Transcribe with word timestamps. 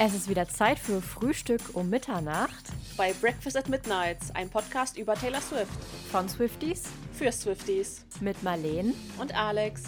Es 0.00 0.14
ist 0.14 0.28
wieder 0.28 0.46
Zeit 0.46 0.78
für 0.78 1.02
Frühstück 1.02 1.60
um 1.74 1.90
Mitternacht 1.90 2.66
bei 2.96 3.12
Breakfast 3.14 3.56
at 3.56 3.68
Midnight, 3.68 4.18
ein 4.34 4.48
Podcast 4.48 4.96
über 4.96 5.14
Taylor 5.16 5.40
Swift. 5.40 5.72
von 6.12 6.28
Swifties 6.28 6.84
Für 7.12 7.32
Swifties. 7.32 8.04
mit 8.20 8.40
Marleen. 8.44 8.94
Und 9.18 9.34
Alex. 9.34 9.82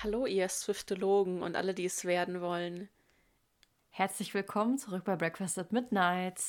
Hallo, 0.00 0.26
ihr 0.26 0.48
Swiftologen 0.48 1.42
und 1.42 1.56
alle, 1.56 1.74
die 1.74 1.86
es 1.86 2.04
werden 2.04 2.40
wollen. 2.40 2.88
Herzlich 3.90 4.32
willkommen 4.32 4.78
zurück 4.78 5.02
bei 5.04 5.16
Breakfast 5.16 5.58
at 5.58 5.72
Midnight. 5.72 6.40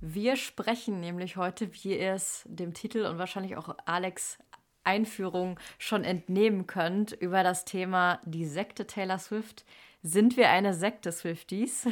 Wir 0.00 0.36
sprechen 0.36 1.00
nämlich 1.00 1.36
heute, 1.36 1.72
wie 1.74 1.98
ihr 1.98 2.12
es 2.12 2.42
dem 2.46 2.74
Titel 2.74 3.06
und 3.06 3.18
wahrscheinlich 3.18 3.56
auch 3.56 3.76
Alex 3.86 4.38
Einführung 4.84 5.58
schon 5.78 6.04
entnehmen 6.04 6.66
könnt, 6.66 7.12
über 7.12 7.42
das 7.42 7.64
Thema 7.64 8.20
die 8.24 8.46
Sekte 8.46 8.86
Taylor 8.86 9.18
Swift. 9.18 9.64
Sind 10.02 10.36
wir 10.36 10.50
eine 10.50 10.74
Sekte 10.74 11.12
Swifties? 11.12 11.86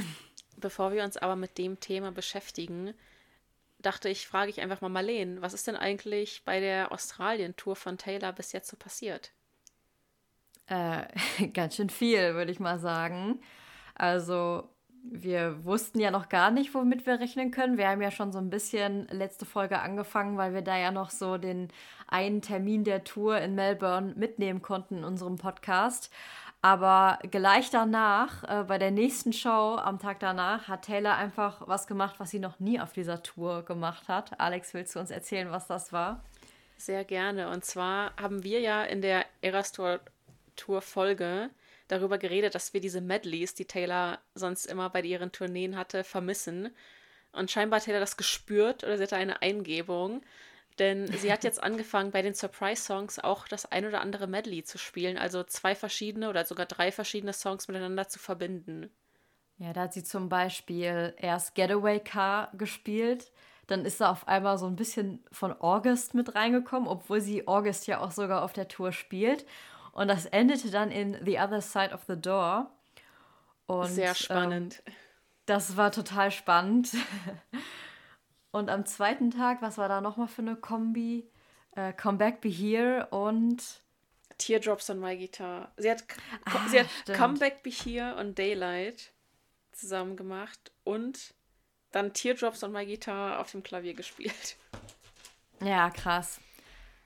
Bevor 0.57 0.93
wir 0.93 1.05
uns 1.05 1.17
aber 1.17 1.37
mit 1.37 1.59
dem 1.59 1.81
Thema 1.81 2.13
beschäftigen, 2.13 2.93
dachte 3.79 4.09
ich, 4.09 4.27
frage 4.27 4.51
ich 4.51 4.61
einfach 4.61 4.81
mal 4.81 4.89
Marleen, 4.89 5.41
was 5.41 5.55
ist 5.55 5.67
denn 5.67 5.77
eigentlich 5.77 6.43
bei 6.45 6.61
der 6.61 6.93
Australien-Tour 6.93 7.77
von 7.77 7.99
Taylor 7.99 8.33
bis 8.33 8.53
jetzt 8.53 8.69
so 8.69 8.77
passiert? 8.77 9.33
Äh, 10.67 11.07
ganz 11.53 11.77
schön 11.77 11.91
viel, 11.91 12.35
würde 12.35 12.53
ich 12.53 12.61
mal 12.61 12.79
sagen. 12.79 13.41
Also, 13.95 14.69
wir 15.03 15.65
wussten 15.65 16.01
ja 16.01 16.11
noch 16.11 16.29
gar 16.29 16.51
nicht, 16.51 16.75
womit 16.75 17.07
wir 17.07 17.21
rechnen 17.21 17.51
können. 17.51 17.79
Wir 17.79 17.89
haben 17.89 18.03
ja 18.03 18.11
schon 18.11 18.33
so 18.33 18.39
ein 18.39 18.51
bisschen 18.51 19.07
letzte 19.09 19.47
Folge 19.47 19.81
angefangen, 19.81 20.37
weil 20.37 20.55
wir 20.55 20.63
da 20.63 20.77
ja 20.77 20.91
noch 20.91 21.11
so 21.11 21.39
den 21.39 21.69
einen 22.07 22.43
Termin 22.43 22.85
der 22.85 23.05
Tour 23.05 23.39
in 23.39 23.55
Melbourne 23.55 24.15
mitnehmen 24.17 24.63
konnten 24.63 24.99
in 24.99 25.05
unserem 25.05 25.37
Podcast. 25.37 26.11
Aber 26.63 27.19
gleich 27.31 27.71
danach, 27.71 28.45
äh, 28.45 28.65
bei 28.65 28.77
der 28.77 28.91
nächsten 28.91 29.33
Show 29.33 29.77
am 29.83 29.99
Tag 29.99 30.21
danach, 30.21 30.69
hat 30.69 30.83
Taylor 30.83 31.17
einfach 31.17 31.67
was 31.67 31.87
gemacht, 31.87 32.17
was 32.19 32.31
sie 32.31 32.39
noch 32.39 32.61
nie 32.61 32.79
auf 32.79 32.93
dieser 32.93 33.23
Tour 33.23 33.65
gemacht 33.65 34.09
hat. 34.09 34.39
Alex, 34.39 34.75
willst 34.75 34.95
du 34.95 34.99
uns 34.99 35.11
erzählen, 35.11 35.51
was 35.51 35.67
das 35.67 35.93
war? 35.93 36.23
Sehr 36.77 37.05
gerne. 37.05 37.49
Und 37.49 37.65
zwar 37.65 38.13
haben 38.21 38.45
wir 38.45 38.61
ja 38.61 38.83
in 38.83 39.01
der 39.01 39.25
Eras 39.41 39.73
Tour, 39.73 40.01
Tour 40.57 40.83
Folge 40.83 41.49
darüber 41.93 42.19
geredet, 42.19 42.55
dass 42.55 42.73
wir 42.75 42.81
diese 42.81 43.01
Medleys, 43.01 43.55
die 43.55 43.67
Taylor 43.67 44.21
sonst 44.35 44.67
immer 44.67 44.91
bei 44.91 45.03
ihren 45.03 45.33
Tourneen 45.33 45.77
hatte, 45.77 46.05
vermissen. 46.05 46.71
Und 47.33 47.51
scheinbar 47.51 47.79
hat 47.79 47.87
Taylor 47.87 48.01
das 48.01 48.17
gespürt 48.17 48.85
oder 48.85 48.97
sie 48.97 49.05
hatte 49.05 49.17
eine 49.17 49.43
Eingebung. 49.43 50.23
Denn 50.79 51.07
sie 51.09 51.33
hat 51.33 51.45
jetzt 51.45 51.63
angefangen, 51.63 52.11
bei 52.11 52.23
den 52.23 52.35
Surprise-Songs 52.35 53.19
auch 53.19 53.47
das 53.49 53.67
ein 53.67 53.87
oder 53.87 54.01
andere 54.01 54.27
Medley 54.27 54.65
zu 54.65 54.79
spielen, 54.79 55.19
also 55.19 55.43
zwei 55.45 55.75
verschiedene 55.75 56.29
oder 56.29 56.45
sogar 56.45 56.67
drei 56.67 56.91
verschiedene 56.91 57.33
Songs 57.33 57.69
miteinander 57.69 58.09
zu 58.09 58.19
verbinden. 58.19 58.91
Ja, 59.59 59.75
da 59.75 59.83
hat 59.83 59.93
sie 59.93 60.03
zum 60.03 60.31
Beispiel 60.31 61.15
erst 61.19 61.55
Getaway 61.55 62.01
Car 62.01 62.51
gespielt. 62.55 63.31
Dann 63.67 63.85
ist 63.85 64.01
da 64.01 64.11
auf 64.11 64.27
einmal 64.27 64.57
so 64.57 64.67
ein 64.67 64.75
bisschen 64.75 65.23
von 65.31 65.53
August 65.61 66.15
mit 66.15 66.35
reingekommen, 66.35 66.89
obwohl 66.89 67.21
sie 67.21 67.47
August 67.47 67.87
ja 67.87 68.01
auch 68.01 68.11
sogar 68.11 68.43
auf 68.43 68.55
der 68.55 68.69
Tour 68.69 68.91
spielt. 68.93 69.45
Und 70.01 70.09
das 70.09 70.25
endete 70.25 70.71
dann 70.71 70.91
in 70.91 71.23
The 71.27 71.39
Other 71.41 71.61
Side 71.61 71.93
of 71.93 72.05
the 72.09 72.19
Door. 72.19 72.71
Und, 73.67 73.89
Sehr 73.89 74.15
spannend. 74.15 74.83
Ähm, 74.87 74.95
das 75.45 75.77
war 75.77 75.93
total 75.93 76.31
spannend. 76.31 76.89
Und 78.51 78.71
am 78.71 78.87
zweiten 78.87 79.31
Tag, 79.31 79.61
was 79.61 79.77
war 79.77 79.91
da 79.91 80.01
nochmal 80.01 80.27
für 80.27 80.41
eine 80.41 80.57
Kombi? 80.57 81.29
Äh, 81.77 81.93
Come 81.93 82.17
Back, 82.17 82.41
Be 82.41 82.49
Here 82.49 83.09
und 83.11 83.63
Teardrops 84.39 84.89
on 84.89 85.01
My 85.01 85.19
Guitar. 85.19 85.71
Sie 85.77 85.91
hat, 85.91 86.03
Ah, 86.47 86.67
sie 86.69 86.81
hat 86.81 86.87
stimmt. 87.03 87.19
Come 87.19 87.39
Back 87.39 87.63
Be 87.63 87.69
Here 87.69 88.17
und 88.17 88.39
Daylight 88.39 89.13
zusammen 89.73 90.17
gemacht 90.17 90.73
und 90.83 91.35
dann 91.93 92.15
Teardrops 92.15 92.65
on 92.65 92.73
My 92.73 92.87
Guitar 92.87 93.39
auf 93.39 93.51
dem 93.51 93.63
Klavier 93.63 93.93
gespielt. 93.93 94.57
Ja, 95.63 95.91
krass. 95.91 96.41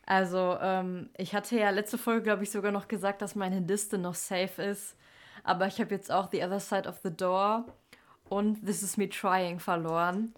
Also, 0.06 0.58
ähm, 0.60 1.10
ich 1.16 1.34
hatte 1.34 1.58
ja 1.58 1.70
letzte 1.70 1.98
Folge, 1.98 2.22
glaube 2.22 2.42
ich, 2.42 2.50
sogar 2.50 2.72
noch 2.72 2.88
gesagt, 2.88 3.22
dass 3.22 3.34
meine 3.34 3.60
Liste 3.60 3.98
noch 3.98 4.14
safe 4.14 4.62
ist. 4.62 4.96
Aber 5.44 5.66
ich 5.66 5.80
habe 5.80 5.94
jetzt 5.94 6.10
auch 6.10 6.30
The 6.30 6.42
Other 6.42 6.60
Side 6.60 6.88
of 6.88 6.98
the 7.02 7.14
Door 7.14 7.66
und 8.28 8.64
This 8.66 8.82
Is 8.82 8.96
Me 8.96 9.08
Trying 9.08 9.60
verloren. 9.60 10.34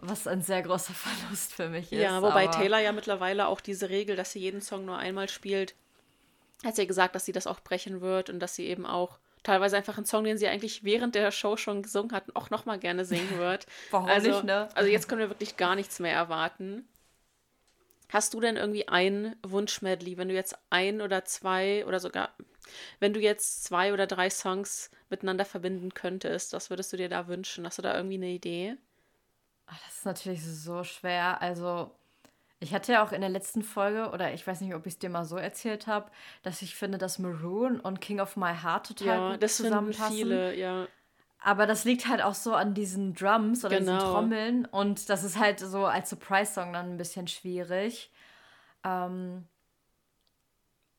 Was 0.00 0.26
ein 0.26 0.42
sehr 0.42 0.62
großer 0.62 0.94
Verlust 0.94 1.52
für 1.52 1.68
mich 1.68 1.92
ist. 1.92 2.00
Ja, 2.00 2.22
wobei 2.22 2.46
Taylor 2.46 2.78
ja 2.78 2.92
mittlerweile 2.92 3.48
auch 3.48 3.60
diese 3.60 3.88
Regel, 3.88 4.16
dass 4.16 4.32
sie 4.32 4.40
jeden 4.40 4.60
Song 4.60 4.84
nur 4.84 4.98
einmal 4.98 5.28
spielt, 5.28 5.74
hat 6.64 6.76
sie 6.76 6.86
gesagt, 6.86 7.14
dass 7.14 7.24
sie 7.24 7.32
das 7.32 7.46
auch 7.46 7.60
brechen 7.60 8.00
wird 8.00 8.30
und 8.30 8.40
dass 8.40 8.54
sie 8.54 8.66
eben 8.66 8.86
auch 8.86 9.18
teilweise 9.42 9.76
einfach 9.76 9.96
einen 9.96 10.06
Song, 10.06 10.24
den 10.24 10.38
sie 10.38 10.48
eigentlich 10.48 10.84
während 10.84 11.14
der 11.14 11.30
Show 11.30 11.56
schon 11.56 11.82
gesungen 11.82 12.12
hat, 12.12 12.24
auch 12.34 12.50
nochmal 12.50 12.78
gerne 12.78 13.04
singen 13.04 13.30
wird. 13.38 13.66
Warum 13.90 14.08
also, 14.08 14.30
nicht, 14.30 14.44
ne? 14.44 14.68
Also 14.74 14.90
jetzt 14.90 15.08
können 15.08 15.20
wir 15.20 15.30
wirklich 15.30 15.56
gar 15.56 15.74
nichts 15.74 15.98
mehr 16.00 16.14
erwarten. 16.14 16.88
Hast 18.10 18.34
du 18.34 18.40
denn 18.40 18.56
irgendwie 18.56 18.88
ein 18.88 19.36
Wunsch-Medley, 19.42 20.16
wenn 20.16 20.28
du 20.28 20.34
jetzt 20.34 20.56
ein 20.70 21.00
oder 21.00 21.24
zwei 21.24 21.84
oder 21.86 22.00
sogar, 22.00 22.30
wenn 23.00 23.12
du 23.14 23.20
jetzt 23.20 23.64
zwei 23.64 23.92
oder 23.92 24.06
drei 24.06 24.30
Songs 24.30 24.90
miteinander 25.10 25.44
verbinden 25.44 25.94
könntest, 25.94 26.52
was 26.52 26.70
würdest 26.70 26.92
du 26.92 26.96
dir 26.96 27.08
da 27.08 27.28
wünschen? 27.28 27.66
Hast 27.66 27.78
du 27.78 27.82
da 27.82 27.94
irgendwie 27.96 28.16
eine 28.16 28.30
Idee? 28.30 28.76
Ach, 29.66 29.78
das 29.84 29.98
ist 29.98 30.06
natürlich 30.06 30.42
so 30.44 30.82
schwer. 30.84 31.42
Also, 31.42 31.90
ich 32.60 32.74
hatte 32.74 32.92
ja 32.92 33.04
auch 33.04 33.12
in 33.12 33.20
der 33.22 33.30
letzten 33.30 33.62
Folge, 33.62 34.10
oder 34.12 34.32
ich 34.34 34.46
weiß 34.46 34.60
nicht, 34.62 34.74
ob 34.74 34.86
ich 34.86 34.94
es 34.94 34.98
dir 35.00 35.10
mal 35.10 35.24
so 35.24 35.36
erzählt 35.36 35.86
habe, 35.86 36.10
dass 36.42 36.62
ich 36.62 36.76
finde, 36.76 36.98
dass 36.98 37.18
Maroon 37.18 37.80
und 37.80 38.00
King 38.00 38.20
of 38.20 38.36
My 38.36 38.54
Heart 38.54 38.86
total 38.88 39.20
Ja, 39.20 39.20
gut 39.22 39.40
das 39.40 39.56
zusammenpassen. 39.56 40.16
viele, 40.18 40.54
ja. 40.56 40.88
Aber 41.40 41.66
das 41.66 41.84
liegt 41.84 42.08
halt 42.08 42.22
auch 42.22 42.34
so 42.34 42.54
an 42.54 42.74
diesen 42.74 43.14
Drums 43.14 43.64
oder 43.64 43.78
diesen 43.78 43.92
Genau. 43.94 44.12
Trommeln. 44.12 44.66
Und 44.66 45.08
das 45.08 45.24
ist 45.24 45.38
halt 45.38 45.60
so 45.60 45.86
als 45.86 46.10
Surprise-Song 46.10 46.72
dann 46.72 46.90
ein 46.92 46.96
bisschen 46.98 47.28
schwierig. 47.28 48.10
Ähm, 48.84 49.46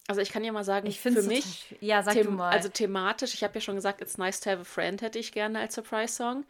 Also 0.08 0.22
ich 0.22 0.32
kann 0.32 0.44
ja 0.44 0.52
mal 0.52 0.64
sagen, 0.64 0.88
ich 0.88 1.00
finde 1.00 1.22
für 1.22 1.28
mich, 1.28 1.76
Ja, 1.82 2.02
sag 2.02 2.16
du 2.22 2.32
mal. 2.32 2.52
also 2.54 2.70
thematisch, 2.70 3.34
ich 3.36 3.44
habe 3.44 3.56
ja 3.56 3.62
schon 3.62 3.76
gesagt, 3.76 4.02
It's 4.02 4.18
Nice 4.18 4.40
to 4.42 4.50
Have 4.50 4.62
a 4.62 4.64
Friend 4.64 5.02
hätte 5.02 5.20
ich 5.20 5.32
gerne 5.32 5.60
als 5.60 5.76
Surprise-Song. 5.76 6.46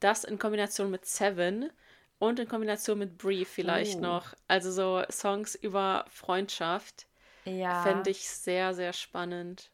Das 0.00 0.24
in 0.24 0.38
Kombination 0.38 0.90
mit 0.90 1.06
Seven 1.06 1.70
und 2.18 2.40
in 2.40 2.48
Kombination 2.48 2.98
mit 2.98 3.16
Brief 3.18 3.48
vielleicht 3.48 4.00
Oh. 4.00 4.02
noch. 4.02 4.34
Also 4.48 4.70
so 4.72 5.04
Songs 5.10 5.54
über 5.54 6.04
Freundschaft 6.10 7.06
ja, 7.44 7.74
fände 7.82 8.10
ich 8.10 8.28
sehr, 8.28 8.74
sehr 8.74 8.92
spannend. 8.92 9.70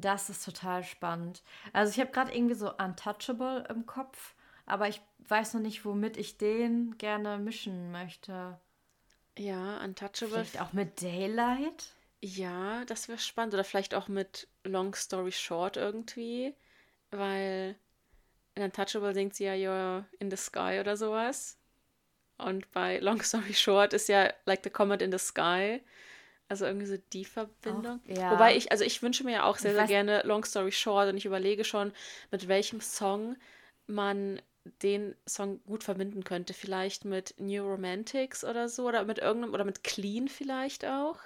Das 0.00 0.30
ist 0.30 0.44
total 0.44 0.84
spannend. 0.84 1.42
Also 1.72 1.92
ich 1.92 2.00
habe 2.00 2.10
gerade 2.10 2.34
irgendwie 2.34 2.54
so 2.54 2.72
Untouchable 2.76 3.66
im 3.68 3.86
Kopf, 3.86 4.34
aber 4.66 4.88
ich 4.88 5.00
weiß 5.28 5.54
noch 5.54 5.60
nicht, 5.60 5.84
womit 5.84 6.16
ich 6.16 6.38
den 6.38 6.96
gerne 6.98 7.38
mischen 7.38 7.90
möchte. 7.92 8.58
Ja, 9.36 9.82
Untouchable. 9.82 10.44
Vielleicht 10.44 10.60
auch 10.60 10.72
mit 10.72 11.02
Daylight? 11.02 11.94
Ja, 12.20 12.84
das 12.86 13.08
wäre 13.08 13.18
spannend. 13.18 13.54
Oder 13.54 13.64
vielleicht 13.64 13.94
auch 13.94 14.08
mit 14.08 14.48
Long 14.62 14.94
Story 14.94 15.32
Short 15.32 15.76
irgendwie. 15.76 16.54
Weil 17.10 17.76
in 18.54 18.62
Untouchable 18.62 19.14
singt 19.14 19.34
sie 19.34 19.44
ja 19.44 19.52
You're 19.52 20.04
in 20.18 20.30
the 20.30 20.36
Sky 20.36 20.78
oder 20.80 20.96
sowas. 20.96 21.58
Und 22.38 22.70
bei 22.72 22.98
Long 22.98 23.22
Story 23.22 23.54
Short 23.54 23.92
ist 23.92 24.08
ja 24.08 24.32
Like 24.46 24.62
the 24.64 24.70
Comet 24.70 25.02
in 25.02 25.12
the 25.12 25.18
Sky. 25.18 25.82
Also 26.48 26.66
irgendwie 26.66 26.86
so 26.86 26.96
die 27.12 27.24
Verbindung. 27.24 28.00
Auch, 28.04 28.16
ja. 28.16 28.32
Wobei 28.32 28.56
ich, 28.56 28.70
also 28.70 28.84
ich 28.84 29.02
wünsche 29.02 29.24
mir 29.24 29.32
ja 29.32 29.44
auch 29.44 29.56
sehr, 29.56 29.74
sehr 29.74 29.86
gerne 29.86 30.22
Long 30.24 30.44
Story 30.44 30.72
Short 30.72 31.08
und 31.08 31.16
ich 31.16 31.24
überlege 31.24 31.64
schon, 31.64 31.92
mit 32.30 32.48
welchem 32.48 32.80
Song 32.80 33.36
man 33.86 34.40
den 34.82 35.14
Song 35.26 35.62
gut 35.64 35.84
verbinden 35.84 36.24
könnte. 36.24 36.54
Vielleicht 36.54 37.04
mit 37.04 37.34
New 37.38 37.62
Romantics 37.66 38.44
oder 38.44 38.68
so 38.68 38.86
oder 38.88 39.04
mit 39.04 39.18
irgendeinem, 39.18 39.54
oder 39.54 39.64
mit 39.64 39.84
Clean 39.84 40.28
vielleicht 40.28 40.84
auch. 40.84 41.18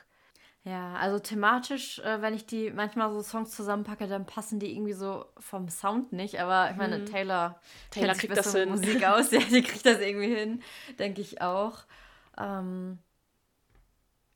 Ja, 0.65 0.95
also 0.97 1.19
thematisch, 1.19 1.99
äh, 2.01 2.21
wenn 2.21 2.35
ich 2.35 2.45
die 2.45 2.71
manchmal 2.71 3.13
so 3.13 3.23
Songs 3.23 3.53
zusammenpacke, 3.53 4.07
dann 4.07 4.27
passen 4.27 4.59
die 4.59 4.73
irgendwie 4.75 4.93
so 4.93 5.25
vom 5.39 5.69
Sound 5.69 6.13
nicht. 6.13 6.41
Aber 6.41 6.71
ich 6.71 6.77
meine, 6.77 7.05
Taylor, 7.05 7.51
Mhm. 7.51 7.55
Taylor 7.91 8.15
sich 8.15 8.23
kriegt 8.23 8.37
das 8.37 8.53
hin. 8.53 8.69
Musik 8.71 9.05
aus. 9.07 9.31
Ja, 9.33 9.41
die 9.41 9.63
kriegt 9.63 9.87
das 9.87 9.99
irgendwie 10.01 10.35
hin, 10.35 10.63
denke 10.99 11.21
ich 11.21 11.41
auch. 11.41 11.85
Ähm, 12.37 12.99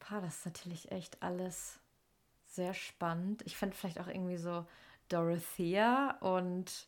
pah, 0.03 0.21
das 0.21 0.39
ist 0.39 0.47
natürlich 0.47 0.91
echt 0.91 1.23
alles 1.23 1.79
sehr 2.47 2.75
spannend. 2.75 3.43
Ich 3.47 3.57
fände 3.57 3.77
vielleicht 3.77 4.01
auch 4.01 4.09
irgendwie 4.09 4.37
so 4.37 4.67
Dorothea 5.09 6.17
und 6.21 6.87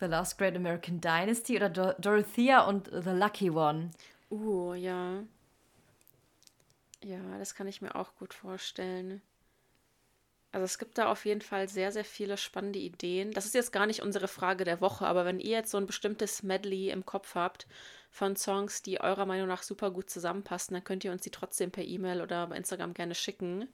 The 0.00 0.06
Last 0.06 0.36
Great 0.36 0.56
American 0.56 1.00
Dynasty 1.00 1.56
oder 1.56 1.70
Do 1.70 1.92
Dorothea 1.98 2.62
und 2.64 2.90
The 2.92 3.10
Lucky 3.10 3.50
One. 3.50 3.90
Uh, 4.30 4.74
ja. 4.74 5.22
Ja, 7.02 7.38
das 7.38 7.54
kann 7.54 7.68
ich 7.68 7.80
mir 7.80 7.94
auch 7.94 8.14
gut 8.16 8.34
vorstellen. 8.34 9.22
Also 10.52 10.64
es 10.64 10.78
gibt 10.78 10.98
da 10.98 11.10
auf 11.10 11.24
jeden 11.24 11.40
Fall 11.40 11.68
sehr, 11.68 11.92
sehr 11.92 12.04
viele 12.04 12.36
spannende 12.36 12.78
Ideen. 12.78 13.32
Das 13.32 13.44
ist 13.44 13.54
jetzt 13.54 13.72
gar 13.72 13.86
nicht 13.86 14.02
unsere 14.02 14.28
Frage 14.28 14.64
der 14.64 14.80
Woche, 14.80 15.06
aber 15.06 15.24
wenn 15.24 15.40
ihr 15.40 15.50
jetzt 15.50 15.70
so 15.70 15.78
ein 15.78 15.86
bestimmtes 15.86 16.42
Medley 16.42 16.90
im 16.90 17.04
Kopf 17.04 17.34
habt 17.34 17.66
von 18.14 18.36
Songs, 18.36 18.80
die 18.80 19.00
eurer 19.00 19.26
Meinung 19.26 19.48
nach 19.48 19.64
super 19.64 19.90
gut 19.90 20.08
zusammenpassen, 20.08 20.74
dann 20.74 20.84
könnt 20.84 21.02
ihr 21.02 21.10
uns 21.10 21.22
die 21.22 21.32
trotzdem 21.32 21.72
per 21.72 21.82
E-Mail 21.82 22.22
oder 22.22 22.46
bei 22.46 22.56
Instagram 22.56 22.94
gerne 22.94 23.16
schicken. 23.16 23.68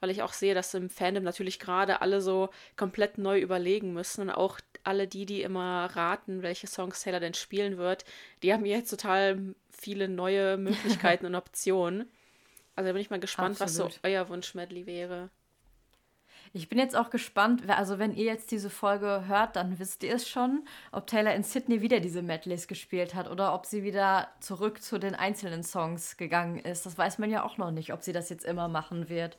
weil 0.00 0.10
ich 0.10 0.22
auch 0.22 0.32
sehe, 0.32 0.54
dass 0.54 0.74
im 0.74 0.90
Fandom 0.90 1.22
natürlich 1.22 1.60
gerade 1.60 2.00
alle 2.00 2.20
so 2.20 2.48
komplett 2.76 3.16
neu 3.18 3.38
überlegen 3.38 3.92
müssen 3.92 4.22
und 4.22 4.30
auch 4.30 4.58
alle 4.82 5.06
die, 5.06 5.24
die 5.24 5.42
immer 5.42 5.84
raten, 5.94 6.42
welche 6.42 6.66
Songs 6.66 7.02
Taylor 7.02 7.20
denn 7.20 7.34
spielen 7.34 7.76
wird, 7.76 8.04
die 8.42 8.52
haben 8.52 8.64
jetzt 8.64 8.90
total 8.90 9.54
viele 9.70 10.08
neue 10.08 10.56
Möglichkeiten 10.56 11.26
und 11.26 11.36
Optionen. 11.36 12.10
Also 12.74 12.88
da 12.88 12.92
bin 12.94 13.02
ich 13.02 13.10
mal 13.10 13.20
gespannt, 13.20 13.60
Absolut. 13.60 13.90
was 13.90 13.94
so 13.96 14.00
euer 14.02 14.28
Wunsch-Medley 14.28 14.86
wäre. 14.86 15.30
Ich 16.52 16.68
bin 16.68 16.80
jetzt 16.80 16.96
auch 16.96 17.10
gespannt, 17.10 17.62
also 17.70 18.00
wenn 18.00 18.12
ihr 18.12 18.24
jetzt 18.24 18.50
diese 18.50 18.70
Folge 18.70 19.24
hört, 19.28 19.54
dann 19.54 19.78
wisst 19.78 20.02
ihr 20.02 20.14
es 20.14 20.28
schon, 20.28 20.64
ob 20.90 21.06
Taylor 21.06 21.32
in 21.32 21.44
Sydney 21.44 21.80
wieder 21.80 22.00
diese 22.00 22.22
Medleys 22.22 22.66
gespielt 22.66 23.14
hat 23.14 23.30
oder 23.30 23.54
ob 23.54 23.66
sie 23.66 23.84
wieder 23.84 24.26
zurück 24.40 24.82
zu 24.82 24.98
den 24.98 25.14
einzelnen 25.14 25.62
Songs 25.62 26.16
gegangen 26.16 26.58
ist. 26.58 26.86
Das 26.86 26.98
weiß 26.98 27.18
man 27.18 27.30
ja 27.30 27.44
auch 27.44 27.56
noch 27.56 27.70
nicht, 27.70 27.92
ob 27.92 28.02
sie 28.02 28.12
das 28.12 28.30
jetzt 28.30 28.44
immer 28.44 28.66
machen 28.66 29.08
wird. 29.08 29.38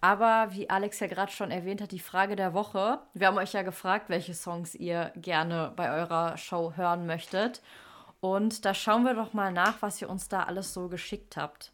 Aber 0.00 0.48
wie 0.50 0.68
Alex 0.68 0.98
ja 0.98 1.06
gerade 1.06 1.30
schon 1.30 1.52
erwähnt 1.52 1.80
hat, 1.80 1.92
die 1.92 2.00
Frage 2.00 2.34
der 2.34 2.54
Woche. 2.54 2.98
Wir 3.14 3.28
haben 3.28 3.38
euch 3.38 3.52
ja 3.52 3.62
gefragt, 3.62 4.08
welche 4.08 4.34
Songs 4.34 4.74
ihr 4.74 5.12
gerne 5.14 5.72
bei 5.76 5.92
eurer 5.92 6.36
Show 6.36 6.72
hören 6.76 7.06
möchtet. 7.06 7.62
Und 8.20 8.64
da 8.64 8.74
schauen 8.74 9.04
wir 9.04 9.14
doch 9.14 9.32
mal 9.32 9.52
nach, 9.52 9.80
was 9.80 10.02
ihr 10.02 10.10
uns 10.10 10.28
da 10.28 10.42
alles 10.42 10.74
so 10.74 10.88
geschickt 10.88 11.36
habt. 11.36 11.72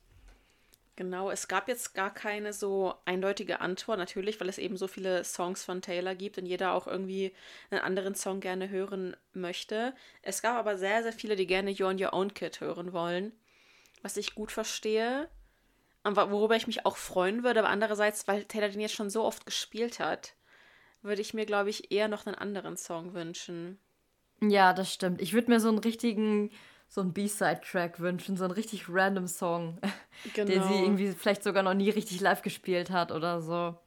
Genau, 0.95 1.31
es 1.31 1.49
gab 1.49 1.69
jetzt 1.69 1.95
gar 1.95 2.13
keine 2.13 2.53
so 2.53 2.95
eindeutige 3.07 3.61
Antwort, 3.61 3.99
natürlich, 3.99 4.39
weil 4.41 4.51
es 4.51 4.59
eben 4.59 4.77
so 4.77 4.87
viele 4.87 5.25
Songs 5.25 5.65
von 5.65 5.81
Taylor 5.81 6.15
gibt 6.15 6.37
und 6.37 6.45
jeder 6.45 6.75
auch 6.75 6.87
irgendwie 6.87 7.35
einen 7.71 7.81
anderen 7.81 8.15
Song 8.15 8.41
gerne 8.41 8.69
hören 8.69 9.17
möchte. 9.33 9.95
Es 10.21 10.43
gab 10.43 10.57
aber 10.57 10.77
sehr, 10.77 11.03
sehr 11.03 11.15
viele, 11.15 11.35
die 11.35 11.47
gerne 11.47 11.71
You're 11.71 11.89
on 11.89 12.03
Your 12.03 12.13
Own 12.13 12.35
Kid 12.35 12.61
hören 12.61 12.93
wollen, 12.93 13.33
was 14.03 14.19
ich 14.19 14.35
gut 14.35 14.53
verstehe 14.53 15.31
und 16.05 16.17
worüber 16.17 16.57
ich 16.57 16.67
mich 16.67 16.85
auch 16.85 16.97
freuen 16.97 17.43
würde, 17.43 17.61
aber 17.61 17.71
andererseits, 17.71 18.29
weil 18.29 18.45
Taylor 18.45 18.69
den 18.69 18.81
jetzt 18.81 18.95
schon 18.95 19.11
so 19.11 19.25
oft 19.25 19.47
gespielt 19.47 19.99
hat, 19.99 20.35
würde 21.01 21.23
ich 21.23 21.33
mir, 21.33 21.47
glaube 21.47 21.71
ich, 21.71 21.91
eher 21.91 22.09
noch 22.09 22.27
einen 22.27 22.35
anderen 22.35 22.77
Song 22.77 23.15
wünschen. 23.15 23.79
Ja, 24.41 24.73
das 24.73 24.93
stimmt. 24.93 25.23
Ich 25.23 25.33
würde 25.33 25.51
mir 25.51 25.61
so 25.61 25.69
einen 25.69 25.79
richtigen 25.79 26.51
so 26.93 27.01
einen 27.01 27.15
B-Side-Track 27.15 28.01
wünschen, 28.01 28.37
so 28.37 28.45
einen 28.45 28.53
richtig 28.53 28.85
random 28.87 29.27
Song, 29.27 29.79
genau. 30.35 30.47
den 30.47 30.63
sie 30.65 30.75
irgendwie 30.75 31.13
vielleicht 31.13 31.43
sogar 31.43 31.63
noch 31.63 31.73
nie 31.73 31.89
richtig 31.89 32.21
live 32.21 32.43
gespielt 32.43 32.91
hat 32.91 33.13
oder 33.13 33.41
so. 33.41 33.79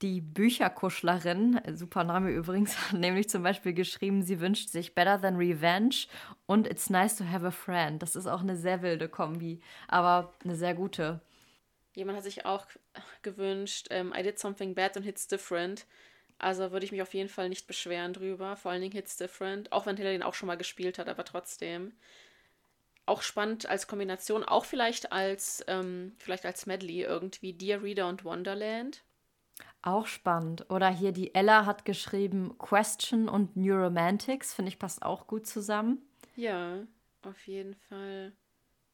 Die 0.00 0.20
Bücherkuschlerin, 0.20 1.60
super 1.74 2.04
Name 2.04 2.30
übrigens, 2.30 2.78
hat 2.92 3.00
nämlich 3.00 3.28
zum 3.28 3.42
Beispiel 3.42 3.72
geschrieben, 3.72 4.22
sie 4.22 4.38
wünscht 4.38 4.68
sich 4.68 4.94
Better 4.94 5.20
Than 5.20 5.34
Revenge 5.34 6.06
und 6.46 6.68
It's 6.68 6.90
Nice 6.90 7.16
to 7.16 7.24
Have 7.24 7.44
a 7.44 7.50
Friend. 7.50 8.00
Das 8.00 8.14
ist 8.14 8.28
auch 8.28 8.42
eine 8.42 8.56
sehr 8.56 8.82
wilde 8.82 9.08
Kombi, 9.08 9.60
aber 9.88 10.32
eine 10.44 10.54
sehr 10.54 10.74
gute. 10.74 11.20
Jemand 11.96 12.18
hat 12.18 12.24
sich 12.24 12.46
auch 12.46 12.66
gewünscht, 13.22 13.88
um, 13.90 13.96
ähm, 13.96 14.14
I 14.16 14.22
Did 14.22 14.38
Something 14.38 14.76
Bad 14.76 14.96
and 14.96 15.06
It's 15.06 15.26
Different. 15.26 15.86
Also 16.38 16.70
würde 16.70 16.84
ich 16.86 16.92
mich 16.92 17.02
auf 17.02 17.14
jeden 17.14 17.28
Fall 17.28 17.48
nicht 17.48 17.66
beschweren 17.66 18.12
drüber. 18.12 18.56
Vor 18.56 18.70
allen 18.70 18.80
Dingen 18.80 18.92
Hits 18.92 19.16
Different. 19.16 19.72
Auch 19.72 19.86
wenn 19.86 19.96
Taylor 19.96 20.12
den 20.12 20.22
auch 20.22 20.34
schon 20.34 20.46
mal 20.46 20.56
gespielt 20.56 20.98
hat, 20.98 21.08
aber 21.08 21.24
trotzdem. 21.24 21.92
Auch 23.06 23.22
spannend 23.22 23.66
als 23.66 23.86
Kombination, 23.86 24.44
auch 24.44 24.64
vielleicht 24.64 25.12
als, 25.12 25.64
ähm, 25.66 26.14
vielleicht 26.18 26.44
als 26.46 26.66
Medley 26.66 27.02
irgendwie. 27.02 27.54
Dear 27.54 27.82
Reader 27.82 28.08
und 28.08 28.24
Wonderland. 28.24 29.02
Auch 29.82 30.06
spannend. 30.06 30.70
Oder 30.70 30.88
hier 30.88 31.12
die 31.12 31.34
Ella 31.34 31.66
hat 31.66 31.84
geschrieben 31.84 32.56
Question 32.58 33.28
und 33.28 33.56
New 33.56 33.74
Romantics. 33.74 34.54
Finde 34.54 34.70
ich 34.70 34.78
passt 34.78 35.02
auch 35.02 35.26
gut 35.26 35.46
zusammen. 35.46 36.02
Ja, 36.36 36.86
auf 37.22 37.46
jeden 37.46 37.74
Fall. 37.74 38.32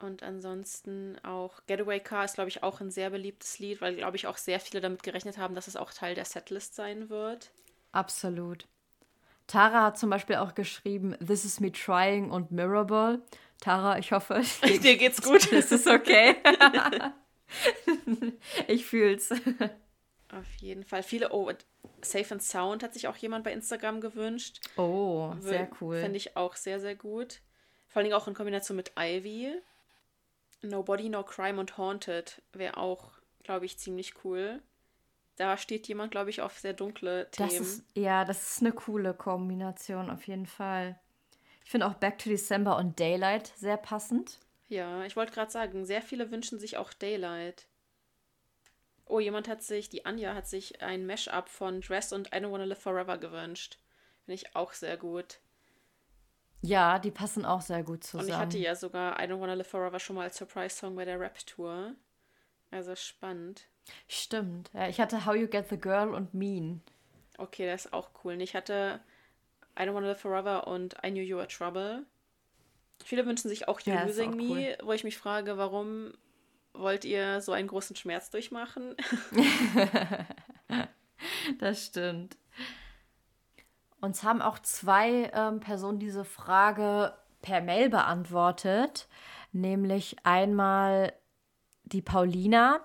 Und 0.04 0.22
ansonsten 0.22 1.16
auch 1.24 1.62
Getaway 1.66 1.98
Car 1.98 2.24
ist, 2.24 2.34
glaube 2.34 2.50
ich, 2.50 2.62
auch 2.62 2.80
ein 2.80 2.90
sehr 2.90 3.10
beliebtes 3.10 3.58
Lied, 3.58 3.80
weil, 3.80 3.96
glaube 3.96 4.16
ich, 4.16 4.26
auch 4.26 4.36
sehr 4.36 4.60
viele 4.60 4.80
damit 4.80 5.02
gerechnet 5.02 5.38
haben, 5.38 5.54
dass 5.54 5.66
es 5.66 5.76
auch 5.76 5.92
Teil 5.92 6.14
der 6.14 6.26
Setlist 6.26 6.74
sein 6.74 7.08
wird. 7.08 7.50
Absolut. 7.92 8.66
Tara 9.46 9.84
hat 9.84 9.98
zum 9.98 10.10
Beispiel 10.10 10.36
auch 10.36 10.54
geschrieben, 10.54 11.16
This 11.24 11.44
is 11.44 11.60
me 11.60 11.72
trying 11.72 12.30
und 12.30 12.50
Mirrorball. 12.50 13.22
Tara, 13.60 13.98
ich 13.98 14.12
hoffe, 14.12 14.42
dir, 14.64 14.80
dir 14.80 14.96
geht's 14.96 15.22
gut. 15.22 15.50
Es 15.52 15.72
ist 15.72 15.86
okay. 15.86 16.36
ich 18.68 18.84
fühl's. 18.84 19.30
Auf 19.30 20.54
jeden 20.60 20.84
Fall. 20.84 21.02
Viele, 21.02 21.32
oh, 21.32 21.50
Safe 22.02 22.34
and 22.34 22.42
Sound 22.42 22.82
hat 22.82 22.92
sich 22.94 23.08
auch 23.08 23.16
jemand 23.16 23.44
bei 23.44 23.52
Instagram 23.52 24.00
gewünscht. 24.00 24.60
Oh, 24.76 25.32
sehr 25.38 25.70
cool. 25.80 26.00
Finde 26.00 26.16
ich 26.16 26.36
auch 26.36 26.56
sehr, 26.56 26.80
sehr 26.80 26.94
gut. 26.94 27.40
Vor 27.88 28.02
allem 28.02 28.12
auch 28.12 28.26
in 28.26 28.34
Kombination 28.34 28.76
mit 28.76 28.92
Ivy. 28.98 29.54
Nobody, 30.64 31.08
No 31.08 31.22
Crime 31.22 31.60
und 31.60 31.78
Haunted 31.78 32.42
wäre 32.52 32.76
auch, 32.76 33.12
glaube 33.42 33.66
ich, 33.66 33.78
ziemlich 33.78 34.24
cool. 34.24 34.62
Da 35.36 35.56
steht 35.56 35.88
jemand, 35.88 36.12
glaube 36.12 36.30
ich, 36.30 36.40
auf 36.40 36.58
sehr 36.58 36.74
dunkle 36.74 37.30
Themen. 37.30 37.48
Das 37.48 37.60
ist, 37.60 37.84
ja, 37.94 38.24
das 38.24 38.52
ist 38.52 38.60
eine 38.60 38.72
coole 38.72 39.14
Kombination, 39.14 40.10
auf 40.10 40.26
jeden 40.26 40.46
Fall. 40.46 40.98
Ich 41.64 41.70
finde 41.70 41.86
auch 41.86 41.94
Back 41.94 42.18
to 42.18 42.28
December 42.28 42.76
und 42.76 43.00
Daylight 43.00 43.52
sehr 43.56 43.76
passend. 43.76 44.38
Ja, 44.68 45.04
ich 45.04 45.16
wollte 45.16 45.32
gerade 45.32 45.50
sagen, 45.50 45.86
sehr 45.86 46.02
viele 46.02 46.30
wünschen 46.30 46.58
sich 46.58 46.76
auch 46.76 46.92
Daylight. 46.92 47.66
Oh, 49.06 49.20
jemand 49.20 49.48
hat 49.48 49.62
sich, 49.62 49.88
die 49.88 50.06
Anja 50.06 50.34
hat 50.34 50.46
sich 50.46 50.82
ein 50.82 51.06
Mash-up 51.06 51.48
von 51.48 51.80
Dress 51.80 52.12
und 52.12 52.28
I 52.28 52.38
Don't 52.38 52.52
Wanna 52.52 52.64
Live 52.64 52.80
Forever 52.80 53.18
gewünscht. 53.18 53.78
Finde 54.24 54.34
ich 54.34 54.56
auch 54.56 54.72
sehr 54.72 54.96
gut. 54.96 55.40
Ja, 56.64 56.98
die 56.98 57.10
passen 57.10 57.44
auch 57.44 57.60
sehr 57.60 57.82
gut 57.82 58.04
zusammen. 58.04 58.24
Und 58.24 58.30
ich 58.30 58.38
hatte 58.38 58.58
ja 58.58 58.74
sogar 58.74 59.22
I 59.22 59.26
Don't 59.26 59.38
Wanna 59.38 59.52
Live 59.52 59.68
Forever 59.68 60.00
schon 60.00 60.16
mal 60.16 60.22
als 60.22 60.38
Surprise-Song 60.38 60.96
bei 60.96 61.04
der 61.04 61.20
Rap-Tour. 61.20 61.94
Also 62.70 62.96
spannend. 62.96 63.66
Stimmt. 64.08 64.70
Ja, 64.72 64.88
ich 64.88 64.98
hatte 64.98 65.26
How 65.26 65.36
You 65.36 65.46
Get 65.46 65.68
the 65.68 65.76
Girl 65.76 66.14
und 66.14 66.32
Mean. 66.32 66.80
Okay, 67.36 67.66
das 67.66 67.84
ist 67.84 67.92
auch 67.92 68.08
cool. 68.24 68.40
Ich 68.40 68.56
hatte 68.56 69.00
I 69.78 69.82
Don't 69.82 69.92
Wanna 69.92 70.08
Live 70.08 70.20
Forever 70.22 70.66
und 70.66 70.94
I 71.04 71.10
Knew 71.10 71.20
You 71.20 71.36
Were 71.36 71.48
Trouble. 71.48 72.06
Viele 73.04 73.26
wünschen 73.26 73.50
sich 73.50 73.68
auch 73.68 73.80
You're 73.80 73.96
ja, 73.96 74.04
Losing 74.04 74.30
auch 74.30 74.36
Me, 74.36 74.44
cool. 74.44 74.76
wo 74.84 74.92
ich 74.92 75.04
mich 75.04 75.18
frage, 75.18 75.58
warum 75.58 76.14
wollt 76.72 77.04
ihr 77.04 77.42
so 77.42 77.52
einen 77.52 77.68
großen 77.68 77.94
Schmerz 77.94 78.30
durchmachen? 78.30 78.96
das 81.58 81.84
stimmt. 81.84 82.38
Uns 84.04 84.22
haben 84.22 84.42
auch 84.42 84.58
zwei 84.58 85.30
ähm, 85.32 85.60
Personen 85.60 85.98
diese 85.98 86.26
Frage 86.26 87.14
per 87.40 87.62
Mail 87.62 87.88
beantwortet, 87.88 89.08
nämlich 89.52 90.16
einmal 90.24 91.14
die 91.84 92.02
Paulina. 92.02 92.80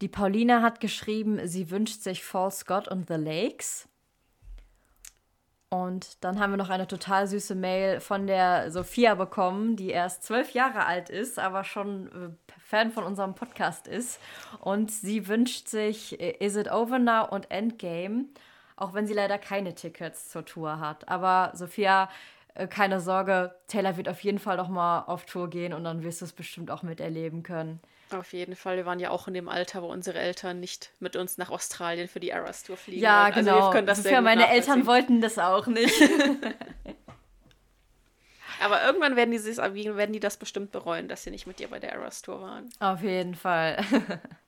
Die 0.00 0.08
Paulina 0.08 0.62
hat 0.62 0.80
geschrieben, 0.80 1.46
sie 1.46 1.70
wünscht 1.70 2.00
sich 2.00 2.24
False 2.24 2.64
God 2.64 2.88
und 2.88 3.06
The 3.08 3.16
Lakes. 3.16 3.86
Und 5.68 6.24
dann 6.24 6.40
haben 6.40 6.52
wir 6.52 6.56
noch 6.56 6.70
eine 6.70 6.86
total 6.86 7.26
süße 7.26 7.54
Mail 7.54 8.00
von 8.00 8.26
der 8.26 8.70
Sophia 8.70 9.14
bekommen, 9.14 9.76
die 9.76 9.90
erst 9.90 10.22
zwölf 10.22 10.52
Jahre 10.52 10.86
alt 10.86 11.10
ist, 11.10 11.38
aber 11.38 11.64
schon 11.64 12.06
äh, 12.08 12.58
Fan 12.58 12.90
von 12.90 13.04
unserem 13.04 13.34
Podcast 13.34 13.88
ist. 13.88 14.18
Und 14.60 14.90
sie 14.90 15.28
wünscht 15.28 15.68
sich 15.68 16.18
äh, 16.18 16.30
Is 16.40 16.56
It 16.56 16.72
Over 16.72 16.98
Now 16.98 17.28
und 17.28 17.50
Endgame 17.50 18.26
auch 18.76 18.94
wenn 18.94 19.06
sie 19.06 19.14
leider 19.14 19.38
keine 19.38 19.74
Tickets 19.74 20.28
zur 20.28 20.44
Tour 20.44 20.80
hat. 20.80 21.08
Aber 21.08 21.52
Sophia, 21.54 22.08
äh, 22.54 22.66
keine 22.66 23.00
Sorge, 23.00 23.54
Taylor 23.68 23.96
wird 23.96 24.08
auf 24.08 24.20
jeden 24.20 24.38
Fall 24.38 24.56
noch 24.56 24.68
mal 24.68 25.04
auf 25.06 25.24
Tour 25.24 25.48
gehen 25.50 25.72
und 25.72 25.84
dann 25.84 26.02
wirst 26.02 26.20
du 26.20 26.24
es 26.24 26.32
bestimmt 26.32 26.70
auch 26.70 26.82
miterleben 26.82 27.42
können. 27.42 27.80
Auf 28.10 28.32
jeden 28.32 28.56
Fall. 28.56 28.76
Wir 28.76 28.84
waren 28.84 29.00
ja 29.00 29.10
auch 29.10 29.26
in 29.28 29.34
dem 29.34 29.48
Alter, 29.48 29.82
wo 29.82 29.86
unsere 29.86 30.18
Eltern 30.18 30.60
nicht 30.60 30.90
mit 31.00 31.16
uns 31.16 31.38
nach 31.38 31.50
Australien 31.50 32.08
für 32.08 32.20
die 32.20 32.30
Eras 32.30 32.62
Tour 32.62 32.76
fliegen. 32.76 33.00
Ja, 33.00 33.24
wollten. 33.24 33.38
genau. 33.40 33.70
Also 33.70 33.80
das 33.86 34.02
Sophia, 34.02 34.20
meine 34.20 34.48
Eltern 34.48 34.86
wollten 34.86 35.20
das 35.22 35.38
auch 35.38 35.66
nicht. 35.66 35.94
Aber 38.62 38.84
irgendwann 38.84 39.16
werden 39.16 39.32
die 39.32 39.38
sich 39.38 39.56
werden 39.56 40.12
die 40.12 40.20
das 40.20 40.36
bestimmt 40.36 40.70
bereuen, 40.70 41.08
dass 41.08 41.24
sie 41.24 41.30
nicht 41.30 41.46
mit 41.46 41.58
dir 41.58 41.68
bei 41.68 41.80
der 41.80 41.92
Eras 41.92 42.22
Tour 42.22 42.40
waren. 42.42 42.68
Auf 42.78 43.02
jeden 43.02 43.34
Fall. 43.34 43.84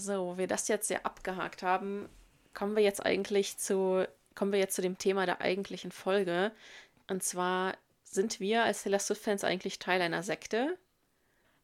So, 0.00 0.38
wir 0.38 0.46
das 0.46 0.68
jetzt 0.68 0.88
sehr 0.88 1.04
abgehakt 1.04 1.62
haben, 1.62 2.08
kommen 2.54 2.74
wir 2.74 2.82
jetzt 2.82 3.04
eigentlich 3.04 3.58
zu, 3.58 4.06
kommen 4.34 4.50
wir 4.50 4.58
jetzt 4.58 4.74
zu 4.74 4.80
dem 4.80 4.96
Thema 4.96 5.26
der 5.26 5.42
eigentlichen 5.42 5.92
Folge. 5.92 6.52
Und 7.06 7.22
zwar, 7.22 7.74
sind 8.02 8.40
wir 8.40 8.64
als 8.64 8.82
Taylor 8.82 8.98
Swift-Fans 8.98 9.44
eigentlich 9.44 9.78
Teil 9.78 10.00
einer 10.00 10.22
Sekte? 10.22 10.78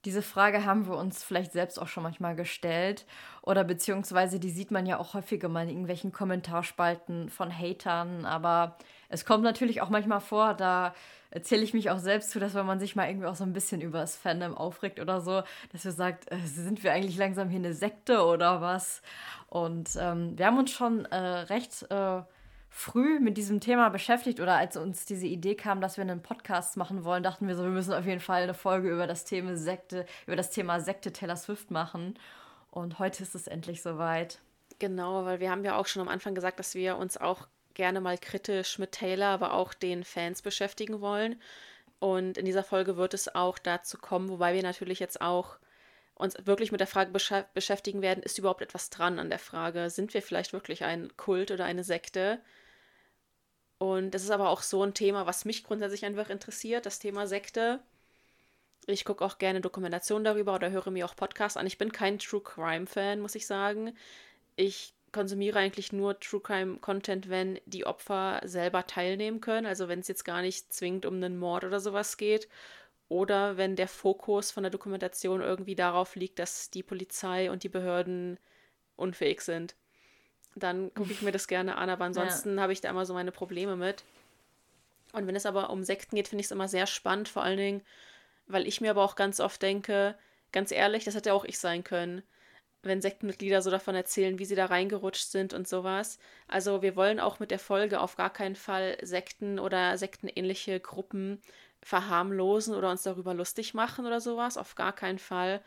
Diese 0.07 0.23
Frage 0.23 0.65
haben 0.65 0.87
wir 0.87 0.97
uns 0.97 1.25
vielleicht 1.25 1.51
selbst 1.51 1.83
auch 1.83 1.89
schon 1.89 2.05
manchmal 2.05 2.37
gestellt. 2.37 3.07
Oder 3.43 3.65
beziehungsweise 3.65 4.39
die 4.39 4.51
sieht 4.51 4.71
man 4.71 4.87
ja 4.87 5.01
auch 5.01 5.15
häufiger 5.15 5.49
mal 5.49 5.65
in 5.65 5.71
irgendwelchen 5.71 6.13
Kommentarspalten 6.13 7.29
von 7.29 7.51
Hatern. 7.51 8.25
Aber 8.25 8.79
es 9.09 9.25
kommt 9.25 9.43
natürlich 9.43 9.83
auch 9.83 9.91
manchmal 9.91 10.21
vor, 10.21 10.55
da 10.55 10.95
erzähle 11.31 11.65
ich 11.65 11.75
mich 11.75 11.91
auch 11.91 11.99
selbst 11.99 12.31
zu, 12.31 12.39
dass 12.39 12.55
wenn 12.55 12.67
man 12.67 12.79
sich 12.79 12.95
mal 12.95 13.09
irgendwie 13.09 13.27
auch 13.27 13.35
so 13.35 13.43
ein 13.43 13.53
bisschen 13.53 13.81
über 13.81 13.99
das 13.99 14.15
Fandom 14.15 14.57
aufregt 14.57 15.01
oder 15.01 15.21
so, 15.21 15.43
dass 15.73 15.85
wir 15.85 15.91
sagt, 15.91 16.31
äh, 16.31 16.39
sind 16.39 16.85
wir 16.85 16.93
eigentlich 16.93 17.17
langsam 17.17 17.49
hier 17.49 17.59
eine 17.59 17.75
Sekte 17.75 18.25
oder 18.25 18.61
was? 18.61 19.03
Und 19.49 19.91
ähm, 19.99 20.39
wir 20.39 20.47
haben 20.47 20.59
uns 20.59 20.71
schon 20.71 21.05
äh, 21.07 21.17
recht 21.17 21.85
äh, 21.91 22.23
früh 22.77 23.21
mit 23.21 23.39
diesem 23.39 23.59
Thema 23.59 23.89
beschäftigt 23.89 24.39
oder 24.39 24.57
als 24.57 24.77
uns 24.77 25.07
diese 25.07 25.27
Idee 25.27 25.55
kam, 25.55 25.81
dass 25.81 25.97
wir 25.97 26.03
einen 26.03 26.21
Podcast 26.21 26.77
machen 26.77 27.05
wollen, 27.05 27.23
dachten 27.23 27.49
wir 27.49 27.57
so, 27.57 27.63
wir 27.63 27.71
müssen 27.71 27.95
auf 27.95 28.05
jeden 28.05 28.21
Fall 28.21 28.43
eine 28.43 28.53
Folge 28.53 28.91
über 28.91 29.07
das 29.07 29.25
Thema 29.25 29.57
Sekte, 29.57 30.05
über 30.27 30.37
das 30.37 30.51
Thema 30.51 30.79
Sekte 30.79 31.11
Taylor 31.11 31.37
Swift 31.37 31.71
machen. 31.71 32.19
Und 32.71 32.99
heute 32.99 33.23
ist 33.23 33.35
es 33.35 33.47
endlich 33.47 33.81
soweit. 33.81 34.41
Genau, 34.79 35.25
weil 35.25 35.41
wir 35.41 35.51
haben 35.51 35.65
ja 35.65 35.79
auch 35.79 35.87
schon 35.87 36.03
am 36.03 36.09
Anfang 36.09 36.35
gesagt, 36.35 36.59
dass 36.59 36.75
wir 36.75 36.99
uns 36.99 37.17
auch 37.17 37.49
gerne 37.73 38.03
mal 38.03 38.19
kritisch 38.19 38.79
mit 38.79 38.93
Taylor, 38.93 39.29
aber 39.29 39.55
auch 39.55 39.73
den 39.73 40.05
Fans 40.05 40.43
beschäftigen 40.43 41.01
wollen. 41.01 41.41
Und 41.99 42.37
in 42.37 42.45
dieser 42.45 42.63
Folge 42.63 42.99
wird 42.99 43.15
es 43.15 43.35
auch 43.35 43.59
dazu 43.59 43.97
kommen, 43.97 44.29
wobei 44.29 44.53
wir 44.53 44.63
natürlich 44.63 45.01
jetzt 45.01 45.23
auch 45.23 45.57
uns 46.15 46.37
wirklich 46.45 46.73
mit 46.73 46.81
der 46.81 46.87
Frage 46.87 47.11
beschäftigen 47.55 48.03
werden, 48.03 48.23
ist 48.23 48.39
überhaupt 48.39 48.61
etwas 48.61 48.91
dran 48.91 49.19
an 49.19 49.31
der 49.31 49.39
Frage, 49.39 49.89
sind 49.89 50.13
wir 50.13 50.21
vielleicht 50.21 50.53
wirklich 50.53 50.85
ein 50.85 51.17
Kult 51.17 51.51
oder 51.51 51.65
eine 51.65 51.85
Sekte? 51.85 52.43
Und 53.79 54.13
das 54.13 54.23
ist 54.23 54.31
aber 54.31 54.49
auch 54.51 54.63
so 54.63 54.83
ein 54.83 54.95
Thema, 54.95 55.27
was 55.27 55.45
mich 55.45 55.65
grundsätzlich 55.65 56.05
einfach 56.05 56.31
interessiert, 56.31 56.87
das 56.87 56.99
Thema 56.99 57.27
Sekte. 57.27 57.81
Ich 58.87 59.05
gucke 59.05 59.25
auch 59.25 59.39
gerne 59.39 59.61
Dokumentationen 59.61 60.25
darüber 60.25 60.55
oder 60.55 60.71
höre 60.71 60.91
mir 60.91 61.05
auch 61.07 61.17
Podcasts 61.17 61.57
an. 61.57 61.67
Ich 61.67 61.79
bin 61.79 61.93
kein 61.93 62.19
True 62.19 62.41
Crime 62.41 62.87
Fan, 62.87 63.21
muss 63.21 63.35
ich 63.35 63.47
sagen. 63.47 63.97
Ich 64.57 64.95
konsumiere 65.13 65.59
eigentlich 65.59 65.93
nur 65.93 66.19
True 66.21 66.41
Crime 66.41 66.79
Content, 66.79 67.29
wenn 67.29 67.61
die 67.67 67.87
Opfer 67.87 68.41
selber 68.45 68.87
teilnehmen 68.87 69.41
können. 69.41 69.67
Also 69.67 69.89
wenn 69.89 70.01
es 70.01 70.09
jetzt 70.09 70.25
gar 70.25 70.41
nicht 70.43 70.73
zwingend 70.73 71.05
um 71.05 71.17
einen 71.17 71.39
Mord 71.39 71.65
oder 71.65 71.81
sowas 71.81 72.17
geht. 72.17 72.49
Oder 73.09 73.57
wenn 73.57 73.77
der 73.77 73.89
Fokus 73.89 74.51
von 74.51 74.63
der 74.63 74.71
Dokumentation 74.71 75.41
irgendwie 75.41 75.77
darauf 75.77 76.17
liegt, 76.17 76.39
dass 76.39 76.71
die 76.71 76.83
Polizei 76.83 77.51
und 77.51 77.63
die 77.63 77.69
Behörden 77.69 78.39
unfähig 78.97 79.43
sind 79.43 79.77
dann 80.57 80.93
gucke 80.95 81.13
ich 81.13 81.23
mir 81.23 81.33
das 81.33 81.49
gerne 81.49 81.77
an, 81.77 81.91
aber 81.91 82.05
ansonsten 82.05 82.57
ja. 82.57 82.63
habe 82.63 82.73
ich 82.73 82.81
da 82.81 82.91
immer 82.91 83.07
so 83.07 83.15
meine 83.15 83.31
Probleme 83.31 83.77
mit. 83.77 84.03
Und 85.13 85.27
wenn 85.27 85.37
es 85.37 85.47
aber 85.47 85.71
um 85.71 85.85
Sekten 85.85 86.17
geht, 86.17 86.29
finde 86.29 86.41
ich 86.41 86.47
es 86.47 86.51
immer 86.51 86.69
sehr 86.69 86.87
spannend, 86.87 87.29
vor 87.29 87.43
allen 87.43 87.59
Dingen, 87.59 87.83
weil 88.47 88.67
ich 88.67 88.81
mir 88.81 88.91
aber 88.91 89.05
auch 89.05 89.17
ganz 89.17 89.39
oft 89.39 89.61
denke, 89.63 90.17
ganz 90.53 90.73
ehrlich, 90.73 91.05
das 91.05 91.15
hätte 91.15 91.35
auch 91.35 91.45
ich 91.45 91.59
sein 91.59 91.85
können, 91.85 92.23
wenn 92.83 93.03
Sektenmitglieder 93.03 93.61
so 93.61 93.71
davon 93.71 93.95
erzählen, 93.95 94.39
wie 94.39 94.45
sie 94.45 94.55
da 94.55 94.67
reingerutscht 94.67 95.31
sind 95.31 95.53
und 95.53 95.69
sowas. 95.69 96.19
Also 96.49 96.83
wir 96.83 96.97
wollen 96.97 97.21
auch 97.21 97.39
mit 97.39 97.51
der 97.51 97.59
Folge 97.59 98.01
auf 98.01 98.17
gar 98.17 98.33
keinen 98.33 98.57
Fall 98.57 98.97
Sekten 99.03 99.59
oder 99.59 99.99
sektenähnliche 99.99 100.81
Gruppen 100.81 101.41
verharmlosen 101.83 102.75
oder 102.75 102.91
uns 102.91 103.03
darüber 103.03 103.35
lustig 103.35 103.75
machen 103.75 104.07
oder 104.07 104.21
sowas, 104.21 104.57
auf 104.57 104.75
gar 104.75 104.95
keinen 104.95 105.19
Fall. 105.19 105.61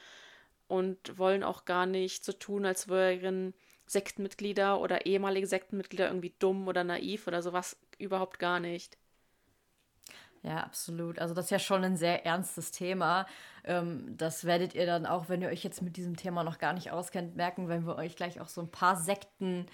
Und 0.68 1.18
wollen 1.18 1.44
auch 1.44 1.66
gar 1.66 1.86
nicht 1.86 2.24
so 2.24 2.32
tun, 2.32 2.66
als 2.66 2.88
wären 2.88 3.56
Sektenmitglieder 3.90 4.80
oder 4.80 5.08
ehemalige 5.08 5.48
Sektenmitglieder 5.48 6.08
irgendwie 6.08 6.34
dumm 6.38 6.68
oder 6.68 6.84
naiv 6.84 7.26
oder 7.26 7.42
sowas 7.42 7.76
überhaupt 7.98 8.38
gar 8.38 8.60
nicht. 8.60 8.98
Ja, 10.44 10.58
absolut. 10.60 11.18
Also 11.20 11.34
das 11.34 11.46
ist 11.46 11.52
ja 11.52 11.60
schon 11.60 11.84
ein 11.84 11.98
sehr 11.98 12.26
ernstes 12.26 12.72
Thema. 12.72 13.26
Ähm, 13.66 14.16
das 14.16 14.46
werdet 14.46 14.76
ihr 14.76 14.86
dann 14.86 15.08
auch, 15.08 15.28
wenn 15.28 15.42
ihr 15.42 15.50
euch 15.50 15.64
jetzt 15.64 15.82
mit 15.82 15.98
diesem 15.98 16.16
Thema 16.16 16.44
noch 16.44 16.60
gar 16.60 16.74
nicht 16.74 16.92
auskennt, 16.92 17.36
merken, 17.36 17.68
wenn 17.68 17.88
wir 17.88 17.96
euch 17.96 18.16
gleich 18.16 18.40
auch 18.40 18.48
so 18.48 18.62
ein 18.62 18.70
paar 18.72 18.96
Sekten, 18.96 19.66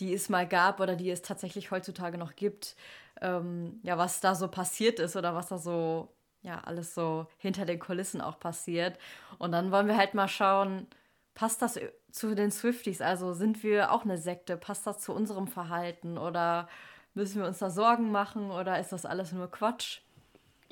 die 0.00 0.12
es 0.12 0.28
mal 0.28 0.48
gab 0.48 0.80
oder 0.80 0.96
die 0.96 1.10
es 1.10 1.22
tatsächlich 1.22 1.70
heutzutage 1.70 2.18
noch 2.18 2.34
gibt, 2.34 2.74
ähm, 3.20 3.78
ja, 3.84 3.98
was 3.98 4.20
da 4.20 4.34
so 4.34 4.48
passiert 4.48 4.98
ist 4.98 5.14
oder 5.16 5.34
was 5.34 5.48
da 5.48 5.58
so, 5.58 6.08
ja, 6.42 6.58
alles 6.64 6.94
so 6.94 7.26
hinter 7.38 7.66
den 7.66 7.78
Kulissen 7.78 8.20
auch 8.20 8.40
passiert. 8.40 8.98
Und 9.38 9.52
dann 9.52 9.70
wollen 9.70 9.86
wir 9.86 9.96
halt 9.96 10.14
mal 10.14 10.28
schauen, 10.28 10.88
passt 11.34 11.62
das 11.62 11.78
zu 12.12 12.34
den 12.34 12.50
Swifties? 12.50 13.00
Also 13.00 13.32
sind 13.32 13.62
wir 13.62 13.92
auch 13.92 14.04
eine 14.04 14.18
Sekte? 14.18 14.56
Passt 14.56 14.86
das 14.86 15.00
zu 15.00 15.12
unserem 15.12 15.46
Verhalten? 15.48 16.18
Oder 16.18 16.68
müssen 17.14 17.40
wir 17.40 17.48
uns 17.48 17.58
da 17.58 17.70
Sorgen 17.70 18.10
machen? 18.10 18.50
Oder 18.50 18.78
ist 18.80 18.92
das 18.92 19.06
alles 19.06 19.32
nur 19.32 19.50
Quatsch? 19.50 20.00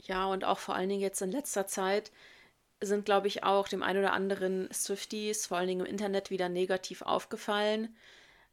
Ja, 0.02 0.26
und 0.26 0.44
auch 0.44 0.58
vor 0.58 0.74
allen 0.74 0.88
Dingen 0.88 1.00
jetzt 1.00 1.22
in 1.22 1.32
letzter 1.32 1.66
Zeit 1.66 2.12
sind, 2.80 3.04
glaube 3.04 3.26
ich, 3.26 3.42
auch 3.42 3.66
dem 3.68 3.82
einen 3.82 3.98
oder 3.98 4.12
anderen 4.12 4.68
Swifties, 4.72 5.46
vor 5.46 5.58
allen 5.58 5.68
Dingen 5.68 5.80
im 5.80 5.92
Internet, 5.92 6.30
wieder 6.30 6.48
negativ 6.48 7.02
aufgefallen. 7.02 7.96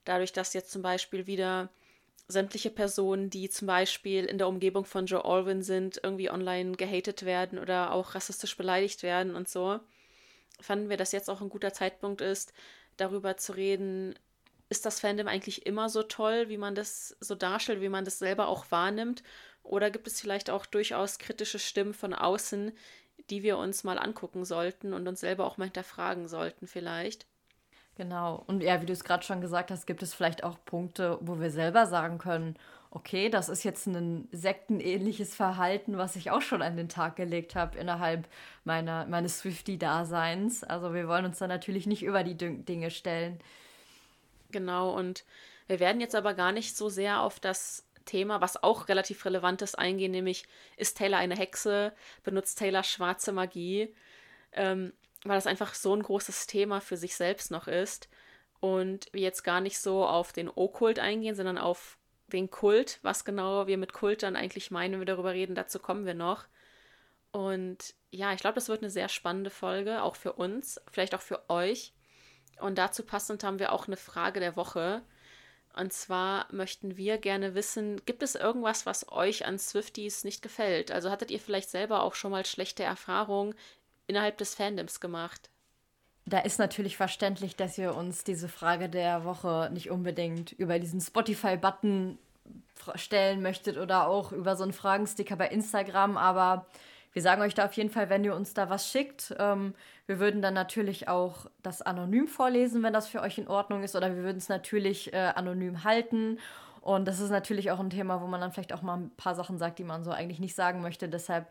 Dadurch, 0.04 0.34
dass 0.34 0.54
jetzt 0.54 0.72
zum 0.72 0.82
Beispiel 0.82 1.28
wieder 1.28 1.70
sämtliche 2.28 2.72
Personen, 2.72 3.30
die 3.30 3.50
zum 3.50 3.68
Beispiel 3.68 4.26
in 4.26 4.40
der 4.40 4.48
Umgebung 4.48 4.86
von 4.86 5.06
Joe 5.06 5.24
Alwyn 5.24 5.62
sind, 5.62 6.00
irgendwie 6.02 6.32
online 6.32 6.72
gehatet 6.72 7.24
werden 7.24 7.60
oder 7.60 7.92
auch 7.92 8.16
rassistisch 8.16 8.58
beleidigt 8.58 9.04
werden 9.04 9.36
und 9.36 9.48
so 9.48 9.80
fanden 10.62 10.90
wir, 10.90 10.98
dass 10.98 11.12
jetzt 11.12 11.30
auch 11.30 11.42
ein 11.42 11.50
guter 11.50 11.74
Zeitpunkt 11.74 12.22
ist, 12.22 12.54
darüber 12.98 13.38
zu 13.38 13.56
reden, 13.56 14.16
ist 14.70 14.86
das 14.86 15.00
Fandom 15.00 15.28
eigentlich 15.28 15.66
immer 15.66 15.90
so 15.90 16.04
toll, 16.04 16.50
wie 16.50 16.58
man 16.58 16.76
das 16.76 17.16
so 17.20 17.36
darstellt, 17.36 17.82
wie 17.82 17.90
man 17.90 18.06
das 18.06 18.20
selber 18.20 18.48
auch 18.48 18.72
wahrnimmt? 18.72 19.24
Oder 19.64 19.92
gibt 19.92 20.08
es 20.08 20.22
vielleicht 20.22 20.50
auch 20.50 20.66
durchaus 20.66 21.18
kritische 21.20 21.60
Stimmen 21.60 21.94
von 21.94 22.14
außen, 22.14 22.72
die 23.30 23.44
wir 23.44 23.58
uns 23.58 23.84
mal 23.84 23.98
angucken 23.98 24.46
sollten 24.46 24.94
und 24.94 25.08
uns 25.08 25.20
selber 25.20 25.46
auch 25.46 25.58
mal 25.58 25.66
hinterfragen 25.66 26.28
sollten 26.28 26.68
vielleicht? 26.68 27.26
Genau. 27.96 28.44
Und 28.48 28.62
ja, 28.62 28.82
wie 28.82 28.86
du 28.86 28.94
es 28.94 29.04
gerade 29.04 29.24
schon 29.24 29.42
gesagt 29.42 29.72
hast, 29.72 29.88
gibt 29.88 30.04
es 30.04 30.14
vielleicht 30.14 30.44
auch 30.44 30.58
Punkte, 30.66 31.18
wo 31.22 31.40
wir 31.40 31.50
selber 31.50 31.86
sagen 31.86 32.18
können, 32.18 32.56
okay, 32.96 33.30
das 33.30 33.50
ist 33.50 33.64
jetzt 33.64 33.88
ein 33.88 34.30
sektenähnliches 34.32 35.36
Verhalten, 35.36 35.98
was 35.98 36.16
ich 36.16 36.32
auch 36.32 36.42
schon 36.42 36.62
an 36.62 36.78
den 36.78 36.88
Tag 36.88 37.18
gelegt 37.18 37.54
habe 37.54 37.78
innerhalb 37.78 38.26
meiner, 38.64 39.06
meines 39.06 39.40
Swifty-Daseins. 39.40 40.64
Also 40.64 40.94
wir 40.94 41.10
wollen 41.10 41.26
uns 41.26 41.40
da 41.40 41.48
natürlich 41.48 41.88
nicht 41.88 42.04
über 42.04 42.24
die 42.24 42.38
Dinge 42.38 42.90
stellen. 42.90 43.40
Genau, 44.52 44.96
und 44.96 45.26
wir 45.68 45.82
werden 45.82 46.00
jetzt 46.00 46.16
aber 46.16 46.34
gar 46.34 46.54
nicht 46.54 46.78
so 46.78 46.88
sehr 46.88 47.20
auf 47.20 47.42
das 47.42 47.84
Thema, 48.06 48.40
was 48.40 48.64
auch 48.64 48.88
relativ 48.88 49.26
relevant 49.26 49.62
ist, 49.62 49.78
eingehen, 49.78 50.12
nämlich 50.12 50.46
ist 50.78 50.98
Taylor 50.98 51.18
eine 51.18 51.36
Hexe, 51.36 51.92
benutzt 52.24 52.60
Taylor 52.60 52.84
schwarze 52.84 53.34
Magie, 53.34 53.94
ähm, 54.54 54.94
weil 55.26 55.36
das 55.36 55.48
einfach 55.48 55.74
so 55.74 55.94
ein 55.94 56.04
großes 56.04 56.48
Thema 56.48 56.80
für 56.80 56.96
sich 56.96 57.18
selbst 57.18 57.52
noch 57.52 57.68
ist 57.68 58.08
und 58.62 59.08
wir 59.12 59.22
jetzt 59.22 59.44
gar 59.44 59.60
nicht 59.60 59.80
so 59.80 60.06
auf 60.06 60.32
den 60.32 60.50
Okkult 60.50 61.00
eingehen, 61.00 61.36
sondern 61.36 61.58
auf 61.58 61.98
den 62.28 62.50
Kult, 62.50 63.00
was 63.02 63.26
genau 63.26 63.68
wir 63.68 63.78
mit 63.78 63.94
Kult 63.94 64.24
dann 64.24 64.36
eigentlich 64.36 64.72
meinen, 64.72 64.94
wenn 64.94 65.02
wir 65.02 65.06
darüber 65.06 65.34
reden, 65.34 65.56
dazu 65.56 65.80
kommen 65.80 66.06
wir 66.06 66.14
noch. 66.14 66.46
Und 67.32 67.96
ja, 68.12 68.34
ich 68.34 68.40
glaube, 68.40 68.56
das 68.56 68.70
wird 68.70 68.82
eine 68.82 68.90
sehr 68.90 69.10
spannende 69.10 69.50
Folge, 69.50 70.02
auch 70.02 70.16
für 70.16 70.34
uns, 70.34 70.80
vielleicht 70.92 71.14
auch 71.16 71.22
für 71.22 71.50
euch. 71.50 71.94
Und 72.60 72.78
dazu 72.78 73.04
passend 73.04 73.44
haben 73.44 73.60
wir 73.60 73.74
auch 73.74 73.88
eine 73.88 73.98
Frage 73.98 74.40
der 74.40 74.56
Woche. 74.56 75.04
Und 75.76 75.92
zwar 75.92 76.48
möchten 76.54 76.96
wir 76.96 77.18
gerne 77.18 77.54
wissen, 77.54 78.02
gibt 78.06 78.24
es 78.24 78.36
irgendwas, 78.36 78.86
was 78.86 79.12
euch 79.12 79.46
an 79.46 79.60
Swifties 79.60 80.24
nicht 80.24 80.42
gefällt? 80.42 80.92
Also 80.92 81.12
hattet 81.12 81.32
ihr 81.32 81.40
vielleicht 81.40 81.70
selber 81.70 82.04
auch 82.04 82.16
schon 82.16 82.32
mal 82.32 82.46
schlechte 82.46 82.84
Erfahrungen 82.84 83.54
innerhalb 84.08 84.38
des 84.38 84.56
Fandoms 84.56 85.02
gemacht? 85.02 85.50
Da 86.26 86.40
ist 86.40 86.58
natürlich 86.58 86.98
verständlich, 86.98 87.56
dass 87.56 87.78
ihr 87.78 87.96
uns 87.96 88.24
diese 88.24 88.50
Frage 88.50 88.90
der 88.90 89.26
Woche 89.26 89.70
nicht 89.72 89.92
unbedingt 89.92 90.54
über 90.54 90.80
diesen 90.80 91.00
Spotify-Button 91.00 92.18
stellen 92.96 93.42
möchtet 93.42 93.78
oder 93.78 94.08
auch 94.08 94.32
über 94.32 94.56
so 94.56 94.64
einen 94.64 94.74
Fragensticker 94.74 95.36
bei 95.36 95.48
Instagram, 95.48 96.18
aber 96.18 96.66
wir 97.14 97.22
sagen 97.22 97.42
euch 97.42 97.54
da 97.54 97.66
auf 97.66 97.74
jeden 97.74 97.90
Fall, 97.90 98.10
wenn 98.10 98.26
ihr 98.26 98.36
uns 98.36 98.54
da 98.54 98.70
was 98.70 98.92
schickt. 98.92 99.34
Ähm, 99.40 99.74
wir 100.06 100.20
würden 100.20 100.42
dann 100.42 100.54
natürlich 100.54 101.08
auch 101.08 101.46
das 101.64 101.82
anonym 101.82 102.28
vorlesen, 102.28 102.84
wenn 102.84 102.92
das 102.92 103.08
für 103.08 103.22
euch 103.22 103.38
in 103.38 103.48
Ordnung 103.48 103.84
ist, 103.84 103.96
oder 103.96 104.14
wir 104.14 104.24
würden 104.24 104.38
es 104.38 104.50
natürlich 104.50 105.14
äh, 105.14 105.32
anonym 105.34 105.86
halten. 105.86 106.40
Und 106.82 107.08
das 107.08 107.22
ist 107.22 107.30
natürlich 107.30 107.72
auch 107.72 107.80
ein 107.80 107.90
Thema, 107.90 108.22
wo 108.22 108.28
man 108.28 108.42
dann 108.42 108.52
vielleicht 108.52 108.74
auch 108.74 108.82
mal 108.82 108.98
ein 108.98 109.12
paar 109.12 109.34
Sachen 109.34 109.58
sagt, 109.58 109.80
die 109.80 109.86
man 109.86 110.04
so 110.04 110.12
eigentlich 110.12 110.40
nicht 110.40 110.56
sagen 110.56 110.82
möchte. 110.82 111.08
Deshalb 111.08 111.48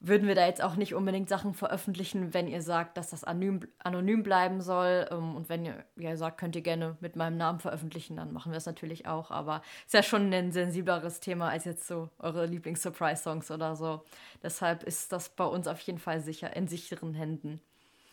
würden 0.00 0.28
wir 0.28 0.34
da 0.34 0.46
jetzt 0.46 0.62
auch 0.62 0.76
nicht 0.76 0.94
unbedingt 0.94 1.28
Sachen 1.28 1.54
veröffentlichen, 1.54 2.34
wenn 2.34 2.48
ihr 2.48 2.62
sagt, 2.62 2.96
dass 2.96 3.10
das 3.10 3.24
anonym, 3.24 3.60
anonym 3.78 4.22
bleiben 4.22 4.60
soll. 4.60 5.08
Ähm, 5.10 5.36
und 5.36 5.48
wenn 5.48 5.64
ihr, 5.64 5.84
ihr 5.96 6.16
sagt, 6.16 6.38
könnt 6.38 6.56
ihr 6.56 6.62
gerne 6.62 6.96
mit 7.00 7.16
meinem 7.16 7.36
Namen 7.36 7.60
veröffentlichen, 7.60 8.16
dann 8.16 8.32
machen 8.32 8.52
wir 8.52 8.58
es 8.58 8.66
natürlich 8.66 9.06
auch. 9.06 9.30
Aber 9.30 9.62
es 9.80 9.86
ist 9.86 9.94
ja 9.94 10.02
schon 10.02 10.32
ein 10.32 10.52
sensibleres 10.52 11.20
Thema 11.20 11.48
als 11.48 11.64
jetzt 11.64 11.86
so 11.86 12.10
eure 12.18 12.46
Lieblings-Surprise-Songs 12.46 13.50
oder 13.50 13.76
so. 13.76 14.04
Deshalb 14.42 14.82
ist 14.82 15.12
das 15.12 15.30
bei 15.30 15.44
uns 15.44 15.66
auf 15.66 15.80
jeden 15.80 15.98
Fall 15.98 16.20
sicher 16.20 16.54
in 16.54 16.68
sicheren 16.68 17.14
Händen. 17.14 17.60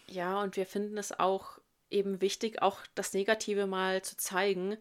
Ja, 0.08 0.42
und 0.42 0.56
wir 0.56 0.66
finden 0.66 0.98
es 0.98 1.18
auch 1.18 1.60
eben 1.90 2.22
wichtig, 2.22 2.62
auch 2.62 2.80
das 2.96 3.14
Negative 3.14 3.68
mal 3.68 4.02
zu 4.02 4.18
zeigen 4.18 4.78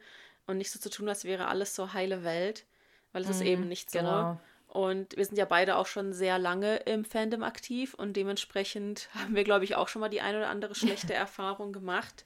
und 0.47 0.59
nicht 0.59 0.71
so 0.71 0.79
zu 0.79 0.91
tun, 0.91 1.09
als 1.09 1.25
wäre 1.25 1.49
alles 1.49 1.75
so 1.75 1.93
heile 1.93 2.25
Welt, 2.25 2.67
weil 3.13 3.23
es 3.23 3.29
mhm, 3.29 3.35
ist 3.35 3.41
eben 3.43 3.69
nicht 3.69 3.91
so. 3.91 3.99
Genau. 3.99 4.41
Und 4.71 5.17
wir 5.17 5.25
sind 5.25 5.37
ja 5.37 5.47
beide 5.47 5.77
auch 5.77 5.87
schon 5.87 6.13
sehr 6.13 6.39
lange 6.39 6.77
im 6.77 7.05
Fandom 7.05 7.43
aktiv 7.43 7.95
und 7.95 8.17
dementsprechend 8.17 9.09
haben 9.15 9.35
wir, 9.35 9.43
glaube 9.43 9.65
ich, 9.65 9.75
auch 9.75 9.89
schon 9.89 10.01
mal 10.01 10.09
die 10.09 10.21
eine 10.21 10.39
oder 10.39 10.49
andere 10.49 10.77
schlechte 10.77 11.13
Erfahrung 11.15 11.73
gemacht. 11.73 12.25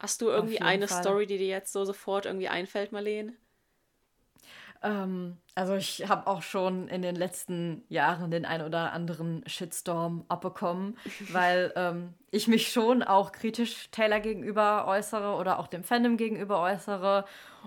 Hast 0.00 0.20
du 0.20 0.28
irgendwie 0.28 0.60
eine 0.60 0.88
Fall. 0.88 1.02
Story, 1.02 1.26
die 1.26 1.38
dir 1.38 1.46
jetzt 1.46 1.72
so 1.72 1.84
sofort 1.84 2.26
irgendwie 2.26 2.48
einfällt, 2.48 2.92
Marlene? 2.92 3.34
Ähm, 4.82 5.38
also 5.54 5.74
ich 5.74 6.08
habe 6.08 6.26
auch 6.26 6.42
schon 6.42 6.88
in 6.88 7.02
den 7.02 7.16
letzten 7.16 7.82
Jahren 7.88 8.30
den 8.30 8.44
ein 8.44 8.62
oder 8.62 8.92
anderen 8.92 9.42
Shitstorm 9.46 10.24
abbekommen, 10.28 10.96
weil 11.32 11.72
ähm, 11.76 12.14
ich 12.30 12.48
mich 12.48 12.70
schon 12.72 13.02
auch 13.02 13.32
kritisch 13.32 13.90
Taylor 13.90 14.20
gegenüber 14.20 14.86
äußere 14.86 15.34
oder 15.34 15.58
auch 15.58 15.66
dem 15.66 15.82
Fandom 15.82 16.16
gegenüber 16.16 16.60
äußere 16.60 17.24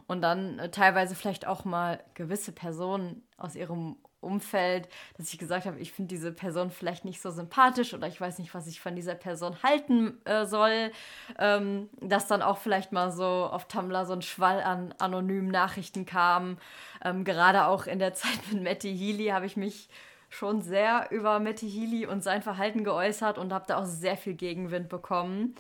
und 0.08 0.22
dann 0.22 0.60
äh, 0.60 0.72
teilweise 0.72 1.16
vielleicht 1.16 1.46
auch 1.46 1.66
mal 1.66 2.04
gewisse 2.14 2.52
Personen 2.52 3.24
aus 3.38 3.56
ihrem 3.56 3.98
Umfeld, 4.22 4.88
dass 5.18 5.34
ich 5.34 5.40
gesagt 5.40 5.66
habe, 5.66 5.80
ich 5.80 5.92
finde 5.92 6.10
diese 6.10 6.32
Person 6.32 6.70
vielleicht 6.70 7.06
nicht 7.06 7.22
so 7.22 7.32
sympathisch 7.32 7.94
oder 7.94 8.08
ich 8.08 8.22
weiß 8.22 8.40
nicht, 8.40 8.54
was 8.54 8.68
ich 8.68 8.80
von 8.80 8.96
dieser 8.96 9.16
Person 9.16 9.62
halten 9.64 10.24
äh, 10.26 10.46
soll, 10.46 10.92
ähm, 11.40 11.90
dass 12.00 12.28
dann 12.28 12.42
auch 12.42 12.58
vielleicht 12.58 12.92
mal 12.92 13.12
so 13.12 13.26
auf 13.26 13.68
Tumblr 13.68 14.06
so 14.06 14.14
ein 14.14 14.22
Schwall 14.22 14.62
an 14.62 14.94
anonymen 15.00 15.50
Nachrichten 15.50 16.06
kam. 16.06 16.58
Ähm, 17.04 17.24
gerade 17.24 17.66
auch 17.66 17.88
in 17.88 18.00
der 18.00 18.14
Zeit 18.14 18.40
mit 18.52 18.64
Matty 18.64 18.96
Healy 18.96 19.28
habe 19.28 19.46
ich 19.46 19.58
mich 19.58 19.90
schon 20.30 20.62
sehr 20.62 21.08
über 21.12 21.40
Matty 21.40 21.70
Healy 21.70 22.06
und 22.06 22.24
sein 22.24 22.42
Verhalten 22.42 22.84
geäußert 22.84 23.38
und 23.38 23.52
habe 23.52 23.66
da 23.68 23.78
auch 23.78 23.86
sehr 23.86 24.16
viel 24.16 24.34
Gegenwind 24.34 24.88
bekommen. 24.88 25.56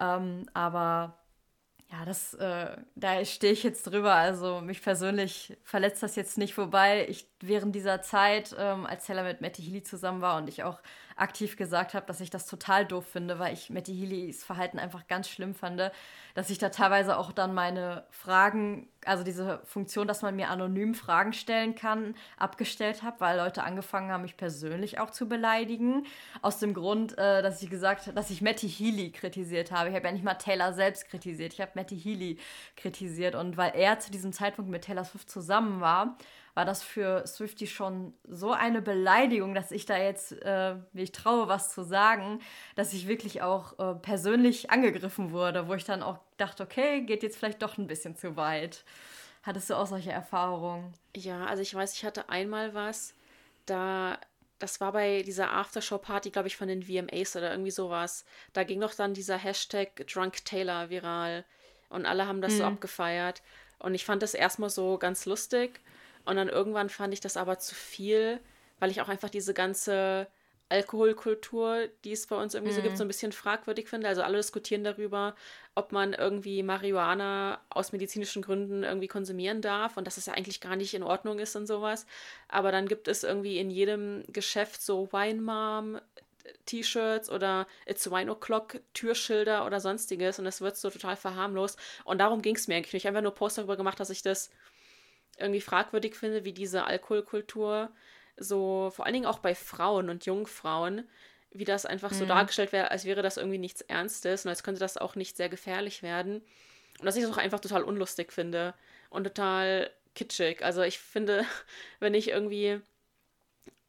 Ähm, 0.00 0.46
aber 0.54 1.14
ja, 1.92 2.06
das, 2.06 2.32
äh, 2.34 2.76
da 2.94 3.22
stehe 3.24 3.52
ich 3.52 3.62
jetzt 3.62 3.86
drüber. 3.86 4.14
Also 4.14 4.62
mich 4.62 4.80
persönlich 4.80 5.58
verletzt 5.62 6.02
das 6.02 6.16
jetzt 6.16 6.38
nicht 6.38 6.54
vorbei. 6.54 7.06
Ich 7.08 7.28
während 7.40 7.74
dieser 7.74 8.00
Zeit, 8.00 8.56
ähm, 8.58 8.86
als 8.86 9.04
Taylor 9.06 9.24
mit 9.24 9.42
Matty 9.42 9.62
Healy 9.62 9.82
zusammen 9.82 10.22
war 10.22 10.38
und 10.38 10.48
ich 10.48 10.62
auch 10.62 10.80
aktiv 11.16 11.56
gesagt 11.56 11.94
habe, 11.94 12.06
dass 12.06 12.20
ich 12.20 12.30
das 12.30 12.46
total 12.46 12.86
doof 12.86 13.06
finde, 13.06 13.38
weil 13.38 13.52
ich 13.52 13.70
Matty 13.70 13.94
Healys 13.94 14.44
Verhalten 14.44 14.78
einfach 14.78 15.06
ganz 15.06 15.28
schlimm 15.28 15.54
fand, 15.54 15.90
dass 16.34 16.50
ich 16.50 16.58
da 16.58 16.68
teilweise 16.68 17.16
auch 17.16 17.32
dann 17.32 17.54
meine 17.54 18.04
Fragen, 18.10 18.88
also 19.04 19.24
diese 19.24 19.60
Funktion, 19.64 20.06
dass 20.08 20.22
man 20.22 20.36
mir 20.36 20.48
anonym 20.48 20.94
Fragen 20.94 21.32
stellen 21.32 21.74
kann, 21.74 22.14
abgestellt 22.38 23.02
habe, 23.02 23.20
weil 23.20 23.38
Leute 23.38 23.64
angefangen 23.64 24.10
haben, 24.10 24.22
mich 24.22 24.36
persönlich 24.36 24.98
auch 24.98 25.10
zu 25.10 25.28
beleidigen. 25.28 26.06
Aus 26.40 26.58
dem 26.58 26.74
Grund, 26.74 27.18
äh, 27.18 27.42
dass 27.42 27.62
ich 27.62 27.70
gesagt 27.70 28.02
habe, 28.02 28.14
dass 28.14 28.30
ich 28.30 28.42
Matty 28.42 28.68
Healy 28.68 29.10
kritisiert 29.10 29.72
habe. 29.72 29.90
Ich 29.90 29.94
habe 29.94 30.06
ja 30.06 30.12
nicht 30.12 30.24
mal 30.24 30.34
Taylor 30.34 30.72
selbst 30.72 31.08
kritisiert, 31.08 31.52
ich 31.52 31.60
habe 31.60 31.72
Matty 31.74 31.98
Healy 31.98 32.38
kritisiert 32.76 33.34
und 33.34 33.56
weil 33.56 33.72
er 33.74 33.98
zu 33.98 34.10
diesem 34.10 34.32
Zeitpunkt 34.32 34.70
mit 34.70 34.84
Taylor 34.84 35.04
Swift 35.04 35.30
zusammen 35.30 35.80
war, 35.80 36.16
war 36.54 36.64
das 36.64 36.82
für 36.82 37.26
Swifty 37.26 37.66
schon 37.66 38.12
so 38.24 38.52
eine 38.52 38.82
Beleidigung, 38.82 39.54
dass 39.54 39.70
ich 39.70 39.86
da 39.86 39.96
jetzt 39.96 40.32
äh, 40.42 40.76
mich 40.92 41.12
traue, 41.12 41.48
was 41.48 41.72
zu 41.72 41.82
sagen, 41.82 42.40
dass 42.74 42.92
ich 42.92 43.08
wirklich 43.08 43.42
auch 43.42 43.78
äh, 43.78 43.94
persönlich 43.94 44.70
angegriffen 44.70 45.32
wurde, 45.32 45.68
wo 45.68 45.74
ich 45.74 45.84
dann 45.84 46.02
auch 46.02 46.18
dachte, 46.36 46.62
okay, 46.62 47.02
geht 47.02 47.22
jetzt 47.22 47.38
vielleicht 47.38 47.62
doch 47.62 47.78
ein 47.78 47.86
bisschen 47.86 48.16
zu 48.16 48.36
weit. 48.36 48.84
Hattest 49.42 49.70
du 49.70 49.74
auch 49.74 49.86
solche 49.86 50.12
Erfahrungen? 50.12 50.92
Ja, 51.16 51.46
also 51.46 51.62
ich 51.62 51.74
weiß, 51.74 51.94
ich 51.94 52.04
hatte 52.04 52.28
einmal 52.28 52.74
was, 52.74 53.14
da 53.66 54.18
das 54.58 54.80
war 54.80 54.92
bei 54.92 55.24
dieser 55.24 55.52
Aftershow-Party, 55.52 56.30
glaube 56.30 56.46
ich, 56.46 56.56
von 56.56 56.68
den 56.68 56.84
VMAs 56.84 57.34
oder 57.34 57.50
irgendwie 57.50 57.72
sowas. 57.72 58.24
Da 58.52 58.62
ging 58.62 58.80
doch 58.80 58.94
dann 58.94 59.12
dieser 59.12 59.36
Hashtag 59.36 60.06
Drunk 60.06 60.44
Taylor 60.44 60.88
viral 60.88 61.44
und 61.88 62.06
alle 62.06 62.28
haben 62.28 62.40
das 62.40 62.52
mhm. 62.52 62.58
so 62.58 62.64
abgefeiert. 62.64 63.42
Und 63.80 63.94
ich 63.94 64.04
fand 64.04 64.22
das 64.22 64.34
erstmal 64.34 64.70
so 64.70 64.98
ganz 64.98 65.26
lustig. 65.26 65.80
Und 66.24 66.36
dann 66.36 66.48
irgendwann 66.48 66.88
fand 66.88 67.12
ich 67.14 67.20
das 67.20 67.36
aber 67.36 67.58
zu 67.58 67.74
viel, 67.74 68.40
weil 68.78 68.90
ich 68.90 69.00
auch 69.00 69.08
einfach 69.08 69.30
diese 69.30 69.54
ganze 69.54 70.28
Alkoholkultur, 70.72 71.88
die 72.04 72.12
es 72.12 72.26
bei 72.26 72.36
uns 72.36 72.54
irgendwie 72.54 72.72
mm. 72.72 72.76
so 72.76 72.82
gibt, 72.82 72.96
so 72.96 73.04
ein 73.04 73.06
mhm. 73.06 73.08
bisschen 73.08 73.32
fragwürdig 73.32 73.88
finde. 73.88 74.08
Also 74.08 74.22
alle 74.22 74.38
diskutieren 74.38 74.84
darüber, 74.84 75.34
ob 75.74 75.92
man 75.92 76.14
irgendwie 76.14 76.62
Marihuana 76.62 77.60
aus 77.68 77.92
medizinischen 77.92 78.42
Gründen 78.42 78.82
irgendwie 78.82 79.08
konsumieren 79.08 79.60
darf 79.60 79.98
und 79.98 80.06
dass 80.06 80.16
es 80.16 80.26
ja 80.26 80.32
eigentlich 80.32 80.60
gar 80.62 80.76
nicht 80.76 80.94
in 80.94 81.02
Ordnung 81.02 81.38
ist 81.38 81.56
und 81.56 81.66
sowas. 81.66 82.06
Aber 82.48 82.72
dann 82.72 82.88
gibt 82.88 83.06
es 83.06 83.22
irgendwie 83.22 83.58
in 83.58 83.70
jedem 83.70 84.24
Geschäft 84.32 84.80
so 84.80 85.12
Wine 85.12 85.42
Mom 85.42 86.00
T-Shirts 86.66 87.30
oder 87.30 87.66
It's 87.86 88.10
Wine 88.10 88.32
O'Clock 88.32 88.80
Türschilder 88.94 89.66
oder 89.66 89.78
sonstiges 89.78 90.38
und 90.38 90.44
das 90.44 90.60
wird 90.60 90.76
so 90.76 90.90
total 90.90 91.16
verharmlost. 91.16 91.78
Und 92.04 92.18
darum 92.18 92.40
ging 92.42 92.56
es 92.56 92.66
mir 92.66 92.76
eigentlich 92.76 92.94
nicht. 92.94 93.02
Ich 93.02 93.06
habe 93.06 93.18
einfach 93.18 93.28
nur 93.28 93.34
Post 93.34 93.58
darüber 93.58 93.76
gemacht, 93.76 94.00
dass 94.00 94.10
ich 94.10 94.22
das 94.22 94.50
irgendwie 95.42 95.60
fragwürdig 95.60 96.14
finde, 96.14 96.44
wie 96.44 96.52
diese 96.52 96.84
Alkoholkultur 96.84 97.90
so, 98.36 98.90
vor 98.94 99.04
allen 99.04 99.14
Dingen 99.14 99.26
auch 99.26 99.38
bei 99.38 99.54
Frauen 99.54 100.08
und 100.08 100.26
Jungfrauen, 100.26 101.08
wie 101.50 101.64
das 101.64 101.86
einfach 101.86 102.10
mhm. 102.12 102.16
so 102.16 102.26
dargestellt 102.26 102.72
wäre, 102.72 102.90
als 102.90 103.04
wäre 103.04 103.22
das 103.22 103.36
irgendwie 103.36 103.58
nichts 103.58 103.82
Ernstes 103.82 104.44
und 104.44 104.50
als 104.50 104.62
könnte 104.62 104.80
das 104.80 104.96
auch 104.96 105.16
nicht 105.16 105.36
sehr 105.36 105.48
gefährlich 105.48 106.02
werden. 106.02 106.42
Und 106.98 107.06
dass 107.06 107.16
ich 107.16 107.22
das 107.22 107.32
auch 107.32 107.38
einfach 107.38 107.60
total 107.60 107.82
unlustig 107.82 108.32
finde 108.32 108.74
und 109.10 109.24
total 109.24 109.90
kitschig. 110.14 110.64
Also 110.64 110.82
ich 110.82 110.98
finde, 110.98 111.44
wenn 112.00 112.14
ich 112.14 112.28
irgendwie 112.28 112.80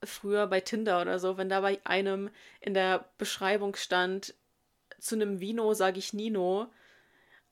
früher 0.03 0.47
bei 0.47 0.59
Tinder 0.59 1.01
oder 1.01 1.19
so, 1.19 1.37
wenn 1.37 1.49
da 1.49 1.61
bei 1.61 1.79
einem 1.85 2.29
in 2.59 2.73
der 2.73 3.05
Beschreibung 3.17 3.75
stand, 3.75 4.33
zu 4.99 5.15
einem 5.15 5.39
Vino 5.39 5.73
sage 5.73 5.99
ich 5.99 6.13
Nino, 6.13 6.67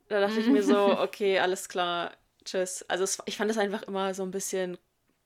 da 0.10 0.20
dachte 0.20 0.40
ich 0.40 0.48
mir 0.48 0.64
so, 0.64 0.78
okay, 1.00 1.40
alles 1.40 1.70
klar, 1.70 2.12
tschüss. 2.46 2.84
Also 2.88 3.04
es, 3.04 3.22
ich 3.26 3.38
fand 3.38 3.52
es 3.52 3.58
einfach 3.58 3.84
immer 3.84 4.14
so 4.14 4.24
ein 4.24 4.32
bisschen 4.32 4.78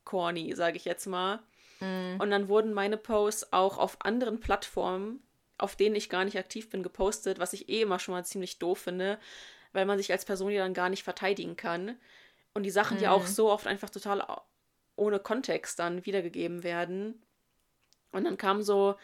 corny, 0.04 0.54
sage 0.56 0.78
ich 0.78 0.86
jetzt 0.86 1.06
mal. 1.06 1.39
Mm. 1.80 2.19
Und 2.19 2.30
dann 2.32 2.47
wurden 2.47 2.73
meine 2.73 2.97
Posts 2.97 3.54
auch 3.54 3.78
auf 3.78 3.97
anderen 4.01 4.39
Plattformen, 4.39 5.21
auf 5.58 5.75
denen 5.75 5.95
ich 5.95 6.10
gar 6.10 6.25
nicht 6.25 6.38
aktiv 6.38 6.69
bin, 6.69 6.84
gepostet, 6.84 7.39
was 7.39 7.54
ich 7.54 7.69
eh 7.69 7.82
immer 7.82 7.99
schon 7.99 8.13
mal 8.13 8.25
ziemlich 8.25 8.60
doof 8.60 8.80
finde, 8.80 9.19
weil 9.73 9.86
man 9.86 9.97
sich 9.97 10.12
als 10.12 10.25
Person 10.25 10.51
ja 10.51 10.63
dann 10.63 10.73
gar 10.73 10.89
nicht 10.89 11.04
verteidigen 11.04 11.56
kann. 11.56 11.97
Und 12.54 12.63
die 12.63 12.71
Sachen, 12.71 12.97
mm. 12.97 12.99
die 12.99 13.08
auch 13.08 13.25
so 13.25 13.51
oft 13.51 13.67
einfach 13.67 13.89
total 13.89 14.25
ohne 14.95 15.19
Kontext 15.19 15.80
dann 15.80 16.06
wiedergegeben 16.06 16.63
werden. 16.63 17.21
Und 18.12 18.23
dann 18.23 18.38
kam 18.38 18.62
so, 18.62 18.95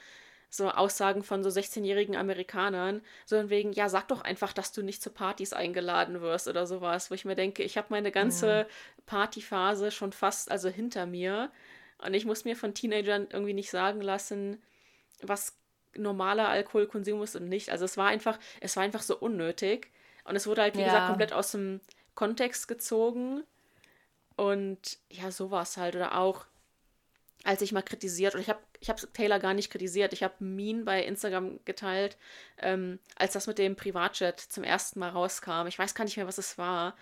so 0.52 0.70
Aussagen 0.70 1.24
von 1.24 1.44
so 1.44 1.50
16-jährigen 1.50 2.16
Amerikanern, 2.16 3.02
so 3.26 3.38
von 3.38 3.50
wegen, 3.50 3.74
ja, 3.74 3.90
sag 3.90 4.10
doch 4.10 4.22
einfach, 4.22 4.54
dass 4.54 4.72
du 4.72 4.84
nicht 4.84 5.02
zu 5.02 5.10
Partys 5.10 5.54
eingeladen 5.54 6.22
wirst 6.22 6.48
oder 6.48 6.68
sowas, 6.68 7.10
wo 7.10 7.16
ich 7.16 7.26
mir 7.26 7.36
denke, 7.36 7.64
ich 7.64 7.78
habe 7.78 7.88
meine 7.90 8.12
ganze. 8.12 8.68
Partyphase 9.12 9.92
schon 9.92 10.14
fast 10.14 10.50
also 10.50 10.70
hinter 10.70 11.06
mir 11.06 11.52
und 11.98 12.14
ich 12.14 12.26
muss 12.26 12.46
mir 12.46 12.56
von 12.56 12.74
Teenagern 12.74 13.28
irgendwie 13.30 13.54
nicht 13.54 13.70
sagen 13.70 14.00
lassen, 14.00 14.62
was 15.22 15.58
normaler 15.96 16.48
Alkoholkonsum 16.48 17.22
ist 17.22 17.36
und 17.36 17.50
nicht. 17.50 17.72
Also 17.72 17.84
es 17.84 17.98
war 17.98 18.08
einfach, 18.08 18.40
es 18.62 18.78
war 18.78 18.84
einfach 18.84 19.02
so 19.02 19.18
unnötig 19.18 19.92
und 20.24 20.38
es 20.38 20.48
wurde 20.48 20.62
halt, 20.62 20.76
wie 20.76 20.80
ja. 20.80 20.86
gesagt, 20.86 21.08
komplett 21.08 21.34
aus 21.34 21.52
dem 21.52 21.82
Kontext 22.16 22.70
gezogen 22.70 23.44
und 24.38 24.98
ja, 25.10 25.30
sowas 25.30 25.76
halt 25.76 25.96
oder 25.96 26.18
auch 26.18 26.46
als 27.44 27.62
ich 27.62 27.72
mal 27.74 27.82
kritisiert, 27.82 28.34
oder 28.36 28.42
ich 28.42 28.50
habe 28.50 28.62
ich 28.82 28.90
hab 28.90 29.00
Taylor 29.14 29.40
gar 29.40 29.54
nicht 29.54 29.72
kritisiert, 29.72 30.12
ich 30.12 30.24
habe 30.24 30.34
Mean 30.40 30.86
bei 30.86 31.04
Instagram 31.04 31.60
geteilt, 31.66 32.18
ähm, 32.58 33.00
als 33.16 33.34
das 33.34 33.46
mit 33.46 33.60
dem 33.60 33.76
Privatjet 33.76 34.40
zum 34.40 34.64
ersten 34.64 35.00
Mal 35.00 35.10
rauskam. 35.10 35.68
Ich 35.68 35.78
weiß 35.78 35.94
gar 35.94 36.04
nicht 36.04 36.18
mehr, 36.18 36.28
was 36.28 36.40
es 36.40 36.58
war. 36.58 36.96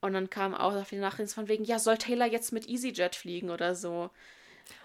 Und 0.00 0.12
dann 0.12 0.30
kam 0.30 0.54
auch 0.54 0.84
viele 0.84 1.00
Nachrichten 1.00 1.34
von 1.34 1.48
wegen, 1.48 1.64
ja, 1.64 1.78
soll 1.78 1.96
Taylor 1.96 2.26
jetzt 2.26 2.52
mit 2.52 2.68
EasyJet 2.68 3.16
fliegen 3.16 3.50
oder 3.50 3.74
so? 3.74 4.10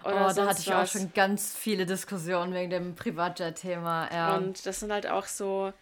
Oder 0.04 0.28
oh, 0.30 0.34
da 0.34 0.46
hatte 0.46 0.60
ich 0.60 0.68
was. 0.68 0.88
auch 0.88 0.92
schon 0.98 1.12
ganz 1.12 1.54
viele 1.54 1.84
Diskussionen 1.84 2.54
wegen 2.54 2.70
dem 2.70 2.94
Privatjet-Thema. 2.94 4.10
Ja. 4.12 4.36
Und 4.36 4.64
das 4.64 4.80
sind 4.80 4.90
halt 4.90 5.06
auch 5.06 5.26
so, 5.26 5.72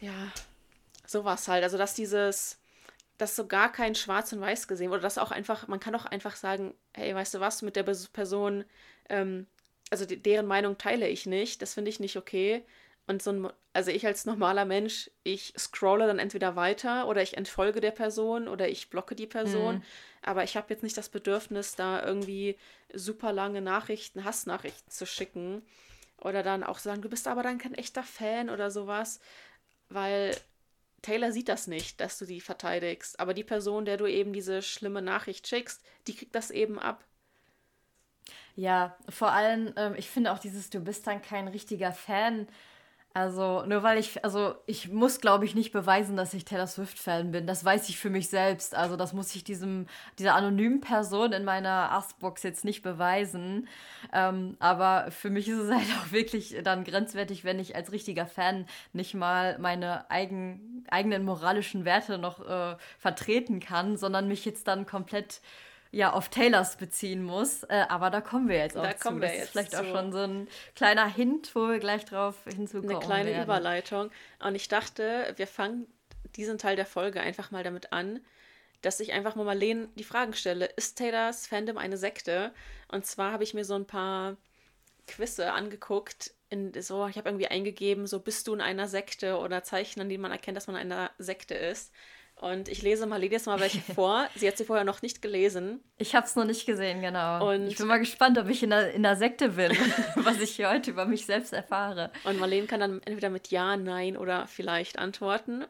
ja, 0.00 0.12
sowas 1.06 1.48
halt. 1.48 1.64
Also, 1.64 1.78
dass 1.78 1.94
dieses 1.94 2.58
dass 3.18 3.36
so 3.36 3.46
gar 3.46 3.70
kein 3.70 3.94
Schwarz 3.94 4.32
und 4.32 4.40
Weiß 4.40 4.66
gesehen 4.66 4.90
oder 4.90 5.00
dass 5.00 5.18
auch 5.18 5.30
einfach, 5.30 5.68
man 5.68 5.80
kann 5.80 5.94
auch 5.94 6.04
einfach 6.04 6.36
sagen, 6.36 6.74
hey, 6.92 7.14
weißt 7.14 7.34
du 7.34 7.40
was, 7.40 7.62
mit 7.62 7.76
der 7.76 7.84
Person, 7.84 8.64
ähm, 9.08 9.46
also 9.94 10.06
deren 10.06 10.46
Meinung 10.46 10.76
teile 10.76 11.08
ich 11.08 11.24
nicht, 11.24 11.62
das 11.62 11.74
finde 11.74 11.88
ich 11.88 12.00
nicht 12.00 12.16
okay. 12.16 12.64
Und 13.06 13.22
so 13.22 13.30
ein, 13.30 13.48
also 13.72 13.92
ich 13.92 14.04
als 14.06 14.24
normaler 14.24 14.64
Mensch, 14.64 15.08
ich 15.22 15.54
scrolle 15.56 16.08
dann 16.08 16.18
entweder 16.18 16.56
weiter 16.56 17.06
oder 17.06 17.22
ich 17.22 17.36
entfolge 17.36 17.80
der 17.80 17.92
Person 17.92 18.48
oder 18.48 18.68
ich 18.68 18.90
blocke 18.90 19.14
die 19.14 19.28
Person. 19.28 19.76
Mhm. 19.76 19.82
Aber 20.22 20.42
ich 20.42 20.56
habe 20.56 20.66
jetzt 20.70 20.82
nicht 20.82 20.96
das 20.96 21.10
Bedürfnis, 21.10 21.76
da 21.76 22.04
irgendwie 22.04 22.58
super 22.92 23.32
lange 23.32 23.60
Nachrichten, 23.60 24.24
Hassnachrichten 24.24 24.90
zu 24.90 25.06
schicken. 25.06 25.62
Oder 26.20 26.42
dann 26.42 26.64
auch 26.64 26.78
sagen, 26.78 27.02
du 27.02 27.08
bist 27.08 27.28
aber 27.28 27.44
dann 27.44 27.58
kein 27.58 27.74
echter 27.74 28.02
Fan 28.02 28.50
oder 28.50 28.72
sowas. 28.72 29.20
Weil 29.90 30.34
Taylor 31.02 31.30
sieht 31.30 31.48
das 31.48 31.68
nicht, 31.68 32.00
dass 32.00 32.18
du 32.18 32.24
die 32.24 32.40
verteidigst. 32.40 33.20
Aber 33.20 33.32
die 33.32 33.44
Person, 33.44 33.84
der 33.84 33.98
du 33.98 34.06
eben 34.06 34.32
diese 34.32 34.60
schlimme 34.60 35.02
Nachricht 35.02 35.46
schickst, 35.46 35.84
die 36.08 36.16
kriegt 36.16 36.34
das 36.34 36.50
eben 36.50 36.80
ab. 36.80 37.04
Ja, 38.56 38.96
vor 39.08 39.32
allem, 39.32 39.72
ähm, 39.76 39.94
ich 39.96 40.08
finde 40.10 40.32
auch 40.32 40.38
dieses, 40.38 40.70
du 40.70 40.80
bist 40.80 41.06
dann 41.06 41.20
kein 41.22 41.48
richtiger 41.48 41.92
Fan 41.92 42.46
also, 43.16 43.64
nur 43.64 43.84
weil 43.84 43.98
ich, 43.98 44.24
also 44.24 44.56
ich 44.66 44.88
muss, 44.90 45.20
glaube 45.20 45.44
ich, 45.44 45.54
nicht 45.54 45.70
beweisen, 45.70 46.16
dass 46.16 46.34
ich 46.34 46.44
Taylor 46.44 46.66
Swift-Fan 46.66 47.30
bin. 47.30 47.46
Das 47.46 47.64
weiß 47.64 47.88
ich 47.88 47.96
für 47.96 48.10
mich 48.10 48.28
selbst. 48.28 48.74
Also, 48.74 48.96
das 48.96 49.12
muss 49.12 49.32
ich 49.36 49.44
diesem, 49.44 49.86
dieser 50.18 50.34
anonymen 50.34 50.80
Person 50.80 51.32
in 51.32 51.44
meiner 51.44 51.92
Askbox 51.92 52.42
jetzt 52.42 52.64
nicht 52.64 52.82
beweisen. 52.82 53.68
Ähm, 54.12 54.56
aber 54.58 55.12
für 55.12 55.30
mich 55.30 55.48
ist 55.48 55.58
es 55.58 55.70
halt 55.70 55.86
auch 56.00 56.10
wirklich 56.10 56.56
dann 56.64 56.82
grenzwertig, 56.82 57.44
wenn 57.44 57.60
ich 57.60 57.76
als 57.76 57.92
richtiger 57.92 58.26
Fan 58.26 58.66
nicht 58.92 59.14
mal 59.14 59.58
meine 59.60 60.10
eigen, 60.10 60.84
eigenen 60.90 61.24
moralischen 61.24 61.84
Werte 61.84 62.18
noch 62.18 62.44
äh, 62.44 62.76
vertreten 62.98 63.60
kann, 63.60 63.96
sondern 63.96 64.26
mich 64.26 64.44
jetzt 64.44 64.66
dann 64.66 64.86
komplett 64.86 65.40
ja 65.94 66.12
auf 66.12 66.28
Taylors 66.28 66.76
beziehen 66.76 67.22
muss. 67.22 67.62
Äh, 67.64 67.86
aber 67.88 68.10
da 68.10 68.20
kommen 68.20 68.48
wir 68.48 68.56
jetzt 68.58 68.76
auch 68.76 68.82
Da 68.82 68.96
zu. 68.96 69.02
kommen 69.08 69.20
wir 69.20 69.28
das 69.28 69.36
jetzt 69.36 69.44
ist 69.46 69.50
vielleicht 69.52 69.72
zu. 69.72 69.80
auch 69.80 69.84
schon 69.86 70.12
so 70.12 70.18
ein 70.20 70.48
kleiner 70.74 71.06
Hint, 71.06 71.54
wo 71.54 71.68
wir 71.68 71.78
gleich 71.78 72.04
drauf 72.04 72.36
hinzukommen 72.44 72.90
Eine 72.96 73.04
kleine 73.04 73.30
werden. 73.30 73.44
Überleitung. 73.44 74.10
Und 74.40 74.54
ich 74.54 74.68
dachte, 74.68 75.32
wir 75.36 75.46
fangen 75.46 75.86
diesen 76.36 76.58
Teil 76.58 76.76
der 76.76 76.86
Folge 76.86 77.20
einfach 77.20 77.50
mal 77.50 77.62
damit 77.62 77.92
an, 77.92 78.20
dass 78.82 79.00
ich 79.00 79.12
einfach 79.12 79.34
mal 79.36 79.44
Marlene 79.44 79.88
die 79.94 80.04
Fragen 80.04 80.34
stelle. 80.34 80.66
Ist 80.66 80.96
Taylors 80.98 81.46
Fandom 81.46 81.78
eine 81.78 81.96
Sekte? 81.96 82.52
Und 82.88 83.06
zwar 83.06 83.32
habe 83.32 83.44
ich 83.44 83.54
mir 83.54 83.64
so 83.64 83.74
ein 83.74 83.86
paar 83.86 84.36
Quizze 85.06 85.52
angeguckt. 85.52 86.32
In, 86.50 86.72
so, 86.82 87.06
ich 87.06 87.16
habe 87.16 87.28
irgendwie 87.28 87.48
eingegeben, 87.48 88.06
so 88.06 88.20
bist 88.20 88.46
du 88.46 88.54
in 88.54 88.60
einer 88.60 88.86
Sekte 88.88 89.38
oder 89.38 89.62
Zeichen, 89.62 90.00
an 90.00 90.08
denen 90.08 90.22
man 90.22 90.32
erkennt, 90.32 90.56
dass 90.56 90.66
man 90.66 90.76
in 90.76 90.92
einer 90.92 91.10
Sekte 91.18 91.54
ist. 91.54 91.92
Und 92.52 92.68
ich 92.68 92.82
lese 92.82 93.06
mal 93.06 93.22
jedes 93.22 93.46
Mal 93.46 93.58
welche 93.60 93.80
vor. 93.94 94.26
Sie 94.34 94.46
hat 94.46 94.58
sie 94.58 94.64
vorher 94.64 94.84
noch 94.84 95.00
nicht 95.02 95.22
gelesen. 95.22 95.80
Ich 95.98 96.14
habe 96.14 96.26
es 96.26 96.36
noch 96.36 96.44
nicht 96.44 96.66
gesehen, 96.66 97.00
genau. 97.00 97.48
Und- 97.50 97.68
ich 97.68 97.76
bin 97.78 97.86
mal 97.86 97.98
gespannt, 97.98 98.36
ob 98.38 98.48
ich 98.48 98.62
in 98.62 98.70
der, 98.70 98.92
in 98.92 99.02
der 99.02 99.16
Sekte 99.16 99.50
bin, 99.50 99.72
was 100.16 100.38
ich 100.40 100.50
hier 100.56 100.68
heute 100.70 100.90
über 100.90 101.06
mich 101.06 101.24
selbst 101.26 101.52
erfahre. 101.52 102.10
Und 102.24 102.38
Marlene 102.38 102.66
kann 102.66 102.80
dann 102.80 103.00
entweder 103.04 103.30
mit 103.30 103.48
Ja, 103.48 103.76
Nein 103.76 104.16
oder 104.16 104.46
vielleicht 104.46 104.98
antworten. 104.98 105.64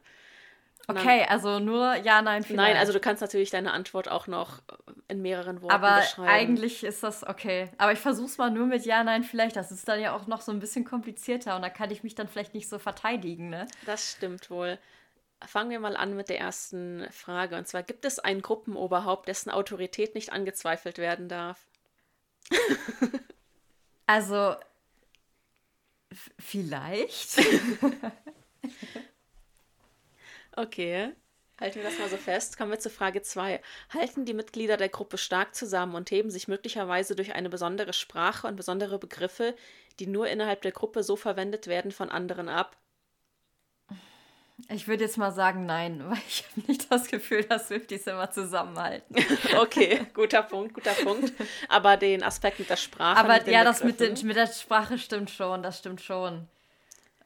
Und 0.87 0.97
dann- 0.97 0.99
Okay, 1.07 1.25
also 1.29 1.61
nur 1.61 1.95
ja, 1.97 2.21
nein, 2.21 2.43
vielleicht. 2.43 2.57
Nein, 2.73 2.77
also 2.77 2.93
du 2.93 3.01
kannst 3.01 3.23
natürlich 3.23 3.51
deine 3.51 3.73
Antwort 3.73 4.11
auch 4.11 4.27
noch 4.27 4.61
in 5.09 5.23
mehreren 5.23 5.63
Worten 5.63 5.75
Aber 5.75 6.01
beschreiben. 6.01 6.29
eigentlich 6.29 6.85
ist 6.85 7.03
das 7.03 7.27
okay. 7.27 7.71
Aber 7.79 7.93
ich 7.93 7.99
versuch's 8.01 8.37
mal 8.37 8.51
nur 8.51 8.67
mit 8.67 8.85
ja, 8.85 9.03
nein, 9.05 9.23
vielleicht. 9.23 9.57
Das 9.57 9.71
ist 9.71 9.89
dann 9.89 10.01
ja 10.01 10.15
auch 10.15 10.27
noch 10.27 10.41
so 10.43 10.53
ein 10.53 10.61
bisschen 10.61 10.85
komplizierter 10.85 11.57
und 11.57 11.63
da 11.63 11.71
kann 11.71 11.91
ich 11.91 12.03
mich 12.03 12.15
dann 12.15 12.29
vielleicht 12.29 12.53
nicht 12.53 12.69
so 12.69 12.79
verteidigen, 12.79 13.49
ne? 13.49 13.67
Das 13.87 14.13
stimmt 14.13 14.51
wohl. 14.51 14.79
Fangen 15.47 15.71
wir 15.71 15.81
mal 15.81 15.97
an 15.97 16.15
mit 16.17 16.29
der 16.29 16.39
ersten 16.39 17.07
Frage. 17.11 17.57
Und 17.57 17.67
zwar, 17.67 17.83
gibt 17.83 18.05
es 18.05 18.19
ein 18.19 18.43
Gruppenoberhaupt, 18.43 19.29
dessen 19.29 19.51
Autorität 19.51 20.15
nicht 20.15 20.33
angezweifelt 20.33 20.99
werden 20.99 21.29
darf? 21.29 21.67
Also, 24.07 24.55
vielleicht. 26.39 27.41
Okay, 30.57 31.13
halten 31.59 31.77
wir 31.77 31.83
das 31.83 31.99
mal 31.99 32.09
so 32.09 32.17
fest. 32.17 32.57
Kommen 32.57 32.71
wir 32.71 32.79
zu 32.79 32.89
Frage 32.89 33.23
2. 33.23 33.61
Halten 33.93 34.25
die 34.25 34.35
Mitglieder 34.35 34.77
der 34.77 34.89
Gruppe 34.89 35.19
stark 35.19 35.55
zusammen 35.55 35.97
und 35.97 36.13
heben 36.13 36.31
sich 36.31 36.47
möglicherweise 36.47 37.17
durch 37.17 37.35
eine 37.35 37.51
besondere 37.51 37.93
Sprache 37.93 38.47
und 38.47 38.55
besondere 38.55 39.01
Begriffe, 39.01 39.57
die 39.99 40.07
nur 40.07 40.29
innerhalb 40.29 40.63
der 40.63 40.71
Gruppe 40.71 41.03
so 41.03 41.17
verwendet 41.17 41.67
werden, 41.67 41.91
von 41.91 42.09
anderen 42.09 42.49
ab? 42.49 42.77
Ich 44.69 44.87
würde 44.87 45.05
jetzt 45.05 45.19
mal 45.19 45.33
sagen 45.33 45.67
nein, 45.67 46.03
weil 46.09 46.19
ich 46.29 46.45
habe 46.45 46.67
nicht 46.69 46.91
das 46.91 47.09
Gefühl, 47.09 47.45
dass 47.45 47.69
Swifties 47.69 48.07
immer 48.07 48.31
zusammenhalten. 48.31 49.17
Okay, 49.57 50.07
guter 50.15 50.43
Punkt, 50.43 50.75
guter 50.75 50.93
Punkt. 50.93 51.33
Aber 51.69 51.97
den 51.97 52.23
Aspekt 52.23 52.59
mit 52.59 52.71
der 52.71 52.77
Sprache. 52.77 53.19
Aber 53.19 53.49
ja, 53.49 53.65
das 53.65 53.85
mit, 53.85 54.01
den, 54.01 54.15
mit 54.27 54.37
der 54.37 54.47
Sprache 54.47 54.99
stimmt 54.99 55.31
schon, 55.31 55.63
das 55.63 55.79
stimmt 55.79 56.01
schon. 56.01 56.49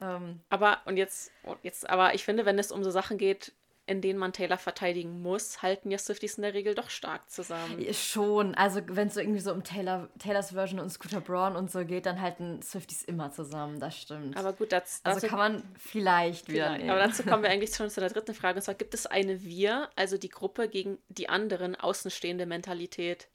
Ähm, 0.01 0.41
Aber, 0.49 0.79
und 0.85 0.97
jetzt, 0.97 1.33
und 1.43 1.59
jetzt, 1.62 1.88
aber 1.88 2.14
ich 2.14 2.25
finde, 2.25 2.45
wenn 2.47 2.59
es 2.59 2.71
um 2.71 2.85
so 2.85 2.91
Sachen 2.91 3.19
geht, 3.19 3.53
in 3.88 4.03
denen 4.03 4.18
man 4.18 4.35
Taylor 4.35 4.59
verteidigen 4.59 5.22
muss, 5.22 5.62
halten 5.62 5.90
ja 5.90 5.96
Swifties 5.96 6.35
in 6.37 6.42
der 6.42 6.53
Regel 6.53 6.74
doch 6.74 6.90
stark 6.90 7.31
zusammen. 7.31 7.83
schon, 7.94 8.55
also 8.55 8.83
wenn 8.87 9.09
es 9.09 9.14
so 9.14 9.20
irgendwie 9.20 9.40
so 9.40 9.51
um 9.51 9.64
Taylor, 9.64 10.11
Taylors 10.18 10.53
Version 10.53 10.79
und 10.79 10.90
Scooter 10.90 11.22
Braun 11.22 11.57
und 11.57 11.70
so 11.70 11.85
geht, 11.87 12.05
dann 12.05 12.20
halten 12.20 12.61
Swifties 12.61 13.03
immer 13.03 13.33
zusammen, 13.33 13.81
das 13.81 13.96
stimmt. 13.96 14.37
Aber 14.37 14.53
gut, 14.53 14.72
das, 14.72 15.01
also 15.05 15.20
dazu, 15.20 15.29
kann 15.29 15.38
man 15.38 15.62
vielleicht 15.79 16.48
wieder 16.48 16.66
vielleicht. 16.66 16.81
nehmen. 16.81 16.90
aber 16.90 17.01
dazu 17.01 17.22
kommen 17.22 17.42
wir 17.42 17.51
eigentlich 17.51 17.74
schon 17.74 17.88
zu 17.88 18.01
der 18.01 18.11
dritten 18.11 18.35
Frage. 18.35 18.57
Und 18.57 18.62
zwar, 18.62 18.74
gibt 18.74 18.92
es 18.92 19.07
eine 19.07 19.42
Wir, 19.42 19.88
also 19.96 20.18
die 20.18 20.29
Gruppe 20.29 20.68
gegen 20.68 20.98
die 21.09 21.31
anderen 21.31 21.74
außenstehende 21.74 22.44
Mentalität? 22.44 23.29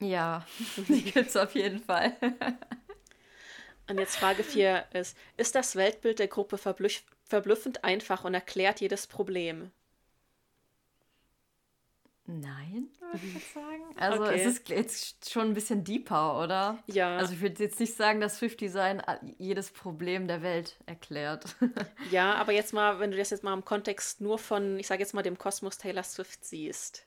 Ja, 0.00 0.44
die 0.76 1.02
gibt's 1.02 1.36
auf 1.36 1.54
jeden 1.54 1.80
Fall. 1.80 2.12
Und 3.88 3.98
jetzt 3.98 4.16
Frage 4.16 4.44
4 4.44 4.84
ist, 4.92 5.16
ist 5.38 5.54
das 5.54 5.76
Weltbild 5.76 6.18
der 6.18 6.28
Gruppe 6.28 6.58
verblüff 6.58 7.04
verblüffend 7.24 7.84
einfach 7.84 8.24
und 8.24 8.34
erklärt 8.34 8.80
jedes 8.80 9.06
Problem? 9.06 9.70
Nein, 12.30 12.88
würde 13.00 13.26
ich 13.26 13.34
jetzt 13.36 13.54
sagen. 13.54 13.82
Also 13.96 14.24
Okay. 14.24 14.38
es 14.38 14.44
ist 14.46 14.68
jetzt 14.68 15.30
schon 15.32 15.46
ein 15.48 15.54
bisschen 15.54 15.82
deeper, 15.82 16.38
oder? 16.42 16.78
Ja. 16.86 17.16
Also 17.16 17.32
ich 17.32 17.40
würde 17.40 17.62
jetzt 17.62 17.80
nicht 17.80 17.94
sagen, 17.96 18.20
dass 18.20 18.36
Swift 18.36 18.60
Design 18.60 19.02
jedes 19.38 19.70
Problem 19.70 20.28
der 20.28 20.42
Welt 20.42 20.76
erklärt. 20.84 21.56
Ja, 22.10 22.34
aber 22.34 22.52
jetzt 22.52 22.74
mal, 22.74 23.00
wenn 23.00 23.10
du 23.12 23.16
das 23.16 23.30
jetzt 23.30 23.44
mal 23.44 23.54
im 23.54 23.64
Kontext 23.64 24.20
nur 24.20 24.38
von, 24.38 24.78
ich 24.78 24.86
sage 24.86 25.00
jetzt 25.00 25.14
mal, 25.14 25.22
dem 25.22 25.38
Kosmos 25.38 25.78
Taylor 25.78 26.02
Swift 26.02 26.44
siehst. 26.44 27.06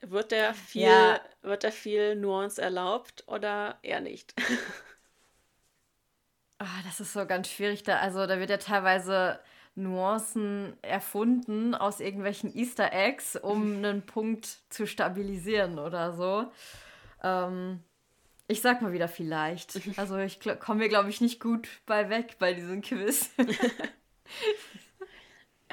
Wird 0.00 0.32
der 0.32 0.54
viel, 0.54 0.82
Ja. 0.82 1.20
wird 1.42 1.64
der 1.64 1.72
viel 1.72 2.16
Nuance 2.16 2.62
erlaubt 2.62 3.24
oder 3.26 3.78
eher 3.82 4.00
nicht? 4.00 4.34
Ah, 6.58 6.82
das 6.84 7.00
ist 7.00 7.12
so 7.12 7.26
ganz 7.26 7.48
schwierig 7.50 7.82
da. 7.82 7.98
Also 7.98 8.26
da 8.26 8.38
wird 8.38 8.48
ja 8.48 8.56
teilweise 8.58 9.40
Nuancen 9.74 10.76
erfunden 10.82 11.74
aus 11.74 12.00
irgendwelchen 12.00 12.54
Easter 12.54 12.92
Eggs, 12.92 13.36
um 13.36 13.76
einen 13.84 14.02
Punkt 14.06 14.58
zu 14.70 14.86
stabilisieren 14.86 15.78
oder 15.78 16.12
so. 16.12 16.50
Ähm, 17.22 17.80
ich 18.46 18.60
sag 18.60 18.82
mal 18.82 18.92
wieder 18.92 19.08
vielleicht. 19.08 19.80
Also 19.96 20.18
ich 20.18 20.40
komme 20.60 20.80
mir, 20.80 20.88
glaube 20.88 21.10
ich, 21.10 21.20
nicht 21.20 21.40
gut 21.40 21.68
bei 21.86 22.10
weg 22.10 22.36
bei 22.38 22.52
diesem 22.52 22.82
Quiz. 22.82 23.30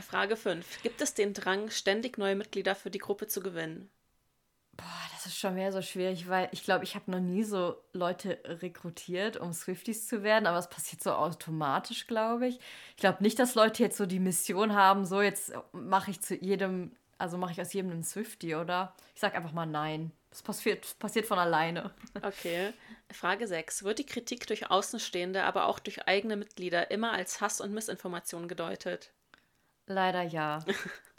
Frage 0.02 0.36
5. 0.36 0.82
Gibt 0.82 1.00
es 1.02 1.14
den 1.14 1.34
Drang, 1.34 1.70
ständig 1.70 2.18
neue 2.18 2.36
Mitglieder 2.36 2.76
für 2.76 2.90
die 2.90 3.00
Gruppe 3.00 3.28
zu 3.28 3.42
gewinnen? 3.42 3.90
Boah, 4.78 4.86
das 5.12 5.26
ist 5.26 5.38
schon 5.38 5.56
mehr 5.56 5.72
so 5.72 5.82
schwierig, 5.82 6.30
weil 6.30 6.50
ich 6.52 6.64
glaube, 6.64 6.84
ich 6.84 6.96
habe 6.96 7.12
noch 7.12 7.20
nie 7.20 7.44
so 7.44 7.76
Leute 7.94 8.40
rekrutiert, 8.46 9.38
um 9.38 9.54
Swifties 9.54 10.08
zu 10.08 10.24
werden, 10.24 10.48
aber 10.48 10.58
es 10.58 10.70
passiert 10.70 11.04
so 11.04 11.12
automatisch, 11.12 12.08
glaube 12.08 12.48
ich. 12.48 12.60
Ich 12.92 12.98
glaube 12.98 13.22
nicht, 13.22 13.38
dass 13.38 13.56
Leute 13.56 13.84
jetzt 13.84 13.98
so 13.98 14.06
die 14.06 14.20
Mission 14.20 14.74
haben, 14.74 15.06
so 15.06 15.22
jetzt 15.22 15.54
mache 15.74 16.12
ich 16.12 16.22
zu 16.22 16.36
jedem, 16.36 16.96
also 17.18 17.38
mache 17.38 17.52
ich 17.52 17.62
aus 17.62 17.74
jedem 17.74 17.92
einen 17.92 18.04
Swiftie, 18.04 18.56
oder? 18.56 18.96
Ich 19.14 19.22
sag 19.22 19.36
einfach 19.36 19.52
mal 19.52 19.66
nein. 19.66 20.12
Das 20.32 20.42
passiert, 20.42 20.98
passiert 20.98 21.26
von 21.26 21.40
alleine. 21.40 21.92
Okay. 22.22 22.74
Frage 23.12 23.46
6. 23.48 23.84
Wird 23.84 24.00
die 24.00 24.06
Kritik 24.06 24.48
durch 24.48 24.72
Außenstehende, 24.72 25.44
aber 25.44 25.66
auch 25.66 25.80
durch 25.80 26.08
eigene 26.08 26.38
Mitglieder 26.38 26.92
immer 26.92 27.12
als 27.12 27.42
Hass 27.42 27.60
und 27.60 27.74
Missinformation 27.74 28.48
gedeutet? 28.48 29.12
Leider 29.88 30.22
ja. 30.22 30.60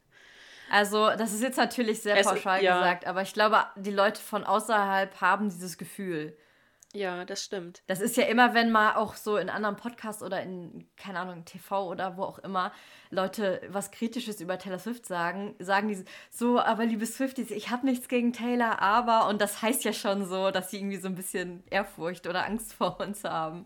Also, 0.72 1.11
das 1.11 1.35
ist 1.35 1.42
jetzt 1.42 1.58
natürlich 1.58 2.00
sehr 2.00 2.16
Es- 2.16 2.26
pauschal 2.26 2.64
ja. 2.64 2.78
gesagt, 2.78 3.06
aber 3.06 3.20
ich 3.20 3.35
glaube, 3.35 3.58
die 3.76 3.90
Leute 3.90 4.22
von 4.22 4.42
außerhalb 4.44 5.20
haben 5.20 5.50
dieses 5.50 5.76
Gefühl. 5.76 6.35
Ja, 6.94 7.26
das 7.26 7.44
stimmt. 7.44 7.82
Das 7.88 8.00
ist 8.00 8.16
ja 8.16 8.24
immer, 8.24 8.54
wenn 8.54 8.70
mal 8.70 8.94
auch 8.96 9.14
so 9.16 9.37
in 9.37 9.50
anderen 9.50 9.76
Podcasts 9.76 10.22
oder 10.22 10.42
in, 10.42 10.88
keine 10.96 11.20
Ahnung, 11.20 11.44
TV 11.44 11.88
oder 11.88 12.16
wo 12.16 12.22
auch 12.22 12.38
immer, 12.38 12.72
Leute 13.11 13.61
was 13.68 13.90
Kritisches 13.90 14.40
über 14.40 14.58
Taylor 14.58 14.78
Swift 14.78 15.04
sagen, 15.04 15.54
sagen 15.58 15.88
die 15.88 16.04
so, 16.30 16.58
aber 16.58 16.87
liebe 16.87 17.04
Swifties, 17.04 17.50
ich 17.50 17.68
habe 17.68 17.85
nichts 17.87 18.08
gegen 18.08 18.32
Taylor, 18.32 18.80
aber, 18.80 19.28
und 19.28 19.42
das 19.42 19.61
heißt 19.61 19.85
ja 19.85 19.92
schon 19.92 20.24
so, 20.26 20.50
dass 20.50 20.70
sie 20.70 20.78
irgendwie 20.78 20.98
so 20.98 21.08
ein 21.08 21.14
bisschen 21.14 21.64
Ehrfurcht 21.70 22.26
oder 22.26 22.46
Angst 22.46 22.72
vor 22.72 22.98
uns 23.00 23.24
haben. 23.24 23.64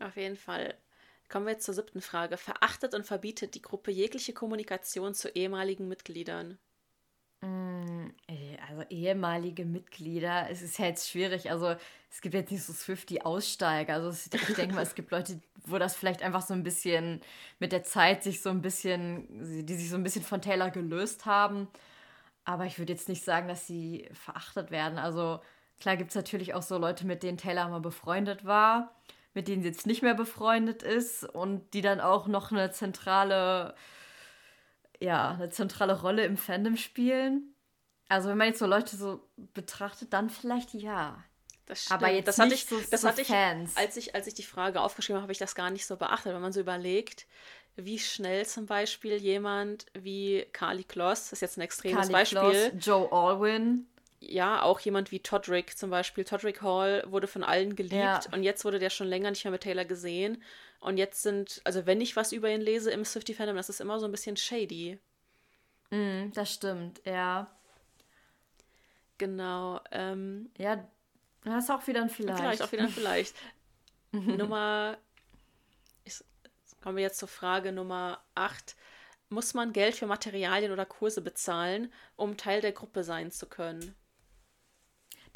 Auf 0.00 0.16
jeden 0.16 0.36
Fall. 0.36 0.74
Kommen 1.28 1.46
wir 1.46 1.52
jetzt 1.52 1.64
zur 1.64 1.74
siebten 1.74 2.00
Frage. 2.00 2.36
Verachtet 2.36 2.94
und 2.94 3.06
verbietet 3.06 3.54
die 3.54 3.62
Gruppe 3.62 3.90
jegliche 3.90 4.32
Kommunikation 4.32 5.14
zu 5.14 5.28
ehemaligen 5.28 5.88
Mitgliedern? 5.88 6.58
Äh, 8.28 8.56
Also 8.68 8.82
ehemalige 8.90 9.64
Mitglieder, 9.64 10.48
es 10.50 10.62
ist 10.62 10.78
ja 10.78 10.86
jetzt 10.86 11.08
schwierig, 11.08 11.50
also 11.50 11.76
es 12.10 12.20
gibt 12.20 12.34
jetzt 12.34 12.50
nicht 12.50 12.62
so 12.64 12.72
Swifty-Aussteiger, 12.72 13.94
also 13.94 14.10
ich 14.10 14.54
denke 14.54 14.74
mal, 14.74 14.82
es 14.82 14.94
gibt 14.94 15.10
Leute, 15.12 15.40
wo 15.66 15.78
das 15.78 15.96
vielleicht 15.96 16.22
einfach 16.22 16.42
so 16.42 16.54
ein 16.54 16.62
bisschen 16.62 17.20
mit 17.60 17.72
der 17.72 17.84
Zeit 17.84 18.22
sich 18.24 18.42
so 18.42 18.50
ein 18.50 18.62
bisschen, 18.62 19.66
die 19.66 19.74
sich 19.74 19.90
so 19.90 19.96
ein 19.96 20.02
bisschen 20.02 20.24
von 20.24 20.42
Taylor 20.42 20.70
gelöst 20.70 21.26
haben, 21.26 21.68
aber 22.44 22.66
ich 22.66 22.78
würde 22.78 22.92
jetzt 22.92 23.08
nicht 23.08 23.24
sagen, 23.24 23.48
dass 23.48 23.66
sie 23.66 24.08
verachtet 24.12 24.70
werden, 24.70 24.98
also 24.98 25.40
klar 25.80 25.96
gibt 25.96 26.10
es 26.10 26.16
natürlich 26.16 26.54
auch 26.54 26.62
so 26.62 26.78
Leute, 26.78 27.06
mit 27.06 27.22
denen 27.22 27.38
Taylor 27.38 27.68
mal 27.68 27.80
befreundet 27.80 28.44
war, 28.44 28.94
mit 29.36 29.46
denen 29.46 29.62
sie 29.62 29.68
jetzt 29.68 29.86
nicht 29.86 30.02
mehr 30.02 30.14
befreundet 30.14 30.82
ist 30.82 31.22
und 31.22 31.72
die 31.74 31.82
dann 31.82 32.00
auch 32.00 32.26
noch 32.26 32.50
eine 32.50 32.72
zentrale 32.72 33.74
ja, 34.98 35.32
eine 35.32 35.50
zentrale 35.50 36.00
Rolle 36.00 36.24
im 36.24 36.36
Fandom 36.36 36.76
spielen. 36.76 37.54
Also 38.08 38.28
wenn 38.30 38.38
man 38.38 38.48
jetzt 38.48 38.60
so 38.60 38.66
Leute 38.66 38.96
so 38.96 39.28
betrachtet, 39.36 40.12
dann 40.12 40.30
vielleicht 40.30 40.72
ja. 40.74 41.22
Das 41.66 41.90
Aber 41.90 42.06
stimmt. 42.06 42.16
jetzt 42.16 42.28
das 42.28 42.38
hatte 42.38 42.48
nicht 42.50 42.62
ich, 42.64 42.68
so- 42.70 42.90
das 42.90 43.00
so 43.02 43.08
hatte 43.08 43.20
ich, 43.22 43.26
Fans. 43.28 43.76
als 43.76 43.96
ich, 43.96 44.14
als 44.14 44.26
ich 44.26 44.34
die 44.34 44.42
Frage 44.42 44.80
aufgeschrieben 44.80 45.16
habe, 45.16 45.24
habe 45.24 45.32
ich 45.32 45.38
das 45.38 45.54
gar 45.54 45.70
nicht 45.70 45.84
so 45.84 45.96
beachtet. 45.96 46.32
Wenn 46.32 46.40
man 46.40 46.52
so 46.52 46.60
überlegt, 46.60 47.26
wie 47.74 47.98
schnell 47.98 48.46
zum 48.46 48.64
Beispiel 48.64 49.16
jemand 49.16 49.84
wie 49.92 50.46
Carly 50.52 50.84
Kloss, 50.84 51.24
das 51.24 51.32
ist 51.34 51.40
jetzt 51.42 51.58
ein 51.58 51.62
extremes 51.62 51.96
Carly 52.08 52.12
Beispiel, 52.12 52.70
Kloss, 52.70 52.86
Joe 52.86 53.12
Alwyn. 53.12 53.86
Ja, 54.32 54.62
auch 54.62 54.80
jemand 54.80 55.10
wie 55.10 55.20
Todrick 55.20 55.76
zum 55.76 55.90
Beispiel. 55.90 56.24
Todrick 56.24 56.62
Hall 56.62 57.04
wurde 57.06 57.26
von 57.26 57.42
allen 57.44 57.76
geliebt 57.76 57.94
Ja. 57.94 58.20
und 58.32 58.42
jetzt 58.42 58.64
wurde 58.64 58.78
der 58.78 58.90
schon 58.90 59.06
länger 59.06 59.30
nicht 59.30 59.44
mehr 59.44 59.50
mit 59.52 59.62
Taylor 59.62 59.84
gesehen. 59.84 60.42
Und 60.80 60.98
jetzt 60.98 61.22
sind, 61.22 61.60
also 61.64 61.86
wenn 61.86 62.00
ich 62.00 62.16
was 62.16 62.32
über 62.32 62.50
ihn 62.50 62.60
lese 62.60 62.90
im 62.90 63.04
Swifty-Fandom, 63.04 63.56
das 63.56 63.68
ist 63.68 63.80
immer 63.80 63.98
so 63.98 64.06
ein 64.06 64.12
bisschen 64.12 64.36
shady. 64.36 64.98
Mm, 65.90 66.30
das 66.32 66.52
stimmt, 66.52 67.00
ja. 67.04 67.50
Genau. 69.18 69.80
Ähm, 69.90 70.50
ja, 70.58 70.86
das 71.44 71.64
ist 71.64 71.70
auch 71.70 71.86
wieder 71.86 72.02
ein 72.02 72.10
Vielleicht. 72.10 72.38
Vielleicht 72.38 72.62
auch 72.62 72.72
wieder 72.72 72.82
ein 72.84 72.88
Vielleicht. 72.88 73.34
Nummer, 74.12 74.98
ich, 76.04 76.22
kommen 76.82 76.96
wir 76.96 77.04
jetzt 77.04 77.18
zur 77.18 77.28
Frage 77.28 77.72
Nummer 77.72 78.20
8. 78.34 78.76
Muss 79.28 79.54
man 79.54 79.72
Geld 79.72 79.96
für 79.96 80.06
Materialien 80.06 80.70
oder 80.72 80.86
Kurse 80.86 81.20
bezahlen, 81.20 81.92
um 82.14 82.36
Teil 82.36 82.60
der 82.60 82.72
Gruppe 82.72 83.02
sein 83.02 83.30
zu 83.32 83.46
können? 83.46 83.94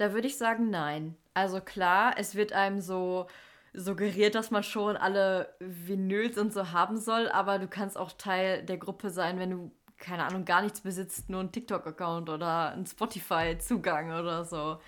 Da 0.01 0.15
würde 0.15 0.29
ich 0.29 0.39
sagen, 0.39 0.71
nein. 0.71 1.15
Also 1.35 1.61
klar, 1.61 2.15
es 2.17 2.35
wird 2.35 2.55
einem 2.55 2.81
so 2.81 3.27
suggeriert, 3.75 4.35
dass 4.35 4.51
man 4.51 4.63
schon 4.63 4.97
alle 4.97 5.55
Vinyls 5.61 6.39
und 6.39 6.55
so 6.55 6.73
haben 6.73 6.97
soll, 6.97 7.29
aber 7.29 7.59
du 7.59 7.69
kannst 7.69 7.99
auch 7.99 8.11
Teil 8.13 8.63
der 8.63 8.79
Gruppe 8.79 9.11
sein, 9.11 9.39
wenn 9.39 9.51
du, 9.51 9.71
keine 9.99 10.25
Ahnung, 10.25 10.47
gar 10.47 10.63
nichts 10.63 10.81
besitzt, 10.81 11.29
nur 11.29 11.41
einen 11.41 11.53
TikTok-Account 11.53 12.31
oder 12.31 12.71
einen 12.71 12.87
Spotify-Zugang 12.87 14.19
oder 14.19 14.47
so. 14.47 14.81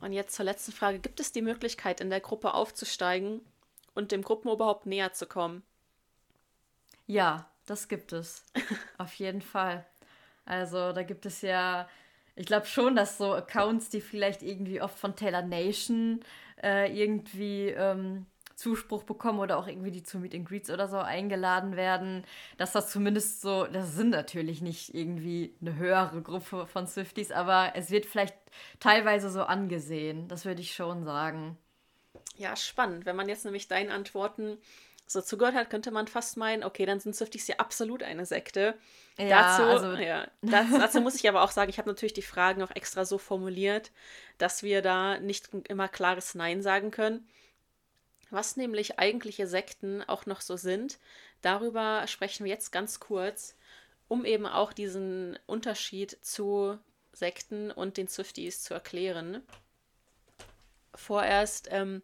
Und 0.00 0.12
jetzt 0.12 0.34
zur 0.34 0.46
letzten 0.46 0.72
Frage. 0.72 0.98
Gibt 0.98 1.20
es 1.20 1.30
die 1.30 1.42
Möglichkeit, 1.42 2.00
in 2.00 2.10
der 2.10 2.20
Gruppe 2.20 2.52
aufzusteigen 2.52 3.42
und 3.94 4.10
dem 4.10 4.22
Gruppenoberhaupt 4.22 4.86
näher 4.86 5.12
zu 5.12 5.26
kommen? 5.26 5.62
Ja, 7.06 7.48
das 7.66 7.86
gibt 7.86 8.12
es. 8.12 8.44
Auf 8.98 9.14
jeden 9.14 9.40
Fall. 9.40 9.86
Also 10.46 10.92
da 10.92 11.04
gibt 11.04 11.26
es 11.26 11.42
ja, 11.42 11.88
ich 12.40 12.46
glaube 12.46 12.64
schon, 12.64 12.96
dass 12.96 13.18
so 13.18 13.34
Accounts, 13.34 13.90
die 13.90 14.00
vielleicht 14.00 14.42
irgendwie 14.42 14.80
oft 14.80 14.98
von 14.98 15.14
Taylor 15.14 15.42
Nation 15.42 16.20
äh, 16.62 16.90
irgendwie 16.90 17.68
ähm, 17.68 18.24
Zuspruch 18.54 19.02
bekommen 19.02 19.40
oder 19.40 19.58
auch 19.58 19.66
irgendwie 19.66 19.90
die 19.90 20.02
zu 20.02 20.18
Meet 20.18 20.34
and 20.34 20.48
Greets 20.48 20.70
oder 20.70 20.88
so 20.88 20.96
eingeladen 20.96 21.76
werden, 21.76 22.24
dass 22.56 22.72
das 22.72 22.90
zumindest 22.90 23.42
so, 23.42 23.66
das 23.66 23.94
sind 23.94 24.08
natürlich 24.08 24.62
nicht 24.62 24.94
irgendwie 24.94 25.54
eine 25.60 25.76
höhere 25.76 26.22
Gruppe 26.22 26.66
von 26.66 26.86
Swifties, 26.86 27.30
aber 27.30 27.72
es 27.74 27.90
wird 27.90 28.06
vielleicht 28.06 28.36
teilweise 28.80 29.28
so 29.28 29.42
angesehen. 29.42 30.26
Das 30.28 30.46
würde 30.46 30.62
ich 30.62 30.74
schon 30.74 31.04
sagen. 31.04 31.58
Ja, 32.36 32.56
spannend. 32.56 33.04
Wenn 33.04 33.16
man 33.16 33.28
jetzt 33.28 33.44
nämlich 33.44 33.68
deinen 33.68 33.90
Antworten 33.90 34.56
so 35.10 35.20
zugehört 35.20 35.56
hat, 35.56 35.70
könnte 35.70 35.90
man 35.90 36.06
fast 36.06 36.36
meinen, 36.36 36.62
okay, 36.62 36.86
dann 36.86 37.00
sind 37.00 37.16
Swifties 37.16 37.48
ja 37.48 37.56
absolut 37.56 38.02
eine 38.04 38.26
Sekte. 38.26 38.74
Ja, 39.18 39.58
dazu, 39.58 39.62
also... 39.64 40.00
ja, 40.00 40.28
dazu, 40.42 40.78
dazu 40.78 41.00
muss 41.00 41.16
ich 41.16 41.28
aber 41.28 41.42
auch 41.42 41.50
sagen, 41.50 41.68
ich 41.68 41.78
habe 41.78 41.88
natürlich 41.88 42.12
die 42.12 42.22
Fragen 42.22 42.62
auch 42.62 42.70
extra 42.70 43.04
so 43.04 43.18
formuliert, 43.18 43.90
dass 44.38 44.62
wir 44.62 44.82
da 44.82 45.18
nicht 45.18 45.50
immer 45.68 45.88
klares 45.88 46.36
Nein 46.36 46.62
sagen 46.62 46.92
können. 46.92 47.28
Was 48.30 48.56
nämlich 48.56 49.00
eigentliche 49.00 49.48
Sekten 49.48 50.04
auch 50.04 50.26
noch 50.26 50.40
so 50.40 50.56
sind, 50.56 51.00
darüber 51.42 52.06
sprechen 52.06 52.44
wir 52.44 52.52
jetzt 52.52 52.70
ganz 52.70 53.00
kurz, 53.00 53.56
um 54.06 54.24
eben 54.24 54.46
auch 54.46 54.72
diesen 54.72 55.36
Unterschied 55.46 56.16
zu 56.22 56.78
Sekten 57.12 57.72
und 57.72 57.96
den 57.96 58.06
Swifties 58.06 58.62
zu 58.62 58.74
erklären. 58.74 59.42
Vorerst 60.94 61.68
ähm, 61.72 62.02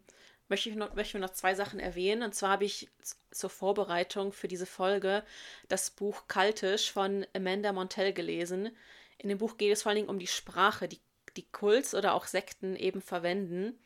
möchte 0.49 0.69
ich 0.69 0.75
noch, 0.75 0.95
möchte 0.95 1.19
noch 1.19 1.31
zwei 1.31 1.55
Sachen 1.55 1.79
erwähnen. 1.79 2.23
Und 2.23 2.35
zwar 2.35 2.51
habe 2.51 2.65
ich 2.65 2.89
zur 3.31 3.49
Vorbereitung 3.49 4.31
für 4.31 4.47
diese 4.47 4.65
Folge 4.65 5.23
das 5.67 5.91
Buch 5.91 6.27
Kaltisch 6.27 6.91
von 6.91 7.25
Amanda 7.33 7.73
Montell 7.73 8.13
gelesen. 8.13 8.75
In 9.17 9.29
dem 9.29 9.37
Buch 9.37 9.57
geht 9.57 9.73
es 9.73 9.83
vor 9.83 9.89
allen 9.89 9.97
Dingen 9.97 10.09
um 10.09 10.19
die 10.19 10.27
Sprache, 10.27 10.87
die, 10.87 10.99
die 11.35 11.47
Kults 11.51 11.93
oder 11.95 12.13
auch 12.13 12.25
Sekten 12.25 12.75
eben 12.75 13.01
verwenden. 13.01 13.77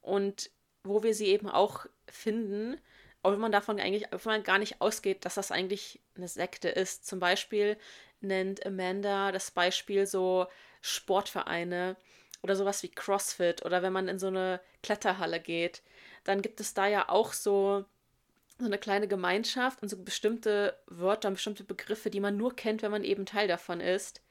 Und 0.00 0.50
wo 0.84 1.02
wir 1.02 1.14
sie 1.14 1.26
eben 1.26 1.48
auch 1.48 1.86
finden, 2.08 2.80
wenn 3.22 3.38
man 3.38 3.52
davon 3.52 3.78
eigentlich, 3.78 4.08
man 4.24 4.42
gar 4.42 4.58
nicht 4.58 4.80
ausgeht, 4.80 5.24
dass 5.24 5.34
das 5.34 5.52
eigentlich 5.52 6.00
eine 6.16 6.28
Sekte 6.28 6.68
ist. 6.68 7.06
Zum 7.06 7.20
Beispiel 7.20 7.76
nennt 8.20 8.66
Amanda 8.66 9.32
das 9.32 9.50
Beispiel 9.50 10.06
so 10.06 10.46
Sportvereine 10.80 11.96
oder 12.42 12.56
sowas 12.56 12.82
wie 12.82 12.88
CrossFit 12.88 13.64
oder 13.64 13.82
wenn 13.82 13.92
man 13.92 14.08
in 14.08 14.18
so 14.18 14.26
eine 14.26 14.60
Kletterhalle 14.82 15.40
geht, 15.40 15.82
dann 16.24 16.42
gibt 16.42 16.60
es 16.60 16.74
da 16.74 16.86
ja 16.86 17.08
auch 17.08 17.32
so 17.32 17.84
so 18.58 18.66
eine 18.66 18.78
kleine 18.78 19.08
Gemeinschaft 19.08 19.82
und 19.82 19.88
so 19.88 19.96
bestimmte 20.02 20.78
Wörter 20.86 21.28
und 21.28 21.34
bestimmte 21.34 21.64
Begriffe, 21.64 22.10
die 22.10 22.20
man 22.20 22.36
nur 22.36 22.54
kennt, 22.54 22.82
wenn 22.82 22.90
man 22.90 23.04
eben 23.04 23.26
Teil 23.26 23.48
davon 23.48 23.80
ist. 23.80 24.22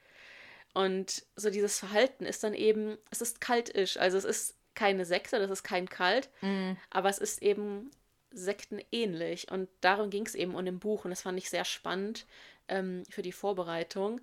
Und 0.73 1.25
so 1.35 1.49
dieses 1.49 1.79
Verhalten 1.79 2.25
ist 2.25 2.43
dann 2.43 2.53
eben, 2.53 2.97
es 3.09 3.21
ist 3.21 3.41
kaltisch. 3.41 3.97
Also 3.97 4.17
es 4.17 4.23
ist 4.23 4.57
keine 4.73 5.05
Sekte, 5.05 5.37
das 5.39 5.51
ist 5.51 5.63
kein 5.63 5.89
Kalt, 5.89 6.29
mm. 6.41 6.73
aber 6.89 7.09
es 7.09 7.17
ist 7.17 7.41
eben 7.41 7.91
sektenähnlich. 8.31 9.51
Und 9.51 9.67
darum 9.81 10.09
ging 10.09 10.25
es 10.25 10.35
eben 10.35 10.55
um 10.55 10.63
dem 10.63 10.79
Buch 10.79 11.03
und 11.03 11.11
das 11.11 11.23
fand 11.23 11.37
ich 11.37 11.49
sehr 11.49 11.65
spannend 11.65 12.25
ähm, 12.69 13.03
für 13.09 13.21
die 13.21 13.33
Vorbereitung. 13.33 14.21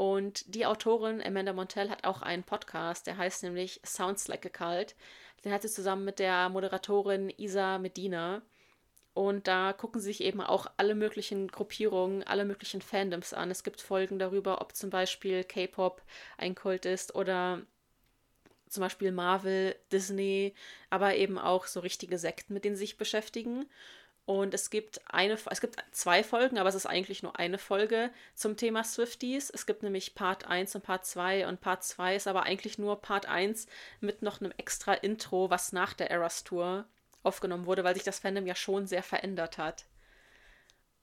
Und 0.00 0.54
die 0.54 0.64
Autorin 0.64 1.20
Amanda 1.20 1.52
Montell 1.52 1.90
hat 1.90 2.04
auch 2.04 2.22
einen 2.22 2.42
Podcast, 2.42 3.06
der 3.06 3.18
heißt 3.18 3.42
nämlich 3.42 3.82
Sounds 3.84 4.28
Like 4.28 4.46
a 4.46 4.48
Cult. 4.48 4.96
Den 5.44 5.52
hat 5.52 5.60
sie 5.60 5.68
zusammen 5.68 6.06
mit 6.06 6.18
der 6.18 6.48
Moderatorin 6.48 7.30
Isa 7.36 7.76
Medina. 7.76 8.40
Und 9.12 9.46
da 9.46 9.74
gucken 9.74 10.00
sie 10.00 10.06
sich 10.06 10.22
eben 10.22 10.40
auch 10.40 10.68
alle 10.78 10.94
möglichen 10.94 11.48
Gruppierungen, 11.48 12.22
alle 12.22 12.46
möglichen 12.46 12.80
Fandoms 12.80 13.34
an. 13.34 13.50
Es 13.50 13.62
gibt 13.62 13.82
Folgen 13.82 14.18
darüber, 14.18 14.62
ob 14.62 14.74
zum 14.74 14.88
Beispiel 14.88 15.44
K-Pop 15.44 16.00
ein 16.38 16.54
Kult 16.54 16.86
ist 16.86 17.14
oder 17.14 17.60
zum 18.70 18.80
Beispiel 18.80 19.12
Marvel, 19.12 19.76
Disney, 19.92 20.54
aber 20.88 21.16
eben 21.16 21.38
auch 21.38 21.66
so 21.66 21.80
richtige 21.80 22.16
Sekten, 22.16 22.54
mit 22.54 22.64
denen 22.64 22.74
sie 22.74 22.86
sich 22.86 22.96
beschäftigen. 22.96 23.66
Und 24.30 24.54
es 24.54 24.70
gibt 24.70 25.00
eine, 25.12 25.36
es 25.50 25.60
gibt 25.60 25.82
zwei 25.90 26.22
Folgen, 26.22 26.56
aber 26.58 26.68
es 26.68 26.76
ist 26.76 26.86
eigentlich 26.86 27.24
nur 27.24 27.36
eine 27.40 27.58
Folge 27.58 28.12
zum 28.36 28.56
Thema 28.56 28.84
Swifties. 28.84 29.50
Es 29.50 29.66
gibt 29.66 29.82
nämlich 29.82 30.14
Part 30.14 30.46
1 30.46 30.76
und 30.76 30.84
Part 30.84 31.04
2 31.04 31.48
und 31.48 31.60
Part 31.60 31.82
2 31.82 32.14
ist 32.14 32.28
aber 32.28 32.44
eigentlich 32.44 32.78
nur 32.78 33.02
Part 33.02 33.26
1 33.26 33.66
mit 33.98 34.22
noch 34.22 34.40
einem 34.40 34.52
extra 34.56 34.94
Intro, 34.94 35.50
was 35.50 35.72
nach 35.72 35.94
der 35.94 36.12
Eras 36.12 36.44
Tour 36.44 36.84
aufgenommen 37.24 37.66
wurde, 37.66 37.82
weil 37.82 37.94
sich 37.94 38.04
das 38.04 38.20
Fandom 38.20 38.46
ja 38.46 38.54
schon 38.54 38.86
sehr 38.86 39.02
verändert 39.02 39.58
hat. 39.58 39.86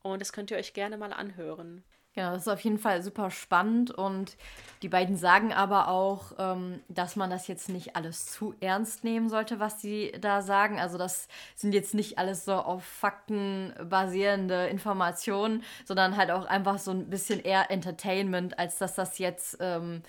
Und 0.04 0.22
das 0.22 0.32
könnt 0.32 0.50
ihr 0.50 0.58
euch 0.58 0.72
gerne 0.74 0.96
mal 0.96 1.12
anhören. 1.12 1.84
Genau, 2.18 2.32
das 2.32 2.48
ist 2.48 2.48
auf 2.48 2.62
jeden 2.62 2.80
Fall 2.80 3.04
super 3.04 3.30
spannend 3.30 3.92
und 3.92 4.38
die 4.82 4.90
beiden 4.90 5.16
sagen 5.18 5.54
aber 5.54 5.88
auch, 5.88 6.32
ähm, 6.40 6.82
dass 6.88 7.16
man 7.16 7.30
das 7.30 7.48
jetzt 7.48 7.70
nicht 7.70 7.96
alles 7.96 8.26
zu 8.26 8.56
ernst 8.60 9.04
nehmen 9.04 9.30
sollte, 9.30 9.60
was 9.60 9.82
sie 9.82 10.12
da 10.20 10.42
sagen. 10.42 10.80
Also 10.80 10.98
das 10.98 11.28
sind 11.54 11.74
jetzt 11.76 11.94
nicht 11.94 12.18
alles 12.18 12.44
so 12.44 12.54
auf 12.54 12.84
Fakten 12.84 13.72
basierende 13.88 14.66
Informationen, 14.66 15.64
sondern 15.86 16.18
halt 16.18 16.32
auch 16.32 16.46
einfach 16.46 16.80
so 16.80 16.90
ein 16.90 17.08
bisschen 17.08 17.40
eher 17.40 17.70
Entertainment, 17.70 18.58
als 18.58 18.80
dass 18.80 18.96
das 18.96 19.20
jetzt 19.20 19.58
ähm, 19.60 20.02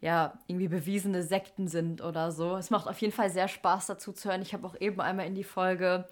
ja 0.00 0.38
irgendwie 0.46 0.68
bewiesene 0.68 1.24
Sekten 1.24 1.66
sind 1.66 2.02
oder 2.02 2.30
so. 2.30 2.54
Es 2.56 2.70
macht 2.70 2.86
auf 2.86 3.00
jeden 3.00 3.12
Fall 3.12 3.30
sehr 3.30 3.48
Spaß 3.48 3.86
dazu 3.86 4.12
zu 4.12 4.28
hören. 4.28 4.42
Ich 4.42 4.54
habe 4.54 4.64
auch 4.64 4.80
eben 4.80 5.00
einmal 5.00 5.26
in 5.26 5.34
die 5.34 5.42
Folge 5.42 6.06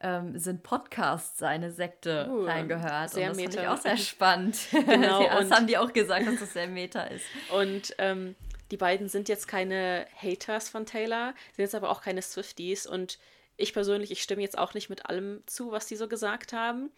ähm, 0.00 0.38
sind 0.38 0.62
Podcasts 0.62 1.42
eine 1.42 1.70
Sekte 1.70 2.28
uh, 2.30 2.44
reingehört. 2.44 3.10
Sehr 3.10 3.24
und 3.24 3.28
das 3.30 3.36
meta. 3.36 3.50
fand 3.50 3.62
ich 3.62 3.68
auch 3.68 3.82
sehr 3.82 3.96
spannend. 3.96 4.56
Genau. 4.72 5.22
ja, 5.22 5.40
das 5.40 5.50
haben 5.50 5.66
die 5.66 5.78
auch 5.78 5.92
gesagt, 5.92 6.26
dass 6.26 6.40
das 6.40 6.52
sehr 6.52 6.68
meta 6.68 7.02
ist. 7.02 7.24
Und 7.52 7.94
ähm, 7.98 8.34
die 8.70 8.76
beiden 8.76 9.08
sind 9.08 9.28
jetzt 9.28 9.48
keine 9.48 10.06
Haters 10.16 10.68
von 10.68 10.86
Taylor, 10.86 11.34
sind 11.54 11.64
jetzt 11.64 11.74
aber 11.74 11.90
auch 11.90 12.02
keine 12.02 12.22
Swifties 12.22 12.86
und 12.86 13.18
ich 13.56 13.74
persönlich, 13.74 14.10
ich 14.10 14.22
stimme 14.22 14.42
jetzt 14.42 14.56
auch 14.56 14.72
nicht 14.72 14.88
mit 14.88 15.06
allem 15.06 15.42
zu, 15.46 15.70
was 15.70 15.86
die 15.86 15.96
so 15.96 16.08
gesagt 16.08 16.52
haben. 16.54 16.90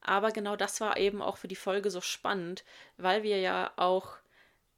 Aber 0.00 0.32
genau 0.32 0.56
das 0.56 0.80
war 0.80 0.96
eben 0.96 1.22
auch 1.22 1.36
für 1.36 1.48
die 1.48 1.56
Folge 1.56 1.90
so 1.90 2.00
spannend, 2.00 2.64
weil 2.96 3.22
wir 3.22 3.38
ja 3.38 3.70
auch 3.76 4.16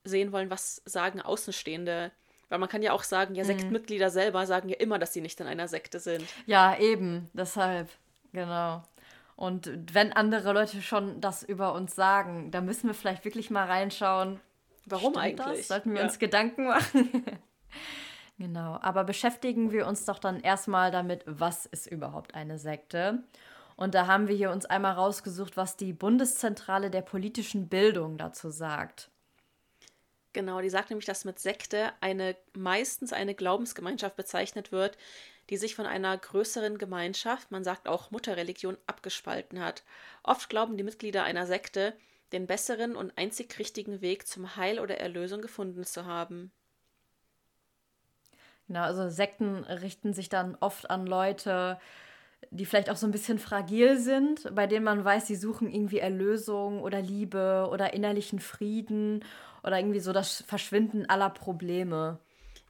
sehen 0.05 0.33
wollen, 0.33 0.51
was 0.51 0.83
sagen 0.85 1.21
Außenstehende 1.21 2.11
weil 2.51 2.59
man 2.59 2.69
kann 2.69 2.83
ja 2.83 2.93
auch 2.93 3.05
sagen, 3.05 3.35
ja, 3.35 3.45
mhm. 3.45 3.47
Sektmitglieder 3.47 4.11
selber 4.11 4.45
sagen 4.45 4.69
ja 4.69 4.77
immer, 4.77 4.99
dass 4.99 5.15
sie 5.15 5.23
nicht 5.23 5.41
in 5.41 5.47
einer 5.47 5.69
Sekte 5.69 5.99
sind. 5.99 6.27
Ja, 6.45 6.77
eben, 6.77 7.31
deshalb, 7.33 7.89
genau. 8.33 8.83
Und 9.37 9.71
wenn 9.95 10.13
andere 10.13 10.53
Leute 10.53 10.83
schon 10.83 11.23
das 11.23 11.43
über 11.43 11.73
uns 11.73 11.95
sagen, 11.95 12.51
dann 12.51 12.67
müssen 12.67 12.89
wir 12.89 12.95
vielleicht 12.95 13.25
wirklich 13.25 13.51
mal 13.51 13.65
reinschauen. 13.65 14.39
Warum 14.85 15.17
eigentlich? 15.17 15.59
Das? 15.61 15.69
Sollten 15.69 15.93
wir 15.93 16.01
ja. 16.01 16.05
uns 16.05 16.19
Gedanken 16.19 16.67
machen? 16.67 17.25
genau, 18.39 18.79
aber 18.83 19.05
beschäftigen 19.05 19.73
wir 19.73 19.87
uns 19.87 20.05
doch 20.05 20.19
dann 20.19 20.41
erstmal 20.41 20.91
damit, 20.91 21.23
was 21.25 21.65
ist 21.65 21.87
überhaupt 21.87 22.35
eine 22.35 22.59
Sekte? 22.59 23.23
Und 23.77 23.95
da 23.95 24.07
haben 24.07 24.29
wir 24.29 24.37
hier 24.37 24.51
uns 24.51 24.67
einmal 24.67 24.93
rausgesucht, 24.93 25.57
was 25.57 25.79
die 25.79 25.95
Bundeszentrale 25.95 26.91
der 26.91 27.01
politischen 27.01 27.69
Bildung 27.69 28.19
dazu 28.19 28.51
sagt. 28.51 29.11
Genau, 30.33 30.61
die 30.61 30.71
sagt 30.71 30.91
nämlich, 30.91 31.07
dass 31.07 31.25
mit 31.25 31.41
Sekte 31.41 31.93
eine 32.01 32.37
meistens 32.57 33.13
eine 33.13 33.35
Glaubensgemeinschaft 33.35 34.17
bezeichnet 34.17 34.71
wird, 34.71 34.97
die 35.51 35.57
sich 35.57 35.75
von 35.75 35.87
einer 35.87 36.17
größeren 36.17 36.79
Gemeinschaft, 36.79 37.51
man 37.51 37.65
sagt 37.65 37.89
auch 37.89 38.13
Mutterreligion, 38.13 38.77
abgespalten 38.87 39.61
hat. 39.61 39.83
Oft 40.23 40.49
glauben 40.49 40.77
die 40.77 40.85
Mitglieder 40.85 41.25
einer 41.25 41.47
Sekte, 41.47 41.97
den 42.33 42.47
besseren 42.47 42.95
und 42.95 43.19
einzig 43.19 43.59
richtigen 43.59 44.01
Weg 44.03 44.29
zum 44.29 44.55
Heil 44.57 44.79
oder 44.79 44.99
Erlösung 44.99 45.41
gefunden 45.43 45.85
zu 45.85 46.07
haben. 46.07 46.53
Genau, 48.69 48.83
also 48.83 49.09
Sekten 49.09 49.65
richten 49.65 50.13
sich 50.15 50.29
dann 50.29 50.57
oft 50.61 50.91
an 50.91 51.07
Leute, 51.07 51.81
die 52.51 52.67
vielleicht 52.67 52.91
auch 52.91 52.97
so 52.97 53.07
ein 53.07 53.13
bisschen 53.13 53.39
fragil 53.39 53.99
sind, 53.99 54.55
bei 54.55 54.67
denen 54.67 54.85
man 54.85 55.05
weiß, 55.05 55.27
sie 55.27 55.37
suchen 55.37 55.69
irgendwie 55.69 55.99
Erlösung 55.99 56.81
oder 56.81 57.01
Liebe 57.03 57.69
oder 57.71 57.95
innerlichen 57.95 58.39
Frieden 58.39 59.25
oder 59.63 59.79
irgendwie 59.79 60.01
so 60.01 60.13
das 60.13 60.45
Verschwinden 60.47 61.07
aller 61.09 61.31
Probleme. 61.31 62.19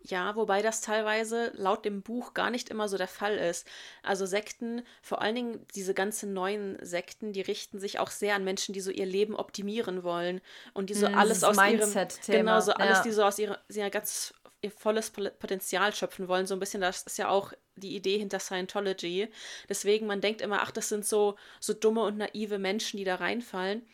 Ja, 0.03 0.35
wobei 0.35 0.63
das 0.63 0.81
teilweise 0.81 1.53
laut 1.55 1.85
dem 1.85 2.01
Buch 2.01 2.33
gar 2.33 2.51
nicht 2.51 2.71
immer 2.71 2.89
so 2.89 2.97
der 2.97 3.09
Fall 3.09 3.37
ist. 3.37 3.67
Also 4.03 4.25
Sekten, 4.25 4.83
vor 5.03 5.21
allen 5.21 5.35
Dingen 5.35 5.67
diese 5.75 5.93
ganzen 5.93 6.33
neuen 6.33 6.79
Sekten, 6.85 7.33
die 7.33 7.43
richten 7.43 7.79
sich 7.79 7.99
auch 7.99 8.11
sehr 8.11 8.35
an 8.35 8.45
Menschen, 8.45 8.73
die 8.73 8.81
so 8.81 8.91
ihr 8.91 9.05
Leben 9.05 9.37
optimieren 9.37 10.03
wollen 10.03 10.41
und 10.73 10.89
die 10.89 10.95
so 10.95 11.09
mm, 11.09 11.15
alles 11.15 11.45
aus 11.45 11.57
ihrem 11.57 11.93
genau 12.27 12.61
so 12.61 12.73
alles, 12.73 12.99
ja. 12.99 13.03
die 13.03 13.11
so 13.11 13.25
aus 13.25 13.39
ihrer, 13.39 13.59
ihrer 13.69 13.91
ganz 13.91 14.33
ihr 14.63 14.71
volles 14.71 15.11
Potenzial 15.11 15.95
schöpfen 15.95 16.29
wollen. 16.29 16.47
So 16.47 16.55
ein 16.55 16.61
bisschen, 16.61 16.81
das 16.81 17.03
ist 17.03 17.19
ja 17.19 17.29
auch 17.29 17.53
die 17.77 17.97
Idee 17.97 18.19
hinter 18.19 18.41
Scientology. 18.41 19.29
Deswegen, 19.69 20.07
man 20.07 20.21
denkt 20.21 20.43
immer, 20.43 20.63
ach, 20.63 20.71
das 20.71 20.89
sind 20.89 21.07
so, 21.07 21.37
so 21.61 21.73
dumme 21.73 22.03
und 22.03 22.19
naive 22.19 22.59
Menschen, 22.59 22.99
die 22.99 23.05
da 23.05 23.17
reinfallen. 23.17 23.87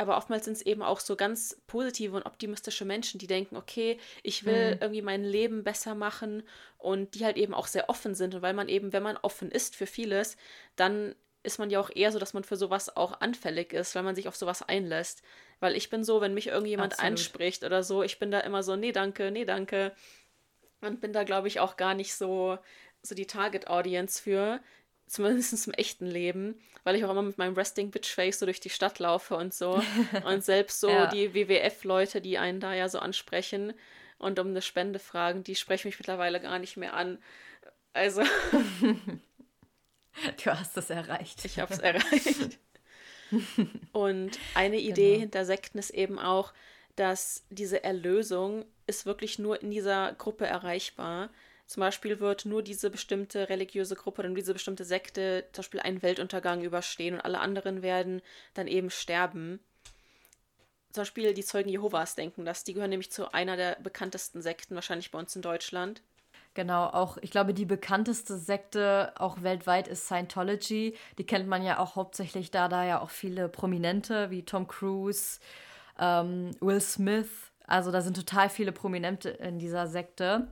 Aber 0.00 0.16
oftmals 0.16 0.46
sind 0.46 0.54
es 0.54 0.62
eben 0.62 0.80
auch 0.80 0.98
so 0.98 1.14
ganz 1.14 1.60
positive 1.66 2.16
und 2.16 2.24
optimistische 2.24 2.86
Menschen, 2.86 3.18
die 3.18 3.26
denken, 3.26 3.54
okay, 3.54 3.98
ich 4.22 4.46
will 4.46 4.76
mhm. 4.76 4.78
irgendwie 4.80 5.02
mein 5.02 5.22
Leben 5.22 5.62
besser 5.62 5.94
machen 5.94 6.42
und 6.78 7.14
die 7.14 7.26
halt 7.26 7.36
eben 7.36 7.52
auch 7.52 7.66
sehr 7.66 7.90
offen 7.90 8.14
sind. 8.14 8.34
Und 8.34 8.40
weil 8.40 8.54
man 8.54 8.70
eben, 8.70 8.94
wenn 8.94 9.02
man 9.02 9.18
offen 9.18 9.50
ist 9.50 9.76
für 9.76 9.84
vieles, 9.84 10.38
dann 10.74 11.14
ist 11.42 11.58
man 11.58 11.68
ja 11.68 11.80
auch 11.80 11.90
eher 11.94 12.12
so, 12.12 12.18
dass 12.18 12.32
man 12.32 12.44
für 12.44 12.56
sowas 12.56 12.96
auch 12.96 13.20
anfällig 13.20 13.74
ist, 13.74 13.94
weil 13.94 14.02
man 14.02 14.14
sich 14.14 14.26
auf 14.26 14.36
sowas 14.36 14.62
einlässt. 14.62 15.20
Weil 15.58 15.76
ich 15.76 15.90
bin 15.90 16.02
so, 16.02 16.22
wenn 16.22 16.32
mich 16.32 16.46
irgendjemand 16.46 16.94
Absolut. 16.94 17.12
anspricht 17.12 17.62
oder 17.62 17.82
so, 17.82 18.02
ich 18.02 18.18
bin 18.18 18.30
da 18.30 18.40
immer 18.40 18.62
so, 18.62 18.76
nee, 18.76 18.92
danke, 18.92 19.30
nee, 19.30 19.44
danke. 19.44 19.92
Und 20.80 21.02
bin 21.02 21.12
da, 21.12 21.24
glaube 21.24 21.48
ich, 21.48 21.60
auch 21.60 21.76
gar 21.76 21.92
nicht 21.92 22.14
so, 22.14 22.56
so 23.02 23.14
die 23.14 23.26
Target-Audience 23.26 24.22
für, 24.22 24.60
zumindest 25.10 25.66
im 25.66 25.74
echten 25.74 26.06
Leben, 26.06 26.54
weil 26.84 26.94
ich 26.94 27.04
auch 27.04 27.10
immer 27.10 27.22
mit 27.22 27.36
meinem 27.36 27.54
Resting 27.54 27.90
Bitch 27.90 28.14
Face 28.14 28.38
so 28.38 28.46
durch 28.46 28.60
die 28.60 28.70
Stadt 28.70 29.00
laufe 29.00 29.36
und 29.36 29.52
so. 29.52 29.82
und 30.24 30.44
selbst 30.44 30.80
so 30.80 30.88
ja. 30.88 31.08
die 31.08 31.34
WWF-Leute, 31.34 32.20
die 32.20 32.38
einen 32.38 32.60
da 32.60 32.72
ja 32.72 32.88
so 32.88 33.00
ansprechen 33.00 33.74
und 34.18 34.38
um 34.38 34.48
eine 34.48 34.62
Spende 34.62 35.00
fragen, 35.00 35.42
die 35.42 35.56
sprechen 35.56 35.88
mich 35.88 35.98
mittlerweile 35.98 36.40
gar 36.40 36.60
nicht 36.60 36.76
mehr 36.76 36.94
an. 36.94 37.18
Also. 37.92 38.22
du 40.44 40.46
hast 40.46 40.76
es 40.76 40.90
erreicht. 40.90 41.44
Ich 41.44 41.58
habe 41.58 41.74
es 41.74 41.80
erreicht. 41.80 42.60
Und 43.92 44.38
eine 44.54 44.78
Idee 44.78 45.12
genau. 45.12 45.20
hinter 45.20 45.44
Sekten 45.44 45.78
ist 45.78 45.90
eben 45.90 46.18
auch, 46.18 46.52
dass 46.96 47.44
diese 47.50 47.84
Erlösung 47.84 48.64
ist 48.86 49.06
wirklich 49.06 49.38
nur 49.38 49.62
in 49.62 49.70
dieser 49.70 50.12
Gruppe 50.14 50.46
erreichbar. 50.46 51.30
Zum 51.70 51.82
Beispiel 51.82 52.18
wird 52.18 52.46
nur 52.46 52.64
diese 52.64 52.90
bestimmte 52.90 53.48
religiöse 53.48 53.94
Gruppe 53.94 54.22
oder 54.22 54.30
diese 54.30 54.54
bestimmte 54.54 54.84
Sekte 54.84 55.44
zum 55.52 55.62
Beispiel 55.62 55.78
einen 55.78 56.02
Weltuntergang 56.02 56.62
überstehen 56.62 57.14
und 57.14 57.20
alle 57.20 57.38
anderen 57.38 57.80
werden 57.80 58.22
dann 58.54 58.66
eben 58.66 58.90
sterben. 58.90 59.60
Zum 60.90 61.02
Beispiel 61.02 61.32
die 61.32 61.44
Zeugen 61.44 61.68
Jehovas 61.68 62.16
denken 62.16 62.44
das. 62.44 62.64
Die 62.64 62.74
gehören 62.74 62.90
nämlich 62.90 63.12
zu 63.12 63.32
einer 63.32 63.56
der 63.56 63.76
bekanntesten 63.76 64.42
Sekten, 64.42 64.74
wahrscheinlich 64.74 65.12
bei 65.12 65.20
uns 65.20 65.36
in 65.36 65.42
Deutschland. 65.42 66.02
Genau, 66.54 66.86
auch 66.86 67.18
ich 67.18 67.30
glaube, 67.30 67.54
die 67.54 67.66
bekannteste 67.66 68.36
Sekte 68.36 69.12
auch 69.14 69.44
weltweit 69.44 69.86
ist 69.86 70.06
Scientology. 70.06 70.96
Die 71.18 71.24
kennt 71.24 71.46
man 71.46 71.62
ja 71.62 71.78
auch 71.78 71.94
hauptsächlich 71.94 72.50
da, 72.50 72.66
da 72.66 72.84
ja 72.84 73.00
auch 73.00 73.10
viele 73.10 73.48
Prominente 73.48 74.30
wie 74.30 74.44
Tom 74.44 74.66
Cruise, 74.66 75.38
ähm, 76.00 76.50
Will 76.60 76.80
Smith. 76.80 77.52
Also 77.68 77.92
da 77.92 78.00
sind 78.00 78.16
total 78.16 78.50
viele 78.50 78.72
Prominente 78.72 79.28
in 79.28 79.60
dieser 79.60 79.86
Sekte. 79.86 80.48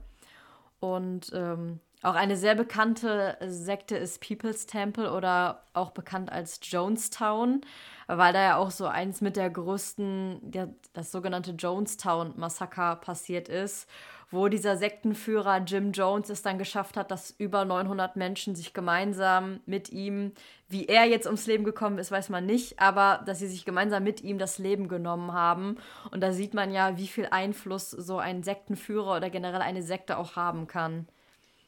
Und 0.79 1.31
ähm, 1.33 1.79
auch 2.01 2.15
eine 2.15 2.37
sehr 2.37 2.55
bekannte 2.55 3.37
Sekte 3.45 3.97
ist 3.97 4.21
People's 4.21 4.65
Temple 4.65 5.11
oder 5.11 5.63
auch 5.73 5.91
bekannt 5.91 6.31
als 6.31 6.59
Jonestown, 6.63 7.61
weil 8.07 8.31
da 8.31 8.41
ja 8.41 8.55
auch 8.55 8.71
so 8.71 8.85
eins 8.85 9.19
mit 9.19 9.35
der 9.35 9.49
größten, 9.49 10.39
der, 10.51 10.69
das 10.93 11.11
sogenannte 11.11 11.51
Jonestown-Massaker 11.51 12.95
passiert 12.97 13.49
ist 13.49 13.89
wo 14.31 14.47
dieser 14.47 14.77
Sektenführer 14.77 15.63
Jim 15.65 15.91
Jones 15.91 16.29
es 16.29 16.41
dann 16.41 16.59
geschafft 16.59 16.97
hat, 16.97 17.09
dass 17.11 17.31
über 17.31 17.65
900 17.65 18.15
Menschen 18.15 18.55
sich 18.55 18.73
gemeinsam 18.73 19.59
mit 19.65 19.89
ihm, 19.89 20.33
wie 20.67 20.85
er 20.85 21.05
jetzt 21.05 21.25
ums 21.25 21.47
Leben 21.47 21.63
gekommen 21.63 21.97
ist, 21.97 22.11
weiß 22.11 22.29
man 22.29 22.45
nicht, 22.45 22.79
aber 22.79 23.23
dass 23.25 23.39
sie 23.39 23.47
sich 23.47 23.65
gemeinsam 23.65 24.03
mit 24.03 24.21
ihm 24.21 24.37
das 24.37 24.59
Leben 24.59 24.87
genommen 24.87 25.33
haben. 25.33 25.77
Und 26.11 26.21
da 26.21 26.31
sieht 26.31 26.53
man 26.53 26.71
ja, 26.71 26.97
wie 26.97 27.07
viel 27.07 27.27
Einfluss 27.31 27.89
so 27.89 28.19
ein 28.19 28.43
Sektenführer 28.43 29.17
oder 29.17 29.29
generell 29.29 29.61
eine 29.61 29.81
Sekte 29.81 30.17
auch 30.17 30.35
haben 30.35 30.67
kann. 30.67 31.07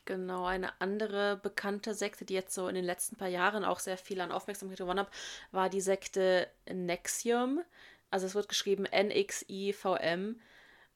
Genau, 0.05 0.45
eine 0.45 0.69
andere 0.79 1.37
bekannte 1.37 1.93
Sekte, 1.93 2.25
die 2.25 2.33
jetzt 2.33 2.53
so 2.53 2.67
in 2.67 2.75
den 2.75 2.85
letzten 2.85 3.15
paar 3.15 3.27
Jahren 3.27 3.63
auch 3.63 3.79
sehr 3.79 3.97
viel 3.97 4.19
an 4.21 4.31
Aufmerksamkeit 4.31 4.79
gewonnen 4.79 4.99
hat, 4.99 5.11
war 5.51 5.69
die 5.69 5.81
Sekte 5.81 6.47
Nexium. 6.71 7.61
Also 8.09 8.25
es 8.25 8.35
wird 8.35 8.49
geschrieben 8.49 8.85
N-X-I-V-M. 8.85 10.39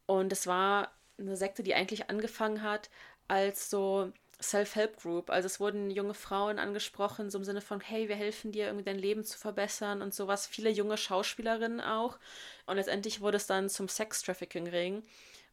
Und 0.07 0.31
es 0.31 0.47
war 0.47 0.91
eine 1.17 1.37
Sekte, 1.37 1.63
die 1.63 1.75
eigentlich 1.75 2.09
angefangen 2.09 2.61
hat 2.61 2.89
als 3.27 3.69
so 3.69 4.11
Self-Help-Group. 4.41 5.29
Also 5.29 5.45
es 5.45 5.59
wurden 5.59 5.89
junge 5.89 6.13
Frauen 6.13 6.59
angesprochen, 6.59 7.29
so 7.29 7.37
im 7.37 7.43
Sinne 7.43 7.61
von, 7.61 7.79
hey, 7.79 8.09
wir 8.09 8.15
helfen 8.15 8.51
dir, 8.51 8.65
irgendwie 8.65 8.85
dein 8.85 8.99
Leben 8.99 9.23
zu 9.23 9.37
verbessern 9.37 10.01
und 10.01 10.13
sowas. 10.13 10.47
Viele 10.47 10.69
junge 10.69 10.97
Schauspielerinnen 10.97 11.81
auch. 11.81 12.17
Und 12.65 12.75
letztendlich 12.75 13.21
wurde 13.21 13.37
es 13.37 13.47
dann 13.47 13.69
zum 13.69 13.87
Sex-Trafficking-Ring. 13.87 15.03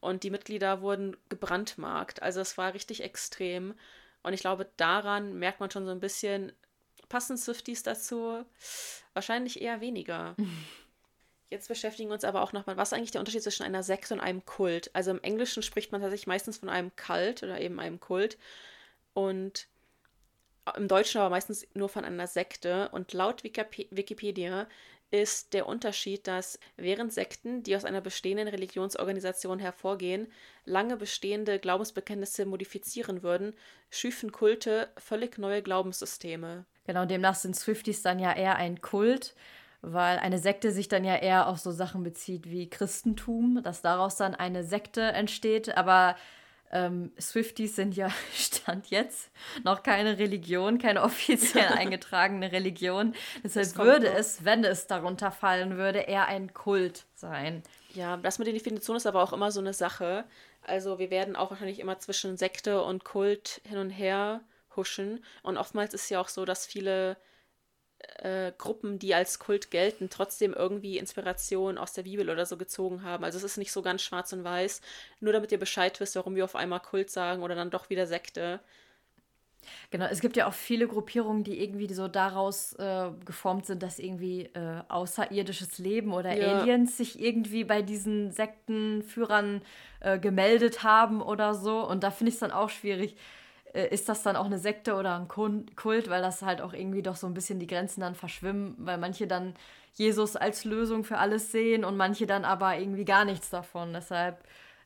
Und 0.01 0.25
die 0.25 0.31
Mitglieder 0.31 0.83
wurden 0.83 1.17
gebrandmarkt. 1.29 2.23
Also 2.23 2.41
es 2.41 2.59
war 2.59 2.75
richtig 2.75 3.03
extrem. 3.03 3.75
Und 4.23 4.33
ich 4.33 4.41
glaube, 4.41 4.69
daran 4.77 5.39
merkt 5.39 5.61
man 5.61 5.71
schon 5.71 5.87
so 5.87 5.93
ein 5.93 6.01
bisschen, 6.01 6.53
passen 7.09 7.37
Swifties 7.37 7.83
dazu? 7.83 8.45
Wahrscheinlich 9.15 9.63
eher 9.63 9.81
weniger. 9.81 10.35
Jetzt 11.53 11.69
beschäftigen 11.69 12.09
wir 12.09 12.15
uns 12.15 12.25
aber 12.25 12.41
auch 12.41 12.55
nochmal, 12.55 12.79
was 12.79 12.89
ist 12.89 12.93
eigentlich 12.95 13.11
der 13.11 13.21
Unterschied 13.21 13.43
zwischen 13.43 13.63
einer 13.63 13.83
Sekte 13.83 14.15
und 14.15 14.21
einem 14.21 14.43
Kult? 14.47 14.91
Also 14.95 15.11
im 15.11 15.21
Englischen 15.21 15.63
spricht 15.63 15.93
man 15.93 16.01
tatsächlich 16.01 16.27
meistens 16.27 16.57
von 16.57 16.71
einem 16.71 16.97
Kult 16.97 17.43
oder 17.43 17.61
eben 17.61 17.79
einem 17.79 18.01
Kult. 18.01 18.39
Und 19.13 19.69
im 20.79 20.89
Deutschen 20.89 21.21
aber 21.21 21.29
meistens 21.29 21.67
nur 21.75 21.91
von 21.91 22.07
einer 22.07 22.27
Sekte. 22.27 22.89
Und 22.93 23.13
laut 23.13 23.45
Wikipedia 23.45 24.67
ist 25.11 25.53
der 25.53 25.67
Unterschied, 25.67 26.27
dass 26.27 26.59
während 26.79 27.13
Sekten, 27.13 27.63
die 27.63 27.77
aus 27.77 27.85
einer 27.85 28.01
bestehenden 28.01 28.49
Religionsorganisation 28.49 29.59
hervorgehen, 29.59 30.33
lange 30.65 30.97
bestehende 30.97 31.59
Glaubensbekenntnisse 31.59 32.47
modifizieren 32.47 33.23
würden, 33.23 33.53
schüfen 33.91 34.33
Kulte 34.33 34.89
völlig 34.97 35.37
neue 35.37 35.61
Glaubenssysteme. 35.61 36.65
Genau, 36.87 37.05
demnach 37.05 37.35
sind 37.35 37.55
Swifties 37.57 38.01
dann 38.01 38.19
ja 38.19 38.33
eher 38.33 38.57
ein 38.57 38.81
Kult 38.81 39.35
weil 39.83 40.19
eine 40.19 40.39
Sekte 40.39 40.71
sich 40.71 40.89
dann 40.89 41.05
ja 41.05 41.17
eher 41.17 41.49
auf 41.49 41.59
so 41.59 41.73
Sachen 41.73 42.03
bezieht 42.05 42.49
wie 42.49 42.71
Christentum, 42.71 43.63
dass 43.63 43.83
daraus 43.83 44.17
dann 44.17 44.35
eine 44.35 44.65
Sekte 44.65 45.03
entsteht. 45.03 45.77
Aber 45.77 46.17
ähm, 46.71 47.13
Swifties 47.21 47.77
sind 47.77 47.95
ja 47.95 48.09
Stand 48.35 48.89
jetzt 48.91 49.31
noch 49.65 49.83
keine 49.83 50.19
Religion, 50.19 50.79
keine 50.79 51.03
offiziell 51.03 51.67
eingetragene 51.77 52.53
Religion. 52.53 53.15
Deshalb 53.45 53.77
würde 53.77 54.09
noch. 54.09 54.17
es, 54.17 54.45
wenn 54.45 54.65
es 54.65 54.87
darunter 54.87 55.31
fallen 55.31 55.77
würde, 55.77 55.99
eher 55.99 56.27
ein 56.27 56.55
Kult 56.55 57.05
sein. 57.15 57.63
Ja, 57.93 58.17
das 58.17 58.39
mit 58.39 58.47
der 58.47 58.55
Definition 58.55 58.97
ist 58.97 59.07
aber 59.07 59.23
auch 59.23 59.33
immer 59.33 59.51
so 59.51 59.61
eine 59.61 59.75
Sache. 59.75 60.25
Also 60.63 60.99
wir 60.99 61.11
werden 61.11 61.37
auch 61.37 61.51
wahrscheinlich 61.51 61.81
immer 61.81 61.99
zwischen 61.99 62.37
Sekte 62.37 62.83
und 62.83 63.05
Kult 63.05 63.61
hin 63.69 63.79
und 63.79 63.91
her 63.91 64.41
huschen. 64.77 65.23
Und 65.43 65.59
oftmals 65.59 65.93
ist 65.93 66.09
ja 66.09 66.21
auch 66.21 66.29
so, 66.29 66.45
dass 66.45 66.67
viele 66.67 67.17
äh, 68.19 68.53
Gruppen, 68.57 68.99
die 68.99 69.15
als 69.15 69.39
Kult 69.39 69.71
gelten, 69.71 70.11
trotzdem 70.11 70.53
irgendwie 70.53 70.99
Inspiration 70.99 71.79
aus 71.79 71.93
der 71.93 72.03
Bibel 72.03 72.31
oder 72.31 72.47
so 72.47 72.57
gezogen 72.57 73.03
haben. 73.03 73.25
Also 73.25 73.39
es 73.39 73.45
ist 73.45 73.57
nicht 73.57 73.73
so 73.73 73.83
ganz 73.83 74.03
schwarz 74.03 74.33
und 74.33 74.45
weiß. 74.45 74.81
Nur 75.21 75.33
damit 75.33 75.53
ihr 75.53 75.59
Bescheid 75.59 75.99
wisst, 76.01 76.17
warum 76.17 76.35
wir 76.35 76.45
auf 76.45 76.57
einmal 76.57 76.81
Kult 76.81 77.11
sagen 77.11 77.43
oder 77.43 77.55
dann 77.55 77.71
doch 77.71 77.91
wieder 77.91 78.07
Sekte. 78.07 78.61
Genau, 79.91 80.07
es 80.07 80.21
gibt 80.21 80.37
ja 80.37 80.47
auch 80.47 80.55
viele 80.55 80.89
Gruppierungen, 80.89 81.45
die 81.45 81.63
irgendwie 81.63 81.93
so 81.93 82.09
daraus 82.09 82.73
äh, 82.75 83.11
geformt 83.25 83.67
sind, 83.67 83.83
dass 83.83 83.99
irgendwie 83.99 84.47
äh, 84.55 84.83
außerirdisches 84.89 85.79
Leben 85.79 86.13
oder 86.13 86.35
ja. 86.37 86.61
Aliens 86.61 86.97
sich 86.97 87.21
irgendwie 87.21 87.65
bei 87.65 87.83
diesen 87.83 88.33
Sektenführern 88.33 89.63
äh, 90.01 90.19
gemeldet 90.19 90.83
haben 90.83 91.23
oder 91.23 91.55
so. 91.55 91.87
Und 91.87 92.03
da 92.03 92.11
finde 92.11 92.31
ich 92.31 92.35
es 92.35 92.41
dann 92.41 92.51
auch 92.51 92.71
schwierig, 92.71 93.17
ist 93.73 94.09
das 94.09 94.23
dann 94.23 94.37
auch 94.37 94.47
eine 94.47 94.59
Sekte 94.59 94.95
oder 94.95 95.17
ein 95.19 95.29
Kult, 95.29 96.11
weil 96.11 96.23
das 96.23 96.43
halt 96.43 96.61
auch 96.61 96.73
irgendwie 96.73 97.03
doch 97.03 97.17
so 97.17 97.27
ein 97.27 97.35
bisschen 97.35 97.59
die 97.59 97.67
Grenzen 97.67 98.01
dann 98.01 98.15
verschwimmen, 98.15 98.75
weil 98.79 98.99
manche 98.99 99.27
dann 99.27 99.55
Jesus 99.95 100.37
als 100.37 100.65
Lösung 100.65 101.05
für 101.05 101.19
alles 101.19 101.53
sehen 101.53 101.85
und 101.85 101.97
manche 101.97 102.27
dann 102.27 102.45
aber 102.45 102.79
irgendwie 102.79 103.05
gar 103.05 103.25
nichts 103.25 103.51
davon. 103.51 103.93
Deshalb 103.93 104.45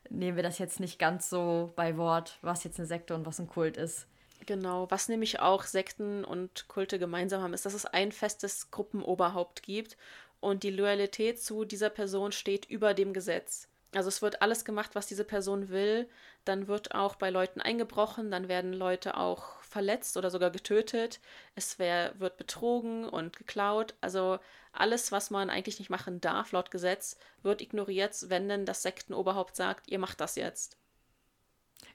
nehmen 0.09 0.37
wir 0.37 0.43
das 0.43 0.57
jetzt 0.59 0.79
nicht 0.79 0.99
ganz 0.99 1.29
so 1.29 1.73
bei 1.75 1.97
Wort, 1.97 2.37
was 2.41 2.63
jetzt 2.63 2.79
eine 2.79 2.87
Sekte 2.87 3.15
und 3.15 3.25
was 3.25 3.39
ein 3.39 3.47
Kult 3.47 3.77
ist. 3.77 4.07
Genau, 4.45 4.89
was 4.89 5.09
nämlich 5.09 5.39
auch 5.41 5.63
Sekten 5.63 6.23
und 6.23 6.67
Kulte 6.69 6.99
gemeinsam 6.99 7.41
haben, 7.41 7.53
ist, 7.53 7.65
dass 7.65 7.73
es 7.73 7.85
ein 7.85 8.11
festes 8.11 8.71
Gruppenoberhaupt 8.71 9.63
gibt 9.63 9.97
und 10.39 10.63
die 10.63 10.71
Loyalität 10.71 11.41
zu 11.41 11.65
dieser 11.65 11.89
Person 11.89 12.31
steht 12.31 12.65
über 12.65 12.93
dem 12.93 13.11
Gesetz. 13.11 13.67
Also 13.93 14.09
es 14.09 14.21
wird 14.21 14.41
alles 14.41 14.63
gemacht, 14.63 14.91
was 14.93 15.07
diese 15.07 15.23
Person 15.23 15.69
will, 15.69 16.07
dann 16.47 16.67
wird 16.67 16.95
auch 16.95 17.15
bei 17.15 17.29
Leuten 17.29 17.61
eingebrochen, 17.61 18.31
dann 18.31 18.47
werden 18.47 18.73
Leute 18.73 19.17
auch 19.17 19.59
verletzt 19.61 20.17
oder 20.17 20.29
sogar 20.29 20.49
getötet. 20.49 21.19
Es 21.55 21.79
wär, 21.79 22.19
wird 22.19 22.37
betrogen 22.37 23.07
und 23.07 23.35
geklaut. 23.37 23.95
Also 24.01 24.39
alles, 24.71 25.11
was 25.11 25.29
man 25.29 25.49
eigentlich 25.49 25.79
nicht 25.79 25.89
machen 25.89 26.21
darf 26.21 26.51
laut 26.51 26.71
Gesetz, 26.71 27.17
wird 27.43 27.61
ignoriert, 27.61 28.15
wenn 28.29 28.47
denn 28.49 28.65
das 28.65 28.81
Sektenoberhaupt 28.83 29.55
sagt, 29.55 29.89
ihr 29.89 29.99
macht 29.99 30.21
das 30.21 30.35
jetzt. 30.35 30.77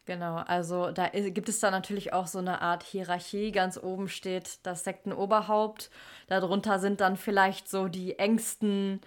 Genau, 0.04 0.36
also 0.36 0.90
da 0.90 1.08
gibt 1.08 1.48
es 1.48 1.60
da 1.60 1.70
natürlich 1.70 2.12
auch 2.12 2.26
so 2.26 2.38
eine 2.38 2.60
Art 2.60 2.82
Hierarchie. 2.82 3.52
Ganz 3.52 3.78
oben 3.78 4.08
steht 4.08 4.58
das 4.64 4.82
Sektenoberhaupt. 4.84 5.90
Darunter 6.26 6.80
sind 6.80 7.00
dann 7.00 7.16
vielleicht 7.16 7.68
so 7.68 7.86
die 7.86 8.18
engsten 8.18 9.00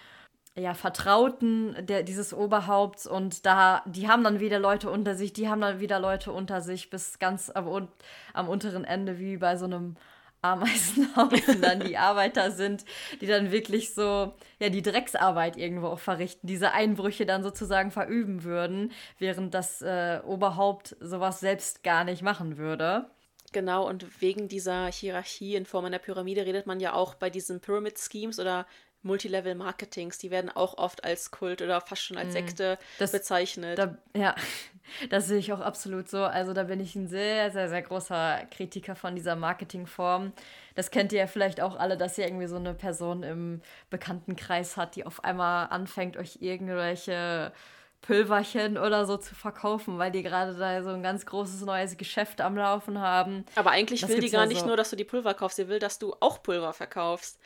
ja, 0.57 0.73
Vertrauten 0.73 1.75
der, 1.85 2.03
dieses 2.03 2.33
Oberhaupts 2.33 3.07
und 3.07 3.45
da, 3.45 3.83
die 3.85 4.07
haben 4.07 4.23
dann 4.23 4.39
wieder 4.39 4.57
Leute 4.59 4.89
unter 4.89 5.15
sich, 5.15 5.33
die 5.33 5.49
haben 5.49 5.61
dann 5.61 5.81
wieder 5.81 5.99
Leute 5.99 6.31
unter 6.31 6.61
sich, 6.61 6.89
bis 6.89 7.19
ganz 7.19 7.51
am, 7.53 7.89
am 8.33 8.47
unteren 8.47 8.85
Ende, 8.85 9.19
wie 9.19 9.35
bei 9.37 9.57
so 9.57 9.65
einem 9.65 9.97
Ameisenhaufen 10.41 11.61
dann 11.61 11.81
die 11.81 11.97
Arbeiter 11.97 12.51
sind, 12.51 12.85
die 13.19 13.27
dann 13.27 13.51
wirklich 13.51 13.93
so, 13.93 14.33
ja, 14.59 14.69
die 14.69 14.81
Drecksarbeit 14.81 15.57
irgendwo 15.57 15.87
auch 15.87 15.99
verrichten, 15.99 16.47
diese 16.47 16.71
Einbrüche 16.71 17.25
dann 17.25 17.43
sozusagen 17.43 17.91
verüben 17.91 18.43
würden, 18.43 18.93
während 19.19 19.53
das 19.53 19.81
äh, 19.81 20.21
Oberhaupt 20.25 20.95
sowas 21.01 21.41
selbst 21.41 21.83
gar 21.83 22.05
nicht 22.05 22.21
machen 22.21 22.57
würde. 22.57 23.09
Genau, 23.51 23.87
und 23.87 24.21
wegen 24.21 24.47
dieser 24.49 24.87
Hierarchie 24.87 25.55
in 25.55 25.65
Form 25.65 25.85
einer 25.85 25.99
Pyramide 25.99 26.45
redet 26.45 26.67
man 26.67 26.79
ja 26.79 26.93
auch 26.93 27.15
bei 27.15 27.29
diesen 27.29 27.61
Pyramid 27.61 27.97
Schemes 27.97 28.39
oder 28.39 28.65
Multilevel-Marketings, 29.05 30.17
die 30.17 30.31
werden 30.31 30.49
auch 30.49 30.77
oft 30.77 31.03
als 31.03 31.31
Kult 31.31 31.61
oder 31.61 31.79
fast 31.79 32.03
schon 32.03 32.17
als 32.17 32.29
mhm. 32.29 32.33
Sekte 32.33 32.77
das, 32.99 33.11
bezeichnet. 33.11 33.77
Da, 33.77 33.97
ja, 34.15 34.35
das 35.09 35.27
sehe 35.27 35.37
ich 35.37 35.53
auch 35.53 35.61
absolut 35.61 36.09
so. 36.09 36.23
Also 36.23 36.53
da 36.53 36.63
bin 36.63 36.79
ich 36.79 36.95
ein 36.95 37.07
sehr, 37.07 37.51
sehr, 37.51 37.69
sehr 37.69 37.83
großer 37.83 38.41
Kritiker 38.51 38.95
von 38.95 39.15
dieser 39.15 39.35
Marketingform. 39.35 40.33
Das 40.73 40.91
kennt 40.91 41.13
ihr 41.13 41.19
ja 41.19 41.27
vielleicht 41.27 41.61
auch 41.61 41.77
alle, 41.77 41.97
dass 41.97 42.17
ihr 42.17 42.25
irgendwie 42.25 42.47
so 42.47 42.57
eine 42.57 42.73
Person 42.73 43.23
im 43.23 43.61
Bekanntenkreis 43.89 44.75
hat, 44.75 44.95
die 44.95 45.05
auf 45.05 45.23
einmal 45.23 45.67
anfängt, 45.69 46.17
euch 46.17 46.39
irgendwelche 46.41 47.53
Pülverchen 48.01 48.77
oder 48.77 49.05
so 49.05 49.17
zu 49.17 49.33
verkaufen, 49.33 49.97
weil 49.97 50.11
die 50.11 50.21
gerade 50.21 50.55
da 50.55 50.83
so 50.83 50.89
ein 50.89 51.01
ganz 51.01 51.25
großes 51.25 51.61
neues 51.61 51.97
Geschäft 51.97 52.39
am 52.39 52.55
Laufen 52.55 52.99
haben. 52.99 53.45
Aber 53.55 53.71
eigentlich 53.71 54.01
das 54.01 54.09
will 54.09 54.19
die 54.19 54.29
gar 54.29 54.43
ja 54.43 54.47
nicht 54.47 54.65
nur, 54.65 54.77
dass 54.77 54.91
du 54.91 54.95
die 54.95 55.03
Pulver 55.03 55.33
kaufst, 55.33 55.57
sie 55.57 55.67
will, 55.67 55.79
dass 55.79 55.97
du 55.97 56.13
auch 56.19 56.43
Pulver 56.43 56.73
verkaufst. 56.73 57.39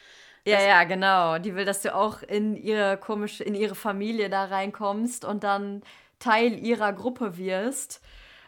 Ja, 0.45 0.61
ja, 0.61 0.83
genau. 0.83 1.37
Die 1.37 1.55
will, 1.55 1.65
dass 1.65 1.81
du 1.81 1.93
auch 1.93 2.21
in 2.23 2.55
ihre 2.55 2.97
komische, 2.97 3.43
in 3.43 3.55
ihre 3.55 3.75
Familie 3.75 4.29
da 4.29 4.45
reinkommst 4.45 5.25
und 5.25 5.43
dann 5.43 5.83
Teil 6.17 6.53
ihrer 6.53 6.93
Gruppe 6.93 7.37
wirst, 7.37 8.01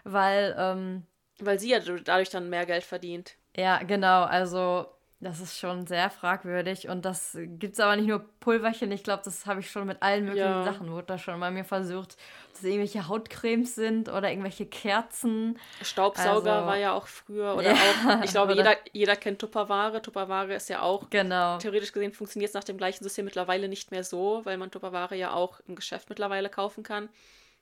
weil 0.04 0.56
ähm, 0.58 1.06
weil 1.40 1.60
sie 1.60 1.70
ja 1.70 1.80
dadurch 1.80 2.30
dann 2.30 2.50
mehr 2.50 2.66
Geld 2.66 2.84
verdient. 2.84 3.36
Ja, 3.56 3.80
genau. 3.84 4.24
Also 4.24 4.86
das 5.22 5.40
ist 5.40 5.60
schon 5.60 5.86
sehr 5.86 6.10
fragwürdig 6.10 6.90
und 6.90 7.06
das 7.06 7.38
gibt 7.40 7.74
es 7.74 7.80
aber 7.80 7.96
nicht 7.96 8.08
nur 8.08 8.26
Pulverchen. 8.40 8.92
Ich 8.92 9.04
glaube, 9.04 9.22
das 9.24 9.46
habe 9.46 9.60
ich 9.60 9.70
schon 9.70 9.86
mit 9.86 10.02
allen 10.02 10.26
möglichen 10.26 10.48
ja. 10.48 10.64
Sachen, 10.64 10.92
wurde 10.92 11.06
da 11.06 11.18
schon 11.20 11.40
bei 11.40 11.52
mir 11.52 11.64
versucht, 11.64 12.18
dass 12.52 12.62
es 12.62 12.64
irgendwelche 12.64 13.08
Hautcremes 13.08 13.76
sind 13.76 14.10
oder 14.10 14.32
irgendwelche 14.32 14.66
Kerzen. 14.66 15.60
Staubsauger 15.84 16.54
also, 16.54 16.66
war 16.66 16.78
ja 16.78 16.94
auch 16.94 17.06
früher 17.06 17.54
oder 17.54 17.72
ja, 17.72 17.76
auch, 17.76 18.24
ich 18.24 18.32
glaube, 18.32 18.54
jeder, 18.56 18.76
jeder 18.94 19.16
kennt 19.16 19.40
Tupperware. 19.40 20.02
Tupperware 20.02 20.56
ist 20.56 20.70
ja 20.70 20.82
auch, 20.82 21.12
genau. 21.12 21.60
theoretisch 21.60 21.92
gesehen 21.92 22.14
funktioniert 22.14 22.50
es 22.50 22.56
nach 22.56 22.64
dem 22.64 22.78
gleichen 22.78 23.04
System 23.04 23.26
mittlerweile 23.26 23.70
nicht 23.70 23.92
mehr 23.92 24.04
so, 24.04 24.42
weil 24.44 24.58
man 24.58 24.72
Tupperware 24.72 25.16
ja 25.16 25.34
auch 25.34 25.60
im 25.68 25.76
Geschäft 25.76 26.10
mittlerweile 26.10 26.50
kaufen 26.50 26.82
kann. 26.82 27.10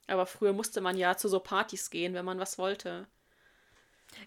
Aber 0.08 0.26
früher 0.26 0.54
musste 0.54 0.80
man 0.80 0.98
ja 0.98 1.18
zu 1.18 1.28
so 1.28 1.42
Partys 1.42 1.90
gehen, 1.90 2.14
wenn 2.14 2.26
man 2.26 2.40
was 2.40 2.58
wollte. 2.58 3.06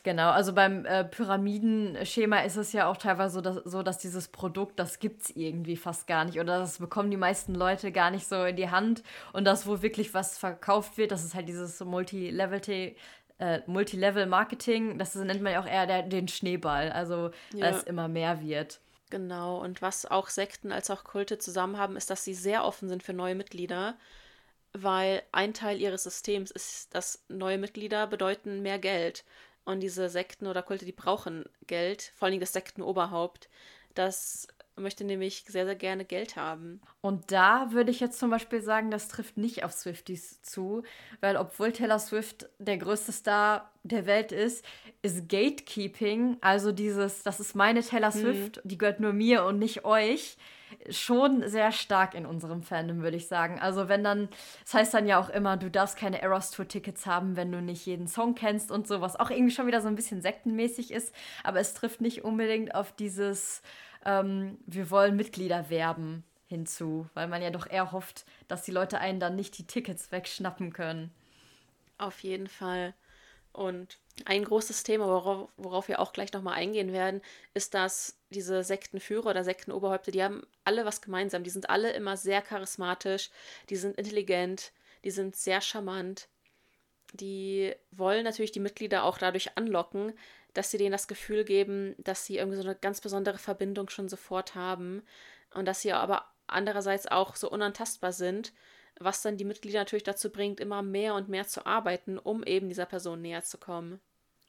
Genau, 0.04 0.30
also 0.30 0.52
beim 0.52 0.84
äh, 0.84 1.04
Pyramidenschema 1.04 2.40
ist 2.40 2.56
es 2.56 2.72
ja 2.72 2.88
auch 2.88 2.96
teilweise 2.96 3.34
so 3.34 3.40
dass, 3.40 3.56
so, 3.64 3.82
dass 3.82 3.98
dieses 3.98 4.28
Produkt, 4.28 4.78
das 4.78 4.98
gibt 4.98 5.22
es 5.22 5.30
irgendwie 5.36 5.76
fast 5.76 6.06
gar 6.06 6.24
nicht 6.24 6.40
oder 6.40 6.58
das 6.58 6.78
bekommen 6.78 7.10
die 7.10 7.16
meisten 7.16 7.54
Leute 7.54 7.92
gar 7.92 8.10
nicht 8.10 8.26
so 8.26 8.44
in 8.44 8.56
die 8.56 8.70
Hand 8.70 9.02
und 9.32 9.44
das, 9.44 9.66
wo 9.66 9.82
wirklich 9.82 10.14
was 10.14 10.38
verkauft 10.38 10.98
wird, 10.98 11.10
das 11.10 11.24
ist 11.24 11.34
halt 11.34 11.48
dieses 11.48 11.80
Multi-Level 11.80 12.60
äh, 13.38 13.60
Multi-Level-Marketing, 13.66 14.98
das 14.98 15.14
nennt 15.14 15.42
man 15.42 15.52
ja 15.52 15.60
auch 15.60 15.66
eher 15.66 15.86
der, 15.86 16.02
den 16.02 16.28
Schneeball, 16.28 16.90
also 16.92 17.30
ja. 17.52 17.70
es 17.70 17.82
immer 17.82 18.08
mehr 18.08 18.40
wird. 18.40 18.80
Genau, 19.10 19.58
und 19.58 19.82
was 19.82 20.06
auch 20.06 20.28
Sekten 20.28 20.72
als 20.72 20.90
auch 20.90 21.04
Kulte 21.04 21.38
zusammen 21.38 21.76
haben, 21.76 21.96
ist, 21.96 22.08
dass 22.08 22.24
sie 22.24 22.34
sehr 22.34 22.64
offen 22.64 22.88
sind 22.88 23.02
für 23.02 23.12
neue 23.12 23.34
Mitglieder, 23.34 23.96
weil 24.72 25.22
ein 25.32 25.52
Teil 25.52 25.80
ihres 25.80 26.04
Systems 26.04 26.50
ist, 26.50 26.94
dass 26.94 27.22
neue 27.28 27.58
Mitglieder 27.58 28.06
bedeuten 28.06 28.62
mehr 28.62 28.78
Geld. 28.78 29.24
Und 29.64 29.80
diese 29.80 30.08
Sekten 30.08 30.46
oder 30.46 30.62
Kulte, 30.62 30.84
die 30.84 30.92
brauchen 30.92 31.44
Geld, 31.66 32.12
vor 32.16 32.28
allem 32.28 32.40
das 32.40 32.52
Sektenoberhaupt. 32.52 33.48
Das 33.94 34.48
möchte 34.76 35.04
nämlich 35.04 35.44
sehr, 35.46 35.66
sehr 35.66 35.74
gerne 35.74 36.04
Geld 36.04 36.36
haben. 36.36 36.80
Und 37.00 37.30
da 37.30 37.72
würde 37.72 37.90
ich 37.90 38.00
jetzt 38.00 38.18
zum 38.18 38.30
Beispiel 38.30 38.62
sagen, 38.62 38.90
das 38.90 39.08
trifft 39.08 39.36
nicht 39.36 39.64
auf 39.64 39.72
Swifties 39.72 40.40
zu, 40.42 40.82
weil 41.20 41.36
obwohl 41.36 41.72
Taylor 41.72 41.98
Swift 41.98 42.48
der 42.58 42.78
größte 42.78 43.12
Star 43.12 43.70
der 43.82 44.06
Welt 44.06 44.32
ist, 44.32 44.64
ist 45.02 45.28
Gatekeeping, 45.28 46.38
also 46.40 46.72
dieses, 46.72 47.22
das 47.22 47.40
ist 47.40 47.54
meine 47.54 47.82
Taylor 47.82 48.12
hm. 48.12 48.20
Swift, 48.20 48.56
hm. 48.56 48.62
die 48.64 48.78
gehört 48.78 49.00
nur 49.00 49.12
mir 49.12 49.44
und 49.44 49.58
nicht 49.58 49.84
euch, 49.84 50.36
schon 50.90 51.48
sehr 51.48 51.72
stark 51.72 52.14
in 52.14 52.26
unserem 52.26 52.62
Fandom, 52.62 53.02
würde 53.02 53.16
ich 53.16 53.28
sagen. 53.28 53.58
Also 53.60 53.88
wenn 53.88 54.04
dann, 54.04 54.28
das 54.64 54.74
heißt 54.74 54.94
dann 54.94 55.06
ja 55.06 55.18
auch 55.18 55.28
immer, 55.28 55.56
du 55.56 55.70
darfst 55.70 55.96
keine 55.96 56.22
Eras 56.22 56.50
Tour 56.50 56.68
Tickets 56.68 57.06
haben, 57.06 57.36
wenn 57.36 57.52
du 57.52 57.60
nicht 57.60 57.86
jeden 57.86 58.08
Song 58.08 58.34
kennst 58.34 58.70
und 58.70 58.86
so, 58.86 59.00
was 59.00 59.16
auch 59.18 59.30
irgendwie 59.30 59.54
schon 59.54 59.66
wieder 59.66 59.80
so 59.80 59.88
ein 59.88 59.96
bisschen 59.96 60.22
sektenmäßig 60.22 60.90
ist, 60.92 61.14
aber 61.44 61.60
es 61.60 61.74
trifft 61.74 62.00
nicht 62.00 62.24
unbedingt 62.24 62.74
auf 62.74 62.92
dieses, 62.92 63.62
ähm, 64.04 64.58
wir 64.66 64.90
wollen 64.90 65.16
Mitglieder 65.16 65.70
werben 65.70 66.24
hinzu, 66.46 67.08
weil 67.14 67.28
man 67.28 67.42
ja 67.42 67.50
doch 67.50 67.68
eher 67.68 67.92
hofft, 67.92 68.26
dass 68.48 68.62
die 68.62 68.72
Leute 68.72 68.98
einen 68.98 69.20
dann 69.20 69.36
nicht 69.36 69.56
die 69.56 69.66
Tickets 69.66 70.12
wegschnappen 70.12 70.72
können. 70.72 71.10
Auf 71.98 72.20
jeden 72.20 72.46
Fall. 72.46 72.94
Und 73.52 73.98
ein 74.24 74.44
großes 74.44 74.82
Thema, 74.82 75.06
worauf, 75.06 75.48
worauf 75.56 75.88
wir 75.88 75.98
auch 76.00 76.12
gleich 76.12 76.32
nochmal 76.32 76.54
eingehen 76.54 76.92
werden, 76.92 77.22
ist, 77.54 77.74
dass 77.74 78.18
diese 78.30 78.62
Sektenführer 78.62 79.30
oder 79.30 79.44
Sektenoberhäupter, 79.44 80.12
die 80.12 80.22
haben 80.22 80.46
alle 80.64 80.84
was 80.84 81.02
gemeinsam. 81.02 81.44
Die 81.44 81.50
sind 81.50 81.70
alle 81.70 81.92
immer 81.92 82.16
sehr 82.16 82.42
charismatisch, 82.42 83.30
die 83.70 83.76
sind 83.76 83.96
intelligent, 83.96 84.72
die 85.04 85.10
sind 85.10 85.36
sehr 85.36 85.60
charmant. 85.60 86.28
Die 87.14 87.74
wollen 87.90 88.24
natürlich 88.24 88.52
die 88.52 88.60
Mitglieder 88.60 89.04
auch 89.04 89.18
dadurch 89.18 89.56
anlocken, 89.56 90.12
dass 90.54 90.70
sie 90.70 90.78
denen 90.78 90.92
das 90.92 91.08
Gefühl 91.08 91.44
geben, 91.44 91.94
dass 91.98 92.26
sie 92.26 92.36
irgendwie 92.36 92.56
so 92.56 92.62
eine 92.62 92.74
ganz 92.74 93.00
besondere 93.00 93.38
Verbindung 93.38 93.88
schon 93.88 94.08
sofort 94.08 94.54
haben 94.54 95.02
und 95.54 95.66
dass 95.66 95.82
sie 95.82 95.92
aber 95.92 96.26
andererseits 96.46 97.06
auch 97.06 97.36
so 97.36 97.50
unantastbar 97.50 98.12
sind 98.12 98.52
was 99.00 99.22
dann 99.22 99.36
die 99.36 99.44
Mitglieder 99.44 99.80
natürlich 99.80 100.04
dazu 100.04 100.30
bringt, 100.30 100.60
immer 100.60 100.82
mehr 100.82 101.14
und 101.14 101.28
mehr 101.28 101.46
zu 101.46 101.66
arbeiten, 101.66 102.18
um 102.18 102.42
eben 102.44 102.68
dieser 102.68 102.86
Person 102.86 103.20
näher 103.20 103.42
zu 103.42 103.58
kommen. 103.58 104.00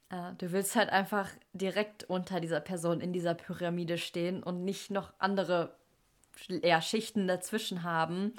Äh, 0.09 0.33
du 0.37 0.51
willst 0.51 0.75
halt 0.75 0.89
einfach 0.89 1.29
direkt 1.53 2.03
unter 2.05 2.39
dieser 2.39 2.59
Person 2.59 3.01
in 3.01 3.13
dieser 3.13 3.33
Pyramide 3.33 3.97
stehen 3.97 4.43
und 4.43 4.63
nicht 4.63 4.91
noch 4.91 5.13
andere 5.17 5.75
ja, 6.47 6.81
Schichten 6.81 7.27
dazwischen 7.27 7.83
haben. 7.83 8.33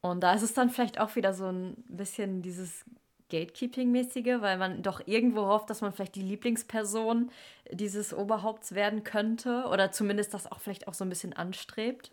Und 0.00 0.20
da 0.20 0.34
ist 0.34 0.42
es 0.42 0.54
dann 0.54 0.70
vielleicht 0.70 1.00
auch 1.00 1.16
wieder 1.16 1.32
so 1.32 1.46
ein 1.46 1.82
bisschen 1.88 2.42
dieses 2.42 2.84
Gatekeeping-mäßige, 3.30 4.40
weil 4.40 4.58
man 4.58 4.82
doch 4.82 5.06
irgendwo 5.06 5.46
hofft, 5.46 5.70
dass 5.70 5.80
man 5.80 5.92
vielleicht 5.92 6.14
die 6.14 6.22
Lieblingsperson 6.22 7.30
dieses 7.70 8.12
Oberhaupts 8.12 8.74
werden 8.74 9.02
könnte 9.02 9.64
oder 9.70 9.92
zumindest 9.92 10.34
das 10.34 10.50
auch 10.50 10.60
vielleicht 10.60 10.88
auch 10.88 10.94
so 10.94 11.04
ein 11.04 11.08
bisschen 11.08 11.32
anstrebt. 11.32 12.12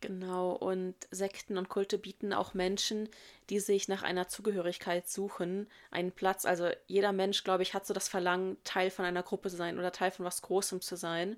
Genau, 0.00 0.52
und 0.52 0.94
Sekten 1.10 1.56
und 1.56 1.68
Kulte 1.70 1.96
bieten 1.98 2.32
auch 2.32 2.52
Menschen, 2.54 3.08
die 3.48 3.60
sich 3.60 3.88
nach 3.88 4.02
einer 4.02 4.28
Zugehörigkeit 4.28 5.08
suchen, 5.08 5.68
einen 5.90 6.12
Platz. 6.12 6.44
Also 6.44 6.68
jeder 6.86 7.12
Mensch, 7.12 7.44
glaube 7.44 7.62
ich, 7.62 7.72
hat 7.72 7.86
so 7.86 7.94
das 7.94 8.08
Verlangen, 8.08 8.58
Teil 8.62 8.90
von 8.90 9.06
einer 9.06 9.22
Gruppe 9.22 9.48
zu 9.48 9.56
sein 9.56 9.78
oder 9.78 9.92
Teil 9.92 10.10
von 10.10 10.26
was 10.26 10.42
Großem 10.42 10.82
zu 10.82 10.96
sein. 10.96 11.36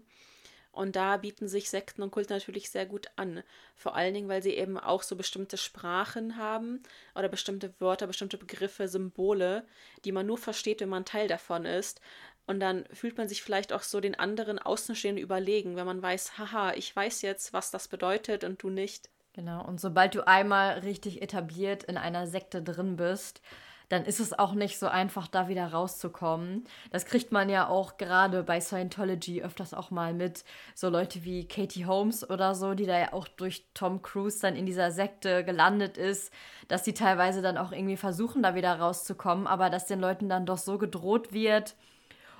Und 0.73 0.97
da 0.97 1.17
bieten 1.17 1.49
sich 1.49 1.71
Sekten 1.71 2.03
und 2.03 2.11
Kulte 2.11 2.33
natürlich 2.35 2.71
sehr 2.71 2.87
gut 2.87 3.07
an. 3.17 3.43
Vor 3.75 3.97
allen 3.97 4.15
Dingen, 4.15 4.29
weil 4.29 4.43
sie 4.43 4.55
eben 4.55 4.79
auch 4.79 5.03
so 5.03 5.17
bestimmte 5.17 5.57
Sprachen 5.57 6.37
haben 6.37 6.83
oder 7.15 7.29
bestimmte 7.29 7.73
Wörter, 7.81 8.07
bestimmte 8.07 8.39
Begriffe, 8.39 8.87
Symbole, 8.89 9.67
die 10.05 10.13
man 10.13 10.27
nur 10.27 10.39
versteht, 10.39 10.81
wenn 10.81 10.89
man 10.89 11.05
Teil 11.05 11.27
davon 11.27 11.65
ist. 11.65 12.01
Und 12.49 12.61
dann 12.61 12.87
fühlt 12.95 13.19
man 13.19 13.29
sich 13.29 13.43
vielleicht 13.43 13.75
auch 13.75 13.83
so 13.83 14.01
den 14.01 14.19
anderen 14.19 14.59
Außenstehenden 14.59 15.23
überlegen, 15.23 15.77
wenn 15.77 15.85
man 15.85 16.01
weiß, 16.01 16.39
haha, 16.39 16.73
ich 16.73 16.97
weiß 16.97 17.21
jetzt, 17.21 17.53
was 17.53 17.71
das 17.71 17.89
bedeutet 17.89 18.43
und 18.43 18.63
du 18.63 18.71
nicht. 18.71 19.11
Genau, 19.35 19.63
und 19.63 19.79
sobald 19.79 20.15
du 20.15 20.27
einmal 20.27 20.79
richtig 20.79 21.21
etabliert 21.21 21.85
in 21.85 21.99
einer 21.99 22.27
Sekte 22.27 22.63
drin 22.63 22.97
bist, 22.97 23.43
dann 23.91 24.07
ist 24.07 24.19
es 24.19 24.39
auch 24.39 24.55
nicht 24.55 24.79
so 24.79 24.89
einfach, 24.89 25.29
da 25.29 25.49
wieder 25.49 25.67
rauszukommen. 25.67 26.65
Das 26.91 27.05
kriegt 27.05 27.33
man 27.33 27.51
ja 27.51 27.69
auch 27.69 27.99
gerade 27.99 28.43
bei 28.43 28.63
Scientology 28.63 29.43
öfters 29.43 29.75
auch 29.75 29.91
mal 29.91 30.15
mit. 30.15 30.43
So 30.75 30.89
Leute 30.89 31.25
wie 31.25 31.47
Katie 31.47 31.85
Holmes 31.85 32.29
oder 32.29 32.55
so, 32.55 32.73
die 32.73 32.87
da 32.87 32.99
ja 32.99 33.13
auch 33.13 33.29
durch 33.29 33.67
Tom 33.75 34.01
Cruise 34.01 34.41
dann 34.41 34.57
in 34.57 34.65
dieser 34.65 34.91
Sekte 34.91 35.45
gelandet 35.45 35.99
ist, 35.99 36.33
dass 36.69 36.87
sie 36.87 36.95
teilweise 36.95 37.43
dann 37.43 37.59
auch 37.59 37.73
irgendwie 37.73 37.99
versuchen, 37.99 38.43
da 38.43 38.55
wieder 38.55 38.79
rauszukommen, 38.79 39.47
aber 39.47 39.69
dass 39.69 39.85
den 39.85 40.01
Leuten 40.01 40.31
dann 40.31 40.47
doch 40.47 40.59
so 40.59 40.79
gedroht 40.79 41.35
wird 41.35 41.75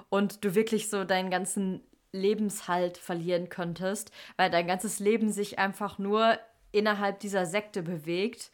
und 0.09 0.45
du 0.45 0.55
wirklich 0.55 0.89
so 0.89 1.05
deinen 1.05 1.31
ganzen 1.31 1.83
Lebenshalt 2.13 2.97
verlieren 2.97 3.49
könntest, 3.49 4.11
weil 4.37 4.51
dein 4.51 4.67
ganzes 4.67 4.99
Leben 4.99 5.31
sich 5.31 5.59
einfach 5.59 5.99
nur 5.99 6.39
innerhalb 6.73 7.21
dieser 7.21 7.47
Sekte 7.47 7.83
bewegt 7.83 8.51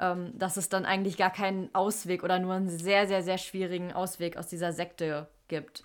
ähm, 0.00 0.36
dass 0.36 0.56
es 0.56 0.68
dann 0.68 0.86
eigentlich 0.86 1.16
gar 1.16 1.30
keinen 1.30 1.72
Ausweg 1.74 2.24
oder 2.24 2.38
nur 2.38 2.54
einen 2.54 2.70
sehr, 2.70 3.06
sehr, 3.06 3.22
sehr 3.22 3.38
schwierigen 3.38 3.92
Ausweg 3.92 4.36
aus 4.38 4.48
dieser 4.48 4.72
Sekte 4.72 5.28
gibt. 5.48 5.84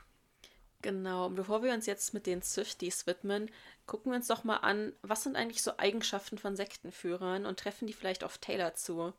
Genau, 0.82 1.26
und 1.26 1.36
bevor 1.36 1.64
wir 1.64 1.74
uns 1.74 1.86
jetzt 1.86 2.14
mit 2.14 2.26
den 2.26 2.42
Züchtis 2.42 3.08
widmen, 3.08 3.52
gucken 3.86 4.12
wir 4.12 4.18
uns 4.18 4.28
doch 4.28 4.44
mal 4.44 4.58
an, 4.58 4.94
was 5.02 5.24
sind 5.24 5.36
eigentlich 5.36 5.62
so 5.62 5.78
Eigenschaften 5.78 6.38
von 6.38 6.56
Sektenführern 6.56 7.46
und 7.46 7.60
treffen 7.60 7.88
die 7.88 7.94
vielleicht 7.94 8.24
auf 8.24 8.38
Taylor 8.38 8.74
zu. 8.74 9.14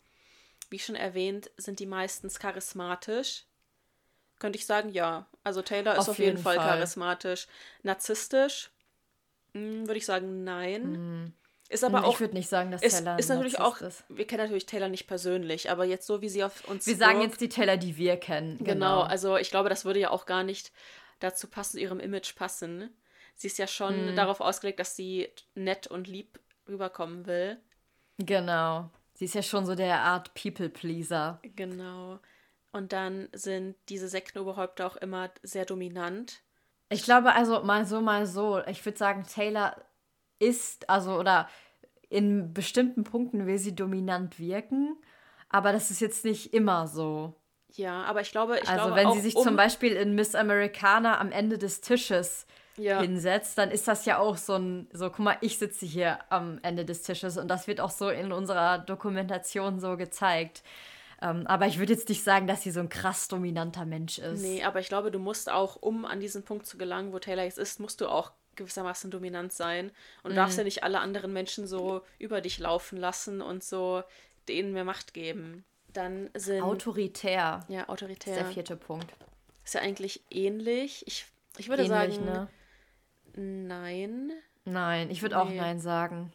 Wie 0.71 0.79
schon 0.79 0.97
erwähnt, 0.97 1.51
sind 1.57 1.79
die 1.79 1.87
meistens 1.87 2.39
charismatisch. 2.39 3.45
Könnte 4.39 4.59
ich 4.59 4.67
sagen, 4.67 4.91
ja. 4.91 5.27
Also 5.45 5.63
Taylor 5.63 5.95
ist 5.95 6.01
auf, 6.01 6.09
auf 6.11 6.19
jeden, 6.19 6.33
jeden 6.33 6.43
Fall, 6.43 6.57
Fall, 6.57 6.67
charismatisch. 6.67 7.47
Narzisstisch? 7.83 8.71
Hm, 9.53 9.87
würde 9.87 9.99
ich 9.99 10.07
sagen, 10.07 10.45
nein. 10.45 10.93
Mhm. 10.93 11.33
Ist 11.69 11.83
aber 11.83 12.05
auch. 12.05 12.15
Ich 12.15 12.21
würde 12.21 12.35
nicht 12.35 12.49
sagen, 12.49 12.71
dass 12.71 12.83
ist, 12.83 12.99
Taylor 12.99 13.19
ist 13.19 13.29
natürlich 13.29 13.59
auch. 13.59 13.81
Ist. 13.81 14.05
Wir 14.09 14.27
kennen 14.27 14.43
natürlich 14.43 14.67
Taylor 14.67 14.89
nicht 14.89 15.07
persönlich, 15.07 15.71
aber 15.71 15.85
jetzt 15.85 16.07
so 16.07 16.21
wie 16.23 16.29
sie 16.29 16.45
auf 16.45 16.69
uns. 16.69 16.87
Wir 16.87 16.99
wirkt, 16.99 17.11
sagen 17.11 17.23
jetzt 17.23 17.41
die 17.41 17.49
Taylor, 17.49 17.77
die 17.77 17.97
wir 17.97 18.17
kennen. 18.17 18.59
Genau. 18.59 18.73
genau. 18.73 19.01
Also 19.03 19.37
ich 19.37 19.51
glaube, 19.51 19.69
das 19.69 19.85
würde 19.85 19.99
ja 19.99 20.11
auch 20.11 20.27
gar 20.27 20.45
nicht 20.45 20.73
dazu 21.19 21.49
passen, 21.49 21.79
ihrem 21.79 21.99
Image 21.99 22.37
passen. 22.37 22.91
Sie 23.35 23.49
ist 23.49 23.59
ja 23.59 23.67
schon 23.67 24.09
hm. 24.09 24.17
darauf 24.17 24.41
ausgelegt, 24.41 24.79
dass 24.79 24.97
sie 24.97 25.29
nett 25.55 25.87
und 25.87 26.07
lieb 26.07 26.39
rüberkommen 26.69 27.27
will. 27.27 27.59
Genau. 28.19 28.91
Sie 29.15 29.25
ist 29.25 29.35
ja 29.35 29.43
schon 29.43 29.67
so 29.67 29.75
der 29.75 30.01
Art 30.01 30.35
People 30.35 30.69
Pleaser. 30.69 31.41
Genau. 31.43 32.21
Und 32.77 32.93
dann 32.93 33.29
sind 33.33 33.75
diese 33.89 34.07
Sektenoberhäupter 34.07 34.87
auch 34.87 34.97
immer 34.97 35.31
sehr 35.43 35.65
dominant. 35.65 36.43
Ich 36.91 37.05
glaube 37.05 37.33
also 37.33 37.63
mal 37.63 37.87
so, 37.87 38.03
mal 38.03 38.27
so. 38.27 38.61
Ich 38.67 38.85
würde 38.85 38.99
sagen, 38.99 39.25
Taylor 39.25 39.77
ist, 40.39 40.91
also 40.91 41.19
oder 41.19 41.49
in 42.11 42.53
bestimmten 42.53 43.03
Punkten 43.03 43.47
will 43.47 43.57
sie 43.57 43.75
dominant 43.75 44.39
wirken, 44.39 44.95
aber 45.49 45.73
das 45.73 45.91
ist 45.91 46.01
jetzt 46.01 46.27
nicht 46.27 46.53
immer 46.53 46.87
so. 46.87 47.35
Ja, 47.73 48.05
aber 48.05 48.21
ich 48.21 48.31
glaube, 48.31 48.59
ich 48.63 48.69
also 48.69 48.89
glaube 48.89 49.01
wenn 49.01 49.13
sie 49.13 49.21
sich 49.21 49.37
um 49.37 49.43
zum 49.43 49.57
Beispiel 49.57 49.93
in 49.93 50.15
Miss 50.15 50.35
Americana 50.35 51.19
am 51.19 51.33
Ende 51.33 51.57
des 51.57 51.81
Tisches 51.81 52.47
ja. 52.77 53.01
hinsetzt, 53.01 53.57
dann 53.57 53.71
ist 53.71 53.89
das 53.89 54.05
ja 54.05 54.19
auch 54.19 54.37
so 54.37 54.55
ein, 54.55 54.87
so, 54.93 55.09
guck 55.09 55.21
mal, 55.21 55.39
ich 55.41 55.59
sitze 55.59 55.87
hier 55.87 56.19
am 56.29 56.59
Ende 56.63 56.85
des 56.85 57.03
Tisches 57.03 57.39
und 57.39 57.49
das 57.49 57.67
wird 57.69 57.81
auch 57.81 57.91
so 57.91 58.11
in 58.11 58.33
unserer 58.33 58.79
Dokumentation 58.79 59.81
so 59.81 59.97
gezeigt. 59.97 60.63
Ähm, 61.23 61.47
aber 61.47 61.67
ich 61.67 61.79
würde 61.79 61.93
jetzt 61.93 62.09
nicht 62.09 62.23
sagen, 62.23 62.47
dass 62.47 62.63
sie 62.63 62.71
so 62.71 62.81
ein 62.81 62.89
krass 62.89 63.29
dominanter 63.29 63.85
Mensch 63.87 64.19
ist. 64.19 64.43
Nee, 64.43 64.63
aber 64.63 64.81
ich 64.81 64.89
glaube, 64.89 65.11
du 65.11 65.19
musst 65.19 65.51
auch, 65.51 65.77
um 65.77 66.05
an 66.05 66.21
diesen 66.21 66.43
Punkt 66.43 66.67
zu 66.67 66.77
gelangen, 66.77 67.13
wo 67.13 67.19
Taylor 67.19 67.45
jetzt 67.45 67.59
ist, 67.59 67.81
musst 67.81 68.01
du 68.01 68.09
auch 68.09 68.33
gewissermaßen 68.57 69.11
dominant 69.11 69.53
sein 69.53 69.93
und 70.23 70.33
mhm. 70.33 70.37
darfst 70.37 70.59
ja 70.59 70.65
nicht 70.65 70.83
alle 70.83 71.01
anderen 71.01 71.33
Menschen 71.33 71.67
so 71.67 72.03
über 72.19 72.41
dich 72.41 72.59
laufen 72.59 72.99
lassen 72.99 73.41
und 73.41 73.63
so 73.63 74.03
denen 74.49 74.73
mehr 74.73 74.85
Macht 74.85 75.15
geben. 75.15 75.65
Dann 75.93 76.31
sind. 76.35 76.63
Autoritär. 76.63 77.65
Ja, 77.69 77.89
autoritär. 77.89 78.35
Das 78.35 78.43
ist 78.43 78.47
der 78.47 78.55
vierte 78.55 78.77
Punkt. 78.77 79.11
Ist 79.65 79.75
ja 79.75 79.81
eigentlich 79.81 80.23
ähnlich. 80.31 81.05
Ich, 81.07 81.27
ich 81.57 81.69
würde 81.69 81.85
ähnlich, 81.85 82.17
sagen. 82.17 82.25
Ne? 82.25 82.49
Nein. 83.35 84.33
Nein, 84.65 85.11
ich 85.11 85.23
würde 85.23 85.37
nee. 85.37 85.41
auch 85.41 85.51
Nein 85.51 85.81
sagen. 85.81 86.33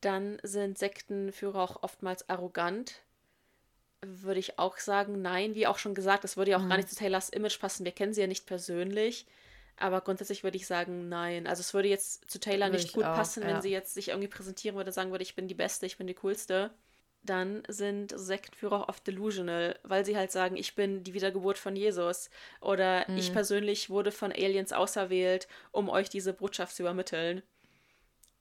Dann 0.00 0.38
sind 0.42 0.78
Sektenführer 0.78 1.60
auch 1.60 1.82
oftmals 1.82 2.28
arrogant. 2.28 3.02
Würde 4.04 4.40
ich 4.40 4.58
auch 4.58 4.78
sagen, 4.78 5.22
nein. 5.22 5.54
Wie 5.54 5.66
auch 5.66 5.78
schon 5.78 5.94
gesagt, 5.94 6.24
das 6.24 6.36
würde 6.36 6.52
ja 6.52 6.56
auch 6.58 6.62
mhm. 6.62 6.68
gar 6.68 6.76
nicht 6.76 6.90
zu 6.90 6.96
Taylors 6.96 7.28
Image 7.28 7.58
passen. 7.60 7.84
Wir 7.84 7.92
kennen 7.92 8.12
sie 8.12 8.20
ja 8.20 8.26
nicht 8.26 8.46
persönlich. 8.46 9.26
Aber 9.76 10.00
grundsätzlich 10.00 10.44
würde 10.44 10.56
ich 10.56 10.66
sagen, 10.66 11.08
nein. 11.08 11.46
Also 11.46 11.60
es 11.60 11.74
würde 11.74 11.88
jetzt 11.88 12.30
zu 12.30 12.38
Taylor 12.38 12.66
würde 12.66 12.76
nicht 12.76 12.92
gut 12.92 13.04
auch, 13.04 13.14
passen, 13.14 13.42
wenn 13.42 13.50
ja. 13.50 13.62
sie 13.62 13.70
jetzt 13.70 13.94
sich 13.94 14.08
irgendwie 14.08 14.28
präsentieren 14.28 14.76
würde, 14.76 14.92
sagen 14.92 15.10
würde, 15.10 15.22
ich 15.22 15.34
bin 15.34 15.48
die 15.48 15.54
Beste, 15.54 15.86
ich 15.86 15.96
bin 15.98 16.06
die 16.06 16.14
Coolste. 16.14 16.70
Dann 17.24 17.62
sind 17.68 18.12
Sektführer 18.16 18.88
oft 18.88 19.06
delusional, 19.06 19.78
weil 19.84 20.04
sie 20.04 20.16
halt 20.16 20.32
sagen, 20.32 20.56
ich 20.56 20.74
bin 20.74 21.04
die 21.04 21.14
Wiedergeburt 21.14 21.56
von 21.56 21.76
Jesus. 21.76 22.30
Oder 22.60 23.08
mhm. 23.08 23.16
ich 23.16 23.32
persönlich 23.32 23.90
wurde 23.90 24.10
von 24.10 24.32
Aliens 24.32 24.72
auserwählt, 24.72 25.46
um 25.70 25.88
euch 25.88 26.08
diese 26.08 26.32
Botschaft 26.32 26.76
zu 26.76 26.82
übermitteln. 26.82 27.42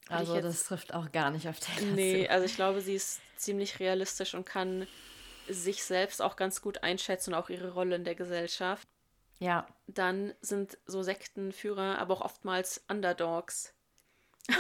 Also 0.10 0.36
jetzt, 0.36 0.46
das 0.46 0.64
trifft 0.66 0.94
auch 0.94 1.12
gar 1.12 1.32
nicht 1.32 1.48
auf 1.48 1.60
Taylor. 1.60 1.92
Nee, 1.94 2.28
also 2.28 2.46
ich 2.46 2.56
glaube, 2.56 2.82
sie 2.82 2.96
ist 2.96 3.22
ziemlich 3.38 3.80
realistisch 3.80 4.34
und 4.34 4.46
kann 4.46 4.88
sich 5.50 5.84
selbst 5.84 6.22
auch 6.22 6.36
ganz 6.36 6.62
gut 6.62 6.84
einschätzen 6.84 7.34
und 7.34 7.40
auch 7.40 7.50
ihre 7.50 7.74
Rolle 7.74 7.96
in 7.96 8.04
der 8.04 8.16
Gesellschaft. 8.16 8.88
Ja. 9.40 9.68
Dann 9.88 10.34
sind 10.42 10.78
so 10.86 11.02
Sektenführer 11.02 11.98
aber 12.00 12.14
auch 12.14 12.22
oftmals 12.22 12.84
Underdogs. 12.88 13.74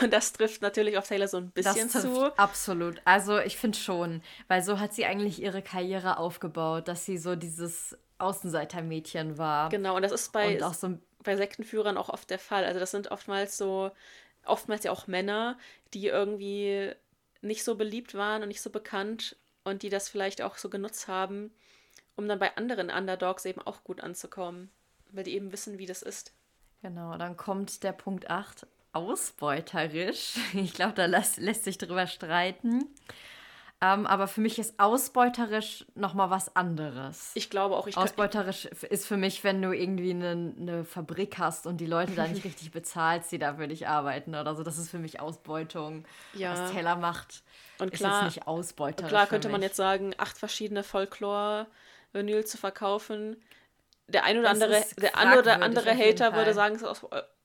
Und 0.01 0.11
das 0.13 0.34
trifft 0.34 0.61
natürlich 0.61 0.97
auf 0.97 1.07
Taylor 1.07 1.27
so 1.27 1.38
ein 1.38 1.51
bisschen 1.51 1.89
zu. 1.89 2.36
Absolut. 2.38 3.01
Also 3.05 3.39
ich 3.39 3.57
finde 3.57 3.77
schon, 3.77 4.21
weil 4.47 4.63
so 4.63 4.79
hat 4.79 4.93
sie 4.93 5.05
eigentlich 5.05 5.41
ihre 5.41 5.61
Karriere 5.61 6.17
aufgebaut, 6.17 6.88
dass 6.88 7.05
sie 7.05 7.17
so 7.17 7.36
dieses 7.36 7.97
Außenseitermädchen 8.17 9.38
war. 9.38 9.69
Genau, 9.69 9.95
und 9.95 10.03
das 10.03 10.11
ist 10.11 10.32
bei, 10.32 10.59
so 10.73 10.97
bei 11.23 11.36
Sektenführern 11.36 11.97
auch 11.97 12.09
oft 12.09 12.29
der 12.29 12.39
Fall. 12.39 12.65
Also 12.65 12.79
das 12.79 12.91
sind 12.91 13.11
oftmals 13.11 13.57
so, 13.57 13.91
oftmals 14.45 14.84
ja 14.84 14.91
auch 14.91 15.07
Männer, 15.07 15.57
die 15.93 16.07
irgendwie 16.07 16.91
nicht 17.41 17.63
so 17.63 17.75
beliebt 17.75 18.13
waren 18.13 18.43
und 18.43 18.47
nicht 18.47 18.61
so 18.61 18.69
bekannt 18.69 19.36
und 19.64 19.84
die 19.84 19.89
das 19.89 20.09
vielleicht 20.09 20.41
auch 20.41 20.57
so 20.57 20.70
genutzt 20.70 21.07
haben, 21.07 21.51
um 22.16 22.28
dann 22.28 22.39
bei 22.39 22.55
anderen 22.57 22.89
Underdogs 22.89 23.45
eben 23.45 23.62
auch 23.62 23.84
gut 23.84 24.01
anzukommen, 24.01 24.70
weil 25.12 25.24
die 25.24 25.36
eben 25.36 25.51
wissen, 25.51 25.78
wie 25.78 25.86
das 25.86 26.01
ist. 26.01 26.34
Genau, 26.82 27.18
dann 27.18 27.38
kommt 27.38 27.84
der 27.84 27.91
Punkt 27.91 28.30
8, 28.30 28.66
ausbeuterisch. 28.93 30.36
Ich 30.53 30.74
glaube, 30.74 30.93
da 30.93 31.05
lässt, 31.05 31.38
lässt 31.38 31.64
sich 31.64 31.78
drüber 31.78 32.07
streiten. 32.07 32.86
Ähm, 33.84 34.05
aber 34.05 34.28
für 34.28 34.41
mich 34.41 34.59
ist 34.59 34.80
ausbeuterisch 34.80 35.86
nochmal 35.95 36.30
was 36.30 36.55
anderes. 36.55 37.32
Ich 37.34 37.49
glaube 37.49 37.76
auch, 37.76 37.88
ich 37.88 37.97
Ausbeuterisch 37.97 38.66
ist 38.66 39.07
für 39.07 39.18
mich, 39.18 39.43
wenn 39.43 39.59
du 39.59 39.72
irgendwie 39.72 40.12
eine, 40.12 40.53
eine 40.55 40.86
Fabrik 40.86 41.39
hast 41.39 41.66
und 41.66 41.78
die 41.78 41.88
Leute 41.88 42.14
da 42.14 42.28
nicht 42.28 42.43
richtig 42.45 42.70
bezahlst, 42.70 43.32
die 43.32 43.39
da 43.39 43.55
für 43.55 43.68
dich 43.68 43.88
arbeiten 43.88 44.36
oder 44.36 44.55
so. 44.55 44.62
Das 44.62 44.78
ist 44.78 44.91
für 44.91 44.99
mich 44.99 45.20
Ausbeutung. 45.20 46.05
Ja. 46.34 46.51
Was 46.51 46.72
Teller 46.72 46.95
macht, 46.95 47.41
und 47.82 47.91
klar, 47.91 48.27
ist 48.27 48.36
nicht 48.36 48.47
ausbeuterisch. 48.47 49.09
klar 49.09 49.27
könnte 49.27 49.49
man 49.49 49.61
jetzt 49.61 49.75
sagen, 49.75 50.13
acht 50.17 50.38
verschiedene 50.38 50.84
Folklore- 50.84 51.67
Vinyl 52.13 52.45
zu 52.45 52.57
verkaufen. 52.57 53.41
Der 54.07 54.23
ein 54.25 54.38
oder 54.38 54.49
andere, 54.49 54.84
der 54.97 55.17
ein 55.17 55.38
oder 55.38 55.61
andere 55.61 55.91
Hater 55.97 56.36
würde 56.36 56.53
sagen, 56.53 56.75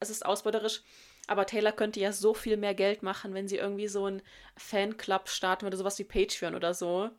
es 0.01 0.11
ist, 0.11 0.27
ausbeuterisch. 0.27 0.83
Aber 1.29 1.47
Taylor 1.47 1.73
könnte 1.73 2.01
ja 2.01 2.13
so 2.13 2.35
viel 2.35 2.57
mehr 2.57 2.75
Geld 2.75 3.03
machen, 3.03 3.35
wenn 3.35 3.49
sie 3.49 3.57
irgendwie 3.57 3.89
so 3.89 4.05
einen 4.05 4.23
Fanclub 4.57 5.29
starten 5.29 5.63
würde, 5.63 5.77
sowas 5.77 5.99
wie 5.99 6.05
Patreon 6.05 6.55
oder 6.55 6.73
so. 6.73 7.11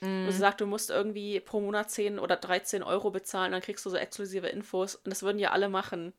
Mm. 0.00 0.26
Wo 0.26 0.30
sie 0.30 0.38
sagt, 0.38 0.60
du 0.60 0.66
musst 0.66 0.90
irgendwie 0.90 1.40
pro 1.40 1.60
Monat 1.60 1.90
10 1.90 2.18
oder 2.18 2.36
13 2.36 2.82
Euro 2.82 3.10
bezahlen, 3.10 3.52
dann 3.52 3.62
kriegst 3.62 3.84
du 3.86 3.90
so 3.90 3.96
exklusive 3.96 4.48
Infos. 4.48 4.96
Und 4.96 5.10
das 5.10 5.22
würden 5.22 5.38
ja 5.38 5.52
alle 5.52 5.70
machen. 5.70 6.12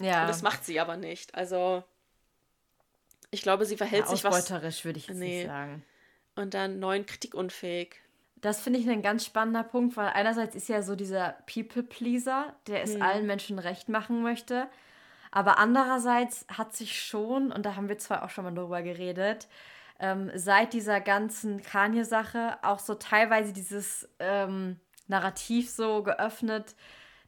Ja. 0.00 0.22
Und 0.22 0.28
das 0.28 0.42
macht 0.42 0.64
sie 0.64 0.80
aber 0.80 0.96
nicht. 0.96 1.34
Also, 1.34 1.84
ich 3.30 3.42
glaube, 3.42 3.64
sie 3.64 3.76
verhält 3.76 4.04
ja, 4.04 4.10
sich 4.10 4.24
was. 4.24 4.34
Ausbeuterisch 4.34 4.84
würde 4.84 4.98
ich 4.98 5.08
jetzt 5.08 5.18
nee. 5.18 5.38
nicht 5.38 5.46
sagen. 5.46 5.84
Und 6.34 6.54
dann 6.54 6.78
neuen 6.78 7.06
kritikunfähig. 7.06 7.96
Das 8.36 8.60
finde 8.60 8.78
ich 8.78 8.88
ein 8.88 9.02
ganz 9.02 9.26
spannender 9.26 9.62
Punkt, 9.62 9.96
weil 9.96 10.08
einerseits 10.08 10.54
ist 10.54 10.68
ja 10.68 10.82
so 10.82 10.96
dieser 10.96 11.36
People-Pleaser, 11.52 12.54
der 12.66 12.82
es 12.82 12.94
hm. 12.94 13.02
allen 13.02 13.26
Menschen 13.26 13.58
recht 13.58 13.88
machen 13.88 14.22
möchte. 14.22 14.68
Aber 15.30 15.58
andererseits 15.58 16.46
hat 16.48 16.74
sich 16.74 17.00
schon, 17.00 17.52
und 17.52 17.64
da 17.66 17.76
haben 17.76 17.88
wir 17.88 17.98
zwar 17.98 18.24
auch 18.24 18.30
schon 18.30 18.44
mal 18.44 18.54
drüber 18.54 18.82
geredet, 18.82 19.48
ähm, 20.00 20.30
seit 20.34 20.72
dieser 20.72 21.00
ganzen 21.00 21.62
Kanye-Sache 21.62 22.58
auch 22.62 22.78
so 22.78 22.94
teilweise 22.94 23.52
dieses 23.52 24.08
ähm, 24.18 24.80
Narrativ 25.06 25.70
so 25.70 26.02
geöffnet, 26.02 26.74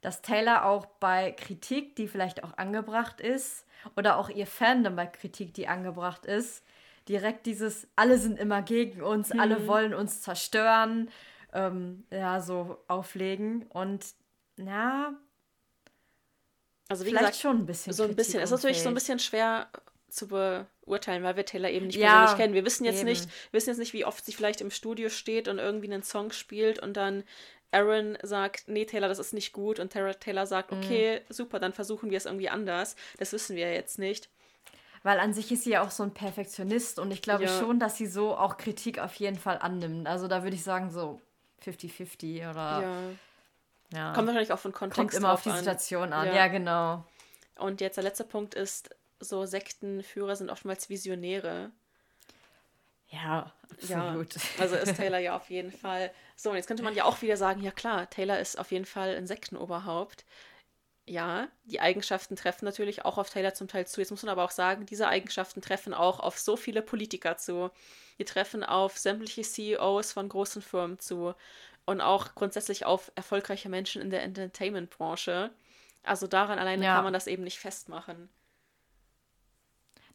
dass 0.00 0.22
Taylor 0.22 0.64
auch 0.64 0.86
bei 0.86 1.32
Kritik, 1.32 1.94
die 1.96 2.08
vielleicht 2.08 2.42
auch 2.42 2.56
angebracht 2.56 3.20
ist, 3.20 3.66
oder 3.96 4.18
auch 4.18 4.28
ihr 4.28 4.46
Fandom 4.46 4.96
bei 4.96 5.06
Kritik, 5.06 5.54
die 5.54 5.68
angebracht 5.68 6.26
ist, 6.26 6.64
direkt 7.08 7.46
dieses, 7.46 7.86
alle 7.96 8.18
sind 8.18 8.38
immer 8.38 8.62
gegen 8.62 9.02
uns, 9.02 9.32
mhm. 9.32 9.40
alle 9.40 9.66
wollen 9.66 9.94
uns 9.94 10.22
zerstören, 10.22 11.10
ähm, 11.52 12.04
ja, 12.10 12.40
so 12.40 12.78
auflegen. 12.88 13.66
Und 13.68 14.04
ja, 14.56 15.14
also 16.88 17.04
wie 17.04 17.10
vielleicht 17.10 17.26
gesagt, 17.26 17.42
schon 17.42 17.58
ein 17.58 17.66
bisschen. 17.66 17.92
So 17.92 18.04
ein 18.04 18.14
bisschen. 18.14 18.40
Es 18.40 18.50
ist 18.50 18.56
natürlich 18.58 18.82
so 18.82 18.88
ein 18.88 18.94
bisschen 18.94 19.18
schwer 19.18 19.68
zu 20.08 20.28
beurteilen, 20.28 21.22
weil 21.22 21.36
wir 21.36 21.46
Taylor 21.46 21.70
eben 21.70 21.86
nicht 21.86 21.96
ja, 21.96 22.18
persönlich 22.18 22.36
kennen. 22.36 22.54
Wir 22.54 22.64
wissen 22.64 22.84
jetzt 22.84 23.00
eben. 23.00 23.08
nicht, 23.08 23.28
wissen 23.50 23.70
jetzt 23.70 23.78
nicht, 23.78 23.94
wie 23.94 24.04
oft 24.04 24.24
sie 24.24 24.32
vielleicht 24.32 24.60
im 24.60 24.70
Studio 24.70 25.08
steht 25.08 25.48
und 25.48 25.58
irgendwie 25.58 25.90
einen 25.90 26.02
Song 26.02 26.32
spielt 26.32 26.78
und 26.78 26.96
dann 26.96 27.24
Aaron 27.72 28.18
sagt, 28.22 28.68
nee, 28.68 28.84
Taylor, 28.84 29.08
das 29.08 29.18
ist 29.18 29.32
nicht 29.32 29.52
gut 29.52 29.80
und 29.80 29.90
Taylor 29.90 30.46
sagt, 30.46 30.70
mhm. 30.70 30.78
okay, 30.78 31.20
mhm. 31.20 31.32
super, 31.32 31.58
dann 31.58 31.72
versuchen 31.72 32.10
wir 32.10 32.18
es 32.18 32.26
irgendwie 32.26 32.48
anders. 32.48 32.96
Das 33.18 33.32
wissen 33.32 33.56
wir 33.56 33.72
jetzt 33.72 33.98
nicht. 33.98 34.28
Weil 35.02 35.18
an 35.18 35.34
sich 35.34 35.50
ist 35.50 35.64
sie 35.64 35.70
ja 35.70 35.82
auch 35.82 35.90
so 35.90 36.04
ein 36.04 36.14
Perfektionist 36.14 37.00
und 37.00 37.10
ich 37.10 37.22
glaube 37.22 37.44
ja. 37.44 37.58
schon, 37.58 37.80
dass 37.80 37.96
sie 37.96 38.06
so 38.06 38.36
auch 38.36 38.56
Kritik 38.56 39.00
auf 39.00 39.14
jeden 39.16 39.38
Fall 39.38 39.58
annimmt. 39.60 40.06
Also 40.06 40.28
da 40.28 40.44
würde 40.44 40.54
ich 40.54 40.62
sagen, 40.62 40.90
so 40.90 41.20
50-50 41.64 42.50
oder. 42.50 42.52
Ja. 42.52 42.98
ja. 43.92 44.12
Kommt 44.12 44.28
wahrscheinlich 44.28 44.52
auch 44.52 44.60
von 44.60 44.72
Kontext 44.72 44.96
Kommt 44.96 45.14
immer 45.14 45.32
auf 45.32 45.42
die 45.42 45.50
Situation 45.50 46.12
an, 46.12 46.28
ja. 46.28 46.34
ja, 46.34 46.46
genau. 46.48 47.04
Und 47.56 47.80
jetzt 47.80 47.96
der 47.96 48.04
letzte 48.04 48.24
Punkt 48.24 48.54
ist, 48.54 48.90
so 49.18 49.44
Sektenführer 49.44 50.36
sind 50.36 50.50
oftmals 50.50 50.88
Visionäre. 50.88 51.70
Ja, 53.12 53.52
absolut. 53.70 54.34
Ja, 54.34 54.40
also 54.58 54.76
ist 54.76 54.96
Taylor 54.96 55.18
ja 55.18 55.36
auf 55.36 55.50
jeden 55.50 55.70
Fall. 55.70 56.10
So, 56.34 56.50
und 56.50 56.56
jetzt 56.56 56.66
könnte 56.66 56.82
man 56.82 56.94
ja 56.94 57.04
auch 57.04 57.20
wieder 57.22 57.36
sagen, 57.36 57.62
ja 57.62 57.70
klar, 57.70 58.08
Taylor 58.08 58.38
ist 58.38 58.58
auf 58.58 58.70
jeden 58.72 58.86
Fall 58.86 59.14
ein 59.16 59.26
Sektenoberhaupt. 59.26 60.24
Ja, 61.04 61.48
die 61.64 61.80
Eigenschaften 61.80 62.36
treffen 62.36 62.64
natürlich 62.64 63.04
auch 63.04 63.18
auf 63.18 63.28
Taylor 63.28 63.54
zum 63.54 63.68
Teil 63.68 63.86
zu. 63.86 64.00
Jetzt 64.00 64.10
muss 64.10 64.22
man 64.22 64.30
aber 64.30 64.44
auch 64.44 64.50
sagen, 64.50 64.86
diese 64.86 65.08
Eigenschaften 65.08 65.60
treffen 65.60 65.94
auch 65.94 66.20
auf 66.20 66.38
so 66.38 66.56
viele 66.56 66.80
Politiker 66.80 67.36
zu. 67.36 67.70
Die 68.18 68.24
treffen 68.24 68.62
auf 68.64 68.96
sämtliche 68.96 69.42
CEOs 69.42 70.12
von 70.12 70.28
großen 70.28 70.62
Firmen 70.62 70.98
zu 70.98 71.34
und 71.84 72.00
auch 72.00 72.34
grundsätzlich 72.34 72.86
auf 72.86 73.10
erfolgreiche 73.16 73.68
Menschen 73.68 74.00
in 74.00 74.10
der 74.10 74.22
Entertainment-Branche. 74.22 75.50
Also 76.04 76.26
daran 76.28 76.58
alleine 76.58 76.84
ja. 76.84 76.94
kann 76.94 77.04
man 77.04 77.12
das 77.12 77.26
eben 77.26 77.42
nicht 77.42 77.58
festmachen. 77.58 78.28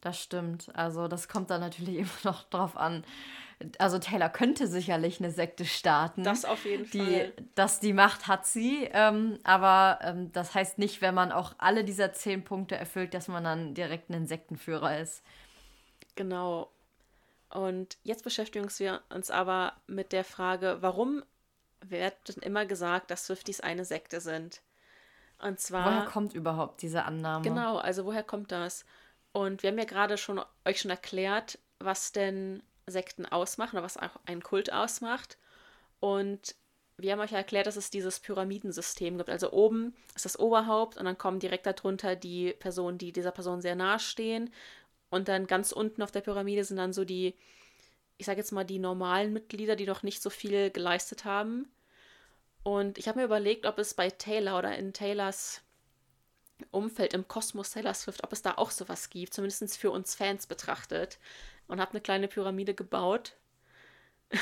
Das 0.08 0.22
stimmt. 0.22 0.70
Also 0.74 1.06
das 1.06 1.28
kommt 1.28 1.50
dann 1.50 1.60
natürlich 1.60 1.96
immer 1.98 2.08
noch 2.24 2.44
drauf 2.44 2.76
an. 2.78 3.04
Also 3.78 3.98
Taylor 3.98 4.30
könnte 4.30 4.66
sicherlich 4.66 5.18
eine 5.18 5.32
Sekte 5.32 5.66
starten. 5.66 6.22
Das 6.22 6.44
auf 6.44 6.64
jeden 6.64 6.88
die, 6.90 7.04
Fall. 7.04 7.32
Dass 7.54 7.80
die 7.80 7.92
Macht 7.92 8.26
hat 8.26 8.46
sie. 8.46 8.88
Ähm, 8.92 9.38
aber 9.44 9.98
ähm, 10.02 10.32
das 10.32 10.54
heißt 10.54 10.78
nicht, 10.78 11.02
wenn 11.02 11.14
man 11.14 11.30
auch 11.30 11.54
alle 11.58 11.84
dieser 11.84 12.12
zehn 12.12 12.42
Punkte 12.42 12.76
erfüllt, 12.76 13.12
dass 13.12 13.28
man 13.28 13.44
dann 13.44 13.74
direkt 13.74 14.08
ein 14.10 14.26
Sektenführer 14.26 14.98
ist. 14.98 15.22
Genau. 16.14 16.70
Und 17.50 17.98
jetzt 18.02 18.24
beschäftigen 18.24 18.68
wir 18.78 19.02
uns 19.10 19.30
aber 19.30 19.74
mit 19.86 20.12
der 20.12 20.24
Frage, 20.24 20.78
warum 20.80 21.22
wird 21.80 22.14
denn 22.28 22.42
immer 22.42 22.64
gesagt, 22.64 23.10
dass 23.10 23.26
Swifties 23.26 23.60
eine 23.60 23.84
Sekte 23.84 24.20
sind? 24.20 24.62
Und 25.42 25.60
zwar. 25.60 25.84
Woher 25.84 26.04
kommt 26.06 26.32
überhaupt 26.32 26.80
diese 26.80 27.04
Annahme? 27.04 27.44
Genau, 27.44 27.76
also 27.76 28.06
woher 28.06 28.22
kommt 28.22 28.52
das? 28.52 28.86
Und 29.38 29.62
wir 29.62 29.70
haben 29.70 29.78
ja 29.78 29.84
gerade 29.84 30.18
schon 30.18 30.40
euch 30.64 30.80
schon 30.80 30.90
erklärt, 30.90 31.60
was 31.78 32.10
denn 32.10 32.60
Sekten 32.88 33.24
ausmachen 33.24 33.76
oder 33.76 33.84
was 33.84 33.96
auch 33.96 34.18
ein 34.26 34.42
Kult 34.42 34.72
ausmacht. 34.72 35.38
Und 36.00 36.56
wir 36.96 37.12
haben 37.12 37.20
euch 37.20 37.30
erklärt, 37.30 37.68
dass 37.68 37.76
es 37.76 37.88
dieses 37.90 38.18
Pyramidensystem 38.18 39.16
gibt. 39.16 39.30
Also 39.30 39.52
oben 39.52 39.94
ist 40.16 40.24
das 40.24 40.40
Oberhaupt 40.40 40.96
und 40.96 41.04
dann 41.04 41.18
kommen 41.18 41.38
direkt 41.38 41.66
darunter 41.66 42.16
die 42.16 42.52
Personen, 42.52 42.98
die 42.98 43.12
dieser 43.12 43.30
Person 43.30 43.60
sehr 43.60 43.76
nahe 43.76 44.00
stehen. 44.00 44.52
Und 45.08 45.28
dann 45.28 45.46
ganz 45.46 45.70
unten 45.70 46.02
auf 46.02 46.10
der 46.10 46.22
Pyramide 46.22 46.64
sind 46.64 46.78
dann 46.78 46.92
so 46.92 47.04
die, 47.04 47.36
ich 48.16 48.26
sage 48.26 48.40
jetzt 48.40 48.50
mal, 48.50 48.64
die 48.64 48.80
normalen 48.80 49.32
Mitglieder, 49.32 49.76
die 49.76 49.86
noch 49.86 50.02
nicht 50.02 50.20
so 50.20 50.30
viel 50.30 50.72
geleistet 50.72 51.24
haben. 51.24 51.70
Und 52.64 52.98
ich 52.98 53.06
habe 53.06 53.20
mir 53.20 53.26
überlegt, 53.26 53.66
ob 53.66 53.78
es 53.78 53.94
bei 53.94 54.10
Taylor 54.10 54.58
oder 54.58 54.76
in 54.76 54.92
Taylors 54.92 55.62
Umfeld 56.70 57.14
im 57.14 57.28
Kosmos 57.28 57.70
Taylor 57.70 57.94
Swift, 57.94 58.24
ob 58.24 58.32
es 58.32 58.42
da 58.42 58.54
auch 58.56 58.70
sowas 58.70 59.10
gibt, 59.10 59.34
zumindest 59.34 59.78
für 59.78 59.90
uns 59.90 60.14
Fans 60.14 60.46
betrachtet. 60.46 61.18
Und 61.66 61.80
habe 61.80 61.92
eine 61.92 62.00
kleine 62.00 62.28
Pyramide 62.28 62.74
gebaut. 62.74 63.36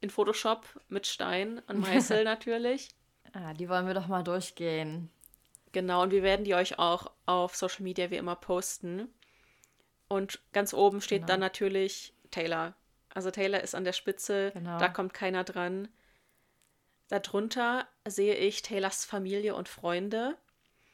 in 0.00 0.10
Photoshop 0.10 0.66
mit 0.88 1.06
Stein 1.06 1.60
und 1.66 1.78
Meißel 1.80 2.24
natürlich. 2.24 2.90
Ah, 3.32 3.52
die 3.54 3.68
wollen 3.68 3.86
wir 3.86 3.94
doch 3.94 4.06
mal 4.06 4.22
durchgehen. 4.22 5.10
Genau, 5.72 6.02
und 6.02 6.12
wir 6.12 6.22
werden 6.22 6.44
die 6.44 6.54
euch 6.54 6.78
auch 6.78 7.10
auf 7.26 7.54
Social 7.54 7.82
Media 7.82 8.10
wie 8.10 8.16
immer 8.16 8.36
posten. 8.36 9.08
Und 10.08 10.40
ganz 10.52 10.72
oben 10.72 11.02
steht 11.02 11.22
genau. 11.22 11.26
dann 11.26 11.40
natürlich 11.40 12.14
Taylor. 12.30 12.74
Also 13.12 13.30
Taylor 13.30 13.60
ist 13.60 13.74
an 13.74 13.84
der 13.84 13.92
Spitze, 13.92 14.52
genau. 14.52 14.78
da 14.78 14.88
kommt 14.88 15.12
keiner 15.12 15.44
dran. 15.44 15.88
Darunter 17.08 17.86
sehe 18.06 18.34
ich 18.34 18.62
Taylors 18.62 19.04
Familie 19.04 19.54
und 19.54 19.68
Freunde. 19.68 20.36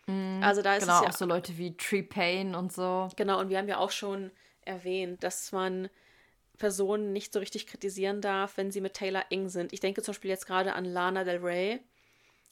Mhm, 0.07 0.43
also 0.43 0.63
da 0.63 0.77
ist 0.77 0.83
genau, 0.83 0.99
es 0.99 1.03
ja 1.05 1.09
auch 1.11 1.17
so 1.17 1.25
Leute 1.25 1.57
wie 1.59 1.77
Tree 1.77 2.03
Payne 2.03 2.57
und 2.57 2.73
so. 2.73 3.09
Genau, 3.17 3.41
und 3.41 3.49
wir 3.49 3.59
haben 3.59 3.69
ja 3.69 3.79
auch 3.79 3.91
schon 3.91 4.31
erwähnt, 4.63 5.23
dass 5.23 5.53
man 5.53 5.89
Personen 6.59 7.13
nicht 7.13 7.33
so 7.33 7.41
richtig 7.41 7.67
kritisieren 7.67 8.21
darf, 8.21 8.57
wenn 8.57 8.71
sie 8.71 8.81
mit 8.81 8.95
Taylor 8.95 9.25
eng 9.31 9.49
sind. 9.49 9.73
Ich 9.73 9.81
denke 9.81 10.03
zum 10.03 10.13
Beispiel 10.13 10.31
jetzt 10.31 10.47
gerade 10.47 10.75
an 10.75 10.85
Lana 10.85 11.25
Del 11.25 11.39
Rey. 11.39 11.81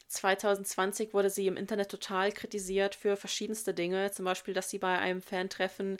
2020 0.08 1.14
wurde 1.14 1.30
sie 1.30 1.46
im 1.46 1.56
Internet 1.56 1.90
total 1.90 2.32
kritisiert 2.32 2.94
für 2.94 3.16
verschiedenste 3.16 3.72
Dinge. 3.72 4.10
Zum 4.10 4.24
Beispiel, 4.24 4.52
dass 4.52 4.68
sie 4.68 4.78
bei 4.78 4.98
einem 4.98 5.22
Fan-Treffen, 5.22 5.96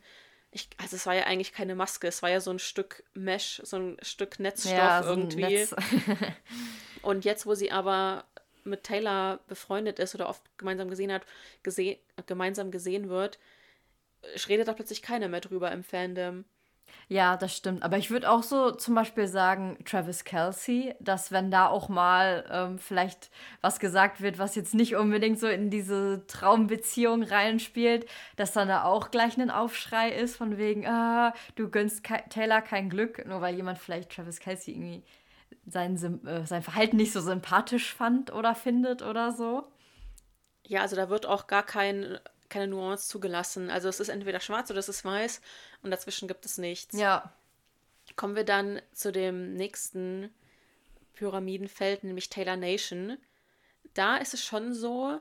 ich, 0.51 0.69
also 0.77 0.97
es 0.97 1.07
war 1.07 1.15
ja 1.15 1.25
eigentlich 1.25 1.53
keine 1.53 1.75
Maske, 1.75 2.09
es 2.09 2.23
war 2.23 2.29
ja 2.29 2.41
so 2.41 2.51
ein 2.51 2.59
Stück 2.59 3.05
Mesh, 3.15 3.63
so 3.65 3.79
ein 3.79 3.97
Stück 4.03 4.39
Netzstoff 4.39 4.73
ja, 4.73 5.03
so 5.03 5.11
irgendwie. 5.11 5.43
Netz. 5.43 5.75
Und 7.03 7.25
jetzt, 7.25 7.47
wo 7.47 7.55
sie 7.55 7.73
aber 7.73 8.25
mit 8.65 8.85
Taylor 8.85 9.41
befreundet 9.49 9.99
ist 9.99 10.15
oder 10.15 10.29
oft 10.29 10.43
gemeinsam 10.59 10.91
gesehen 10.91 11.13
hat, 11.13 11.23
gese 11.63 11.97
gemeinsam 12.27 12.71
gesehen 12.71 13.09
wird, 13.09 13.39
redet 14.49 14.69
da 14.69 14.73
plötzlich 14.73 15.03
keiner 15.03 15.29
mehr 15.29 15.41
drüber 15.41 15.73
im 15.73 15.83
Fandom. 15.83 16.45
Ja, 17.09 17.37
das 17.37 17.57
stimmt. 17.57 17.83
Aber 17.83 17.99
ich 17.99 18.11
würde 18.11 18.31
auch 18.31 18.43
so 18.43 18.71
zum 18.71 18.95
Beispiel 18.95 19.27
sagen, 19.27 19.79
Travis 19.85 20.25
Kelsey, 20.25 20.95
dass 21.01 21.33
wenn 21.33 21.51
da 21.51 21.69
auch 21.69 21.89
mal 21.89 22.45
ähm, 22.51 22.79
vielleicht 22.79 23.31
was 23.61 23.81
gesagt 23.81 24.21
wird, 24.23 24.39
was 24.39 24.55
jetzt 24.55 24.75
nicht 24.75 24.97
unbedingt 24.97 25.39
so 25.39 25.47
in 25.49 25.69
diese 25.71 26.27
Traumbeziehung 26.27 27.23
reinspielt, 27.23 28.07
dass 28.37 28.53
dann 28.53 28.69
da 28.69 28.85
auch 28.85 29.11
gleich 29.11 29.37
ein 29.39 29.51
Aufschrei 29.51 30.11
ist 30.11 30.37
von 30.37 30.59
wegen, 30.59 30.87
ah, 30.87 31.35
du 31.57 31.69
gönnst 31.69 32.03
Taylor 32.31 32.63
kein 32.63 32.89
Glück, 32.89 33.27
nur 33.27 33.41
weil 33.41 33.57
jemand 33.57 33.79
vielleicht 33.79 34.13
Travis 34.13 34.41
Kelsey 34.41 34.75
irgendwie 34.75 35.03
sein, 35.67 35.97
äh, 36.27 36.47
sein 36.47 36.63
Verhalten 36.63 36.97
nicht 36.97 37.13
so 37.13 37.21
sympathisch 37.21 37.95
fand 37.95 38.33
oder 38.33 38.55
findet 38.55 39.03
oder 39.03 39.33
so. 39.33 39.65
Ja, 40.67 40.83
also 40.83 40.97
da 40.97 41.09
wird 41.09 41.27
auch 41.27 41.47
gar 41.47 41.65
kein, 41.65 42.19
keine 42.49 42.69
Nuance 42.69 43.09
zugelassen. 43.09 43.71
Also 43.71 43.89
es 43.89 44.01
ist 44.01 44.09
entweder 44.09 44.41
schwarz 44.41 44.71
oder 44.71 44.81
es 44.81 44.89
ist 44.89 45.05
weiß 45.05 45.41
und 45.83 45.91
dazwischen 45.91 46.29
gibt 46.29 46.45
es 46.47 46.59
nichts. 46.59 46.99
Ja. 46.99 47.33
Kommen 48.17 48.37
wir 48.37 48.45
dann 48.45 48.81
zu 48.93 49.13
dem 49.13 49.55
nächsten 49.55 50.31
Pyramidenfeld, 51.15 52.05
nämlich 52.05 52.29
Taylor 52.29 52.57
Nation. 52.57 53.17
Da 53.95 54.17
ist 54.17 54.35
es 54.35 54.45
schon 54.45 54.75
so, 54.75 55.21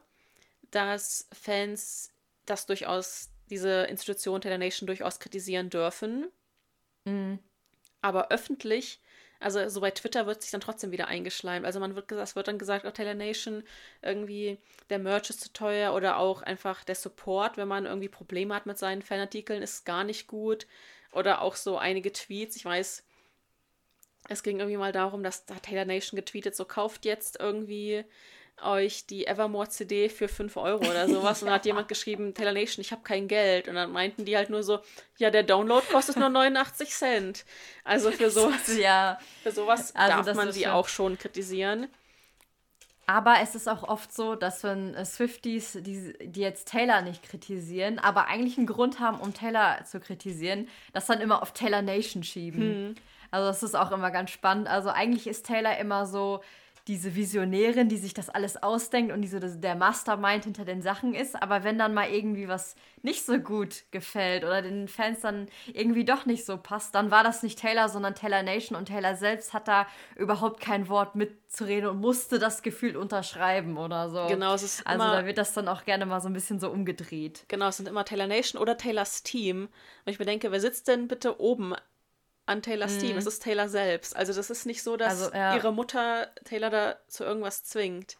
dass 0.72 1.28
Fans 1.32 2.12
das 2.46 2.66
durchaus, 2.66 3.30
diese 3.50 3.84
Institution 3.84 4.42
Taylor 4.42 4.58
Nation 4.58 4.88
durchaus 4.88 5.20
kritisieren 5.20 5.70
dürfen. 5.70 6.28
Mhm. 7.06 7.40
Aber 8.02 8.32
öffentlich 8.32 9.00
also 9.42 9.68
so 9.70 9.82
bei 9.82 9.92
Twitter 9.92 10.28
wird 10.28 10.42
sich 10.42 10.52
dann 10.52 10.62
trotzdem 10.62 10.92
wieder 10.92 11.08
eingeschleimt. 11.08 11.66
Also 11.66 11.80
man 11.80 11.96
wird 11.96 12.12
es 12.12 12.36
wird 12.36 12.48
dann 12.48 12.60
gesagt, 12.60 12.86
oh, 12.86 12.92
Taylor 12.92 13.16
Nation, 13.16 13.64
irgendwie 14.02 14.60
der 14.90 15.00
Merch 15.00 15.30
ist 15.30 15.42
zu 15.42 15.52
teuer 15.52 15.94
oder 15.94 16.18
auch 16.18 16.42
einfach 16.44 16.84
der 16.84 16.96
Support, 16.96 17.58
wenn 17.58 17.68
man 17.68 17.86
irgendwie 17.86 18.10
Probleme 18.10 18.54
hat 18.54 18.66
mit 18.68 18.78
seinen 18.78 19.02
Fanartikeln, 19.02 19.64
ist 19.64 19.86
gar 19.86 20.04
nicht 20.04 20.28
gut. 20.28 20.68
Oder 21.12 21.42
auch 21.42 21.56
so 21.56 21.78
einige 21.78 22.14
Tweets, 22.14 22.56
ich 22.56 22.66
weiß, 22.66 23.04
es 24.30 24.44
ging 24.44 24.60
irgendwie 24.60 24.78
mal 24.78 24.92
darum, 24.92 25.24
dass 25.24 25.46
da 25.46 25.56
Taylor 25.56 25.86
Nation 25.86 26.16
getweetet, 26.16 26.56
so 26.56 26.64
kauft 26.64 27.06
jetzt 27.06 27.40
irgendwie 27.40 28.06
euch 28.64 29.08
die 29.08 29.26
Evermore 29.26 29.70
CD 29.70 30.10
für 30.10 30.28
5 30.28 30.56
Euro 30.58 30.86
oder 30.90 31.08
sowas. 31.08 31.42
Und 31.42 31.48
dann 31.48 31.56
hat 31.56 31.66
jemand 31.66 31.88
geschrieben, 31.88 32.34
Taylor 32.34 32.54
Nation, 32.54 32.82
ich 32.82 32.92
habe 32.92 33.02
kein 33.04 33.28
Geld. 33.28 33.68
Und 33.68 33.76
dann 33.76 33.92
meinten 33.92 34.26
die 34.26 34.36
halt 34.38 34.50
nur 34.50 34.64
so, 34.64 34.80
ja, 35.18 35.30
der 35.30 35.44
Download 35.44 35.86
kostet 35.92 36.18
nur 36.18 36.30
89 36.30 36.90
Cent. 36.90 37.46
Also 37.84 38.12
für 38.12 38.30
sowas, 38.30 38.78
ja. 38.78 39.20
für 39.44 39.52
sowas 39.52 39.96
also 39.96 40.24
darf 40.24 40.36
man 40.36 40.52
sie 40.52 40.64
schon... 40.64 40.72
auch 40.72 40.88
schon 40.88 41.18
kritisieren. 41.18 41.88
Aber 43.08 43.42
es 43.42 43.56
ist 43.56 43.68
auch 43.68 43.84
oft 43.84 44.14
so, 44.14 44.36
dass 44.36 44.64
wenn 44.64 44.94
äh, 44.94 45.04
Swifties, 45.04 45.78
die, 45.82 46.14
die 46.22 46.40
jetzt 46.40 46.70
Taylor 46.70 47.02
nicht 47.02 47.24
kritisieren, 47.24 48.00
aber 48.00 48.28
eigentlich 48.28 48.58
einen 48.58 48.68
Grund 48.68 49.00
haben, 49.00 49.20
um 49.20 49.34
Taylor 49.34 49.84
zu 49.84 50.00
kritisieren, 50.00 50.70
das 50.94 51.08
dann 51.08 51.20
immer 51.20 51.42
auf 51.42 51.52
Taylor 51.52 51.82
Nation 51.82 52.24
schieben. 52.24 52.62
Hm. 52.62 52.96
Also 53.32 53.48
das 53.48 53.64
ist 53.64 53.76
auch 53.76 53.92
immer 53.92 54.12
ganz 54.12 54.30
spannend. 54.30 54.68
Also 54.68 54.90
eigentlich 54.90 55.28
ist 55.28 55.46
Taylor 55.46 55.78
immer 55.78 56.06
so 56.06 56.42
diese 56.88 57.16
Visionärin, 57.16 57.90
die 57.90 57.98
sich 57.98 58.14
das 58.14 58.30
alles 58.30 58.62
ausdenkt 58.62 59.14
und 59.14 59.22
diese, 59.22 59.40
der 59.40 59.76
Mastermind 59.76 60.46
hinter 60.46 60.66
den 60.66 60.82
Sachen 60.82 61.14
ist. 61.14 61.42
Aber 61.42 61.64
wenn 61.64 61.78
dann 61.78 61.94
mal 61.94 62.10
irgendwie 62.10 62.48
was 62.48 62.76
nicht 63.04 63.26
so 63.26 63.40
gut 63.40 63.84
gefällt 63.92 64.44
oder 64.44 64.62
den 64.62 64.88
Fans 64.88 65.22
dann 65.22 65.48
irgendwie 65.74 66.06
doch 66.06 66.26
nicht 66.26 66.46
so 66.46 66.58
passt, 66.58 66.96
dann 66.96 67.12
war 67.12 67.24
das 67.24 67.44
nicht 67.44 67.60
Taylor, 67.60 67.90
sondern 67.90 68.16
Taylor 68.16 68.44
Nation 68.44 68.78
und 68.78 68.86
Taylor 68.88 69.16
selbst 69.16 69.54
hat 69.54 69.68
da 69.68 69.88
überhaupt 70.16 70.62
kein 70.62 70.88
Wort 70.90 71.16
mitzureden 71.16 71.90
und 71.90 72.00
musste 72.00 72.40
das 72.40 72.62
Gefühl 72.62 72.98
unterschreiben 72.98 73.78
oder 73.78 74.10
so. 74.10 74.28
Genau, 74.28 74.54
es 74.54 74.64
ist 74.64 74.88
Also 74.88 75.04
da 75.04 75.26
wird 75.26 75.38
das 75.38 75.54
dann 75.54 75.68
auch 75.68 75.86
gerne 75.86 76.06
mal 76.06 76.22
so 76.22 76.30
ein 76.30 76.34
bisschen 76.34 76.60
so 76.60 76.70
umgedreht. 76.70 77.46
Genau, 77.48 77.68
es 77.68 77.78
sind 77.78 77.88
immer 77.88 78.06
Taylor 78.06 78.28
Nation 78.28 78.62
oder 78.62 78.78
Taylors 78.78 79.24
Team. 79.24 79.70
Und 80.06 80.12
ich 80.12 80.20
mir 80.20 80.26
denke, 80.26 80.52
wer 80.52 80.60
sitzt 80.60 80.88
denn 80.88 81.08
bitte 81.08 81.40
oben 81.40 81.76
an 82.52 82.62
Taylors 82.62 82.98
Team. 82.98 83.18
Es 83.18 83.26
ist 83.26 83.44
Taylor 83.44 83.70
selbst. 83.70 84.16
Also 84.16 84.34
das 84.34 84.50
ist 84.50 84.66
nicht 84.66 84.84
so, 84.84 84.98
dass 84.98 85.22
Also, 85.22 85.36
ja. 85.36 85.56
ihre 85.56 85.72
Mutter 85.72 86.28
Taylor 86.44 86.70
da 86.70 86.96
zu 87.08 87.24
irgendwas 87.24 87.64
zwingt. 87.64 88.18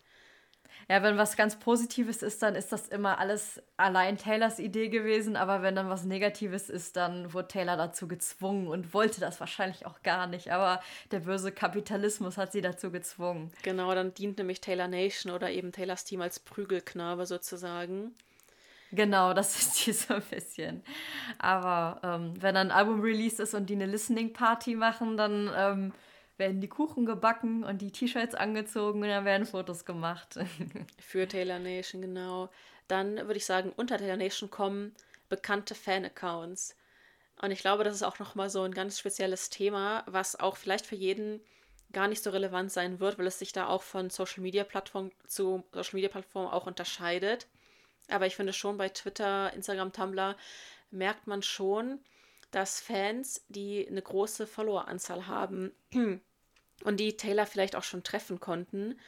Ja, 0.90 1.04
wenn 1.04 1.18
was 1.18 1.38
ganz 1.38 1.58
Positives 1.58 2.22
ist, 2.22 2.42
dann 2.42 2.56
ist 2.56 2.72
das 2.72 2.88
immer 2.88 3.18
alles 3.20 3.62
allein 3.78 4.18
Taylors 4.18 4.60
Idee 4.60 4.90
gewesen. 4.90 5.36
Aber 5.38 5.62
wenn 5.62 5.76
dann 5.76 5.90
was 5.90 6.04
Negatives 6.04 6.70
ist, 6.70 6.98
dann 6.98 7.34
wurde 7.34 7.48
Taylor 7.48 7.78
dazu 7.78 8.08
gezwungen 8.08 8.68
und 8.68 8.94
wollte 8.94 9.22
das 9.22 9.40
wahrscheinlich 9.40 9.86
auch 9.86 10.02
gar 10.04 10.28
nicht. 10.28 10.52
Aber 10.52 10.82
der 11.12 11.20
böse 11.22 11.52
Kapitalismus 11.52 12.38
hat 12.38 12.52
sie 12.52 12.62
dazu 12.62 12.92
gezwungen. 12.92 13.52
Genau, 13.64 13.94
dann 13.94 14.14
dient 14.14 14.38
nämlich 14.38 14.60
Taylor 14.60 14.88
Nation 14.88 15.32
oder 15.32 15.50
eben 15.52 15.72
Taylors 15.72 16.04
Team 16.04 16.22
als 16.22 16.40
Prügelknabe 16.40 17.26
sozusagen. 17.26 18.14
Genau, 18.92 19.34
das 19.34 19.56
ist 19.60 19.86
die 19.86 19.94
so 19.94 20.16
ein 20.16 20.24
bisschen. 20.24 20.84
Aber 21.40 22.00
ähm, 22.04 22.34
wenn 22.42 22.58
ein 22.58 22.72
Album-Release 22.72 23.42
ist 23.42 23.54
und 23.54 23.70
die 23.70 23.76
eine 23.76 23.86
Listening-Party 23.86 24.76
machen, 24.76 25.18
dann 25.18 25.50
ähm, 25.56 25.94
werden 26.38 26.62
die 26.62 26.68
Kuchen 26.68 27.06
gebacken 27.06 27.64
und 27.64 27.82
die 27.82 27.92
T-Shirts 27.92 28.36
angezogen 28.36 29.02
und 29.02 29.08
dann 29.08 29.26
werden 29.26 29.46
Fotos 29.46 29.86
gemacht. 29.86 30.40
Für 31.00 31.28
Taylor 31.28 31.60
Nation, 31.60 32.02
genau. 32.02 32.50
Dann 32.88 33.18
würde 33.18 33.38
ich 33.38 33.46
sagen, 33.46 33.72
unter 33.76 33.98
Taylor 33.98 34.18
Nation 34.18 34.50
kommen 34.50 34.94
bekannte 35.30 35.76
Fan-Accounts. 35.76 36.76
Und 37.42 37.52
ich 37.52 37.60
glaube, 37.60 37.84
das 37.84 37.96
ist 37.96 38.04
auch 38.04 38.20
nochmal 38.20 38.50
so 38.50 38.62
ein 38.64 38.74
ganz 38.74 39.00
spezielles 39.00 39.50
Thema, 39.50 40.04
was 40.06 40.40
auch 40.40 40.58
vielleicht 40.58 40.86
für 40.86 40.96
jeden 40.96 41.42
gar 41.92 42.08
nicht 42.08 42.24
so 42.24 42.30
relevant 42.30 42.72
sein 42.72 43.00
wird, 43.00 43.18
weil 43.18 43.28
es 43.28 43.40
sich 43.40 43.52
da 43.52 43.68
auch 43.68 43.82
von 43.82 44.10
Social 44.10 44.42
Media 44.42 44.64
Plattform 44.64 45.12
zu 45.28 45.64
Social 45.74 45.96
Media 45.96 46.10
Plattform 46.10 46.48
auch 46.48 46.68
unterscheidet. 46.68 47.48
Aber 48.12 48.26
ich 48.28 48.36
finde 48.36 48.54
schon 48.54 48.78
bei 48.78 48.90
Twitter, 48.90 49.54
Instagram, 49.54 49.94
Tumblr 49.94 50.36
merkt 50.92 51.28
man 51.28 51.42
schon, 51.42 52.00
dass 52.52 52.82
Fans, 52.82 53.46
die 53.48 53.88
eine 53.88 54.02
große 54.02 54.46
Followeranzahl 54.46 55.28
haben 55.28 55.72
und 56.84 56.98
die 57.00 57.16
Taylor 57.18 57.46
vielleicht 57.46 57.76
auch 57.76 57.84
schon 57.84 58.04
treffen 58.04 58.40
konnten, 58.40 59.00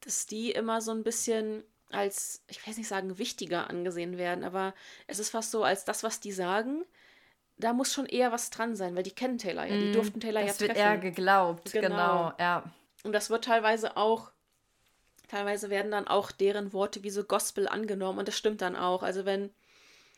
dass 0.00 0.26
die 0.26 0.50
immer 0.50 0.80
so 0.80 0.90
ein 0.92 1.04
bisschen 1.04 1.62
als, 1.90 2.42
ich 2.48 2.64
jetzt 2.66 2.78
nicht 2.78 2.88
sagen, 2.88 3.18
wichtiger 3.18 3.68
angesehen 3.68 4.16
werden, 4.16 4.44
aber 4.44 4.74
es 5.08 5.18
ist 5.18 5.30
fast 5.30 5.50
so, 5.50 5.64
als 5.64 5.84
das, 5.84 6.02
was 6.04 6.20
die 6.20 6.32
sagen, 6.32 6.84
da 7.58 7.72
muss 7.72 7.92
schon 7.92 8.06
eher 8.06 8.32
was 8.32 8.50
dran 8.50 8.74
sein, 8.76 8.94
weil 8.96 9.02
die 9.02 9.10
kennen 9.10 9.38
Taylor 9.38 9.66
ja, 9.66 9.76
die 9.76 9.92
durften 9.92 10.20
Taylor 10.20 10.40
das 10.42 10.54
ja 10.54 10.60
wird 10.60 10.70
treffen. 10.76 10.86
eher 10.88 10.98
geglaubt, 10.98 11.72
Genau. 11.72 11.82
genau. 11.88 12.32
ja. 12.38 12.64
Und 13.02 13.12
das 13.12 13.28
wird 13.28 13.44
teilweise 13.44 13.96
auch, 13.96 14.30
teilweise 15.30 15.70
werden 15.70 15.90
dann 15.90 16.08
auch 16.08 16.30
deren 16.32 16.72
Worte 16.72 17.02
wie 17.02 17.10
so 17.10 17.24
Gospel 17.24 17.68
angenommen 17.68 18.18
und 18.18 18.28
das 18.28 18.36
stimmt 18.36 18.60
dann 18.62 18.76
auch. 18.76 19.02
Also 19.02 19.24
wenn 19.24 19.50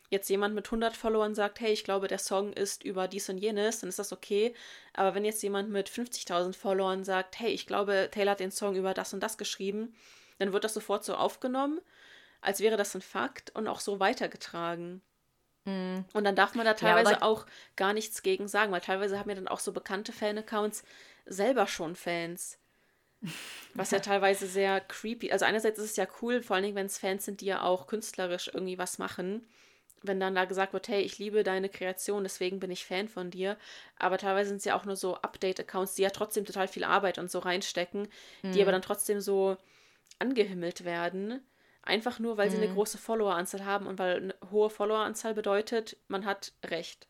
jetzt 0.09 0.29
jemand 0.29 0.53
mit 0.53 0.67
100 0.67 0.95
Followern 0.95 1.33
sagt, 1.35 1.59
hey, 1.59 1.71
ich 1.71 1.83
glaube, 1.83 2.07
der 2.07 2.19
Song 2.19 2.53
ist 2.53 2.83
über 2.83 3.07
dies 3.07 3.29
und 3.29 3.37
jenes, 3.37 3.79
dann 3.79 3.89
ist 3.89 3.99
das 3.99 4.11
okay. 4.13 4.53
Aber 4.93 5.15
wenn 5.15 5.25
jetzt 5.25 5.41
jemand 5.41 5.69
mit 5.69 5.89
50.000 5.89 6.53
Followern 6.53 7.03
sagt, 7.03 7.39
hey, 7.39 7.51
ich 7.51 7.65
glaube, 7.65 8.09
Taylor 8.11 8.31
hat 8.31 8.39
den 8.39 8.51
Song 8.51 8.75
über 8.75 8.93
das 8.93 9.13
und 9.13 9.21
das 9.21 9.37
geschrieben, 9.37 9.95
dann 10.39 10.53
wird 10.53 10.63
das 10.63 10.73
sofort 10.73 11.03
so 11.03 11.15
aufgenommen, 11.15 11.79
als 12.41 12.59
wäre 12.59 12.77
das 12.77 12.93
ein 12.95 13.01
Fakt 13.01 13.55
und 13.55 13.67
auch 13.67 13.79
so 13.79 13.99
weitergetragen. 13.99 15.01
Und 16.13 16.23
dann 16.25 16.35
darf 16.35 16.55
man 16.55 16.65
da 16.65 16.73
teilweise 16.73 17.15
oder- 17.15 17.23
auch 17.23 17.45
gar 17.75 17.93
nichts 17.93 18.21
gegen 18.21 18.47
sagen, 18.47 18.71
weil 18.71 18.81
teilweise 18.81 19.17
haben 19.17 19.29
ja 19.29 19.35
dann 19.35 19.47
auch 19.47 19.59
so 19.59 19.71
bekannte 19.71 20.11
Fan-Accounts 20.11 20.83
selber 21.25 21.67
schon 21.67 21.95
Fans. 21.95 22.59
Was 23.73 23.91
ja 23.91 23.99
teilweise 23.99 24.47
sehr 24.47 24.81
creepy. 24.81 25.31
Also 25.31 25.45
einerseits 25.45 25.79
ist 25.79 25.91
es 25.91 25.95
ja 25.95 26.07
cool, 26.21 26.43
vor 26.43 26.55
allen 26.55 26.63
Dingen, 26.63 26.75
wenn 26.75 26.85
es 26.85 26.97
Fans 26.97 27.25
sind, 27.25 27.41
die 27.41 27.45
ja 27.45 27.63
auch 27.63 27.87
künstlerisch 27.87 28.51
irgendwie 28.53 28.77
was 28.77 28.97
machen. 28.97 29.47
Wenn 30.01 30.19
dann 30.19 30.35
da 30.35 30.45
gesagt 30.45 30.73
wird, 30.73 30.89
hey, 30.89 31.01
ich 31.01 31.17
liebe 31.17 31.43
deine 31.43 31.69
Kreation, 31.69 32.23
deswegen 32.23 32.59
bin 32.59 32.71
ich 32.71 32.85
Fan 32.85 33.07
von 33.07 33.31
dir. 33.31 33.57
Aber 33.97 34.17
teilweise 34.17 34.49
sind 34.49 34.57
es 34.57 34.65
ja 34.65 34.75
auch 34.75 34.85
nur 34.85 34.97
so 34.97 35.15
Update-Accounts, 35.15 35.95
die 35.95 36.01
ja 36.01 36.09
trotzdem 36.09 36.45
total 36.45 36.67
viel 36.67 36.83
Arbeit 36.83 37.17
und 37.17 37.31
so 37.31 37.39
reinstecken, 37.39 38.09
die 38.43 38.61
aber 38.61 38.73
dann 38.73 38.81
trotzdem 38.81 39.21
so 39.21 39.57
angehimmelt 40.19 40.83
werden. 40.83 41.41
Einfach 41.83 42.19
nur, 42.19 42.37
weil 42.37 42.49
sie 42.49 42.57
eine 42.57 42.71
große 42.71 42.97
Followeranzahl 42.97 43.65
haben 43.65 43.87
und 43.87 43.99
weil 43.99 44.17
eine 44.17 44.35
hohe 44.51 44.69
Followeranzahl 44.69 45.33
bedeutet, 45.33 45.97
man 46.07 46.25
hat 46.25 46.53
Recht. 46.65 47.07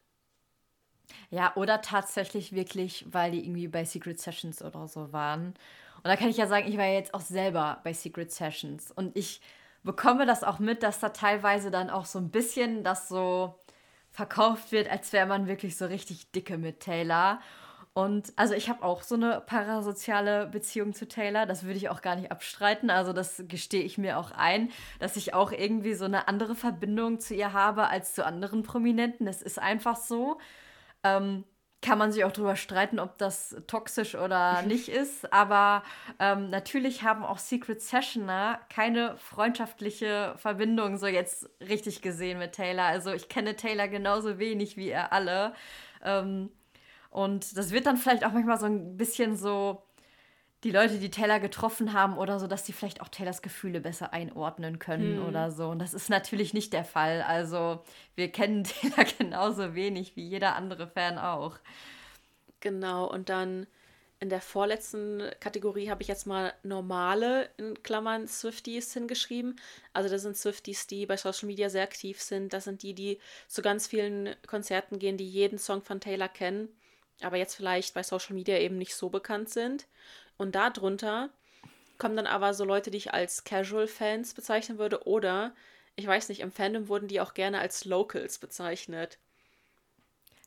Ja, 1.30 1.56
oder 1.56 1.82
tatsächlich 1.82 2.54
wirklich, 2.54 3.06
weil 3.08 3.32
die 3.32 3.44
irgendwie 3.44 3.68
bei 3.68 3.86
Secret 3.86 4.20
Sessions 4.20 4.64
oder 4.64 4.88
so 4.88 5.12
waren. 5.12 5.54
Und 6.04 6.10
da 6.10 6.18
kann 6.18 6.30
ich 6.30 6.38
ja 6.38 6.48
sagen, 6.48 6.68
ich 6.68 6.78
war 6.78 6.86
ja 6.86 6.94
jetzt 6.94 7.14
auch 7.14 7.22
selber 7.22 7.80
bei 7.84 7.94
Secret 7.94 8.32
Sessions. 8.32 8.92
Und 8.92 9.16
ich 9.16 9.42
bekomme 9.84 10.26
das 10.26 10.44
auch 10.44 10.60
mit, 10.60 10.84
dass 10.84 11.00
da 11.00 11.10
teilweise 11.10 11.72
dann 11.72 11.90
auch 11.90 12.06
so 12.06 12.20
ein 12.20 12.30
bisschen 12.30 12.84
das 12.84 13.08
so 13.08 13.56
verkauft 14.12 14.72
wird, 14.72 14.90
als 14.90 15.14
wäre 15.14 15.26
man 15.26 15.48
wirklich 15.48 15.78
so 15.78 15.86
richtig 15.86 16.32
dicke 16.32 16.58
mit 16.58 16.82
Taylor. 16.82 17.40
Und 17.94 18.34
also 18.38 18.54
ich 18.56 18.70
habe 18.70 18.84
auch 18.84 19.04
so 19.04 19.16
eine 19.16 19.40
parasoziale 19.42 20.48
Beziehung 20.48 20.94
zu 20.94 21.08
Taylor, 21.08 21.46
das 21.46 21.64
würde 21.64 21.78
ich 21.78 21.90
auch 21.90 22.02
gar 22.02 22.16
nicht 22.16 22.32
abstreiten. 22.32 22.90
Also 22.90 23.14
das 23.14 23.44
gestehe 23.48 23.84
ich 23.84 23.98
mir 23.98 24.18
auch 24.18 24.32
ein, 24.32 24.72
dass 25.00 25.16
ich 25.16 25.34
auch 25.34 25.52
irgendwie 25.52 25.94
so 25.94 26.06
eine 26.06 26.28
andere 26.28 26.56
Verbindung 26.56 27.20
zu 27.20 27.36
ihr 27.36 27.54
habe 27.54 27.88
als 27.88 28.14
zu 28.16 28.26
anderen 28.26 28.64
Prominenten. 28.64 29.28
Es 29.28 29.42
ist 29.42 29.60
einfach 29.60 29.96
so. 29.96 30.40
Ähm, 31.04 31.44
kann 31.84 32.00
man 32.00 32.12
sich 32.12 32.24
auch 32.24 32.32
drüber 32.32 32.56
streiten, 32.56 33.00
ob 33.00 33.18
das 33.20 33.56
toxisch 33.68 34.16
oder 34.16 34.64
nicht 34.64 34.90
ist. 34.90 35.32
Aber 35.32 35.84
ähm, 36.20 36.50
natürlich 36.50 37.04
haben 37.04 37.24
auch 37.24 37.38
Secret 37.38 37.82
Sessioner 37.82 38.60
keine 38.70 39.18
freundschaftliche 39.18 40.34
Verbindung 40.38 40.98
so 40.98 41.06
jetzt 41.06 41.50
richtig 41.60 42.02
gesehen 42.02 42.40
mit 42.40 42.54
Taylor. 42.54 42.86
Also 42.86 43.12
ich 43.12 43.30
kenne 43.30 43.56
Taylor 43.56 43.88
genauso 43.88 44.40
wenig 44.40 44.78
wie 44.78 44.90
ihr 44.90 45.14
alle. 45.14 45.54
Ähm, 46.04 46.50
und 47.12 47.56
das 47.58 47.72
wird 47.72 47.86
dann 47.86 47.98
vielleicht 47.98 48.26
auch 48.26 48.32
manchmal 48.32 48.60
so 48.60 48.66
ein 48.66 48.98
bisschen 48.98 49.36
so 49.38 49.84
die 50.64 50.72
Leute, 50.72 50.98
die 50.98 51.12
Taylor 51.12 51.40
getroffen 51.40 51.94
haben 51.94 52.18
oder 52.18 52.40
so, 52.40 52.48
dass 52.48 52.64
die 52.64 52.74
vielleicht 52.74 53.02
auch 53.02 53.10
Taylors 53.10 53.42
Gefühle 53.42 53.82
besser 53.82 54.14
einordnen 54.14 54.80
können 54.80 55.20
oder 55.20 55.52
so. 55.52 55.70
Und 55.70 55.80
das 55.80 55.94
ist 55.94 56.10
natürlich 56.10 56.54
nicht 56.54 56.72
der 56.72 56.86
Fall. 56.86 57.22
Also 57.22 57.84
wir 58.16 58.32
kennen 58.32 58.64
Taylor 58.82 59.06
genauso 59.18 59.76
wenig 59.76 60.16
wie 60.16 60.28
jeder 60.28 60.56
andere 60.56 60.88
Fan 60.88 61.18
auch. 61.18 61.58
Genau, 62.62 63.12
und 63.12 63.28
dann 63.28 63.68
in 64.22 64.30
der 64.30 64.40
vorletzten 64.40 65.22
Kategorie 65.42 65.90
habe 65.90 66.02
ich 66.02 66.08
jetzt 66.08 66.26
mal 66.26 66.54
normale, 66.64 67.50
in 67.58 67.84
Klammern, 67.84 68.26
Swifties 68.26 68.94
hingeschrieben. 68.94 69.58
Also 69.92 70.08
das 70.08 70.22
sind 70.22 70.38
Swifties, 70.38 70.88
die 70.88 71.06
bei 71.06 71.18
Social 71.18 71.48
Media 71.48 71.70
sehr 71.70 71.84
aktiv 71.84 72.22
sind. 72.22 72.54
Das 72.54 72.64
sind 72.64 72.84
die, 72.84 72.94
die 72.94 73.20
zu 73.50 73.62
ganz 73.62 73.86
vielen 73.86 74.34
Konzerten 74.48 74.98
gehen, 74.98 75.18
die 75.18 75.28
jeden 75.28 75.60
Song 75.60 75.82
von 75.82 76.00
Taylor 76.00 76.30
kennen, 76.30 76.70
aber 77.22 77.36
jetzt 77.36 77.56
vielleicht 77.56 77.94
bei 77.94 78.02
Social 78.02 78.34
Media 78.34 78.58
eben 78.58 78.78
nicht 78.78 78.96
so 78.96 79.10
bekannt 79.10 79.50
sind. 79.50 79.88
Und 80.44 80.56
darunter 80.56 81.30
kommen 81.98 82.18
dann 82.18 82.28
aber 82.28 82.54
so 82.54 82.66
Leute, 82.66 82.92
die 82.92 82.98
ich 82.98 83.14
als 83.14 83.46
Casual-Fans 83.46 84.34
bezeichnen 84.34 84.78
würde 84.78 85.08
oder, 85.08 85.56
ich 85.96 86.06
weiß 86.06 86.28
nicht, 86.28 86.42
im 86.42 86.52
Fandom 86.52 86.90
wurden 86.90 87.08
die 87.08 87.22
auch 87.22 87.34
gerne 87.34 87.60
als 87.60 87.86
Locals 87.86 88.40
bezeichnet. 88.40 89.20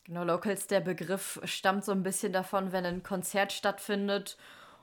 Genau, 0.04 0.22
Locals, 0.22 0.66
der 0.66 0.80
Begriff 0.80 1.40
stammt 1.44 1.84
so 1.84 1.92
ein 1.92 2.02
bisschen 2.02 2.32
davon, 2.32 2.72
wenn 2.72 2.84
ein 2.84 3.02
Konzert 3.02 3.52
stattfindet 3.52 4.36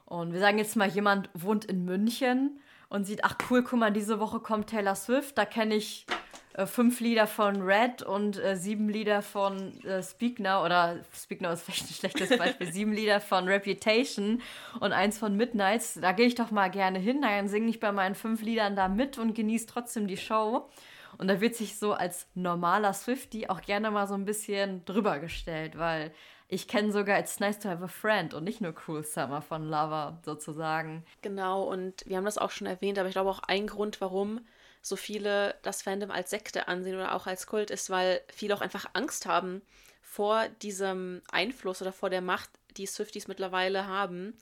und 0.06 0.34
wir 0.34 0.40
sagen 0.40 0.58
jetzt 0.58 0.76
mal, 0.76 0.90
jemand 0.90 1.30
wohnt 1.36 1.66
in 1.66 1.86
München 1.86 2.60
und 2.90 3.06
sieht, 3.06 3.24
ach 3.24 3.38
cool, 3.50 3.64
guck 3.64 3.80
mal, 3.80 3.94
diese 3.94 4.20
Woche 4.20 4.40
kommt 4.40 4.72
Taylor 4.72 4.96
Swift, 4.96 5.38
da 5.38 5.46
kenne 5.46 5.76
ich 5.76 6.08
äh, 6.54 6.66
fünf 6.66 7.00
Lieder 7.00 7.28
von 7.28 7.62
Red 7.62 8.04
und 8.04 8.38
äh, 8.38 8.56
sieben 8.56 8.90
Lieder 8.90 9.22
von 9.22 9.84
äh, 9.84 10.04
Speak 10.04 10.40
Now 10.40 10.64
oder 10.64 10.98
Speak 11.16 11.42
Now 11.42 11.52
ist 11.52 11.64
vielleicht 11.64 11.90
ein 11.90 11.94
schlechtes 11.94 12.38
Beispiel, 12.38 12.68
sieben 12.72 12.94
Lieder 12.94 13.20
von 13.20 13.48
Reputation 13.48 14.42
und 14.80 14.94
eins 14.94 15.18
von 15.18 15.36
Midnights, 15.36 16.00
da 16.02 16.12
gehe 16.12 16.28
ich 16.28 16.36
doch 16.36 16.52
mal 16.52 16.70
gerne 16.70 17.00
hin, 17.00 17.22
dann 17.22 17.48
singe 17.48 17.70
ich 17.70 17.80
bei 17.80 17.92
meinen 17.92 18.16
fünf 18.16 18.42
Liedern 18.42 18.76
da 18.76 18.88
mit 18.88 19.18
und 19.18 19.34
genieße 19.34 19.68
trotzdem 19.68 20.08
die 20.08 20.18
Show. 20.18 20.70
Und 21.18 21.28
da 21.28 21.42
wird 21.42 21.56
sich 21.56 21.78
so 21.78 21.94
als 21.94 22.28
normaler 22.34 22.94
Swifty 22.94 23.48
auch 23.48 23.62
gerne 23.62 23.92
mal 23.92 24.08
so 24.08 24.16
ein 24.16 24.26
bisschen 24.26 24.84
drüber 24.86 25.20
gestellt, 25.20 25.78
weil 25.78 26.12
ich 26.48 26.68
kenne 26.68 26.92
sogar 26.92 27.20
It's 27.20 27.40
Nice 27.40 27.60
to 27.60 27.70
Have 27.70 27.84
a 27.84 27.88
Friend 27.88 28.34
und 28.34 28.44
nicht 28.44 28.62
nur 28.62 28.74
Cruel 28.74 29.04
Summer 29.04 29.42
von 29.42 29.64
Lover 29.64 30.20
sozusagen. 30.24 31.04
Genau, 31.22 31.64
und 31.64 32.04
wir 32.06 32.18
haben 32.18 32.26
das 32.26 32.38
auch 32.38 32.52
schon 32.52 32.68
erwähnt, 32.68 33.00
aber 33.00 33.08
ich 33.08 33.14
glaube 33.14 33.30
auch 33.30 33.42
ein 33.48 33.68
Grund, 33.68 34.02
warum 34.02 34.42
so 34.84 34.98
viele 34.98 35.56
das 35.64 35.82
Fandom 35.82 36.12
als 36.12 36.30
Sekte 36.30 36.68
ansehen 36.68 36.96
oder 36.96 37.16
auch 37.16 37.26
als 37.26 37.48
Kult 37.48 37.72
ist, 37.72 37.90
weil 37.90 38.22
viele 38.28 38.54
auch 38.54 38.62
einfach 38.62 38.86
Angst 38.94 39.26
haben 39.26 39.62
vor 40.02 40.48
diesem 40.62 41.22
Einfluss 41.32 41.82
oder 41.82 41.94
vor 41.94 42.10
der 42.10 42.22
Macht, 42.22 42.50
die 42.78 42.86
Swifties 42.86 43.28
mittlerweile 43.28 43.88
haben. 43.88 44.38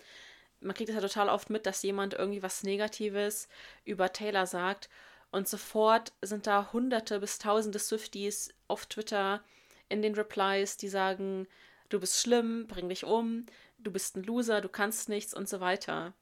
man 0.60 0.76
kriegt 0.76 0.90
es 0.90 0.96
ja 0.96 1.02
total 1.02 1.30
oft 1.30 1.50
mit, 1.50 1.66
dass 1.66 1.84
jemand 1.84 2.16
irgendwie 2.16 2.44
was 2.44 2.64
Negatives 2.64 3.48
über 3.86 4.12
Taylor 4.12 4.48
sagt 4.48 4.90
und 5.32 5.48
sofort 5.48 6.12
sind 6.22 6.48
da 6.48 6.74
hunderte 6.74 7.20
bis 7.20 7.38
tausende 7.38 7.80
Swifties 7.80 8.54
auf 8.68 8.88
Twitter 8.88 9.44
in 9.90 10.02
den 10.02 10.16
Replies, 10.16 10.78
die 10.78 10.90
sagen, 10.90 11.48
du 11.90 12.00
bist 12.00 12.20
schlimm, 12.20 12.66
bring 12.68 12.90
dich 12.90 13.04
um, 13.04 13.46
du 13.78 13.92
bist 13.92 14.16
ein 14.16 14.24
Loser, 14.24 14.62
du 14.62 14.70
kannst 14.70 15.08
nichts 15.08 15.34
und 15.34 15.48
so 15.48 15.60
weiter. 15.60 16.14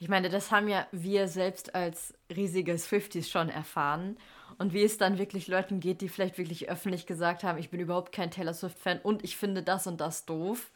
Ich 0.00 0.08
meine, 0.08 0.28
das 0.28 0.52
haben 0.52 0.68
ja 0.68 0.86
wir 0.92 1.26
selbst 1.26 1.74
als 1.74 2.14
riesige 2.34 2.78
Swifties 2.78 3.28
schon 3.28 3.48
erfahren. 3.48 4.16
Und 4.56 4.72
wie 4.72 4.84
es 4.84 4.96
dann 4.96 5.18
wirklich 5.18 5.48
Leuten 5.48 5.80
geht, 5.80 6.00
die 6.00 6.08
vielleicht 6.08 6.38
wirklich 6.38 6.68
öffentlich 6.68 7.06
gesagt 7.06 7.42
haben, 7.42 7.58
ich 7.58 7.70
bin 7.70 7.80
überhaupt 7.80 8.12
kein 8.12 8.30
Taylor 8.30 8.54
Swift-Fan 8.54 9.00
und 9.02 9.24
ich 9.24 9.36
finde 9.36 9.62
das 9.62 9.86
und 9.86 10.00
das 10.00 10.24
doof. 10.24 10.70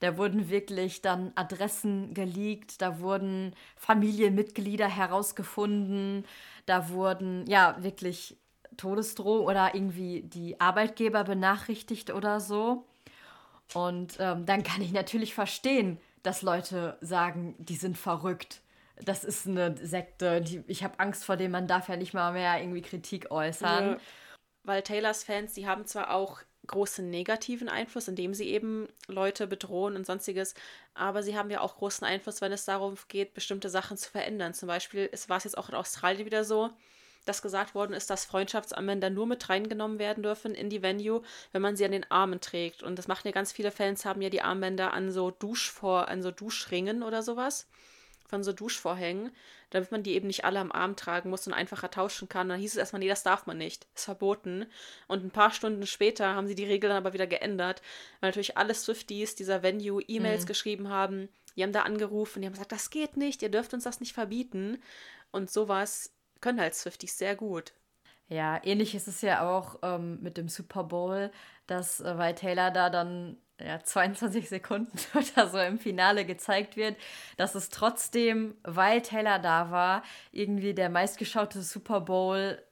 Da 0.00 0.18
wurden 0.18 0.50
wirklich 0.50 1.00
dann 1.00 1.32
Adressen 1.36 2.12
geleakt, 2.12 2.82
da 2.82 3.00
wurden 3.00 3.54
Familienmitglieder 3.76 4.88
herausgefunden, 4.88 6.26
da 6.66 6.90
wurden 6.90 7.46
ja 7.46 7.76
wirklich 7.82 8.36
Todesdrohung 8.76 9.46
oder 9.46 9.74
irgendwie 9.74 10.22
die 10.22 10.60
Arbeitgeber 10.60 11.24
benachrichtigt 11.24 12.12
oder 12.12 12.40
so. 12.40 12.86
Und 13.72 14.18
ähm, 14.20 14.44
dann 14.44 14.62
kann 14.62 14.82
ich 14.82 14.92
natürlich 14.92 15.34
verstehen, 15.34 15.98
dass 16.22 16.42
Leute 16.42 16.98
sagen, 17.00 17.54
die 17.58 17.76
sind 17.76 17.96
verrückt 17.96 18.60
das 19.04 19.24
ist 19.24 19.46
eine 19.46 19.76
Sekte, 19.76 20.40
die, 20.40 20.62
ich 20.66 20.82
habe 20.82 20.98
Angst 20.98 21.24
vor 21.24 21.36
dem, 21.36 21.50
man 21.50 21.66
darf 21.66 21.88
ja 21.88 21.96
nicht 21.96 22.14
mal 22.14 22.32
mehr 22.32 22.60
irgendwie 22.60 22.82
Kritik 22.82 23.30
äußern. 23.30 23.92
Ja, 23.92 23.98
weil 24.64 24.82
Taylors 24.82 25.24
Fans, 25.24 25.52
die 25.54 25.66
haben 25.66 25.86
zwar 25.86 26.10
auch 26.10 26.40
großen 26.66 27.08
negativen 27.08 27.68
Einfluss, 27.68 28.08
indem 28.08 28.34
sie 28.34 28.48
eben 28.48 28.88
Leute 29.06 29.46
bedrohen 29.46 29.94
und 29.94 30.04
sonstiges, 30.04 30.54
aber 30.94 31.22
sie 31.22 31.36
haben 31.38 31.50
ja 31.50 31.60
auch 31.60 31.76
großen 31.76 32.04
Einfluss, 32.04 32.40
wenn 32.40 32.50
es 32.50 32.64
darum 32.64 32.96
geht, 33.06 33.34
bestimmte 33.34 33.68
Sachen 33.68 33.96
zu 33.96 34.10
verändern. 34.10 34.52
Zum 34.52 34.66
Beispiel 34.66 35.08
war 35.28 35.36
es 35.36 35.44
jetzt 35.44 35.58
auch 35.58 35.68
in 35.68 35.76
Australien 35.76 36.26
wieder 36.26 36.42
so, 36.42 36.70
dass 37.24 37.42
gesagt 37.42 37.76
worden 37.76 37.92
ist, 37.92 38.10
dass 38.10 38.24
Freundschaftsarmbänder 38.24 39.10
nur 39.10 39.26
mit 39.26 39.48
reingenommen 39.48 40.00
werden 40.00 40.24
dürfen 40.24 40.54
in 40.54 40.70
die 40.70 40.82
Venue, 40.82 41.22
wenn 41.52 41.62
man 41.62 41.76
sie 41.76 41.84
an 41.84 41.92
den 41.92 42.10
Armen 42.10 42.40
trägt. 42.40 42.82
Und 42.82 42.98
das 42.98 43.08
machen 43.08 43.28
ja 43.28 43.32
ganz 43.32 43.52
viele 43.52 43.70
Fans, 43.70 44.04
haben 44.04 44.22
ja 44.22 44.30
die 44.30 44.42
Armbänder 44.42 44.92
an 44.92 45.12
so 45.12 45.30
Duschvor, 45.30 46.08
an 46.08 46.22
so 46.22 46.32
Duschringen 46.32 47.02
oder 47.04 47.22
sowas 47.22 47.68
von 48.28 48.42
so 48.42 48.52
Duschvorhängen, 48.52 49.30
damit 49.70 49.90
man 49.92 50.02
die 50.02 50.14
eben 50.14 50.26
nicht 50.26 50.44
alle 50.44 50.60
am 50.60 50.72
Arm 50.72 50.96
tragen 50.96 51.30
muss 51.30 51.46
und 51.46 51.52
einfacher 51.52 51.90
tauschen 51.90 52.28
kann. 52.28 52.48
Dann 52.48 52.60
hieß 52.60 52.72
es 52.72 52.76
erstmal, 52.76 53.00
nee, 53.00 53.08
das 53.08 53.22
darf 53.22 53.46
man 53.46 53.58
nicht, 53.58 53.86
ist 53.94 54.04
verboten. 54.04 54.66
Und 55.06 55.24
ein 55.24 55.30
paar 55.30 55.50
Stunden 55.50 55.86
später 55.86 56.34
haben 56.34 56.46
sie 56.46 56.54
die 56.54 56.64
Regel 56.64 56.88
dann 56.88 56.98
aber 56.98 57.12
wieder 57.12 57.26
geändert, 57.26 57.82
weil 58.20 58.30
natürlich 58.30 58.56
alle 58.56 58.74
Swifties 58.74 59.34
dieser 59.34 59.62
Venue 59.62 60.02
E-Mails 60.02 60.42
mhm. 60.42 60.46
geschrieben 60.46 60.88
haben, 60.88 61.28
die 61.56 61.62
haben 61.62 61.72
da 61.72 61.82
angerufen, 61.82 62.40
die 62.42 62.46
haben 62.46 62.52
gesagt, 62.52 62.72
das 62.72 62.90
geht 62.90 63.16
nicht, 63.16 63.42
ihr 63.42 63.50
dürft 63.50 63.72
uns 63.72 63.84
das 63.84 64.00
nicht 64.00 64.12
verbieten. 64.12 64.82
Und 65.30 65.50
sowas 65.50 66.12
können 66.40 66.60
halt 66.60 66.74
Swifties 66.74 67.18
sehr 67.18 67.34
gut. 67.34 67.72
Ja, 68.28 68.60
ähnlich 68.64 68.94
ist 68.94 69.06
es 69.06 69.20
ja 69.22 69.48
auch 69.48 69.78
ähm, 69.82 70.20
mit 70.20 70.36
dem 70.36 70.48
Super 70.48 70.84
Bowl, 70.84 71.30
dass 71.66 72.00
äh, 72.00 72.18
weil 72.18 72.34
Taylor 72.34 72.70
da 72.70 72.90
dann 72.90 73.36
ja, 73.60 73.80
22 73.84 74.48
Sekunden 74.48 74.98
oder 75.14 75.48
so 75.48 75.58
im 75.58 75.78
Finale 75.78 76.24
gezeigt 76.24 76.76
wird, 76.76 76.96
dass 77.36 77.54
es 77.54 77.68
trotzdem, 77.70 78.56
weil 78.62 79.02
Taylor 79.02 79.38
da 79.38 79.70
war, 79.70 80.02
irgendwie 80.32 80.74
der 80.74 80.90
meistgeschaute 80.90 81.62
Super 81.62 82.00
Bowl 82.00 82.62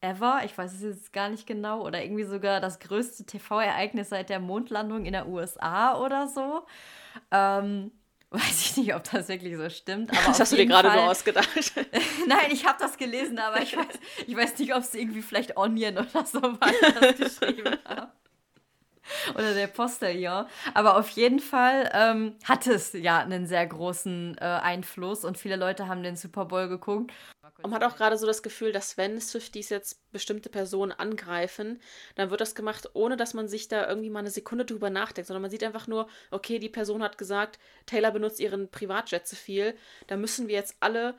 ever, 0.00 0.42
ich 0.44 0.56
weiß 0.56 0.74
es 0.74 0.82
jetzt 0.82 1.12
gar 1.12 1.28
nicht 1.28 1.46
genau, 1.46 1.84
oder 1.84 2.02
irgendwie 2.02 2.24
sogar 2.24 2.60
das 2.60 2.78
größte 2.80 3.24
TV-Ereignis 3.24 4.10
seit 4.10 4.28
der 4.28 4.40
Mondlandung 4.40 5.04
in 5.04 5.12
der 5.12 5.28
USA 5.28 5.98
oder 5.98 6.28
so. 6.28 6.66
Ähm, 7.30 7.90
weiß 8.30 8.60
ich 8.62 8.76
nicht, 8.76 8.94
ob 8.94 9.04
das 9.10 9.28
wirklich 9.28 9.56
so 9.56 9.70
stimmt. 9.70 10.10
Aber 10.10 10.26
das 10.26 10.40
hast 10.40 10.52
du 10.52 10.56
dir 10.56 10.66
gerade 10.66 10.90
nur 10.90 11.10
ausgedacht. 11.10 11.48
Nein, 12.26 12.50
ich 12.50 12.66
habe 12.66 12.78
das 12.78 12.96
gelesen, 12.96 13.38
aber 13.38 13.62
ich 13.62 13.76
weiß, 13.76 13.98
ich 14.26 14.36
weiß 14.36 14.58
nicht, 14.58 14.74
ob 14.74 14.82
es 14.82 14.94
irgendwie 14.94 15.22
vielleicht 15.22 15.56
Onion 15.56 15.98
oder 15.98 16.26
so 16.26 16.42
war, 16.42 16.58
das 17.00 17.16
geschrieben 17.40 17.78
habe. 17.84 18.10
oder 19.34 19.54
der 19.54 19.68
Postillon. 19.68 20.46
Aber 20.74 20.96
auf 20.96 21.08
jeden 21.10 21.38
Fall 21.38 21.90
ähm, 21.94 22.34
hat 22.44 22.66
es 22.66 22.92
ja 22.92 23.18
einen 23.18 23.46
sehr 23.46 23.66
großen 23.66 24.36
äh, 24.38 24.44
Einfluss 24.44 25.24
und 25.24 25.38
viele 25.38 25.56
Leute 25.56 25.88
haben 25.88 26.02
den 26.02 26.16
Super 26.16 26.46
Bowl 26.46 26.68
geguckt. 26.68 27.12
Und 27.62 27.70
man 27.70 27.80
hat 27.80 27.90
auch 27.90 27.96
gerade 27.96 28.18
so 28.18 28.26
das 28.26 28.42
Gefühl, 28.42 28.72
dass 28.72 28.96
wenn 28.96 29.20
Swifties 29.20 29.70
jetzt 29.70 30.12
bestimmte 30.12 30.48
Personen 30.48 30.92
angreifen, 30.92 31.80
dann 32.14 32.30
wird 32.30 32.40
das 32.40 32.54
gemacht, 32.54 32.90
ohne 32.92 33.16
dass 33.16 33.34
man 33.34 33.48
sich 33.48 33.68
da 33.68 33.88
irgendwie 33.88 34.10
mal 34.10 34.20
eine 34.20 34.30
Sekunde 34.30 34.64
drüber 34.64 34.90
nachdenkt, 34.90 35.26
sondern 35.28 35.42
man 35.42 35.50
sieht 35.50 35.64
einfach 35.64 35.86
nur, 35.86 36.08
okay, 36.30 36.58
die 36.58 36.68
Person 36.68 37.02
hat 37.02 37.18
gesagt, 37.18 37.58
Taylor 37.86 38.10
benutzt 38.10 38.40
ihren 38.40 38.68
Privatjet 38.68 39.26
zu 39.26 39.36
viel, 39.36 39.74
da 40.06 40.16
müssen 40.16 40.48
wir 40.48 40.54
jetzt 40.54 40.76
alle, 40.80 41.14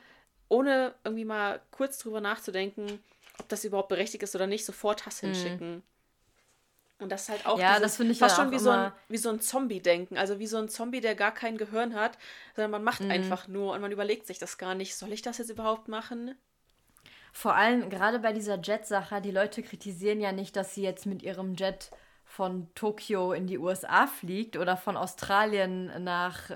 ohne 0.48 0.94
irgendwie 1.04 1.26
mal 1.26 1.62
kurz 1.72 1.98
drüber 1.98 2.22
nachzudenken, 2.22 3.00
ob 3.40 3.50
das 3.50 3.66
überhaupt 3.66 3.90
berechtigt 3.90 4.24
ist 4.24 4.36
oder 4.36 4.48
nicht, 4.48 4.66
sofort 4.66 5.06
Hass 5.06 5.22
mhm. 5.22 5.28
hinschicken. 5.28 5.84
Und 7.00 7.12
das 7.12 7.24
ist 7.24 7.30
halt 7.30 7.46
auch 7.46 7.60
ja, 7.60 7.76
dieses, 7.76 7.82
das 7.84 7.98
finde 7.98 8.12
ich 8.14 8.20
fast 8.20 8.38
ja 8.38 8.44
schon 8.44 8.52
wie 8.52 8.60
so, 8.60 8.72
ein, 8.72 8.92
wie 9.08 9.18
so 9.18 9.30
ein 9.30 9.40
Zombie-Denken. 9.40 10.18
Also 10.18 10.40
wie 10.40 10.48
so 10.48 10.58
ein 10.58 10.68
Zombie, 10.68 11.00
der 11.00 11.14
gar 11.16 11.34
kein 11.34 11.58
Gehirn 11.58 11.94
hat, 11.94 12.18
sondern 12.56 12.72
man 12.72 12.84
macht 12.84 13.02
mhm. 13.02 13.12
einfach 13.12 13.48
nur 13.48 13.74
und 13.74 13.82
man 13.82 13.92
überlegt 13.92 14.26
sich 14.26 14.40
das 14.40 14.58
gar 14.58 14.74
nicht. 14.74 14.96
Soll 14.96 15.14
ich 15.14 15.22
das 15.22 15.38
jetzt 15.38 15.52
überhaupt 15.52 15.88
machen? 15.88 16.36
Vor 17.34 17.56
allem 17.56 17.92
gerade 17.92 18.18
bei 18.18 18.34
dieser 18.34 18.60
Jet-Sache, 18.60 19.22
die 19.22 19.30
Leute 19.30 19.62
kritisieren 19.62 20.20
ja 20.20 20.32
nicht, 20.32 20.56
dass 20.56 20.74
sie 20.74 20.82
jetzt 20.82 21.06
mit 21.06 21.22
ihrem 21.22 21.54
Jet 21.54 21.92
von 22.26 22.68
Tokio 22.74 23.32
in 23.32 23.46
die 23.46 23.60
USA 23.60 24.08
fliegt 24.08 24.58
oder 24.58 24.76
von 24.76 24.98
Australien 24.98 26.04
nach, 26.04 26.50
äh, 26.50 26.54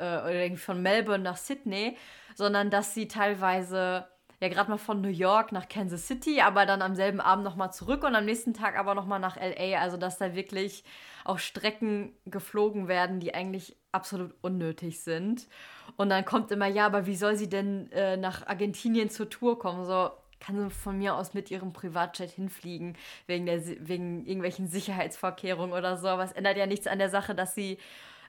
oder 0.48 0.58
von 0.58 0.82
Melbourne 0.82 1.24
nach 1.24 1.38
Sydney, 1.38 1.98
sondern 2.36 2.72
dass 2.72 2.96
sie 2.96 3.08
teilweise 3.08 4.08
ja 4.42 4.50
gerade 4.50 4.72
mal 4.72 4.78
von 4.78 5.02
New 5.02 5.10
York 5.10 5.52
nach 5.52 5.70
Kansas 5.70 6.08
City, 6.08 6.42
aber 6.42 6.66
dann 6.66 6.82
am 6.82 6.96
selben 6.96 7.22
Abend 7.22 7.46
nochmal 7.46 7.72
zurück 7.72 8.04
und 8.04 8.16
am 8.16 8.26
nächsten 8.26 8.54
Tag 8.54 8.78
aber 8.78 8.96
nochmal 8.96 9.20
nach 9.20 9.38
LA. 9.38 9.80
Also 9.80 9.98
dass 9.98 10.18
da 10.18 10.36
wirklich 10.36 10.84
auch 11.24 11.38
Strecken 11.38 12.14
geflogen 12.26 12.88
werden, 12.88 13.20
die 13.20 13.36
eigentlich 13.36 13.78
absolut 13.92 14.34
unnötig 14.42 15.02
sind. 15.02 15.48
Und 15.96 16.10
dann 16.10 16.26
kommt 16.26 16.52
immer, 16.52 16.68
ja, 16.68 16.88
aber 16.88 17.06
wie 17.06 17.16
soll 17.16 17.36
sie 17.36 17.50
denn 17.50 17.92
äh, 17.92 18.18
nach 18.18 18.48
Argentinien 18.48 19.12
zur 19.12 19.30
Tour 19.30 19.60
kommen? 19.60 19.86
So, 19.86 20.10
kann 20.40 20.58
sie 20.58 20.72
von 20.72 20.98
mir 20.98 21.16
aus 21.16 21.36
mit 21.36 21.52
ihrem 21.52 21.72
Privatjet 21.72 22.32
hinfliegen, 22.32 22.98
wegen, 23.28 23.46
der, 23.46 23.64
wegen 23.88 24.26
irgendwelchen 24.26 24.68
Sicherheitsvorkehrungen 24.68 25.74
oder 25.78 25.98
so. 25.98 26.08
Aber 26.08 26.24
es 26.24 26.32
ändert 26.32 26.58
ja 26.58 26.66
nichts 26.66 26.88
an 26.88 26.98
der 26.98 27.10
Sache, 27.10 27.36
dass 27.36 27.54
sie 27.54 27.78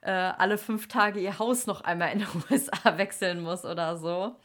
äh, 0.02 0.10
alle 0.10 0.58
fünf 0.58 0.88
Tage 0.88 1.20
ihr 1.20 1.38
Haus 1.38 1.66
noch 1.66 1.80
einmal 1.80 2.12
in 2.12 2.18
den 2.18 2.28
USA 2.50 2.98
wechseln 2.98 3.42
muss 3.42 3.64
oder 3.64 3.96
so. 3.96 4.36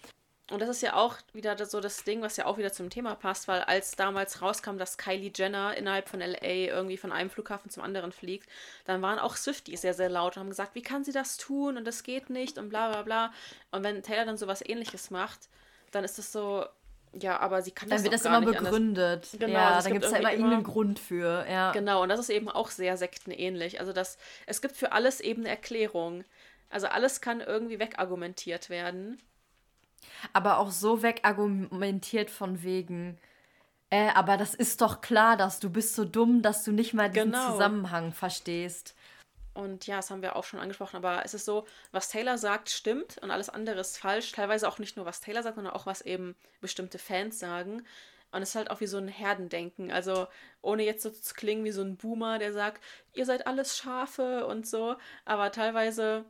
Und 0.50 0.62
das 0.62 0.70
ist 0.70 0.82
ja 0.82 0.94
auch 0.94 1.18
wieder 1.34 1.66
so 1.66 1.82
das 1.82 2.06
Ding, 2.06 2.22
was 2.22 2.38
ja 2.38 2.46
auch 2.46 2.58
wieder 2.58 2.72
zum 2.72 2.90
Thema 2.90 3.16
passt, 3.16 3.50
weil 3.50 3.62
als 3.62 3.98
damals 3.98 4.42
rauskam, 4.42 4.78
dass 4.78 4.98
Kylie 4.98 5.32
Jenner 5.36 5.76
innerhalb 5.76 6.08
von 6.08 6.22
LA 6.22 6.38
irgendwie 6.42 6.96
von 6.96 7.12
einem 7.12 7.30
Flughafen 7.30 7.70
zum 7.70 7.84
anderen 7.84 8.14
fliegt, 8.14 8.48
dann 8.86 9.02
waren 9.02 9.20
auch 9.20 9.36
Swifties 9.36 9.82
sehr, 9.82 9.94
sehr 9.94 10.10
laut 10.10 10.38
und 10.38 10.42
haben 10.42 10.50
gesagt, 10.50 10.74
wie 10.74 10.82
kann 10.82 11.04
sie 11.04 11.12
das 11.12 11.36
tun 11.36 11.76
und 11.76 11.86
das 11.86 12.04
geht 12.04 12.30
nicht 12.30 12.58
und 12.58 12.70
bla 12.70 12.90
bla 12.92 13.02
bla. 13.02 13.34
Und 13.72 13.84
wenn 13.84 14.02
Taylor 14.04 14.24
dann 14.24 14.38
sowas 14.38 14.64
ähnliches 14.66 15.12
macht, 15.12 15.50
dann 15.92 16.06
ist 16.06 16.18
es 16.18 16.32
so, 16.32 16.66
ja, 17.12 17.40
aber 17.40 17.62
sie 17.62 17.72
kann 17.72 17.90
dann 17.90 17.98
das 17.98 18.04
Dann 18.04 18.12
wird 18.12 18.26
das 18.26 18.26
immer 18.26 18.70
begründet. 18.70 19.28
Genau, 19.38 19.54
ja, 19.54 19.76
also 19.76 19.90
dann 19.90 19.94
gibt 19.94 20.06
es 20.06 20.12
ja 20.12 20.18
immer 20.18 20.32
irgendeinen 20.32 20.64
Grund 20.64 20.98
für. 20.98 21.46
Ja. 21.50 21.74
Genau, 21.74 22.04
und 22.04 22.10
das 22.10 22.22
ist 22.22 22.30
eben 22.30 22.48
auch 22.48 22.70
sehr 22.70 22.96
sektenähnlich. 22.96 23.82
Also 23.82 23.92
das, 23.92 24.18
es 24.46 24.62
gibt 24.62 24.78
für 24.78 24.94
alles 24.94 25.20
eben 25.20 25.42
eine 25.42 25.50
Erklärung. 25.50 26.24
Also 26.70 26.88
alles 26.88 27.20
kann 27.20 27.42
irgendwie 27.42 27.80
wegargumentiert 27.80 28.70
werden 28.70 29.20
aber 30.34 30.58
auch 30.60 30.72
so 30.72 31.04
wegargumentiert 31.04 32.30
von 32.30 32.64
wegen, 32.64 33.18
äh, 33.90 34.10
aber 34.10 34.38
das 34.38 34.54
ist 34.54 34.82
doch 34.82 35.02
klar, 35.02 35.38
dass 35.38 35.60
du 35.60 35.70
bist 35.70 35.96
so 35.96 36.06
dumm, 36.06 36.42
dass 36.42 36.64
du 36.64 36.72
nicht 36.72 36.94
mal 36.94 37.10
diesen 37.10 37.32
genau. 37.32 37.52
Zusammenhang 37.52 38.14
verstehst. 38.14 38.96
Und 39.54 39.88
ja, 39.88 39.96
das 39.96 40.12
haben 40.12 40.22
wir 40.22 40.36
auch 40.36 40.44
schon 40.44 40.60
angesprochen, 40.60 40.98
aber 40.98 41.26
es 41.26 41.34
ist 41.34 41.46
so, 41.46 41.66
was 41.92 42.10
Taylor 42.10 42.38
sagt, 42.38 42.70
stimmt 42.70 43.18
und 43.20 43.32
alles 43.32 43.50
andere 43.50 43.80
ist 43.80 43.98
falsch. 43.98 44.32
Teilweise 44.32 44.68
auch 44.68 44.78
nicht 44.78 44.98
nur, 44.98 45.06
was 45.06 45.20
Taylor 45.22 45.42
sagt, 45.42 45.56
sondern 45.56 45.74
auch, 45.74 45.88
was 45.88 46.02
eben 46.02 46.36
bestimmte 46.62 47.00
Fans 47.00 47.40
sagen. 47.40 47.84
Und 48.32 48.42
es 48.44 48.50
ist 48.50 48.56
halt 48.56 48.70
auch 48.70 48.82
wie 48.82 48.88
so 48.88 48.98
ein 48.98 49.08
Herdendenken. 49.08 49.92
Also, 49.92 50.28
ohne 50.62 50.84
jetzt 50.84 51.02
so 51.02 51.10
zu 51.10 51.34
klingen 51.34 51.64
wie 51.64 51.72
so 51.72 51.82
ein 51.82 51.98
Boomer, 51.98 52.38
der 52.40 52.54
sagt, 52.54 52.84
ihr 53.14 53.26
seid 53.26 53.48
alles 53.48 53.78
Schafe 53.78 54.46
und 54.46 54.68
so. 54.68 54.96
Aber 55.26 55.52
teilweise 55.52 56.26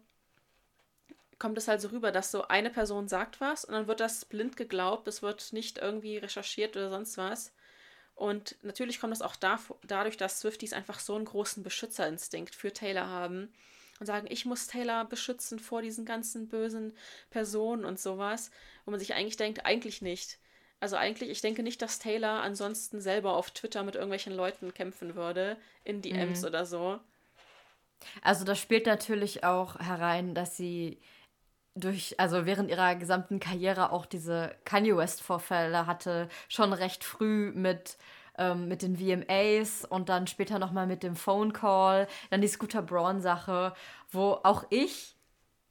kommt 1.40 1.58
es 1.58 1.68
halt 1.68 1.82
so 1.82 1.90
rüber, 1.90 2.12
dass 2.12 2.32
so 2.32 2.48
eine 2.48 2.70
Person 2.70 3.08
sagt 3.08 3.40
was 3.40 3.66
und 3.66 3.74
dann 3.74 3.88
wird 3.88 4.00
das 4.00 4.26
blind 4.26 4.58
geglaubt, 4.58 5.08
es 5.08 5.22
wird 5.22 5.54
nicht 5.54 5.78
irgendwie 5.78 6.18
recherchiert 6.18 6.76
oder 6.76 6.90
sonst 6.90 7.18
was. 7.18 7.54
Und 8.16 8.56
natürlich 8.64 9.00
kommt 9.00 9.12
das 9.12 9.22
auch 9.22 9.36
da, 9.36 9.60
dadurch, 9.86 10.18
dass 10.18 10.40
Swifties 10.40 10.74
einfach 10.74 11.00
so 11.00 11.16
einen 11.16 11.26
großen 11.26 11.62
Beschützerinstinkt 11.62 12.56
für 12.56 12.74
Taylor 12.74 13.08
haben 13.08 13.54
und 14.00 14.08
sagen, 14.08 14.28
ich 14.30 14.46
muss 14.46 14.68
Taylor 14.68 15.06
beschützen 15.06 15.60
vor 15.60 15.84
diesen 15.84 16.06
ganzen 16.06 16.48
bösen 16.48 16.94
Personen 17.30 17.86
und 17.86 18.00
sowas, 18.00 18.50
wo 18.86 18.92
man 18.92 19.00
sich 19.00 19.14
eigentlich 19.14 19.38
denkt, 19.38 19.66
eigentlich 19.66 20.02
nicht. 20.02 20.40
Also 20.80 20.96
eigentlich, 20.96 21.30
ich 21.30 21.42
denke 21.42 21.64
nicht, 21.64 21.82
dass 21.82 22.00
Taylor 22.00 22.42
ansonsten 22.42 23.02
selber 23.02 23.36
auf 23.36 23.52
Twitter 23.52 23.84
mit 23.84 23.96
irgendwelchen 23.96 24.34
Leuten 24.34 24.74
kämpfen 24.74 25.16
würde, 25.16 25.58
in 25.84 26.02
DMs 26.02 26.42
mhm. 26.42 26.48
oder 26.48 26.66
so. 26.66 27.00
Also 28.22 28.46
das 28.46 28.60
spielt 28.60 28.86
natürlich 28.86 29.44
auch 29.44 29.80
herein, 29.80 30.36
dass 30.36 30.58
sie 30.58 31.00
durch, 31.80 32.20
also 32.20 32.46
während 32.46 32.70
ihrer 32.70 32.96
gesamten 32.96 33.40
Karriere 33.40 33.92
auch 33.92 34.06
diese 34.06 34.56
Kanye 34.66 34.96
West-Vorfälle 34.98 35.86
hatte, 35.86 36.30
schon 36.48 36.74
recht 36.74 37.04
früh 37.04 37.52
mit, 37.54 37.98
ähm, 38.38 38.68
mit 38.68 38.82
den 38.82 38.98
VMAs 38.98 39.86
und 39.86 40.10
dann 40.10 40.28
später 40.28 40.60
nochmal 40.60 40.88
mit 40.88 41.04
dem 41.04 41.16
Phone 41.16 41.54
Call, 41.54 42.08
dann 42.30 42.42
die 42.42 42.48
Scooter 42.48 42.82
Braun-Sache, 42.82 43.74
wo 44.12 44.40
auch 44.44 44.66
ich 44.70 45.18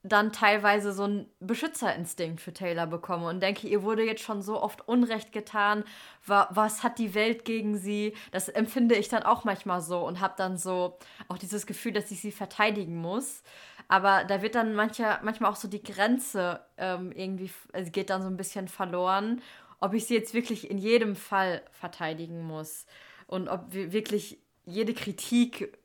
dann 0.08 0.32
teilweise 0.32 0.92
so 0.92 1.04
einen 1.04 1.26
Beschützerinstinkt 1.40 2.40
für 2.40 2.52
Taylor 2.52 2.86
bekomme 2.86 3.28
und 3.28 3.40
denke, 3.40 3.66
ihr 3.66 3.82
wurde 3.82 4.04
jetzt 4.04 4.22
schon 4.22 4.42
so 4.42 4.62
oft 4.62 4.86
Unrecht 4.88 5.32
getan, 5.32 5.84
was 6.24 6.82
hat 6.82 6.98
die 6.98 7.14
Welt 7.14 7.44
gegen 7.44 7.76
sie? 7.76 8.14
Das 8.30 8.48
empfinde 8.48 8.94
ich 8.94 9.08
dann 9.08 9.22
auch 9.22 9.44
manchmal 9.44 9.80
so 9.80 10.06
und 10.06 10.20
habe 10.20 10.34
dann 10.36 10.58
so 10.58 10.98
auch 11.28 11.38
dieses 11.38 11.66
Gefühl, 11.66 11.92
dass 11.92 12.10
ich 12.10 12.20
sie 12.20 12.32
verteidigen 12.32 12.96
muss. 12.96 13.42
Aber 13.88 14.24
da 14.24 14.42
wird 14.42 14.54
dann 14.54 14.74
mancher, 14.74 15.20
manchmal 15.22 15.50
auch 15.50 15.56
so 15.56 15.68
die 15.68 15.82
Grenze 15.82 16.60
ähm, 16.76 17.12
irgendwie, 17.12 17.50
also 17.72 17.90
geht 17.90 18.10
dann 18.10 18.22
so 18.22 18.28
ein 18.28 18.36
bisschen 18.36 18.68
verloren, 18.68 19.42
ob 19.80 19.94
ich 19.94 20.06
sie 20.06 20.14
jetzt 20.14 20.34
wirklich 20.34 20.70
in 20.70 20.78
jedem 20.78 21.14
Fall 21.14 21.62
verteidigen 21.70 22.42
muss 22.42 22.86
und 23.26 23.48
ob 23.48 23.72
wirklich 23.72 24.38
jede 24.64 24.94
Kritik 24.94 25.76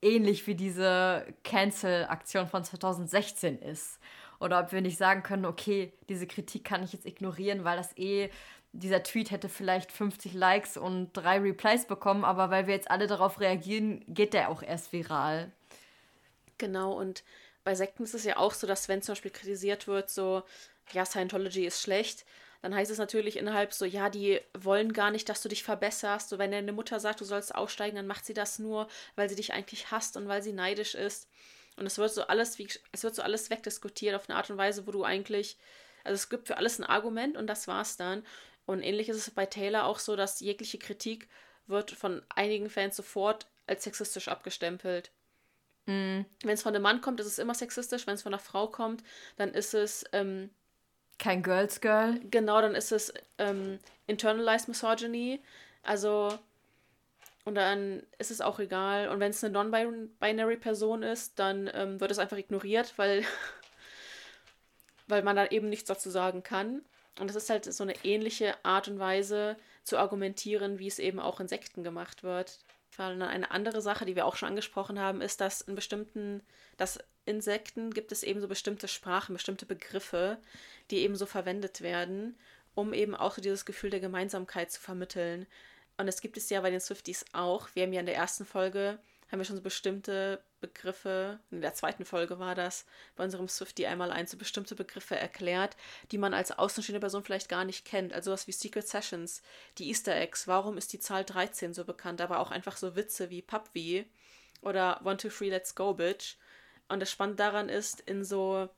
ähnlich 0.00 0.46
wie 0.46 0.54
diese 0.54 1.26
Cancel-Aktion 1.42 2.46
von 2.46 2.62
2016 2.62 3.58
ist. 3.58 3.98
Oder 4.40 4.60
ob 4.60 4.70
wir 4.70 4.80
nicht 4.80 4.98
sagen 4.98 5.24
können, 5.24 5.44
okay, 5.44 5.92
diese 6.08 6.28
Kritik 6.28 6.64
kann 6.64 6.84
ich 6.84 6.92
jetzt 6.92 7.06
ignorieren, 7.06 7.64
weil 7.64 7.76
das 7.76 7.96
eh, 7.98 8.30
dieser 8.72 9.02
Tweet 9.02 9.32
hätte 9.32 9.48
vielleicht 9.48 9.90
50 9.90 10.34
Likes 10.34 10.76
und 10.76 11.12
drei 11.12 11.38
Replies 11.40 11.86
bekommen, 11.86 12.24
aber 12.24 12.50
weil 12.50 12.68
wir 12.68 12.74
jetzt 12.74 12.90
alle 12.90 13.08
darauf 13.08 13.40
reagieren, 13.40 14.04
geht 14.06 14.34
der 14.34 14.50
auch 14.50 14.62
erst 14.62 14.92
viral. 14.92 15.50
Genau, 16.58 16.92
und 16.92 17.24
bei 17.68 17.74
Sekten 17.74 18.04
ist 18.04 18.14
es 18.14 18.24
ja 18.24 18.38
auch 18.38 18.54
so, 18.54 18.66
dass 18.66 18.88
wenn 18.88 19.02
zum 19.02 19.12
Beispiel 19.12 19.30
kritisiert 19.30 19.86
wird, 19.86 20.08
so, 20.08 20.42
ja, 20.92 21.04
Scientology 21.04 21.66
ist 21.66 21.82
schlecht, 21.82 22.24
dann 22.62 22.74
heißt 22.74 22.90
es 22.90 22.96
natürlich 22.96 23.36
innerhalb 23.36 23.74
so, 23.74 23.84
ja, 23.84 24.08
die 24.08 24.40
wollen 24.58 24.94
gar 24.94 25.10
nicht, 25.10 25.28
dass 25.28 25.42
du 25.42 25.50
dich 25.50 25.64
verbesserst. 25.64 26.30
So, 26.30 26.38
wenn 26.38 26.50
deine 26.50 26.72
Mutter 26.72 26.98
sagt, 26.98 27.20
du 27.20 27.26
sollst 27.26 27.54
aussteigen, 27.54 27.96
dann 27.96 28.06
macht 28.06 28.24
sie 28.24 28.32
das 28.32 28.58
nur, 28.58 28.88
weil 29.16 29.28
sie 29.28 29.36
dich 29.36 29.52
eigentlich 29.52 29.90
hasst 29.90 30.16
und 30.16 30.28
weil 30.28 30.42
sie 30.42 30.54
neidisch 30.54 30.94
ist. 30.94 31.28
Und 31.76 31.84
es 31.84 31.98
wird 31.98 32.10
so 32.10 32.22
alles, 32.22 32.58
wie, 32.58 32.68
es 32.92 33.02
wird 33.02 33.14
so 33.14 33.20
alles 33.20 33.50
wegdiskutiert 33.50 34.14
auf 34.14 34.30
eine 34.30 34.38
Art 34.38 34.48
und 34.48 34.56
Weise, 34.56 34.86
wo 34.86 34.90
du 34.90 35.04
eigentlich, 35.04 35.58
also 36.04 36.14
es 36.14 36.30
gibt 36.30 36.46
für 36.46 36.56
alles 36.56 36.78
ein 36.78 36.84
Argument 36.84 37.36
und 37.36 37.48
das 37.48 37.68
war's 37.68 37.98
dann. 37.98 38.24
Und 38.64 38.80
ähnlich 38.80 39.10
ist 39.10 39.18
es 39.18 39.30
bei 39.30 39.44
Taylor 39.44 39.84
auch 39.84 39.98
so, 39.98 40.16
dass 40.16 40.40
jegliche 40.40 40.78
Kritik 40.78 41.28
wird 41.66 41.90
von 41.90 42.22
einigen 42.34 42.70
Fans 42.70 42.96
sofort 42.96 43.46
als 43.66 43.84
sexistisch 43.84 44.28
abgestempelt. 44.28 45.10
Mm. 45.88 46.26
Wenn 46.42 46.54
es 46.54 46.62
von 46.62 46.74
einem 46.74 46.82
Mann 46.82 47.00
kommt, 47.00 47.18
ist 47.18 47.26
es 47.26 47.38
immer 47.38 47.54
sexistisch. 47.54 48.06
Wenn 48.06 48.14
es 48.14 48.22
von 48.22 48.34
einer 48.34 48.42
Frau 48.42 48.68
kommt, 48.68 49.02
dann 49.36 49.54
ist 49.54 49.72
es. 49.72 50.04
Ähm, 50.12 50.50
Kein 51.18 51.42
Girls 51.42 51.80
Girl. 51.80 52.20
Genau, 52.30 52.60
dann 52.60 52.74
ist 52.74 52.92
es 52.92 53.12
ähm, 53.38 53.78
Internalized 54.06 54.68
Misogyny. 54.68 55.40
Also. 55.82 56.38
Und 57.44 57.54
dann 57.54 58.02
ist 58.18 58.30
es 58.30 58.42
auch 58.42 58.60
egal. 58.60 59.08
Und 59.08 59.20
wenn 59.20 59.30
es 59.30 59.42
eine 59.42 59.54
non-binary 59.54 60.58
Person 60.58 61.02
ist, 61.02 61.38
dann 61.38 61.70
ähm, 61.72 61.98
wird 61.98 62.10
es 62.10 62.18
einfach 62.18 62.36
ignoriert, 62.36 62.92
weil, 62.96 63.24
weil 65.06 65.22
man 65.22 65.36
da 65.36 65.46
eben 65.46 65.70
nichts 65.70 65.88
dazu 65.88 66.10
sagen 66.10 66.42
kann. 66.42 66.82
Und 67.18 67.28
das 67.28 67.36
ist 67.36 67.48
halt 67.48 67.64
so 67.72 67.82
eine 67.82 67.94
ähnliche 68.04 68.54
Art 68.66 68.88
und 68.88 68.98
Weise 68.98 69.56
zu 69.82 69.96
argumentieren, 69.96 70.78
wie 70.78 70.88
es 70.88 70.98
eben 70.98 71.20
auch 71.20 71.40
in 71.40 71.48
Sekten 71.48 71.82
gemacht 71.82 72.22
wird. 72.22 72.58
Und 72.96 73.22
eine 73.22 73.50
andere 73.50 73.80
Sache, 73.80 74.04
die 74.04 74.16
wir 74.16 74.26
auch 74.26 74.36
schon 74.36 74.48
angesprochen 74.48 74.98
haben, 74.98 75.20
ist, 75.20 75.40
dass 75.40 75.60
in 75.60 75.74
bestimmten, 75.74 76.42
dass 76.76 76.98
Insekten 77.26 77.92
gibt 77.92 78.10
es 78.10 78.22
eben 78.22 78.40
so 78.40 78.48
bestimmte 78.48 78.88
Sprachen, 78.88 79.34
bestimmte 79.34 79.66
Begriffe, 79.66 80.38
die 80.90 80.98
eben 80.98 81.14
so 81.14 81.26
verwendet 81.26 81.80
werden, 81.80 82.36
um 82.74 82.92
eben 82.92 83.14
auch 83.14 83.34
so 83.34 83.42
dieses 83.42 83.66
Gefühl 83.66 83.90
der 83.90 84.00
Gemeinsamkeit 84.00 84.72
zu 84.72 84.80
vermitteln. 84.80 85.46
Und 85.96 86.06
das 86.06 86.20
gibt 86.20 86.36
es 86.36 86.48
ja 86.50 86.60
bei 86.60 86.70
den 86.70 86.80
Swifties 86.80 87.24
auch. 87.32 87.68
Wir 87.74 87.84
haben 87.84 87.92
ja 87.92 88.00
in 88.00 88.06
der 88.06 88.16
ersten 88.16 88.44
Folge 88.44 88.98
haben 89.30 89.38
wir 89.38 89.44
schon 89.44 89.56
so 89.56 89.62
bestimmte 89.62 90.42
Begriffe, 90.60 91.38
in 91.50 91.60
der 91.60 91.74
zweiten 91.74 92.04
Folge 92.04 92.38
war 92.38 92.54
das, 92.54 92.86
bei 93.14 93.24
unserem 93.24 93.48
Swifty 93.48 93.86
einmal 93.86 94.10
ein, 94.10 94.26
so 94.26 94.36
bestimmte 94.36 94.74
Begriffe 94.74 95.16
erklärt, 95.16 95.76
die 96.10 96.18
man 96.18 96.34
als 96.34 96.50
außenstehende 96.50 97.00
Person 97.00 97.22
vielleicht 97.22 97.48
gar 97.48 97.64
nicht 97.64 97.84
kennt. 97.84 98.12
Also 98.12 98.32
was 98.32 98.46
wie 98.46 98.52
Secret 98.52 98.88
Sessions, 98.88 99.42
die 99.76 99.88
Easter 99.88 100.16
Eggs, 100.16 100.48
warum 100.48 100.78
ist 100.78 100.92
die 100.92 101.00
Zahl 101.00 101.24
13 101.24 101.74
so 101.74 101.84
bekannt, 101.84 102.20
aber 102.20 102.40
auch 102.40 102.50
einfach 102.50 102.76
so 102.76 102.96
Witze 102.96 103.30
wie 103.30 103.42
Pupvi 103.42 104.06
oder 104.62 105.00
One, 105.04 105.18
Two, 105.18 105.28
Three, 105.28 105.50
Let's 105.50 105.74
Go, 105.74 105.94
Bitch. 105.94 106.36
Und 106.88 107.00
das 107.00 107.10
Spannende 107.10 107.42
daran 107.42 107.68
ist, 107.68 108.00
in 108.00 108.24
so 108.24 108.68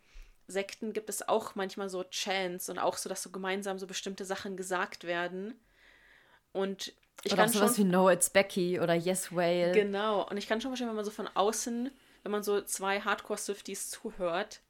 Sekten 0.48 0.92
gibt 0.92 1.08
es 1.08 1.26
auch 1.28 1.54
manchmal 1.54 1.88
so 1.88 2.04
Chants 2.04 2.68
und 2.68 2.78
auch 2.78 2.96
so, 2.96 3.08
dass 3.08 3.22
so 3.22 3.30
gemeinsam 3.30 3.78
so 3.78 3.86
bestimmte 3.86 4.24
Sachen 4.24 4.56
gesagt 4.56 5.04
werden. 5.04 5.54
Und 6.52 6.92
ich 7.22 7.32
oder 7.32 7.42
kann 7.42 7.50
auch 7.50 7.54
sowas 7.54 7.76
schon, 7.76 7.86
wie 7.86 7.90
No, 7.90 8.10
It's 8.10 8.30
Becky 8.30 8.80
oder 8.80 8.94
Yes 8.94 9.34
Whale. 9.34 9.72
Genau. 9.72 10.26
Und 10.28 10.36
ich 10.36 10.48
kann 10.48 10.60
schon 10.60 10.70
verstehen, 10.70 10.88
wenn 10.88 10.96
man 10.96 11.04
so 11.04 11.10
von 11.10 11.28
außen, 11.28 11.90
wenn 12.22 12.32
man 12.32 12.42
so 12.42 12.60
zwei 12.62 13.00
Hardcore-Swifties 13.00 13.90
zuhört, 13.90 14.60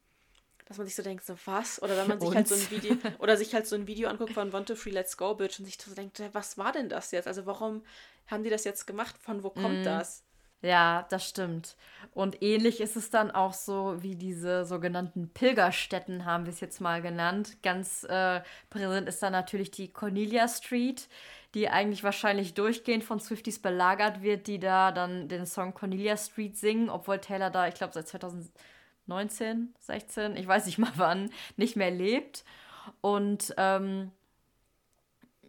dass 0.67 0.79
man 0.79 0.87
sich 0.87 0.95
so 0.95 1.03
denkt, 1.03 1.25
so 1.25 1.35
was? 1.47 1.83
Oder 1.83 1.97
wenn 1.97 2.09
man 2.09 2.21
sich 2.21 2.35
halt 2.35 2.49
so 2.49 2.55
ein 2.55 2.71
Video, 2.71 2.97
oder 3.19 3.37
sich 3.37 3.55
halt 3.55 3.67
so 3.67 3.75
ein 3.75 3.87
Video 3.87 4.09
anguckt 4.09 4.35
von 4.35 4.53
Want 4.53 4.69
to 4.69 4.77
Free 4.77 4.91
Let's 4.91 5.17
Go 5.17 5.35
Bitch 5.35 5.59
und 5.59 5.65
sich 5.65 5.79
so 5.81 5.95
denkt, 5.95 6.23
was 6.33 6.59
war 6.59 6.73
denn 6.73 6.89
das 6.89 7.11
jetzt? 7.11 7.27
Also 7.27 7.47
warum 7.47 7.83
haben 8.29 8.45
die 8.45 8.51
das 8.51 8.65
jetzt 8.65 8.87
gemacht? 8.87 9.17
Von 9.21 9.43
wo 9.43 9.51
kommt 9.51 9.83
mm. 9.83 9.85
das? 9.85 10.23
Ja, 10.63 11.07
das 11.09 11.27
stimmt. 11.27 11.77
Und 12.13 12.43
ähnlich 12.43 12.81
ist 12.81 12.97
es 12.97 13.09
dann 13.09 13.31
auch 13.31 13.55
so 13.55 14.03
wie 14.03 14.15
diese 14.15 14.65
sogenannten 14.67 15.31
Pilgerstätten, 15.33 16.27
haben 16.27 16.45
wir 16.45 16.53
es 16.53 16.61
jetzt 16.61 16.81
mal 16.81 17.01
genannt. 17.01 17.57
Ganz 17.63 18.05
äh, 18.05 18.43
präsent 18.69 19.09
ist 19.09 19.23
dann 19.23 19.33
natürlich 19.33 19.71
die 19.71 19.89
Cornelia 19.93 20.47
Street, 20.49 21.09
die 21.55 21.69
eigentlich 21.71 22.05
wahrscheinlich 22.05 22.53
durchgehend 22.55 23.05
von 23.05 23.21
Swifties 23.21 23.61
belagert 23.61 24.23
wird, 24.23 24.49
die 24.49 24.59
da 24.59 24.93
dann 24.93 25.29
den 25.29 25.47
Song 25.47 25.73
Cornelia 25.73 26.17
Street 26.17 26.57
singen, 26.59 26.91
obwohl 26.91 27.19
Taylor 27.19 27.51
da, 27.51 27.67
ich 27.67 27.75
glaube, 27.75 27.95
seit 27.95 28.09
2019, 28.09 29.75
16, 29.79 30.37
ich 30.37 30.47
weiß 30.47 30.67
nicht 30.67 30.79
mal 30.79 30.93
wann, 30.97 31.31
nicht 31.57 31.77
mehr 31.77 31.91
lebt. 31.91 32.45
Und 33.01 33.55
ähm, 33.57 34.11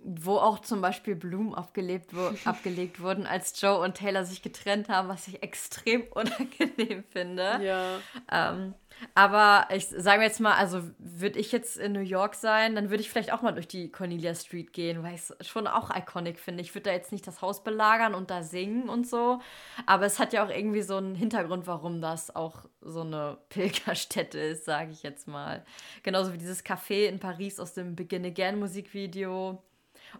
wo 0.03 0.37
auch 0.37 0.59
zum 0.59 0.81
Beispiel 0.81 1.15
Blumen 1.15 1.53
abgelebt 1.53 2.15
wo 2.15 2.31
abgelegt 2.45 3.01
wurden, 3.01 3.25
als 3.25 3.59
Joe 3.59 3.79
und 3.79 3.95
Taylor 3.95 4.25
sich 4.25 4.41
getrennt 4.41 4.89
haben, 4.89 5.07
was 5.07 5.27
ich 5.27 5.43
extrem 5.43 6.03
unangenehm 6.11 7.03
finde. 7.11 7.59
Ja. 7.63 7.99
Ähm, 8.31 8.73
aber 9.15 9.67
ich 9.73 9.87
sage 9.87 10.21
jetzt 10.21 10.39
mal, 10.39 10.53
also 10.53 10.81
würde 10.99 11.39
ich 11.39 11.51
jetzt 11.51 11.77
in 11.77 11.93
New 11.93 12.01
York 12.01 12.35
sein, 12.35 12.75
dann 12.75 12.89
würde 12.89 13.01
ich 13.01 13.09
vielleicht 13.09 13.33
auch 13.33 13.41
mal 13.41 13.51
durch 13.51 13.67
die 13.67 13.91
Cornelia 13.91 14.35
Street 14.35 14.73
gehen, 14.73 15.01
weil 15.01 15.15
ich 15.15 15.21
es 15.21 15.47
schon 15.47 15.65
auch 15.65 15.89
iconic 15.95 16.39
finde. 16.39 16.61
Ich 16.61 16.75
würde 16.75 16.89
da 16.89 16.91
jetzt 16.91 17.11
nicht 17.11 17.25
das 17.25 17.41
Haus 17.41 17.63
belagern 17.63 18.13
und 18.13 18.29
da 18.29 18.43
singen 18.43 18.89
und 18.89 19.07
so, 19.07 19.39
aber 19.85 20.05
es 20.05 20.19
hat 20.19 20.33
ja 20.33 20.45
auch 20.45 20.49
irgendwie 20.49 20.81
so 20.81 20.97
einen 20.97 21.15
Hintergrund, 21.15 21.67
warum 21.67 22.01
das 22.01 22.35
auch 22.35 22.65
so 22.81 23.01
eine 23.01 23.37
Pilgerstätte 23.49 24.39
ist, 24.39 24.65
sage 24.65 24.91
ich 24.91 25.03
jetzt 25.03 25.27
mal. 25.27 25.65
Genauso 26.03 26.33
wie 26.33 26.37
dieses 26.37 26.63
Café 26.63 27.05
in 27.07 27.19
Paris 27.19 27.59
aus 27.59 27.73
dem 27.73 27.95
Begin 27.95 28.25
Again 28.25 28.59
Musikvideo 28.59 29.63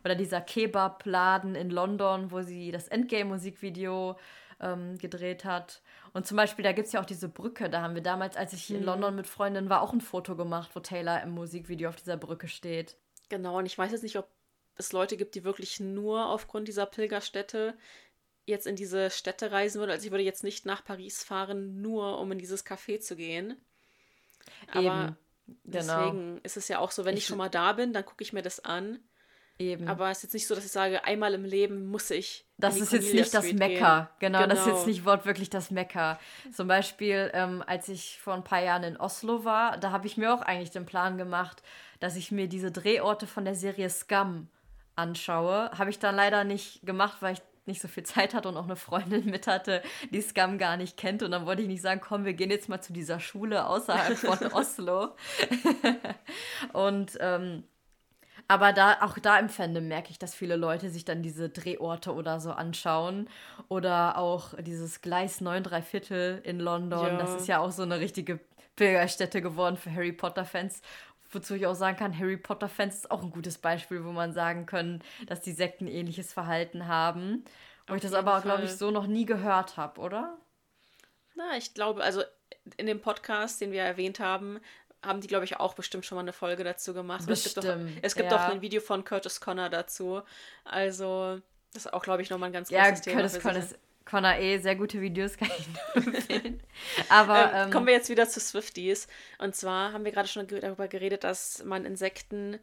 oder 0.04 0.16
dieser 0.16 0.42
Kebab-Laden 0.42 1.56
in 1.56 1.70
London, 1.70 2.32
wo 2.32 2.42
sie 2.42 2.72
das 2.72 2.88
Endgame-Musikvideo 2.88 4.18
ähm, 4.60 4.98
gedreht 4.98 5.46
hat. 5.46 5.82
Und 6.14 6.28
zum 6.28 6.38
Beispiel, 6.38 6.64
da 6.64 6.72
gibt 6.72 6.88
es 6.88 6.94
ja 6.94 7.02
auch 7.02 7.06
diese 7.06 7.30
Brücke. 7.30 7.70
Da 7.70 7.82
haben 7.82 7.96
wir 7.96 8.04
damals, 8.04 8.38
als 8.38 8.54
ich 8.54 8.64
hier 8.64 8.78
mhm. 8.78 8.84
in 8.84 8.86
London 8.88 9.16
mit 9.16 9.28
Freundinnen 9.28 9.70
war, 9.70 9.82
auch 9.82 9.94
ein 9.94 10.02
Foto 10.02 10.36
gemacht, 10.36 10.72
wo 10.74 10.80
Taylor 10.80 11.22
im 11.22 11.32
Musikvideo 11.32 11.90
auf 11.90 11.96
dieser 11.96 12.18
Brücke 12.18 12.48
steht. 12.48 12.98
Genau, 13.30 13.58
und 13.58 13.66
ich 13.66 13.78
weiß 13.78 13.92
jetzt 13.92 14.04
nicht, 14.04 14.18
ob 14.18 14.28
es 14.76 14.92
Leute 14.92 15.18
gibt, 15.18 15.36
die 15.36 15.44
wirklich 15.44 15.80
nur 15.80 16.28
aufgrund 16.28 16.68
dieser 16.68 16.86
Pilgerstätte 16.86 17.76
jetzt 18.46 18.68
in 18.68 18.76
diese 18.76 19.10
Städte 19.10 19.52
reisen 19.52 19.80
würden. 19.80 19.92
Also 19.92 20.06
ich 20.06 20.12
würde 20.12 20.24
jetzt 20.24 20.44
nicht 20.44 20.66
nach 20.66 20.84
Paris 20.84 21.24
fahren, 21.24 21.82
nur 21.82 22.20
um 22.20 22.32
in 22.32 22.40
dieses 22.40 22.66
Café 22.66 23.00
zu 23.00 23.16
gehen. 23.16 23.56
Aber 24.68 24.80
Eben. 24.80 25.18
Genau. 25.66 25.96
deswegen 25.96 26.38
ist 26.44 26.58
es 26.58 26.68
ja 26.68 26.80
auch 26.80 26.92
so, 26.92 27.06
wenn 27.06 27.16
ich, 27.16 27.24
ich 27.24 27.28
schon 27.28 27.38
mal 27.38 27.50
da 27.50 27.74
bin, 27.74 27.94
dann 27.94 28.06
gucke 28.06 28.24
ich 28.24 28.34
mir 28.34 28.42
das 28.42 28.60
an. 28.64 29.00
Eben. 29.60 29.88
Aber 29.88 30.10
es 30.10 30.18
ist 30.18 30.24
jetzt 30.24 30.34
nicht 30.34 30.48
so, 30.48 30.56
dass 30.56 30.66
ich 30.66 30.72
sage, 30.72 31.04
einmal 31.04 31.34
im 31.34 31.46
Leben 31.46 31.88
muss 31.88 32.10
ich. 32.10 32.46
Das 32.58 32.78
ist 32.78 32.92
jetzt 32.92 33.14
nicht 33.14 33.34
das 33.34 33.54
Mecker. 33.54 34.10
Genau, 34.20 34.40
genau, 34.40 34.48
das 34.48 34.60
ist 34.62 34.66
jetzt 34.66 34.76
genau. 34.78 34.88
nicht 34.88 35.06
wortwörtlich 35.06 35.50
das 35.50 35.72
Mecker. 35.72 36.20
Zum 36.52 36.68
Beispiel, 36.68 37.30
ähm, 37.34 37.64
als 37.66 37.88
ich 37.90 38.20
vor 38.20 38.34
ein 38.34 38.44
paar 38.44 38.62
Jahren 38.62 38.84
in 38.84 38.98
Oslo 38.98 39.46
war, 39.46 39.78
da 39.78 39.92
habe 39.92 40.08
ich 40.08 40.18
mir 40.18 40.34
auch 40.34 40.42
eigentlich 40.42 40.72
den 40.72 40.86
Plan 40.86 41.18
gemacht, 41.18 41.62
dass 42.00 42.16
ich 42.16 42.32
mir 42.32 42.48
diese 42.48 42.72
Drehorte 42.72 43.28
von 43.28 43.46
der 43.46 43.56
Serie 43.56 43.90
Scum 43.90 44.48
anschaue. 44.96 45.72
Habe 45.78 45.90
ich 45.90 46.00
dann 46.00 46.16
leider 46.16 46.44
nicht 46.44 46.86
gemacht, 46.86 47.18
weil 47.22 47.34
ich 47.34 47.42
nicht 47.66 47.82
so 47.82 47.88
viel 47.88 48.04
Zeit 48.04 48.34
hatte 48.34 48.50
und 48.50 48.58
auch 48.58 48.66
eine 48.66 48.76
Freundin 48.76 49.26
mit 49.26 49.48
hatte, 49.48 49.82
die 50.12 50.22
Scum 50.22 50.58
gar 50.58 50.78
nicht 50.78 50.98
kennt. 50.98 51.24
Und 51.24 51.32
dann 51.32 51.46
wollte 51.46 51.62
ich 51.62 51.68
nicht 51.68 51.82
sagen, 51.82 52.02
komm, 52.04 52.26
wir 52.26 52.34
gehen 52.34 52.50
jetzt 52.50 52.70
mal 52.70 52.82
zu 52.82 52.94
dieser 52.94 53.20
Schule 53.20 53.68
außerhalb 53.68 54.18
von 54.18 54.38
Oslo. 54.54 55.16
und 56.74 57.18
ähm, 57.20 57.64
Aber 58.52 58.74
da, 58.74 58.98
auch 59.00 59.18
da 59.18 59.40
im 59.40 59.48
Fandom 59.48 59.88
merke 59.88 60.12
ich, 60.12 60.20
dass 60.20 60.36
viele 60.36 60.58
Leute 60.58 60.90
sich 60.90 61.06
dann 61.06 61.24
diese 61.24 61.48
Drehorte 61.48 62.14
oder 62.14 62.42
so 62.42 62.52
anschauen. 62.52 63.30
Oder 63.70 64.18
auch 64.18 64.56
dieses 64.60 65.00
Gleis 65.00 65.40
9 65.40 65.64
3 65.64 65.82
Viertel 65.82 66.42
in 66.44 66.60
London. 66.60 67.06
Ja. 67.06 67.18
Das 67.18 67.34
ist 67.34 67.48
ja 67.48 67.60
auch 67.60 67.72
so 67.72 67.84
eine 67.84 68.02
richtige 68.02 68.42
Pilgerstätte 68.76 69.42
geworden 69.42 69.78
für 69.78 69.94
Harry 69.94 70.12
Potter-Fans. 70.12 70.82
Wozu 71.32 71.56
ich 71.56 71.66
auch 71.66 71.76
sagen 71.76 71.96
kann, 71.96 72.20
Harry 72.20 72.36
Potter-Fans 72.36 72.96
ist 72.96 73.12
auch 73.12 73.24
ein 73.24 73.32
gutes 73.32 73.58
Beispiel, 73.58 74.04
wo 74.04 74.12
man 74.12 74.34
sagen 74.34 74.66
können, 74.66 75.02
dass 75.28 75.40
die 75.40 75.54
Sekten 75.54 75.88
ähnliches 75.88 76.34
Verhalten 76.34 76.90
haben. 76.90 77.46
Wo 77.88 77.96
ich 77.96 78.02
das 78.02 78.12
aber, 78.12 78.42
glaube 78.42 78.64
ich, 78.64 78.72
so 78.72 78.92
noch 78.92 79.08
nie 79.08 79.26
gehört 79.26 79.78
habe, 79.78 80.02
oder? 80.02 80.38
Na, 81.36 81.56
ich 81.56 81.74
glaube, 81.74 82.04
also 82.04 82.22
in 82.76 82.86
dem 82.86 83.00
Podcast, 83.00 83.62
den 83.62 83.72
wir 83.72 83.84
erwähnt 83.84 84.20
haben, 84.20 84.60
haben 85.04 85.22
die, 85.22 85.28
glaube 85.28 85.46
ich, 85.46 85.58
auch 85.58 85.74
bestimmt 85.74 86.06
schon 86.06 86.16
mal 86.16 86.22
eine 86.22 86.34
Folge 86.34 86.64
dazu 86.64 86.94
gemacht. 86.94 87.26
Bestimmt, 87.26 87.58
es 87.58 87.64
gibt, 87.64 87.68
auch, 87.68 88.02
es 88.02 88.16
gibt 88.16 88.32
ja. 88.32 88.38
auch 88.38 88.52
ein 88.52 88.62
Video 88.62 88.82
von 88.82 89.04
Curtis 89.04 89.42
Connor 89.42 89.70
dazu. 89.70 90.22
Also, 90.64 91.40
das 91.74 91.86
ist 91.86 91.94
auch, 91.94 92.04
glaube 92.04 92.22
ich, 92.22 92.30
nochmal 92.30 92.50
ein 92.50 92.54
ganz 92.54 92.70
großes 92.70 92.86
ja, 92.86 92.96
Thema. 92.96 93.22
Curtis 93.22 93.42
Connor 93.42 93.60
ist 93.60 93.80
Connor 94.06 94.36
eh 94.36 94.58
sehr 94.60 94.76
gute 94.76 95.02
Videos, 95.02 95.38
kann 95.38 95.50
ich 95.58 95.68
nur 95.68 96.16
empfehlen. 96.16 96.60
Aber 97.10 97.54
ähm, 97.54 97.66
ähm, 97.66 97.72
kommen 97.72 97.88
wir 97.88 97.94
jetzt 97.94 98.10
wieder 98.10 98.28
zu 98.28 98.40
Swifties. 98.40 99.08
Und 99.38 99.56
zwar 99.56 99.94
haben 99.94 100.06
wir 100.06 100.12
gerade 100.12 100.28
schon 100.28 100.48
darüber 100.48 100.88
geredet, 100.88 101.24
dass 101.24 101.64
man 101.64 101.86
Insekten 101.86 102.60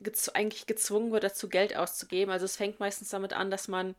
gez 0.00 0.28
eigentlich 0.28 0.66
gezwungen 0.66 1.10
wird, 1.10 1.24
dazu 1.24 1.48
Geld 1.48 1.76
auszugeben. 1.76 2.30
Also 2.30 2.44
es 2.44 2.56
fängt 2.56 2.80
meistens 2.80 3.08
damit 3.08 3.32
an, 3.32 3.50
dass 3.50 3.68
man 3.68 3.94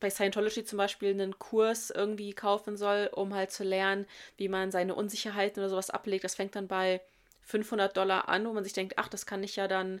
bei 0.00 0.10
Scientology 0.10 0.64
zum 0.64 0.76
Beispiel 0.76 1.10
einen 1.10 1.38
Kurs 1.38 1.90
irgendwie 1.90 2.32
kaufen 2.32 2.76
soll, 2.76 3.10
um 3.12 3.34
halt 3.34 3.50
zu 3.50 3.64
lernen, 3.64 4.06
wie 4.36 4.48
man 4.48 4.70
seine 4.70 4.94
Unsicherheiten 4.94 5.60
oder 5.60 5.70
sowas 5.70 5.90
ablegt. 5.90 6.24
Das 6.24 6.34
fängt 6.34 6.56
dann 6.56 6.68
bei 6.68 7.00
500 7.42 7.96
Dollar 7.96 8.28
an, 8.28 8.46
wo 8.46 8.52
man 8.52 8.64
sich 8.64 8.72
denkt, 8.72 8.94
ach, 8.96 9.08
das 9.08 9.26
kann 9.26 9.42
ich 9.42 9.56
ja 9.56 9.68
dann, 9.68 10.00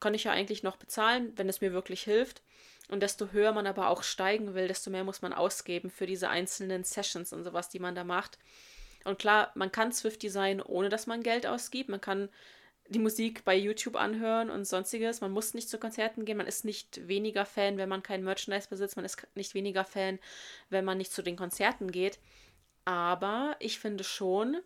kann 0.00 0.14
ich 0.14 0.24
ja 0.24 0.32
eigentlich 0.32 0.62
noch 0.62 0.76
bezahlen, 0.76 1.32
wenn 1.36 1.48
es 1.48 1.60
mir 1.60 1.72
wirklich 1.72 2.02
hilft. 2.02 2.42
Und 2.88 3.00
desto 3.00 3.28
höher 3.30 3.52
man 3.52 3.66
aber 3.66 3.88
auch 3.88 4.02
steigen 4.02 4.54
will, 4.54 4.68
desto 4.68 4.90
mehr 4.90 5.04
muss 5.04 5.22
man 5.22 5.32
ausgeben 5.32 5.90
für 5.90 6.06
diese 6.06 6.28
einzelnen 6.28 6.84
Sessions 6.84 7.32
und 7.32 7.44
sowas, 7.44 7.68
die 7.68 7.78
man 7.78 7.94
da 7.94 8.04
macht. 8.04 8.38
Und 9.04 9.18
klar, 9.18 9.50
man 9.54 9.72
kann 9.72 9.92
Swift 9.92 10.22
Design, 10.22 10.60
ohne 10.60 10.88
dass 10.88 11.06
man 11.06 11.22
Geld 11.22 11.46
ausgibt. 11.46 11.88
Man 11.88 12.00
kann 12.00 12.28
die 12.92 12.98
Musik 12.98 13.44
bei 13.44 13.56
YouTube 13.56 13.96
anhören 13.96 14.50
und 14.50 14.66
sonstiges. 14.66 15.20
Man 15.20 15.32
muss 15.32 15.54
nicht 15.54 15.68
zu 15.68 15.78
Konzerten 15.78 16.24
gehen. 16.24 16.36
Man 16.36 16.46
ist 16.46 16.64
nicht 16.64 17.08
weniger 17.08 17.44
Fan, 17.44 17.78
wenn 17.78 17.88
man 17.88 18.02
kein 18.02 18.24
Merchandise 18.24 18.68
besitzt. 18.68 18.96
Man 18.96 19.04
ist 19.04 19.26
nicht 19.34 19.54
weniger 19.54 19.84
Fan, 19.84 20.18
wenn 20.70 20.84
man 20.84 20.98
nicht 20.98 21.12
zu 21.12 21.22
den 21.22 21.36
Konzerten 21.36 21.90
geht. 21.90 22.18
Aber 22.84 23.56
ich 23.58 23.78
finde 23.78 24.04
schon, 24.04 24.60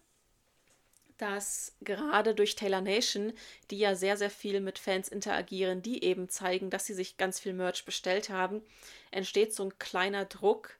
dass 1.18 1.74
gerade 1.80 2.34
durch 2.34 2.56
Taylor 2.56 2.80
Nation, 2.80 3.32
die 3.70 3.78
ja 3.78 3.94
sehr, 3.94 4.16
sehr 4.16 4.30
viel 4.30 4.60
mit 4.60 4.78
Fans 4.78 5.08
interagieren, 5.08 5.82
die 5.82 6.04
eben 6.04 6.28
zeigen, 6.28 6.70
dass 6.70 6.86
sie 6.86 6.94
sich 6.94 7.16
ganz 7.16 7.40
viel 7.40 7.54
Merch 7.54 7.84
bestellt 7.84 8.28
haben, 8.28 8.62
entsteht 9.10 9.54
so 9.54 9.64
ein 9.64 9.78
kleiner 9.78 10.26
Druck, 10.26 10.76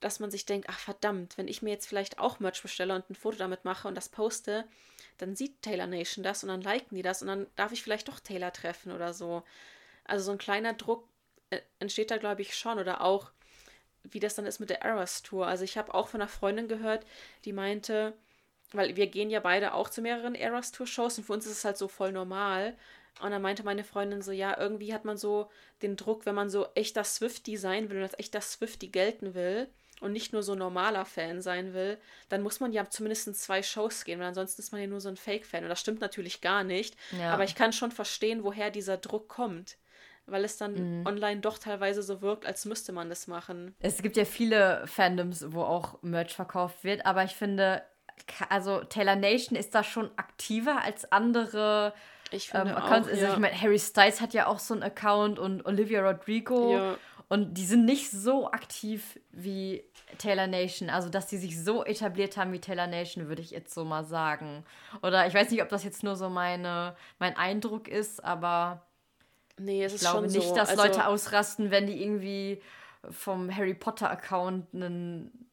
dass 0.00 0.20
man 0.20 0.30
sich 0.30 0.46
denkt, 0.46 0.68
ach 0.68 0.78
verdammt, 0.78 1.38
wenn 1.38 1.48
ich 1.48 1.62
mir 1.62 1.70
jetzt 1.70 1.86
vielleicht 1.86 2.18
auch 2.18 2.38
Merch 2.38 2.62
bestelle 2.62 2.94
und 2.94 3.08
ein 3.10 3.14
Foto 3.14 3.38
damit 3.38 3.64
mache 3.64 3.88
und 3.88 3.94
das 3.94 4.08
poste, 4.08 4.64
dann 5.18 5.36
sieht 5.36 5.62
Taylor 5.62 5.86
Nation 5.86 6.22
das 6.22 6.42
und 6.42 6.48
dann 6.48 6.62
liken 6.62 6.96
die 6.96 7.02
das 7.02 7.22
und 7.22 7.28
dann 7.28 7.46
darf 7.56 7.72
ich 7.72 7.82
vielleicht 7.82 8.08
doch 8.08 8.20
Taylor 8.20 8.52
treffen 8.52 8.92
oder 8.92 9.12
so. 9.14 9.44
Also 10.04 10.26
so 10.26 10.32
ein 10.32 10.38
kleiner 10.38 10.74
Druck 10.74 11.08
äh, 11.50 11.60
entsteht 11.78 12.10
da, 12.10 12.16
glaube 12.18 12.42
ich, 12.42 12.56
schon. 12.56 12.78
Oder 12.78 13.00
auch, 13.00 13.30
wie 14.02 14.20
das 14.20 14.34
dann 14.34 14.46
ist 14.46 14.60
mit 14.60 14.70
der 14.70 14.82
Eras 14.82 15.22
Tour. 15.22 15.46
Also 15.46 15.64
ich 15.64 15.78
habe 15.78 15.94
auch 15.94 16.08
von 16.08 16.20
einer 16.20 16.28
Freundin 16.28 16.68
gehört, 16.68 17.06
die 17.44 17.52
meinte, 17.52 18.14
weil 18.72 18.96
wir 18.96 19.06
gehen 19.06 19.30
ja 19.30 19.40
beide 19.40 19.74
auch 19.74 19.88
zu 19.88 20.02
mehreren 20.02 20.34
Eras 20.34 20.72
Tour 20.72 20.86
Shows 20.86 21.18
und 21.18 21.24
für 21.24 21.32
uns 21.32 21.46
ist 21.46 21.58
es 21.58 21.64
halt 21.64 21.78
so 21.78 21.88
voll 21.88 22.12
normal. 22.12 22.76
Und 23.22 23.30
dann 23.30 23.42
meinte 23.42 23.62
meine 23.62 23.84
Freundin 23.84 24.22
so, 24.22 24.32
ja, 24.32 24.58
irgendwie 24.58 24.92
hat 24.92 25.04
man 25.04 25.16
so 25.16 25.48
den 25.82 25.96
Druck, 25.96 26.26
wenn 26.26 26.34
man 26.34 26.50
so 26.50 26.66
echter 26.74 27.04
Swifty 27.04 27.56
sein 27.56 27.88
will 27.88 27.98
und 27.98 28.02
als 28.02 28.18
echter 28.18 28.40
Swifty 28.40 28.88
gelten 28.88 29.34
will, 29.34 29.68
und 30.04 30.12
nicht 30.12 30.32
nur 30.32 30.42
so 30.42 30.54
normaler 30.54 31.04
Fan 31.04 31.40
sein 31.40 31.72
will, 31.72 31.98
dann 32.28 32.42
muss 32.42 32.60
man 32.60 32.72
ja 32.72 32.88
zumindest 32.88 33.26
in 33.26 33.34
zwei 33.34 33.62
Shows 33.62 34.04
gehen, 34.04 34.20
weil 34.20 34.28
ansonsten 34.28 34.60
ist 34.60 34.70
man 34.70 34.80
ja 34.80 34.86
nur 34.86 35.00
so 35.00 35.08
ein 35.08 35.16
Fake-Fan. 35.16 35.64
Und 35.64 35.70
das 35.70 35.80
stimmt 35.80 36.00
natürlich 36.00 36.40
gar 36.40 36.62
nicht. 36.62 36.94
Ja. 37.18 37.32
Aber 37.32 37.44
ich 37.44 37.54
kann 37.54 37.72
schon 37.72 37.90
verstehen, 37.90 38.44
woher 38.44 38.70
dieser 38.70 38.98
Druck 38.98 39.28
kommt. 39.28 39.76
Weil 40.26 40.44
es 40.44 40.56
dann 40.56 41.00
mhm. 41.00 41.06
online 41.06 41.40
doch 41.40 41.58
teilweise 41.58 42.02
so 42.02 42.22
wirkt, 42.22 42.46
als 42.46 42.64
müsste 42.64 42.92
man 42.92 43.08
das 43.08 43.26
machen. 43.26 43.74
Es 43.80 44.00
gibt 44.02 44.16
ja 44.16 44.24
viele 44.24 44.86
Fandoms, 44.86 45.52
wo 45.52 45.62
auch 45.62 46.02
Merch 46.02 46.34
verkauft 46.34 46.84
wird, 46.84 47.04
aber 47.04 47.24
ich 47.24 47.32
finde, 47.32 47.82
also 48.48 48.84
Taylor 48.84 49.16
Nation 49.16 49.56
ist 49.58 49.74
da 49.74 49.82
schon 49.82 50.10
aktiver 50.16 50.82
als 50.82 51.10
andere 51.12 51.92
ich 52.34 52.48
finde 52.48 52.70
ähm, 52.70 52.76
Accounts. 52.76 53.08
Auch, 53.08 53.12
also 53.12 53.26
ich 53.26 53.36
meine, 53.38 53.60
Harry 53.60 53.78
Styles 53.78 54.20
hat 54.20 54.34
ja 54.34 54.46
auch 54.46 54.58
so 54.58 54.74
einen 54.74 54.82
Account 54.82 55.38
und 55.38 55.64
Olivia 55.66 56.02
Rodrigo. 56.02 56.72
Ja. 56.72 56.96
Und 57.28 57.54
die 57.54 57.64
sind 57.64 57.84
nicht 57.84 58.10
so 58.10 58.50
aktiv 58.50 59.18
wie 59.30 59.82
Taylor 60.18 60.46
Nation. 60.46 60.90
Also, 60.90 61.08
dass 61.08 61.26
die 61.26 61.38
sich 61.38 61.62
so 61.62 61.84
etabliert 61.84 62.36
haben 62.36 62.52
wie 62.52 62.60
Taylor 62.60 62.86
Nation, 62.86 63.28
würde 63.28 63.42
ich 63.42 63.50
jetzt 63.50 63.74
so 63.74 63.84
mal 63.84 64.04
sagen. 64.04 64.64
Oder 65.02 65.26
ich 65.26 65.34
weiß 65.34 65.50
nicht, 65.50 65.62
ob 65.62 65.68
das 65.68 65.84
jetzt 65.84 66.02
nur 66.02 66.16
so 66.16 66.28
meine, 66.28 66.94
mein 67.18 67.36
Eindruck 67.36 67.88
ist, 67.88 68.22
aber 68.22 68.82
nee, 69.58 69.86
ich 69.86 69.96
glaube 69.98 70.26
nicht, 70.26 70.48
so. 70.48 70.54
dass 70.54 70.70
also, 70.70 70.82
Leute 70.82 71.06
ausrasten, 71.06 71.70
wenn 71.70 71.86
die 71.86 72.02
irgendwie 72.02 72.62
vom 73.10 73.54
Harry 73.54 73.74
Potter-Account 73.74 74.74
einen 74.74 75.48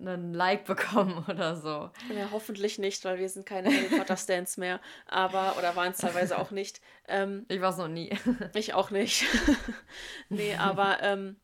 einen 0.00 0.34
Like 0.34 0.64
bekommen 0.64 1.24
oder 1.28 1.56
so. 1.56 1.90
Ja, 2.14 2.30
hoffentlich 2.32 2.78
nicht, 2.78 3.04
weil 3.04 3.18
wir 3.18 3.28
sind 3.28 3.46
keine 3.46 3.68
Harry 3.68 3.96
Potter 3.96 4.16
Stands 4.16 4.56
mehr. 4.56 4.80
Aber, 5.06 5.56
oder 5.58 5.76
waren 5.76 5.92
es 5.92 5.98
teilweise 5.98 6.38
auch 6.38 6.50
nicht. 6.50 6.80
Ähm, 7.08 7.46
ich 7.48 7.60
war 7.60 7.70
es 7.70 7.78
noch 7.78 7.88
nie. 7.88 8.16
ich 8.54 8.74
auch 8.74 8.90
nicht. 8.90 9.24
nee, 10.28 10.54
aber 10.54 11.02
ähm, 11.02 11.36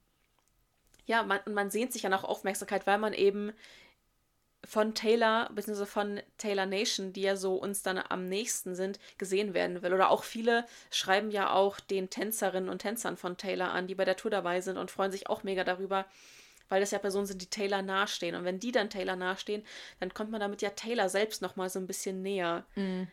ja, 1.07 1.23
man, 1.23 1.41
man 1.51 1.71
sehnt 1.71 1.93
sich 1.93 2.03
ja 2.03 2.09
nach 2.09 2.25
Aufmerksamkeit, 2.25 2.87
weil 2.87 2.99
man 2.99 3.13
eben 3.13 3.53
von 4.65 4.95
Taylor, 4.95 5.51
beziehungsweise 5.53 5.91
von 5.91 6.21
Taylor 6.39 6.67
Nation, 6.67 7.13
die 7.13 7.23
ja 7.23 7.37
so 7.37 7.57
uns 7.57 7.83
dann 7.83 7.99
am 7.99 8.29
nächsten 8.29 8.77
sind, 8.77 9.01
gesehen 9.19 9.55
werden 9.55 9.83
will. 9.83 9.93
Oder 9.93 10.11
auch 10.11 10.23
viele 10.23 10.65
schreiben 10.91 11.31
ja 11.31 11.53
auch 11.53 11.81
den 11.81 12.11
Tänzerinnen 12.11 12.69
und 12.69 12.79
Tänzern 12.79 13.17
von 13.17 13.37
Taylor 13.37 13.73
an, 13.73 13.89
die 13.89 13.97
bei 13.97 14.05
der 14.05 14.17
Tour 14.17 14.31
dabei 14.31 14.61
sind 14.61 14.79
und 14.79 14.91
freuen 14.91 15.11
sich 15.11 15.29
auch 15.29 15.43
mega 15.43 15.65
darüber, 15.65 16.07
weil 16.73 16.81
das 16.81 16.91
ja 16.91 16.99
Personen 16.99 17.27
sind, 17.27 17.43
die 17.43 17.51
Taylor 17.51 17.83
nahestehen. 17.83 18.35
Und 18.35 18.45
wenn 18.45 18.59
die 18.59 18.73
dann 18.73 18.89
Taylor 18.89 19.15
nahestehen, 19.15 19.63
dann 20.01 20.15
kommt 20.15 20.31
man 20.31 20.41
damit 20.41 20.63
ja 20.63 20.71
Taylor 20.71 21.11
selbst 21.11 21.43
nochmal 21.43 21.69
so 21.69 21.79
ein 21.79 21.87
bisschen 21.87 22.23
näher. 22.23 22.65
Mhm. 22.77 23.09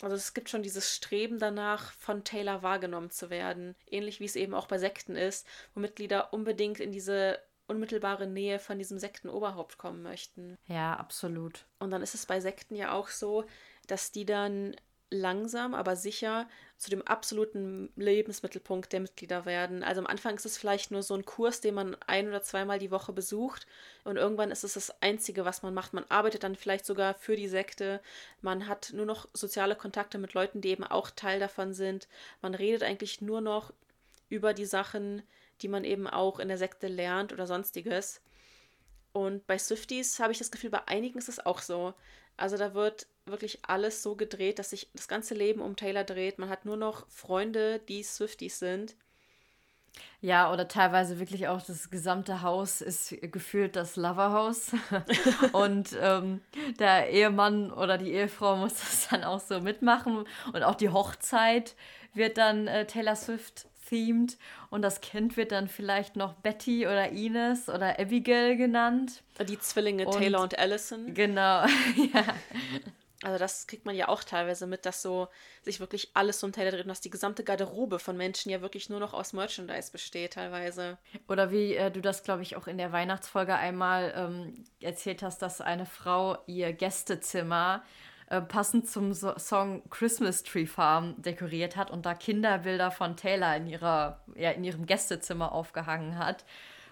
Also 0.00 0.16
es 0.16 0.32
gibt 0.32 0.48
schon 0.48 0.62
dieses 0.62 0.96
Streben 0.96 1.38
danach, 1.38 1.92
von 1.92 2.24
Taylor 2.24 2.62
wahrgenommen 2.62 3.10
zu 3.10 3.28
werden. 3.28 3.74
Ähnlich 3.90 4.20
wie 4.20 4.24
es 4.24 4.36
eben 4.36 4.54
auch 4.54 4.66
bei 4.66 4.78
Sekten 4.78 5.16
ist, 5.16 5.46
wo 5.74 5.80
Mitglieder 5.80 6.32
unbedingt 6.32 6.80
in 6.80 6.92
diese 6.92 7.38
unmittelbare 7.66 8.26
Nähe 8.26 8.58
von 8.58 8.78
diesem 8.78 8.98
Sektenoberhaupt 8.98 9.76
kommen 9.76 10.02
möchten. 10.02 10.56
Ja, 10.64 10.94
absolut. 10.94 11.66
Und 11.78 11.90
dann 11.90 12.00
ist 12.00 12.14
es 12.14 12.24
bei 12.24 12.40
Sekten 12.40 12.74
ja 12.74 12.92
auch 12.92 13.08
so, 13.08 13.44
dass 13.86 14.12
die 14.12 14.24
dann 14.24 14.74
langsam, 15.14 15.74
aber 15.74 15.96
sicher 15.96 16.48
zu 16.76 16.90
dem 16.90 17.02
absoluten 17.02 17.90
Lebensmittelpunkt 17.96 18.92
der 18.92 19.00
Mitglieder 19.00 19.46
werden. 19.46 19.82
Also 19.82 20.00
am 20.00 20.06
Anfang 20.06 20.34
ist 20.36 20.44
es 20.44 20.58
vielleicht 20.58 20.90
nur 20.90 21.02
so 21.02 21.14
ein 21.14 21.24
Kurs, 21.24 21.60
den 21.60 21.74
man 21.74 21.96
ein 22.06 22.28
oder 22.28 22.42
zweimal 22.42 22.78
die 22.78 22.90
Woche 22.90 23.12
besucht 23.12 23.66
und 24.04 24.16
irgendwann 24.16 24.50
ist 24.50 24.64
es 24.64 24.74
das 24.74 25.02
Einzige, 25.02 25.44
was 25.44 25.62
man 25.62 25.72
macht. 25.72 25.94
Man 25.94 26.04
arbeitet 26.08 26.42
dann 26.42 26.56
vielleicht 26.56 26.84
sogar 26.84 27.14
für 27.14 27.36
die 27.36 27.48
Sekte, 27.48 28.00
man 28.42 28.68
hat 28.68 28.92
nur 28.92 29.06
noch 29.06 29.28
soziale 29.32 29.76
Kontakte 29.76 30.18
mit 30.18 30.34
Leuten, 30.34 30.60
die 30.60 30.70
eben 30.70 30.84
auch 30.84 31.10
Teil 31.10 31.40
davon 31.40 31.72
sind. 31.72 32.08
Man 32.42 32.54
redet 32.54 32.82
eigentlich 32.82 33.20
nur 33.20 33.40
noch 33.40 33.72
über 34.28 34.52
die 34.52 34.66
Sachen, 34.66 35.22
die 35.62 35.68
man 35.68 35.84
eben 35.84 36.06
auch 36.06 36.40
in 36.40 36.48
der 36.48 36.58
Sekte 36.58 36.88
lernt 36.88 37.32
oder 37.32 37.46
sonstiges. 37.46 38.20
Und 39.12 39.46
bei 39.46 39.58
Swifties 39.58 40.18
habe 40.18 40.32
ich 40.32 40.38
das 40.38 40.50
Gefühl, 40.50 40.70
bei 40.70 40.86
einigen 40.88 41.18
ist 41.18 41.28
es 41.28 41.44
auch 41.44 41.60
so. 41.60 41.94
Also 42.36 42.56
da 42.56 42.74
wird 42.74 43.06
wirklich 43.26 43.58
alles 43.62 44.02
so 44.02 44.16
gedreht, 44.16 44.58
dass 44.58 44.70
sich 44.70 44.88
das 44.94 45.08
ganze 45.08 45.34
Leben 45.34 45.60
um 45.60 45.76
Taylor 45.76 46.04
dreht. 46.04 46.38
Man 46.38 46.48
hat 46.48 46.64
nur 46.64 46.76
noch 46.76 47.08
Freunde, 47.08 47.80
die 47.88 48.02
Swifties 48.02 48.58
sind. 48.58 48.94
Ja, 50.20 50.50
oder 50.52 50.68
teilweise 50.68 51.18
wirklich 51.20 51.48
auch 51.48 51.60
das 51.60 51.90
gesamte 51.90 52.42
Haus 52.42 52.80
ist 52.80 53.14
gefühlt 53.20 53.76
das 53.76 53.96
Loverhaus. 53.96 54.72
und 55.52 55.90
ähm, 56.00 56.40
der 56.78 57.10
Ehemann 57.10 57.70
oder 57.70 57.98
die 57.98 58.12
Ehefrau 58.12 58.56
muss 58.58 58.74
das 58.74 59.08
dann 59.10 59.24
auch 59.24 59.40
so 59.40 59.60
mitmachen. 59.60 60.24
Und 60.52 60.62
auch 60.62 60.74
die 60.74 60.88
Hochzeit 60.88 61.74
wird 62.14 62.38
dann 62.38 62.66
äh, 62.66 62.86
Taylor 62.86 63.16
Swift 63.16 63.66
themed. 63.88 64.38
Und 64.70 64.82
das 64.82 65.02
Kind 65.02 65.36
wird 65.36 65.52
dann 65.52 65.68
vielleicht 65.68 66.16
noch 66.16 66.32
Betty 66.34 66.86
oder 66.86 67.10
Ines 67.10 67.68
oder 67.68 67.98
Abigail 67.98 68.56
genannt. 68.56 69.22
Die 69.46 69.58
Zwillinge 69.58 70.06
und, 70.06 70.18
Taylor 70.18 70.40
und 70.40 70.58
Allison. 70.58 71.12
Genau, 71.12 71.66
ja. 72.14 72.24
Also 73.24 73.38
das 73.38 73.66
kriegt 73.66 73.86
man 73.86 73.96
ja 73.96 74.08
auch 74.08 74.22
teilweise 74.22 74.66
mit, 74.66 74.84
dass 74.86 75.02
so 75.02 75.28
sich 75.62 75.80
wirklich 75.80 76.10
alles 76.14 76.42
um 76.44 76.52
Taylor 76.52 76.72
dreht 76.72 76.82
und 76.82 76.88
dass 76.88 77.00
die 77.00 77.10
gesamte 77.10 77.42
Garderobe 77.42 77.98
von 77.98 78.16
Menschen 78.16 78.50
ja 78.50 78.60
wirklich 78.60 78.90
nur 78.90 79.00
noch 79.00 79.14
aus 79.14 79.32
Merchandise 79.32 79.90
besteht 79.90 80.34
teilweise. 80.34 80.98
Oder 81.28 81.50
wie 81.50 81.74
äh, 81.74 81.90
du 81.90 82.00
das, 82.00 82.22
glaube 82.22 82.42
ich, 82.42 82.56
auch 82.56 82.66
in 82.66 82.78
der 82.78 82.92
Weihnachtsfolge 82.92 83.54
einmal 83.54 84.12
ähm, 84.16 84.64
erzählt 84.80 85.22
hast, 85.22 85.40
dass 85.42 85.60
eine 85.60 85.86
Frau 85.86 86.38
ihr 86.46 86.72
Gästezimmer 86.72 87.82
äh, 88.28 88.40
passend 88.40 88.88
zum 88.88 89.12
so 89.12 89.38
Song 89.38 89.88
Christmas 89.90 90.42
Tree 90.42 90.66
Farm 90.66 91.14
dekoriert 91.22 91.76
hat 91.76 91.90
und 91.90 92.06
da 92.06 92.14
Kinderbilder 92.14 92.90
von 92.90 93.16
Taylor 93.16 93.56
in, 93.56 93.66
ihrer, 93.66 94.20
ja, 94.34 94.50
in 94.50 94.64
ihrem 94.64 94.86
Gästezimmer 94.86 95.52
aufgehangen 95.52 96.18
hat, 96.18 96.44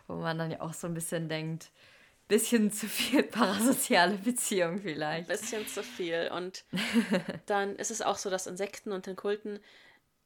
wo 0.08 0.14
man 0.14 0.38
dann 0.38 0.50
ja 0.50 0.60
auch 0.60 0.74
so 0.74 0.86
ein 0.86 0.94
bisschen 0.94 1.28
denkt, 1.28 1.70
bisschen 2.32 2.72
zu 2.72 2.88
viel 2.88 3.22
parasoziale 3.22 4.16
Beziehung 4.16 4.80
vielleicht. 4.80 5.28
Ein 5.30 5.36
bisschen 5.38 5.68
zu 5.68 5.82
viel. 5.82 6.30
Und 6.34 6.64
dann 7.46 7.76
ist 7.76 7.90
es 7.90 8.00
auch 8.00 8.16
so, 8.16 8.30
dass 8.30 8.46
Insekten 8.46 8.90
und 8.92 9.06
den 9.06 9.16
Kulten, 9.16 9.60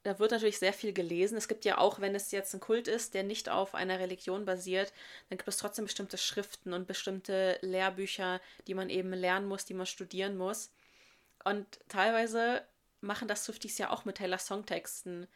da 0.03 0.17
wird 0.17 0.31
natürlich 0.31 0.57
sehr 0.57 0.71
viel 0.71 0.93
gelesen. 0.93 1.37
Es 1.37 1.49
gibt 1.49 1.65
ja 1.65 1.79
auch, 1.79 1.99
wenn 1.99 2.15
es 2.15 2.31
jetzt 2.31 2.53
ein 2.53 2.61
Kult 2.61 2.87
ist, 2.87 3.13
der 3.13 3.23
nicht 3.23 3.49
auf 3.49 3.75
einer 3.75 3.99
Religion 3.99 4.45
basiert, 4.45 4.93
dann 5.27 5.37
gibt 5.37 5.49
es 5.49 5.57
trotzdem 5.57 5.83
bestimmte 5.83 6.17
Schriften 6.17 6.71
und 6.71 6.87
bestimmte 6.87 7.59
Lehrbücher, 7.61 8.39
die 8.67 8.73
man 8.73 8.89
eben 8.89 9.11
lernen 9.11 9.47
muss, 9.47 9.65
die 9.65 9.73
man 9.73 9.85
studieren 9.85 10.37
muss. 10.37 10.71
Und 11.43 11.67
teilweise 11.89 12.61
machen 13.01 13.27
das 13.27 13.43
Swifties 13.43 13.77
ja 13.79 13.89
auch 13.89 14.05
mit 14.05 14.15
Taylor 14.15 14.39
Songtexten. 14.39 15.27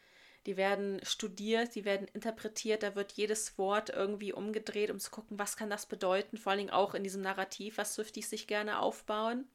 Die 0.46 0.56
werden 0.56 1.00
studiert, 1.04 1.74
die 1.74 1.84
werden 1.84 2.08
interpretiert, 2.14 2.82
da 2.82 2.96
wird 2.96 3.12
jedes 3.12 3.56
Wort 3.58 3.90
irgendwie 3.90 4.32
umgedreht, 4.32 4.90
um 4.90 4.98
zu 4.98 5.10
gucken, 5.10 5.38
was 5.38 5.56
kann 5.56 5.70
das 5.70 5.86
bedeuten, 5.86 6.36
vor 6.36 6.50
allen 6.50 6.58
Dingen 6.58 6.70
auch 6.70 6.94
in 6.94 7.04
diesem 7.04 7.22
Narrativ, 7.22 7.78
was 7.78 7.94
Swifties 7.94 8.30
sich 8.30 8.48
gerne 8.48 8.80
aufbauen. 8.80 9.46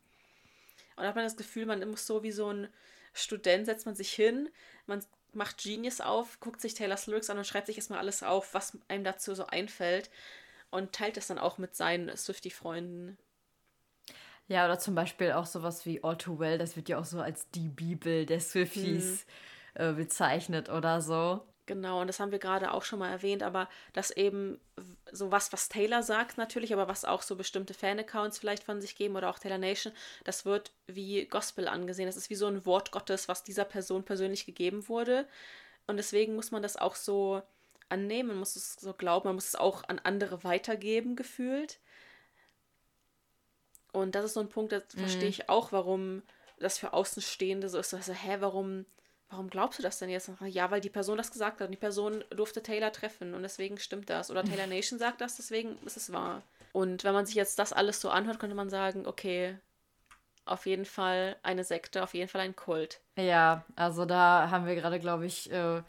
Und 0.95 1.03
da 1.03 1.09
hat 1.09 1.15
man 1.15 1.26
das 1.26 1.38
Gefühl, 1.38 1.65
man 1.65 1.88
muss 1.89 2.07
so 2.07 2.23
wie 2.23 2.31
so 2.31 2.51
ein 2.51 2.69
Student, 3.14 3.65
setzt 3.65 3.85
man 3.85 3.95
sich 3.95 4.14
hin, 4.14 4.49
man 4.85 5.03
macht 5.34 5.61
Genius 5.61 5.99
auf, 5.99 6.39
guckt 6.39 6.61
sich 6.61 6.73
Taylors 6.73 7.07
Lyrics 7.07 7.30
an 7.30 7.38
und 7.38 7.45
schreibt 7.45 7.68
sich 7.68 7.77
erstmal 7.77 7.99
alles 7.99 8.23
auf, 8.23 8.53
was 8.53 8.77
einem 8.88 9.03
dazu 9.03 9.35
so 9.35 9.45
einfällt 9.45 10.09
und 10.69 10.93
teilt 10.93 11.18
das 11.18 11.27
dann 11.27 11.38
auch 11.38 11.57
mit 11.57 11.76
seinen 11.76 12.15
Swiftie-Freunden. 12.15 13.18
Ja, 14.47 14.65
oder 14.65 14.80
zum 14.80 14.95
Beispiel 14.95 15.34
auch 15.34 15.45
sowas 15.45 15.85
wie 15.85 16.03
All 16.03 16.18
Too 16.18 16.39
Well, 16.39 16.57
das 16.57 16.77
wird 16.77 16.88
ja 16.88 16.97
auch 16.97 17.05
so 17.05 17.19
als 17.19 17.49
die 17.51 17.68
Bibel 17.68 18.26
der 18.26 18.39
Swifties 18.39 19.22
hm. 19.22 19.27
Äh, 19.77 19.93
bezeichnet 19.93 20.69
oder 20.69 21.01
so. 21.01 21.41
Genau, 21.67 21.99
und 21.99 22.07
das 22.07 22.21
haben 22.21 22.31
wir 22.31 22.39
gerade 22.39 22.71
auch 22.71 22.83
schon 22.83 22.99
mal 22.99 23.11
erwähnt, 23.11 23.43
aber 23.43 23.67
das 23.91 24.09
eben 24.09 24.59
so 25.11 25.31
was, 25.31 25.51
was 25.51 25.67
Taylor 25.67 26.01
sagt 26.01 26.37
natürlich, 26.37 26.71
aber 26.71 26.87
was 26.87 27.03
auch 27.03 27.21
so 27.21 27.35
bestimmte 27.35 27.73
Fan-Accounts 27.73 28.39
vielleicht 28.39 28.63
von 28.63 28.79
sich 28.79 28.95
geben 28.95 29.17
oder 29.17 29.29
auch 29.29 29.37
Taylor 29.37 29.57
Nation, 29.57 29.93
das 30.23 30.45
wird 30.45 30.71
wie 30.87 31.25
Gospel 31.25 31.67
angesehen. 31.67 32.07
Das 32.07 32.15
ist 32.15 32.29
wie 32.29 32.35
so 32.35 32.47
ein 32.47 32.65
Wort 32.65 32.91
Gottes, 32.91 33.27
was 33.27 33.43
dieser 33.43 33.65
Person 33.65 34.03
persönlich 34.03 34.45
gegeben 34.45 34.87
wurde. 34.87 35.27
Und 35.87 35.97
deswegen 35.97 36.35
muss 36.35 36.51
man 36.51 36.63
das 36.63 36.77
auch 36.77 36.95
so 36.95 37.41
annehmen, 37.89 38.29
man 38.29 38.39
muss 38.39 38.55
es 38.55 38.75
so 38.75 38.93
glauben, 38.93 39.27
man 39.27 39.35
muss 39.35 39.49
es 39.49 39.55
auch 39.55 39.83
an 39.87 39.99
andere 39.99 40.43
weitergeben, 40.43 41.17
gefühlt. 41.17 41.79
Und 43.91 44.15
das 44.15 44.25
ist 44.25 44.33
so 44.35 44.39
ein 44.39 44.49
Punkt, 44.49 44.71
da 44.71 44.79
mhm. 44.79 44.99
verstehe 44.99 45.29
ich 45.29 45.49
auch, 45.49 45.71
warum 45.71 46.23
das 46.59 46.77
für 46.77 46.93
Außenstehende 46.93 47.69
so 47.69 47.77
ist. 47.77 47.93
Also, 47.93 48.13
hä, 48.13 48.37
warum, 48.39 48.85
warum 49.29 49.49
glaubst 49.49 49.79
du 49.79 49.83
das 49.83 49.99
denn 49.99 50.09
jetzt? 50.09 50.31
Ja, 50.45 50.71
weil 50.71 50.81
die 50.81 50.89
Person 50.89 51.17
das 51.17 51.31
gesagt 51.31 51.59
hat. 51.59 51.67
Und 51.67 51.71
die 51.71 51.77
Person 51.77 52.23
durfte 52.29 52.63
Taylor 52.63 52.91
treffen 52.91 53.33
und 53.33 53.43
deswegen 53.43 53.77
stimmt 53.77 54.09
das. 54.09 54.31
Oder 54.31 54.43
Taylor 54.43 54.67
Nation 54.67 54.99
sagt 54.99 55.21
das, 55.21 55.35
deswegen 55.35 55.77
ist 55.85 55.97
es 55.97 56.11
wahr. 56.11 56.43
Und 56.73 57.03
wenn 57.03 57.13
man 57.13 57.25
sich 57.25 57.35
jetzt 57.35 57.59
das 57.59 57.73
alles 57.73 58.01
so 58.01 58.09
anhört, 58.09 58.39
könnte 58.39 58.55
man 58.55 58.69
sagen, 58.69 59.07
okay, 59.07 59.57
auf 60.45 60.65
jeden 60.65 60.85
Fall 60.85 61.35
eine 61.43 61.63
Sekte, 61.63 62.03
auf 62.03 62.13
jeden 62.13 62.29
Fall 62.29 62.41
ein 62.41 62.55
Kult. 62.55 63.01
Ja, 63.17 63.65
also 63.75 64.05
da 64.05 64.49
haben 64.49 64.65
wir 64.65 64.75
gerade, 64.75 64.99
glaube 64.99 65.25
ich, 65.25 65.51
äh, 65.51 65.81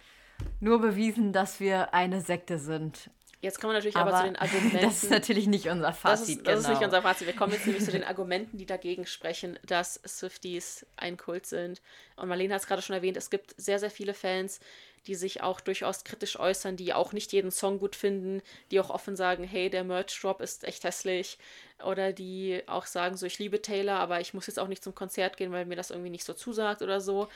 nur 0.60 0.80
bewiesen, 0.80 1.32
dass 1.32 1.60
wir 1.60 1.94
eine 1.94 2.20
Sekte 2.20 2.58
sind. 2.58 3.10
Jetzt 3.40 3.60
kommen 3.60 3.72
wir 3.72 3.78
natürlich 3.78 3.96
aber, 3.96 4.12
aber, 4.12 4.20
zu 4.20 4.32
den 4.32 4.36
Argumenten. 4.36 4.78
Das 4.82 5.02
ist 5.04 5.10
natürlich 5.10 5.46
nicht 5.46 5.68
unser 5.68 5.92
Fazit. 5.92 6.18
Das 6.18 6.28
ist, 6.28 6.38
das 6.38 6.44
genau. 6.44 6.60
ist 6.60 6.68
nicht 6.68 6.84
unser 6.84 7.02
Fazit. 7.02 7.26
Wir 7.26 7.36
kommen 7.36 7.52
jetzt 7.52 7.66
nämlich 7.66 7.84
zu 7.84 7.92
den 7.92 8.04
Argumenten, 8.04 8.58
die 8.58 8.66
dagegen 8.66 9.06
sprechen, 9.06 9.58
dass 9.64 10.00
Swifties 10.06 10.84
ein 10.96 11.16
Kult 11.16 11.46
sind. 11.46 11.80
Und 12.16 12.28
Marlene 12.28 12.54
hat 12.54 12.62
es 12.62 12.66
gerade 12.66 12.82
schon 12.82 12.96
erwähnt, 12.96 13.16
es 13.16 13.30
gibt 13.30 13.54
sehr, 13.56 13.78
sehr 13.78 13.90
viele 13.90 14.14
Fans, 14.14 14.58
die 15.06 15.14
sich 15.14 15.42
auch 15.42 15.60
durchaus 15.60 16.02
kritisch 16.02 16.38
äußern, 16.38 16.76
die 16.76 16.92
auch 16.92 17.12
nicht 17.12 17.32
jeden 17.32 17.50
Song 17.52 17.78
gut 17.78 17.94
finden, 17.94 18.42
die 18.70 18.80
auch 18.80 18.90
offen 18.90 19.14
sagen, 19.14 19.44
hey, 19.44 19.70
der 19.70 19.84
Merch-Drop 19.84 20.40
ist 20.40 20.64
echt 20.64 20.82
hässlich. 20.82 21.38
Oder 21.84 22.12
die 22.12 22.62
auch 22.66 22.86
sagen, 22.86 23.16
so, 23.16 23.24
ich 23.24 23.38
liebe 23.38 23.62
Taylor, 23.62 24.00
aber 24.00 24.20
ich 24.20 24.34
muss 24.34 24.48
jetzt 24.48 24.58
auch 24.58 24.68
nicht 24.68 24.82
zum 24.82 24.96
Konzert 24.96 25.36
gehen, 25.36 25.52
weil 25.52 25.64
mir 25.64 25.76
das 25.76 25.90
irgendwie 25.90 26.10
nicht 26.10 26.24
so 26.24 26.34
zusagt 26.34 26.82
oder 26.82 27.00
so. 27.00 27.28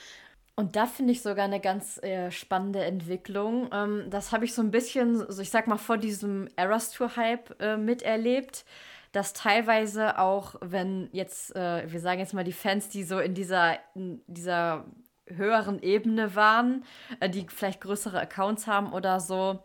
Und 0.54 0.76
da 0.76 0.86
finde 0.86 1.12
ich 1.12 1.22
sogar 1.22 1.46
eine 1.46 1.60
ganz 1.60 1.98
äh, 2.02 2.30
spannende 2.30 2.84
Entwicklung. 2.84 3.70
Ähm, 3.72 4.10
das 4.10 4.32
habe 4.32 4.44
ich 4.44 4.54
so 4.54 4.62
ein 4.62 4.70
bisschen, 4.70 5.30
so 5.30 5.40
ich 5.40 5.50
sag 5.50 5.66
mal, 5.66 5.78
vor 5.78 5.96
diesem 5.96 6.48
Eras 6.56 6.90
Tour 6.90 7.16
Hype 7.16 7.58
äh, 7.60 7.76
miterlebt, 7.78 8.64
dass 9.12 9.32
teilweise 9.32 10.18
auch, 10.18 10.56
wenn 10.60 11.08
jetzt, 11.12 11.56
äh, 11.56 11.90
wir 11.90 12.00
sagen 12.00 12.20
jetzt 12.20 12.34
mal 12.34 12.44
die 12.44 12.52
Fans, 12.52 12.88
die 12.90 13.04
so 13.04 13.18
in 13.18 13.34
dieser, 13.34 13.78
in 13.94 14.22
dieser 14.26 14.84
höheren 15.26 15.80
Ebene 15.82 16.34
waren, 16.34 16.84
äh, 17.20 17.30
die 17.30 17.46
vielleicht 17.48 17.80
größere 17.80 18.20
Accounts 18.20 18.66
haben 18.66 18.92
oder 18.92 19.20
so, 19.20 19.62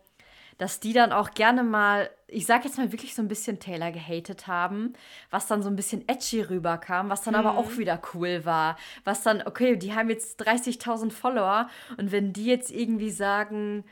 dass 0.58 0.80
die 0.80 0.92
dann 0.92 1.12
auch 1.12 1.30
gerne 1.30 1.62
mal, 1.62 2.10
ich 2.26 2.44
sag 2.46 2.64
jetzt 2.64 2.78
mal 2.78 2.92
wirklich 2.92 3.14
so 3.14 3.22
ein 3.22 3.28
bisschen 3.28 3.60
Taylor 3.60 3.92
gehatet 3.92 4.46
haben, 4.46 4.92
was 5.30 5.46
dann 5.46 5.62
so 5.62 5.70
ein 5.70 5.76
bisschen 5.76 6.06
edgy 6.08 6.42
rüberkam, 6.42 7.08
was 7.08 7.22
dann 7.22 7.34
mhm. 7.34 7.40
aber 7.40 7.58
auch 7.58 7.78
wieder 7.78 8.00
cool 8.12 8.44
war. 8.44 8.76
Was 9.04 9.22
dann, 9.22 9.42
okay, 9.46 9.76
die 9.76 9.94
haben 9.94 10.10
jetzt 10.10 10.40
30.000 10.42 11.10
Follower 11.10 11.68
und 11.96 12.12
wenn 12.12 12.32
die 12.32 12.46
jetzt 12.46 12.70
irgendwie 12.70 13.10
sagen, 13.10 13.84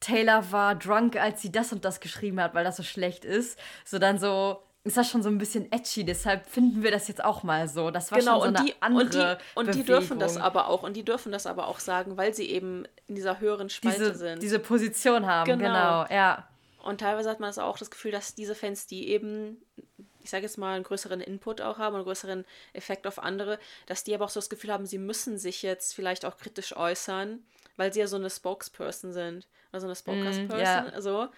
Taylor 0.00 0.50
war 0.50 0.74
drunk, 0.74 1.16
als 1.16 1.40
sie 1.40 1.52
das 1.52 1.72
und 1.72 1.84
das 1.84 2.00
geschrieben 2.00 2.40
hat, 2.40 2.54
weil 2.54 2.64
das 2.64 2.76
so 2.76 2.82
schlecht 2.82 3.24
ist, 3.24 3.58
so 3.84 4.00
dann 4.00 4.18
so, 4.18 4.60
ist 4.84 4.96
das 4.96 5.08
schon 5.08 5.22
so 5.22 5.28
ein 5.28 5.38
bisschen 5.38 5.70
edgy, 5.70 6.04
deshalb 6.04 6.48
finden 6.48 6.82
wir 6.82 6.90
das 6.90 7.06
jetzt 7.06 7.22
auch 7.22 7.44
mal 7.44 7.68
so. 7.68 7.90
Das 7.90 8.10
war 8.10 8.18
genau, 8.18 8.42
schon 8.42 8.56
so 8.56 8.62
eine 8.62 8.74
andere 8.80 9.02
und 9.02 9.14
die, 9.14 9.58
und 9.60 9.74
die 9.74 9.84
dürfen 9.84 10.18
das 10.18 10.36
aber 10.36 10.68
auch 10.68 10.82
und 10.82 10.94
die 10.94 11.04
dürfen 11.04 11.30
das 11.30 11.46
aber 11.46 11.68
auch 11.68 11.78
sagen, 11.78 12.16
weil 12.16 12.34
sie 12.34 12.50
eben 12.50 12.84
in 13.06 13.14
dieser 13.14 13.38
höheren 13.38 13.70
Spalte 13.70 13.98
diese, 13.98 14.14
sind. 14.14 14.42
Diese 14.42 14.58
Position 14.58 15.26
haben, 15.26 15.46
genau. 15.46 16.04
genau, 16.04 16.06
ja. 16.10 16.48
Und 16.82 17.00
teilweise 17.00 17.30
hat 17.30 17.38
man 17.38 17.48
das 17.48 17.58
auch 17.58 17.78
das 17.78 17.92
Gefühl, 17.92 18.10
dass 18.10 18.34
diese 18.34 18.56
Fans, 18.56 18.88
die 18.88 19.08
eben, 19.08 19.62
ich 20.20 20.30
sage 20.30 20.42
jetzt 20.42 20.58
mal, 20.58 20.74
einen 20.74 20.82
größeren 20.82 21.20
Input 21.20 21.60
auch 21.60 21.78
haben, 21.78 21.94
einen 21.94 22.04
größeren 22.04 22.44
Effekt 22.72 23.06
auf 23.06 23.20
andere, 23.20 23.60
dass 23.86 24.02
die 24.02 24.14
aber 24.16 24.24
auch 24.24 24.30
so 24.30 24.40
das 24.40 24.50
Gefühl 24.50 24.72
haben, 24.72 24.84
sie 24.84 24.98
müssen 24.98 25.38
sich 25.38 25.62
jetzt 25.62 25.94
vielleicht 25.94 26.24
auch 26.24 26.36
kritisch 26.38 26.76
äußern, 26.76 27.38
weil 27.76 27.92
sie 27.92 28.00
ja 28.00 28.08
so 28.08 28.16
eine 28.16 28.30
Spokesperson 28.30 29.12
sind. 29.12 29.46
Oder 29.70 29.80
so 29.80 29.86
eine 29.86 29.94
Spokesperson, 29.94 30.58
mm, 30.58 30.60
ja. 30.60 31.00
so. 31.00 31.28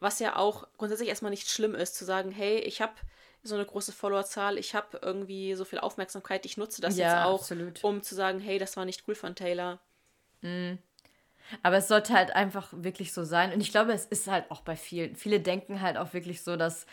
Was 0.00 0.18
ja 0.20 0.36
auch 0.36 0.68
grundsätzlich 0.76 1.08
erstmal 1.08 1.30
nicht 1.30 1.50
schlimm 1.50 1.74
ist, 1.74 1.96
zu 1.96 2.04
sagen, 2.04 2.30
hey, 2.30 2.58
ich 2.58 2.80
habe 2.80 2.94
so 3.42 3.54
eine 3.54 3.64
große 3.64 3.92
Followerzahl, 3.92 4.58
ich 4.58 4.74
habe 4.74 4.98
irgendwie 5.02 5.54
so 5.54 5.64
viel 5.64 5.78
Aufmerksamkeit, 5.78 6.44
ich 6.44 6.56
nutze 6.56 6.80
das 6.80 6.96
ja, 6.96 7.06
jetzt 7.06 7.26
auch, 7.26 7.40
absolut. 7.40 7.82
um 7.84 8.02
zu 8.02 8.14
sagen, 8.14 8.40
hey, 8.40 8.58
das 8.58 8.76
war 8.76 8.84
nicht 8.84 9.04
cool 9.08 9.14
von 9.14 9.34
Taylor. 9.34 9.80
Mhm. 10.42 10.78
Aber 11.62 11.76
es 11.78 11.88
sollte 11.88 12.12
halt 12.12 12.34
einfach 12.34 12.68
wirklich 12.72 13.12
so 13.12 13.24
sein. 13.24 13.52
Und 13.52 13.60
ich 13.60 13.70
glaube, 13.70 13.92
es 13.92 14.04
ist 14.04 14.26
halt 14.26 14.50
auch 14.50 14.60
bei 14.60 14.76
vielen. 14.76 15.16
Viele 15.16 15.40
denken 15.40 15.80
halt 15.80 15.96
auch 15.96 16.12
wirklich 16.12 16.42
so, 16.42 16.56
dass 16.56 16.86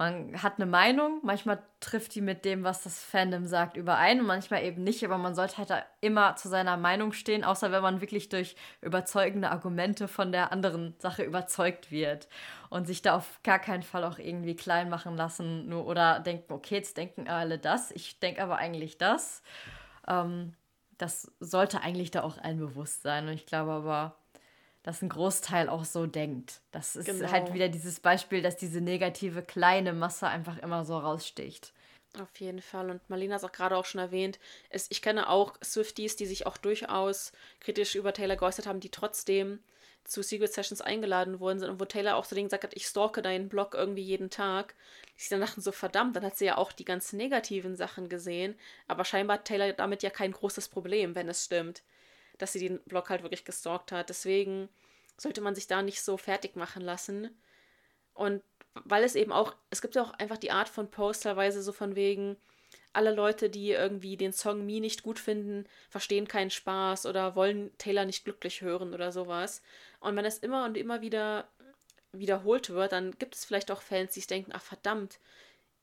man 0.00 0.42
hat 0.42 0.54
eine 0.56 0.64
Meinung, 0.64 1.20
manchmal 1.22 1.62
trifft 1.78 2.14
die 2.14 2.22
mit 2.22 2.46
dem, 2.46 2.64
was 2.64 2.84
das 2.84 3.04
Fandom 3.04 3.46
sagt, 3.46 3.76
überein 3.76 4.20
und 4.20 4.26
manchmal 4.26 4.64
eben 4.64 4.82
nicht, 4.82 5.04
aber 5.04 5.18
man 5.18 5.34
sollte 5.34 5.58
halt 5.58 5.70
immer 6.00 6.36
zu 6.36 6.48
seiner 6.48 6.78
Meinung 6.78 7.12
stehen, 7.12 7.44
außer 7.44 7.70
wenn 7.70 7.82
man 7.82 8.00
wirklich 8.00 8.30
durch 8.30 8.56
überzeugende 8.80 9.50
Argumente 9.50 10.08
von 10.08 10.32
der 10.32 10.52
anderen 10.52 10.94
Sache 10.98 11.22
überzeugt 11.22 11.90
wird 11.90 12.28
und 12.70 12.86
sich 12.86 13.02
da 13.02 13.14
auf 13.14 13.40
gar 13.42 13.58
keinen 13.58 13.82
Fall 13.82 14.04
auch 14.04 14.18
irgendwie 14.18 14.56
klein 14.56 14.88
machen 14.88 15.18
lassen 15.18 15.68
nur, 15.68 15.84
oder 15.84 16.20
denken, 16.20 16.50
okay, 16.54 16.76
jetzt 16.76 16.96
denken 16.96 17.28
alle 17.28 17.58
das, 17.58 17.90
ich 17.90 18.18
denke 18.20 18.42
aber 18.42 18.56
eigentlich 18.56 18.96
das. 18.96 19.42
Ähm, 20.08 20.54
das 20.96 21.30
sollte 21.40 21.82
eigentlich 21.82 22.10
da 22.10 22.22
auch 22.22 22.38
allen 22.38 22.58
bewusst 22.58 23.02
sein 23.02 23.28
und 23.28 23.34
ich 23.34 23.44
glaube 23.44 23.72
aber, 23.72 24.16
dass 24.82 25.02
ein 25.02 25.08
Großteil 25.08 25.68
auch 25.68 25.84
so 25.84 26.06
denkt. 26.06 26.60
Das 26.72 26.96
ist 26.96 27.06
genau. 27.06 27.30
halt 27.30 27.52
wieder 27.52 27.68
dieses 27.68 28.00
Beispiel, 28.00 28.42
dass 28.42 28.56
diese 28.56 28.80
negative 28.80 29.42
kleine 29.42 29.92
Masse 29.92 30.26
einfach 30.26 30.58
immer 30.58 30.84
so 30.84 30.98
raussticht. 30.98 31.72
Auf 32.18 32.40
jeden 32.40 32.62
Fall. 32.62 32.90
Und 32.90 33.08
Marlena 33.08 33.34
hat 33.34 33.42
es 33.42 33.48
auch 33.48 33.52
gerade 33.52 33.76
auch 33.76 33.84
schon 33.84 34.00
erwähnt. 34.00 34.38
Es, 34.68 34.86
ich 34.90 35.02
kenne 35.02 35.28
auch 35.28 35.54
Swifties, 35.62 36.16
die 36.16 36.26
sich 36.26 36.46
auch 36.46 36.56
durchaus 36.56 37.32
kritisch 37.60 37.94
über 37.94 38.12
Taylor 38.12 38.36
geäußert 38.36 38.66
haben, 38.66 38.80
die 38.80 38.90
trotzdem 38.90 39.60
zu 40.04 40.22
Secret 40.22 40.52
Sessions 40.52 40.80
eingeladen 40.80 41.38
worden 41.38 41.60
sind 41.60 41.70
und 41.70 41.78
wo 41.78 41.84
Taylor 41.84 42.16
auch 42.16 42.24
so 42.24 42.34
den 42.34 42.46
gesagt 42.46 42.64
hat, 42.64 42.74
ich 42.74 42.86
stalke 42.86 43.22
deinen 43.22 43.48
Blog 43.48 43.74
irgendwie 43.74 44.02
jeden 44.02 44.30
Tag. 44.30 44.74
Die 45.20 45.28
dann 45.28 45.40
dachten 45.42 45.60
so, 45.60 45.70
verdammt, 45.70 46.16
dann 46.16 46.24
hat 46.24 46.36
sie 46.36 46.46
ja 46.46 46.56
auch 46.56 46.72
die 46.72 46.86
ganz 46.86 47.12
negativen 47.12 47.76
Sachen 47.76 48.08
gesehen. 48.08 48.58
Aber 48.88 49.04
scheinbar 49.04 49.36
hat 49.36 49.44
Taylor 49.44 49.72
damit 49.74 50.02
ja 50.02 50.10
kein 50.10 50.32
großes 50.32 50.68
Problem, 50.68 51.14
wenn 51.14 51.28
es 51.28 51.44
stimmt 51.44 51.82
dass 52.42 52.52
sie 52.52 52.60
den 52.60 52.80
Blog 52.84 53.10
halt 53.10 53.22
wirklich 53.22 53.44
gestalkt 53.44 53.92
hat. 53.92 54.08
Deswegen 54.08 54.68
sollte 55.16 55.40
man 55.40 55.54
sich 55.54 55.66
da 55.66 55.82
nicht 55.82 56.02
so 56.02 56.16
fertig 56.16 56.56
machen 56.56 56.82
lassen. 56.82 57.30
Und 58.14 58.42
weil 58.74 59.04
es 59.04 59.14
eben 59.14 59.32
auch, 59.32 59.54
es 59.70 59.82
gibt 59.82 59.94
ja 59.94 60.02
auch 60.02 60.12
einfach 60.12 60.38
die 60.38 60.50
Art 60.50 60.68
von 60.68 60.90
Post 60.90 61.24
teilweise 61.24 61.62
so 61.62 61.72
von 61.72 61.96
wegen, 61.96 62.36
alle 62.92 63.14
Leute, 63.14 63.50
die 63.50 63.70
irgendwie 63.70 64.16
den 64.16 64.32
Song 64.32 64.66
Me 64.66 64.80
nicht 64.80 65.02
gut 65.02 65.18
finden, 65.18 65.64
verstehen 65.90 66.26
keinen 66.26 66.50
Spaß 66.50 67.06
oder 67.06 67.36
wollen 67.36 67.70
Taylor 67.78 68.04
nicht 68.04 68.24
glücklich 68.24 68.62
hören 68.62 68.94
oder 68.94 69.12
sowas. 69.12 69.62
Und 70.00 70.16
wenn 70.16 70.24
es 70.24 70.38
immer 70.38 70.64
und 70.64 70.76
immer 70.76 71.00
wieder 71.00 71.48
wiederholt 72.12 72.70
wird, 72.70 72.92
dann 72.92 73.16
gibt 73.18 73.36
es 73.36 73.44
vielleicht 73.44 73.70
auch 73.70 73.82
Fans, 73.82 74.14
die 74.14 74.20
denken, 74.20 74.50
ach 74.52 74.62
verdammt, 74.62 75.20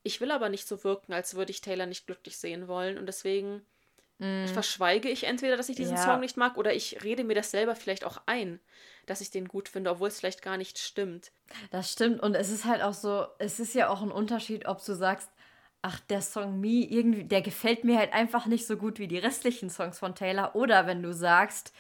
ich 0.03 0.19
will 0.19 0.31
aber 0.31 0.49
nicht 0.49 0.67
so 0.67 0.83
wirken, 0.83 1.13
als 1.13 1.35
würde 1.35 1.51
ich 1.51 1.61
Taylor 1.61 1.85
nicht 1.85 2.05
glücklich 2.07 2.37
sehen 2.37 2.67
wollen. 2.67 2.97
Und 2.97 3.05
deswegen 3.05 3.65
mm. 4.19 4.47
verschweige 4.47 5.09
ich 5.09 5.25
entweder, 5.25 5.57
dass 5.57 5.69
ich 5.69 5.75
diesen 5.75 5.97
ja. 5.97 6.03
Song 6.03 6.19
nicht 6.19 6.37
mag, 6.37 6.57
oder 6.57 6.73
ich 6.73 7.03
rede 7.03 7.23
mir 7.23 7.35
das 7.35 7.51
selber 7.51 7.75
vielleicht 7.75 8.05
auch 8.05 8.21
ein, 8.25 8.59
dass 9.05 9.21
ich 9.21 9.31
den 9.31 9.47
gut 9.47 9.69
finde, 9.69 9.89
obwohl 9.89 10.07
es 10.07 10.19
vielleicht 10.19 10.41
gar 10.41 10.57
nicht 10.57 10.77
stimmt. 10.77 11.31
Das 11.71 11.91
stimmt. 11.91 12.21
Und 12.21 12.35
es 12.35 12.49
ist 12.49 12.65
halt 12.65 12.81
auch 12.81 12.93
so, 12.93 13.25
es 13.39 13.59
ist 13.59 13.73
ja 13.73 13.89
auch 13.89 14.01
ein 14.01 14.11
Unterschied, 14.11 14.67
ob 14.67 14.83
du 14.83 14.93
sagst, 14.93 15.29
ach, 15.81 15.99
der 16.01 16.21
Song 16.21 16.59
Me, 16.59 16.85
irgendwie, 16.89 17.23
der 17.23 17.41
gefällt 17.41 17.83
mir 17.83 17.97
halt 17.97 18.13
einfach 18.13 18.45
nicht 18.45 18.67
so 18.67 18.77
gut 18.77 18.99
wie 18.99 19.07
die 19.07 19.19
restlichen 19.19 19.69
Songs 19.69 19.99
von 19.99 20.15
Taylor. 20.15 20.55
Oder 20.55 20.87
wenn 20.87 21.01
du 21.01 21.13
sagst, 21.13 21.73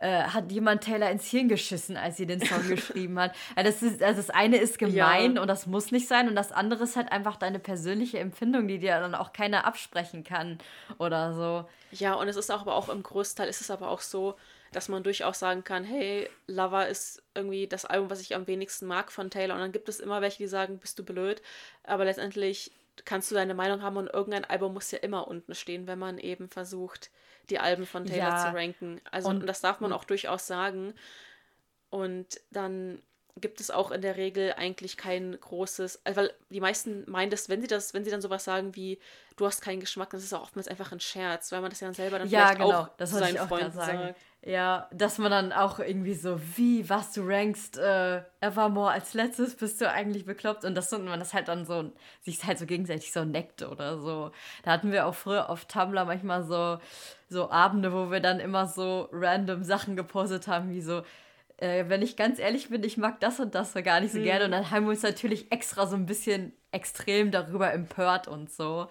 äh, 0.00 0.22
hat 0.22 0.50
jemand 0.50 0.82
Taylor 0.82 1.10
ins 1.10 1.26
Hirn 1.26 1.48
geschissen, 1.48 1.96
als 1.96 2.16
sie 2.16 2.26
den 2.26 2.40
Song 2.40 2.66
geschrieben 2.68 3.18
hat. 3.18 3.34
Also 3.54 3.70
das, 3.70 3.82
ist, 3.82 4.02
also 4.02 4.20
das 4.20 4.30
eine 4.30 4.56
ist 4.56 4.78
gemein 4.78 5.36
ja. 5.36 5.42
und 5.42 5.48
das 5.48 5.66
muss 5.66 5.92
nicht 5.92 6.08
sein 6.08 6.28
und 6.28 6.34
das 6.34 6.52
andere 6.52 6.84
ist 6.84 6.96
halt 6.96 7.12
einfach 7.12 7.36
deine 7.36 7.58
persönliche 7.58 8.18
Empfindung, 8.18 8.66
die 8.66 8.78
dir 8.78 8.98
dann 8.98 9.14
auch 9.14 9.32
keiner 9.32 9.66
absprechen 9.66 10.24
kann 10.24 10.58
oder 10.98 11.34
so. 11.34 11.68
Ja, 11.92 12.14
und 12.14 12.28
es 12.28 12.36
ist 12.36 12.50
auch, 12.50 12.62
aber 12.62 12.74
auch 12.74 12.88
im 12.88 13.02
Großteil 13.02 13.48
ist 13.48 13.60
es 13.60 13.70
aber 13.70 13.90
auch 13.90 14.00
so, 14.00 14.36
dass 14.72 14.88
man 14.88 15.02
durchaus 15.02 15.38
sagen 15.38 15.64
kann, 15.64 15.84
hey, 15.84 16.28
Lover 16.46 16.88
ist 16.88 17.22
irgendwie 17.34 17.66
das 17.66 17.84
Album, 17.84 18.08
was 18.08 18.20
ich 18.20 18.34
am 18.34 18.46
wenigsten 18.46 18.86
mag 18.86 19.10
von 19.10 19.30
Taylor. 19.30 19.54
Und 19.54 19.60
dann 19.60 19.72
gibt 19.72 19.88
es 19.88 20.00
immer 20.00 20.20
welche, 20.20 20.38
die 20.38 20.46
sagen, 20.46 20.78
bist 20.78 20.98
du 20.98 21.04
blöd. 21.04 21.42
Aber 21.82 22.04
letztendlich 22.04 22.70
kannst 23.04 23.30
du 23.30 23.34
deine 23.34 23.54
Meinung 23.54 23.82
haben 23.82 23.96
und 23.96 24.08
irgendein 24.08 24.44
Album 24.44 24.74
muss 24.74 24.90
ja 24.92 24.98
immer 24.98 25.26
unten 25.26 25.54
stehen, 25.54 25.86
wenn 25.86 25.98
man 25.98 26.18
eben 26.18 26.48
versucht, 26.48 27.10
die 27.50 27.58
Alben 27.58 27.86
von 27.86 28.04
Taylor 28.04 28.28
ja. 28.28 28.46
zu 28.46 28.56
ranken. 28.56 29.00
Also 29.10 29.28
und, 29.28 29.40
und 29.40 29.46
das 29.46 29.60
darf 29.60 29.80
man 29.80 29.92
auch 29.92 30.04
durchaus 30.04 30.46
sagen. 30.46 30.94
Und 31.90 32.40
dann 32.50 33.02
gibt 33.36 33.60
es 33.60 33.70
auch 33.70 33.90
in 33.90 34.02
der 34.02 34.16
Regel 34.16 34.54
eigentlich 34.56 34.96
kein 34.96 35.38
großes, 35.40 36.00
also 36.04 36.20
weil 36.20 36.32
die 36.50 36.60
meisten 36.60 37.10
meinen 37.10 37.30
das, 37.30 37.48
wenn 37.48 37.60
sie 37.60 37.66
das, 37.66 37.94
wenn 37.94 38.04
sie 38.04 38.10
dann 38.10 38.20
sowas 38.20 38.44
sagen 38.44 38.74
wie, 38.76 38.98
du 39.36 39.46
hast 39.46 39.62
keinen 39.62 39.80
Geschmack, 39.80 40.10
das 40.10 40.22
ist 40.22 40.32
auch 40.32 40.42
oftmals 40.42 40.68
einfach 40.68 40.92
ein 40.92 41.00
Scherz, 41.00 41.50
weil 41.52 41.60
man 41.60 41.70
das 41.70 41.80
ja 41.80 41.88
dann 41.88 41.94
selber 41.94 42.18
dann 42.18 42.28
ja, 42.28 42.46
vielleicht 42.46 42.58
genau. 42.58 42.80
auch 42.80 42.88
das 42.96 43.10
seinen 43.10 43.34
ich 43.34 43.40
auch 43.40 43.48
Freunden 43.48 43.72
sagt. 43.72 44.16
Ja, 44.42 44.88
dass 44.90 45.18
man 45.18 45.30
dann 45.30 45.52
auch 45.52 45.80
irgendwie 45.80 46.14
so, 46.14 46.40
wie, 46.56 46.88
was 46.88 47.12
du 47.12 47.20
rankst, 47.26 47.76
äh, 47.76 48.22
Evermore 48.40 48.90
als 48.90 49.12
letztes, 49.12 49.54
bist 49.54 49.82
du 49.82 49.90
eigentlich 49.90 50.24
bekloppt 50.24 50.64
und 50.64 50.74
das 50.74 50.90
und 50.94 51.04
man 51.04 51.20
das 51.20 51.34
halt 51.34 51.48
dann 51.48 51.66
so, 51.66 51.92
sich 52.22 52.42
halt 52.44 52.58
so 52.58 52.64
gegenseitig 52.64 53.12
so 53.12 53.26
neckt 53.26 53.62
oder 53.62 53.98
so. 53.98 54.30
Da 54.62 54.70
hatten 54.70 54.92
wir 54.92 55.06
auch 55.06 55.14
früher 55.14 55.50
auf 55.50 55.66
Tumblr 55.66 56.06
manchmal 56.06 56.42
so, 56.44 56.78
so 57.28 57.50
Abende, 57.50 57.92
wo 57.92 58.10
wir 58.10 58.20
dann 58.20 58.40
immer 58.40 58.66
so 58.66 59.10
random 59.12 59.62
Sachen 59.62 59.94
gepostet 59.94 60.48
haben, 60.48 60.70
wie 60.70 60.80
so, 60.80 61.02
äh, 61.58 61.84
wenn 61.88 62.00
ich 62.00 62.16
ganz 62.16 62.38
ehrlich 62.38 62.70
bin, 62.70 62.82
ich 62.82 62.96
mag 62.96 63.20
das 63.20 63.40
und 63.40 63.54
das 63.54 63.74
so 63.74 63.82
gar 63.82 64.00
nicht 64.00 64.12
so 64.12 64.20
mhm. 64.20 64.24
gerne. 64.24 64.46
Und 64.46 64.52
dann 64.52 64.70
haben 64.70 64.86
wir 64.86 64.90
uns 64.92 65.02
natürlich 65.02 65.52
extra 65.52 65.86
so 65.86 65.96
ein 65.96 66.06
bisschen 66.06 66.54
extrem 66.72 67.30
darüber 67.30 67.74
empört 67.74 68.26
und 68.26 68.50
so. 68.50 68.88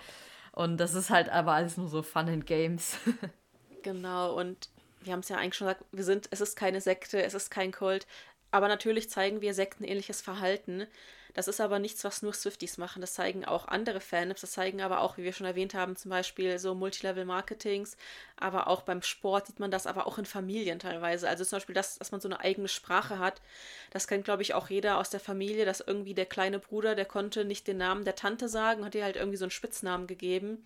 Und 0.51 0.77
das 0.77 0.93
ist 0.93 1.09
halt 1.09 1.29
aber 1.29 1.53
alles 1.53 1.77
nur 1.77 1.87
so 1.87 2.03
Fun 2.03 2.29
and 2.29 2.45
Games. 2.45 2.99
genau, 3.81 4.35
und 4.37 4.69
wir 5.01 5.13
haben 5.13 5.21
es 5.21 5.29
ja 5.29 5.37
eigentlich 5.37 5.55
schon 5.55 5.67
gesagt, 5.67 5.85
wir 5.91 6.03
sind, 6.03 6.27
es 6.31 6.41
ist 6.41 6.55
keine 6.55 6.81
Sekte, 6.81 7.21
es 7.23 7.33
ist 7.33 7.49
kein 7.49 7.71
Kult, 7.71 8.05
aber 8.51 8.67
natürlich 8.67 9.09
zeigen 9.09 9.41
wir 9.41 9.53
sektenähnliches 9.53 10.21
Verhalten. 10.21 10.87
Das 11.35 11.47
ist 11.47 11.61
aber 11.61 11.77
nichts, 11.77 12.03
was 12.03 12.23
nur 12.23 12.33
Swifties 12.33 12.77
machen. 12.77 13.01
Das 13.01 13.13
zeigen 13.13 13.45
auch 13.45 13.67
andere 13.67 14.01
Fans. 14.01 14.41
Das 14.41 14.51
zeigen 14.51 14.81
aber 14.81 15.01
auch, 15.01 15.17
wie 15.17 15.23
wir 15.23 15.31
schon 15.31 15.45
erwähnt 15.45 15.75
haben, 15.75 15.95
zum 15.95 16.09
Beispiel 16.09 16.57
so 16.57 16.73
Multilevel-Marketings. 16.73 17.97
Aber 18.37 18.67
auch 18.67 18.81
beim 18.81 19.03
Sport 19.03 19.47
sieht 19.47 19.59
man 19.59 19.69
das, 19.69 19.85
aber 19.85 20.07
auch 20.07 20.17
in 20.17 20.25
Familien 20.25 20.79
teilweise. 20.79 21.29
Also 21.29 21.45
zum 21.45 21.57
Beispiel 21.57 21.75
das, 21.75 21.99
dass 21.99 22.11
man 22.11 22.19
so 22.19 22.27
eine 22.27 22.39
eigene 22.39 22.67
Sprache 22.67 23.19
hat. 23.19 23.41
Das 23.91 24.07
kennt, 24.07 24.25
glaube 24.25 24.41
ich, 24.41 24.55
auch 24.55 24.69
jeder 24.69 24.97
aus 24.97 25.11
der 25.11 25.19
Familie, 25.19 25.65
dass 25.65 25.81
irgendwie 25.81 26.15
der 26.15 26.25
kleine 26.25 26.57
Bruder, 26.57 26.95
der 26.95 27.05
konnte 27.05 27.45
nicht 27.45 27.67
den 27.67 27.77
Namen 27.77 28.05
der 28.05 28.15
Tante 28.15 28.49
sagen, 28.49 28.83
hat 28.83 28.95
ihr 28.95 29.03
halt 29.03 29.15
irgendwie 29.15 29.37
so 29.37 29.45
einen 29.45 29.51
Spitznamen 29.51 30.07
gegeben. 30.07 30.65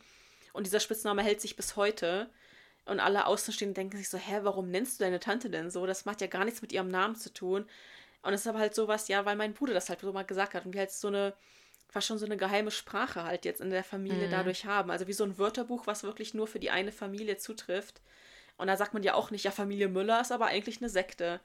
Und 0.53 0.65
dieser 0.65 0.79
Spitzname 0.79 1.23
hält 1.23 1.41
sich 1.41 1.57
bis 1.57 1.75
heute. 1.75 2.29
Und 2.85 2.99
alle 2.99 3.27
Außenstehenden 3.27 3.75
denken 3.75 3.97
sich 3.97 4.09
so, 4.09 4.17
hä, 4.17 4.39
warum 4.43 4.69
nennst 4.69 4.99
du 4.99 5.05
deine 5.05 5.19
Tante 5.19 5.49
denn 5.49 5.71
so? 5.71 5.85
Das 5.85 6.05
macht 6.05 6.21
ja 6.21 6.27
gar 6.27 6.43
nichts 6.43 6.61
mit 6.61 6.73
ihrem 6.73 6.89
Namen 6.89 7.15
zu 7.15 7.33
tun. 7.33 7.65
Und 8.21 8.33
es 8.33 8.41
ist 8.41 8.47
aber 8.47 8.59
halt 8.59 8.75
sowas, 8.75 9.07
ja, 9.07 9.25
weil 9.25 9.35
mein 9.35 9.53
Bruder 9.53 9.73
das 9.73 9.89
halt 9.89 10.01
so 10.01 10.11
mal 10.11 10.23
gesagt 10.23 10.53
hat 10.53 10.65
und 10.65 10.73
wir 10.73 10.81
halt 10.81 10.91
so 10.91 11.07
eine, 11.07 11.33
fast 11.89 12.07
schon 12.07 12.17
so 12.17 12.25
eine 12.25 12.37
geheime 12.37 12.71
Sprache 12.71 13.23
halt 13.23 13.45
jetzt 13.45 13.61
in 13.61 13.69
der 13.69 13.83
Familie 13.83 14.27
mhm. 14.27 14.31
dadurch 14.31 14.65
haben. 14.65 14.91
Also 14.91 15.07
wie 15.07 15.13
so 15.13 15.23
ein 15.23 15.37
Wörterbuch, 15.37 15.87
was 15.87 16.03
wirklich 16.03 16.33
nur 16.33 16.47
für 16.47 16.59
die 16.59 16.71
eine 16.71 16.91
Familie 16.91 17.37
zutrifft. 17.37 18.01
Und 18.57 18.67
da 18.67 18.75
sagt 18.77 18.93
man 18.93 19.03
ja 19.03 19.13
auch 19.13 19.31
nicht, 19.31 19.45
ja, 19.45 19.51
Familie 19.51 19.87
Müller 19.87 20.19
ist 20.21 20.31
aber 20.31 20.47
eigentlich 20.47 20.77
eine 20.77 20.89
Sekte. 20.89 21.39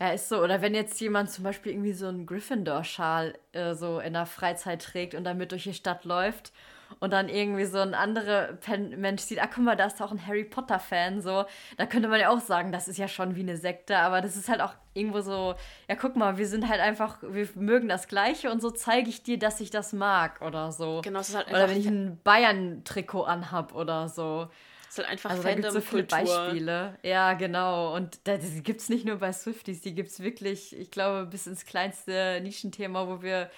Ja, 0.00 0.12
ist 0.12 0.28
so. 0.28 0.42
Oder 0.42 0.62
wenn 0.62 0.74
jetzt 0.74 1.00
jemand 1.00 1.30
zum 1.30 1.44
Beispiel 1.44 1.72
irgendwie 1.72 1.92
so 1.92 2.06
einen 2.06 2.26
Gryffindor-Schal 2.26 3.38
äh, 3.52 3.74
so 3.74 4.00
in 4.00 4.14
der 4.14 4.26
Freizeit 4.26 4.82
trägt 4.82 5.14
und 5.14 5.24
damit 5.24 5.52
durch 5.52 5.64
die 5.64 5.74
Stadt 5.74 6.04
läuft 6.04 6.52
und 7.00 7.12
dann 7.12 7.28
irgendwie 7.28 7.64
so 7.64 7.78
ein 7.78 7.94
anderer 7.94 8.58
Mensch 8.96 9.22
sieht, 9.22 9.42
ah, 9.42 9.48
guck 9.52 9.64
mal, 9.64 9.76
da 9.76 9.86
ist 9.86 10.00
auch 10.00 10.12
ein 10.12 10.26
Harry 10.26 10.44
Potter-Fan, 10.44 11.20
so, 11.20 11.44
da 11.76 11.86
könnte 11.86 12.08
man 12.08 12.20
ja 12.20 12.30
auch 12.30 12.40
sagen, 12.40 12.72
das 12.72 12.88
ist 12.88 12.98
ja 12.98 13.08
schon 13.08 13.36
wie 13.36 13.40
eine 13.40 13.56
Sekte, 13.56 13.98
aber 13.98 14.20
das 14.20 14.36
ist 14.36 14.48
halt 14.48 14.60
auch 14.60 14.74
irgendwo 14.94 15.20
so, 15.20 15.54
ja, 15.88 15.94
guck 15.94 16.16
mal, 16.16 16.38
wir 16.38 16.46
sind 16.46 16.68
halt 16.68 16.80
einfach, 16.80 17.18
wir 17.22 17.48
mögen 17.54 17.88
das 17.88 18.08
Gleiche 18.08 18.50
und 18.50 18.60
so 18.62 18.70
zeige 18.70 19.08
ich 19.08 19.22
dir, 19.22 19.38
dass 19.38 19.60
ich 19.60 19.70
das 19.70 19.92
mag 19.92 20.40
oder 20.40 20.72
so. 20.72 21.00
Genau, 21.04 21.20
es 21.20 21.28
ist 21.28 21.36
halt 21.36 21.48
einfach 21.48 21.60
Oder 21.60 21.70
wenn 21.70 21.80
ich 21.80 21.86
ein 21.86 22.18
Bayern-Trikot 22.24 23.24
anhab 23.24 23.74
oder 23.74 24.08
so. 24.08 24.48
Es 24.88 24.96
ist 24.96 24.98
halt 24.98 25.10
einfach 25.10 25.30
also, 25.30 25.42
da 25.42 25.70
so 25.70 25.80
viele 25.80 26.04
Beispiele. 26.04 26.96
Ja, 27.02 27.34
genau. 27.34 27.94
Und 27.94 28.20
die 28.26 28.62
gibt 28.62 28.80
es 28.80 28.88
nicht 28.88 29.04
nur 29.04 29.16
bei 29.16 29.32
Swifties, 29.32 29.82
die 29.82 29.94
gibt 29.94 30.10
es 30.10 30.20
wirklich, 30.20 30.76
ich 30.76 30.90
glaube, 30.90 31.26
bis 31.26 31.46
ins 31.46 31.66
kleinste 31.66 32.40
Nischenthema, 32.40 33.06
wo 33.06 33.20
wir 33.20 33.50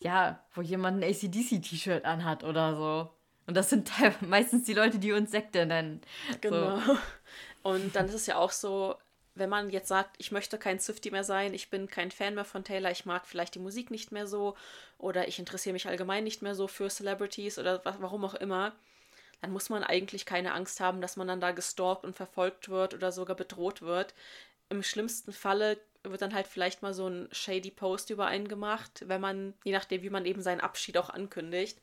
ja, 0.00 0.42
wo 0.54 0.62
jemand 0.62 1.02
ein 1.02 1.10
ACDC-T-Shirt 1.10 2.04
anhat 2.04 2.42
oder 2.42 2.74
so. 2.76 3.10
Und 3.46 3.56
das 3.56 3.70
sind 3.70 3.90
meistens 4.20 4.64
die 4.64 4.74
Leute, 4.74 4.98
die 4.98 5.12
uns 5.12 5.30
Sekte 5.30 5.66
nennen. 5.66 6.00
Genau. 6.40 6.80
So. 6.80 6.98
Und 7.62 7.94
dann 7.94 8.06
ist 8.06 8.14
es 8.14 8.26
ja 8.26 8.36
auch 8.36 8.52
so, 8.52 8.96
wenn 9.34 9.50
man 9.50 9.70
jetzt 9.70 9.88
sagt, 9.88 10.16
ich 10.18 10.32
möchte 10.32 10.58
kein 10.58 10.80
Swifty 10.80 11.10
mehr 11.10 11.24
sein, 11.24 11.54
ich 11.54 11.70
bin 11.70 11.88
kein 11.88 12.10
Fan 12.10 12.34
mehr 12.34 12.44
von 12.44 12.64
Taylor, 12.64 12.90
ich 12.90 13.06
mag 13.06 13.26
vielleicht 13.26 13.54
die 13.54 13.60
Musik 13.60 13.90
nicht 13.90 14.12
mehr 14.12 14.26
so 14.26 14.56
oder 14.98 15.28
ich 15.28 15.38
interessiere 15.38 15.72
mich 15.72 15.86
allgemein 15.86 16.24
nicht 16.24 16.42
mehr 16.42 16.54
so 16.54 16.66
für 16.66 16.88
Celebrities 16.88 17.58
oder 17.58 17.82
warum 17.84 18.24
auch 18.24 18.34
immer, 18.34 18.72
dann 19.40 19.52
muss 19.52 19.70
man 19.70 19.84
eigentlich 19.84 20.26
keine 20.26 20.52
Angst 20.52 20.80
haben, 20.80 21.00
dass 21.00 21.16
man 21.16 21.28
dann 21.28 21.40
da 21.40 21.52
gestalkt 21.52 22.04
und 22.04 22.16
verfolgt 22.16 22.68
wird 22.68 22.94
oder 22.94 23.12
sogar 23.12 23.36
bedroht 23.36 23.82
wird. 23.82 24.14
Im 24.70 24.82
schlimmsten 24.82 25.32
Falle 25.32 25.78
wird 26.02 26.22
dann 26.22 26.34
halt 26.34 26.46
vielleicht 26.46 26.82
mal 26.82 26.94
so 26.94 27.06
ein 27.06 27.28
shady 27.32 27.70
Post 27.70 28.10
über 28.10 28.26
einen 28.26 28.48
gemacht, 28.48 29.04
wenn 29.06 29.20
man, 29.20 29.54
je 29.64 29.72
nachdem, 29.72 30.02
wie 30.02 30.10
man 30.10 30.24
eben 30.24 30.40
seinen 30.40 30.60
Abschied 30.60 30.96
auch 30.96 31.10
ankündigt. 31.10 31.78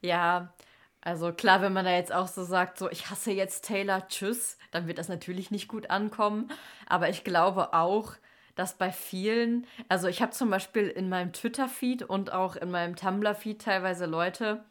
Ja, 0.00 0.54
also 1.00 1.32
klar, 1.32 1.62
wenn 1.62 1.72
man 1.72 1.84
da 1.84 1.92
jetzt 1.92 2.12
auch 2.12 2.28
so 2.28 2.44
sagt, 2.44 2.78
so 2.78 2.90
ich 2.90 3.10
hasse 3.10 3.32
jetzt 3.32 3.64
Taylor, 3.64 4.06
tschüss, 4.08 4.58
dann 4.70 4.86
wird 4.86 4.98
das 4.98 5.08
natürlich 5.08 5.50
nicht 5.50 5.68
gut 5.68 5.90
ankommen. 5.90 6.50
Aber 6.86 7.08
ich 7.08 7.24
glaube 7.24 7.72
auch, 7.74 8.14
dass 8.54 8.78
bei 8.78 8.90
vielen, 8.90 9.66
also 9.88 10.08
ich 10.08 10.22
habe 10.22 10.32
zum 10.32 10.50
Beispiel 10.50 10.88
in 10.88 11.08
meinem 11.08 11.32
Twitter-Feed 11.32 12.02
und 12.02 12.32
auch 12.32 12.56
in 12.56 12.70
meinem 12.70 12.96
Tumblr-Feed 12.96 13.60
teilweise 13.60 14.06
Leute, 14.06 14.64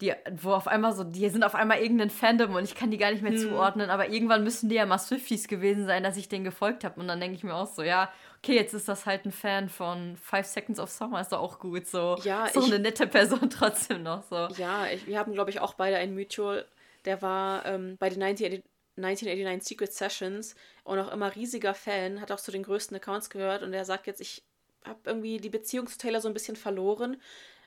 die, 0.00 0.12
wo 0.30 0.52
auf 0.52 0.68
einmal 0.68 0.94
so, 0.94 1.04
die 1.04 1.28
sind 1.30 1.42
auf 1.42 1.54
einmal 1.54 1.78
irgendein 1.78 2.10
Fandom 2.10 2.54
und 2.54 2.64
ich 2.64 2.74
kann 2.74 2.90
die 2.90 2.98
gar 2.98 3.10
nicht 3.10 3.22
mehr 3.22 3.32
hm. 3.32 3.38
zuordnen, 3.38 3.88
aber 3.88 4.10
irgendwann 4.10 4.44
müssen 4.44 4.68
die 4.68 4.74
ja 4.74 4.84
mal 4.84 4.98
Swifties 4.98 5.48
gewesen 5.48 5.86
sein, 5.86 6.02
dass 6.02 6.18
ich 6.18 6.28
denen 6.28 6.44
gefolgt 6.44 6.84
habe. 6.84 7.00
Und 7.00 7.08
dann 7.08 7.18
denke 7.18 7.36
ich 7.36 7.44
mir 7.44 7.54
auch 7.54 7.66
so, 7.66 7.82
ja, 7.82 8.12
okay, 8.38 8.54
jetzt 8.54 8.74
ist 8.74 8.88
das 8.88 9.06
halt 9.06 9.24
ein 9.24 9.32
Fan 9.32 9.70
von 9.70 10.16
Five 10.16 10.46
Seconds 10.46 10.80
of 10.80 10.90
Summer, 10.90 11.20
ist 11.20 11.32
doch 11.32 11.40
auch 11.40 11.58
gut 11.58 11.86
so. 11.86 12.18
Ja, 12.24 12.48
so 12.52 12.60
ich, 12.60 12.66
eine 12.66 12.78
nette 12.78 13.06
Person 13.06 13.48
trotzdem 13.50 14.02
noch 14.02 14.22
so. 14.22 14.48
Ja, 14.58 14.86
ich, 14.86 15.06
wir 15.06 15.18
haben, 15.18 15.32
glaube 15.32 15.50
ich, 15.50 15.60
auch 15.60 15.74
beide 15.74 15.96
einen 15.96 16.14
Mutual, 16.14 16.66
der 17.06 17.22
war 17.22 17.64
ähm, 17.64 17.96
bei 17.98 18.10
den 18.10 18.22
1989 18.22 19.66
Secret 19.66 19.92
Sessions 19.94 20.56
und 20.84 20.98
auch 20.98 21.10
immer 21.10 21.34
riesiger 21.34 21.72
Fan, 21.72 22.20
hat 22.20 22.30
auch 22.32 22.40
zu 22.40 22.52
den 22.52 22.64
größten 22.64 22.96
Accounts 22.96 23.30
gehört 23.30 23.62
und 23.62 23.72
der 23.72 23.86
sagt 23.86 24.06
jetzt, 24.06 24.20
ich 24.20 24.42
habe 24.84 25.00
irgendwie 25.04 25.38
die 25.38 25.48
Beziehung 25.48 25.86
zu 25.86 25.96
Taylor 25.96 26.20
so 26.20 26.28
ein 26.28 26.34
bisschen 26.34 26.56
verloren. 26.56 27.16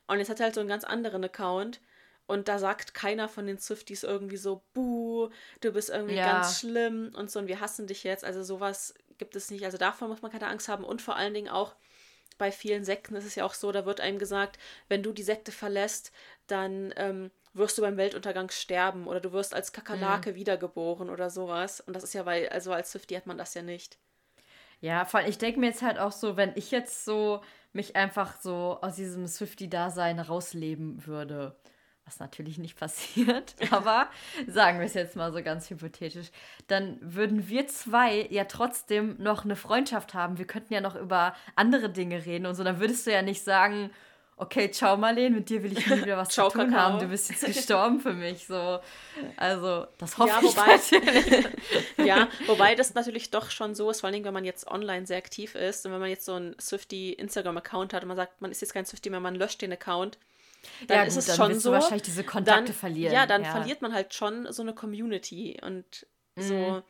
Und 0.07 0.19
jetzt 0.19 0.29
hat 0.29 0.39
er 0.39 0.45
halt 0.45 0.55
so 0.55 0.61
einen 0.61 0.69
ganz 0.69 0.83
anderen 0.83 1.23
Account 1.23 1.81
und 2.29 2.47
da 2.47 2.59
sagt 2.59 2.93
keiner 2.93 3.27
von 3.27 3.47
den 3.47 3.57
Swifties 3.57 4.03
irgendwie 4.03 4.37
so, 4.37 4.61
buh, 4.73 5.29
du 5.61 5.71
bist 5.71 5.89
irgendwie 5.89 6.13
ja. 6.13 6.31
ganz 6.31 6.59
schlimm 6.59 7.11
und 7.15 7.31
so 7.31 7.39
und 7.39 7.47
wir 7.47 7.59
hassen 7.59 7.87
dich 7.87 8.03
jetzt. 8.03 8.23
Also 8.23 8.43
sowas 8.43 8.93
gibt 9.17 9.35
es 9.35 9.49
nicht. 9.49 9.65
Also 9.65 9.79
davon 9.79 10.09
muss 10.09 10.21
man 10.21 10.31
keine 10.31 10.45
Angst 10.45 10.69
haben. 10.69 10.83
Und 10.83 11.01
vor 11.01 11.15
allen 11.15 11.33
Dingen 11.33 11.49
auch 11.49 11.73
bei 12.37 12.51
vielen 12.51 12.85
Sekten 12.85 13.15
ist 13.15 13.25
es 13.25 13.33
ja 13.33 13.45
auch 13.45 13.55
so, 13.55 13.71
da 13.71 13.87
wird 13.87 13.99
einem 13.99 14.19
gesagt, 14.19 14.59
wenn 14.89 15.01
du 15.01 15.11
die 15.11 15.23
Sekte 15.23 15.51
verlässt, 15.51 16.11
dann 16.45 16.93
ähm, 16.97 17.31
wirst 17.53 17.79
du 17.79 17.81
beim 17.81 17.97
Weltuntergang 17.97 18.51
sterben 18.51 19.07
oder 19.07 19.21
du 19.21 19.31
wirst 19.31 19.55
als 19.55 19.73
Kakerlake 19.73 20.33
mhm. 20.33 20.35
wiedergeboren 20.35 21.09
oder 21.09 21.31
sowas. 21.31 21.81
Und 21.81 21.95
das 21.95 22.03
ist 22.03 22.13
ja, 22.13 22.27
weil, 22.27 22.47
also 22.49 22.71
als 22.71 22.91
Swiftie 22.91 23.17
hat 23.17 23.25
man 23.25 23.39
das 23.39 23.55
ja 23.55 23.63
nicht. 23.63 23.97
Ja, 24.81 25.03
vor 25.05 25.19
allem, 25.19 25.29
ich 25.31 25.39
denke 25.39 25.59
mir 25.59 25.69
jetzt 25.69 25.81
halt 25.81 25.97
auch 25.97 26.11
so, 26.11 26.37
wenn 26.37 26.51
ich 26.55 26.69
jetzt 26.69 27.05
so 27.05 27.41
mich 27.73 27.95
einfach 27.95 28.39
so 28.39 28.77
aus 28.83 28.97
diesem 28.97 29.25
Swiftie-Dasein 29.25 30.19
rausleben 30.19 31.07
würde 31.07 31.55
was 32.09 32.19
natürlich 32.19 32.57
nicht 32.57 32.77
passiert, 32.77 33.55
aber 33.71 34.09
sagen 34.47 34.79
wir 34.79 34.87
es 34.87 34.95
jetzt 34.95 35.15
mal 35.15 35.31
so 35.31 35.43
ganz 35.43 35.69
hypothetisch, 35.69 36.31
dann 36.67 36.97
würden 37.01 37.47
wir 37.47 37.67
zwei 37.67 38.27
ja 38.31 38.45
trotzdem 38.45 39.15
noch 39.19 39.45
eine 39.45 39.55
Freundschaft 39.55 40.15
haben. 40.15 40.39
Wir 40.39 40.47
könnten 40.47 40.73
ja 40.73 40.81
noch 40.81 40.95
über 40.95 41.35
andere 41.55 41.89
Dinge 41.89 42.25
reden 42.25 42.47
und 42.47 42.55
so. 42.55 42.63
Dann 42.63 42.79
würdest 42.79 43.05
du 43.05 43.11
ja 43.11 43.21
nicht 43.21 43.43
sagen, 43.43 43.91
okay, 44.37 44.71
ciao 44.71 44.97
Marlene, 44.97 45.35
mit 45.35 45.49
dir 45.49 45.61
will 45.61 45.77
ich 45.77 45.85
nie 45.85 46.01
wieder 46.01 46.17
was 46.17 46.29
ciao, 46.33 46.49
zu 46.49 46.57
tun 46.57 46.71
Kakao. 46.71 46.93
haben. 46.93 46.99
Du 46.99 47.07
bist 47.07 47.29
jetzt 47.29 47.45
gestorben 47.45 47.99
für 47.99 48.13
mich. 48.13 48.47
So. 48.47 48.79
Also, 49.37 49.85
das 49.99 50.17
hoffe 50.17 50.29
ja, 50.29 50.41
wobei, 50.41 50.75
ich 50.75 50.91
natürlich. 50.91 51.47
ja, 51.97 52.27
wobei 52.47 52.73
das 52.73 52.95
natürlich 52.95 53.29
doch 53.29 53.51
schon 53.51 53.75
so 53.75 53.91
ist, 53.91 53.99
vor 53.99 54.09
allem 54.09 54.23
wenn 54.23 54.33
man 54.33 54.45
jetzt 54.45 54.65
online 54.65 55.05
sehr 55.05 55.17
aktiv 55.17 55.53
ist 55.53 55.85
und 55.85 55.91
wenn 55.91 55.99
man 55.99 56.09
jetzt 56.09 56.25
so 56.25 56.33
einen 56.33 56.55
Swifty 56.59 57.13
Instagram-Account 57.13 57.93
hat 57.93 58.01
und 58.01 58.07
man 58.07 58.17
sagt, 58.17 58.41
man 58.41 58.49
ist 58.49 58.61
jetzt 58.61 58.73
kein 58.73 58.85
Swifty 58.85 59.11
mehr, 59.11 59.19
man 59.19 59.35
löscht 59.35 59.61
den 59.61 59.73
Account, 59.73 60.17
dann 60.87 60.97
ja, 60.97 61.03
ist 61.03 61.15
gut, 61.15 61.27
es 61.27 61.35
schon 61.35 61.59
so. 61.59 61.71
wahrscheinlich 61.71 62.03
diese 62.03 62.23
Kontakte 62.23 62.65
dann, 62.65 62.73
verlieren. 62.73 63.13
Ja, 63.13 63.25
dann 63.25 63.43
ja. 63.43 63.51
verliert 63.51 63.81
man 63.81 63.93
halt 63.93 64.13
schon 64.13 64.51
so 64.51 64.61
eine 64.61 64.73
Community 64.73 65.59
und 65.61 66.05
so. 66.35 66.53
Mhm. 66.53 66.83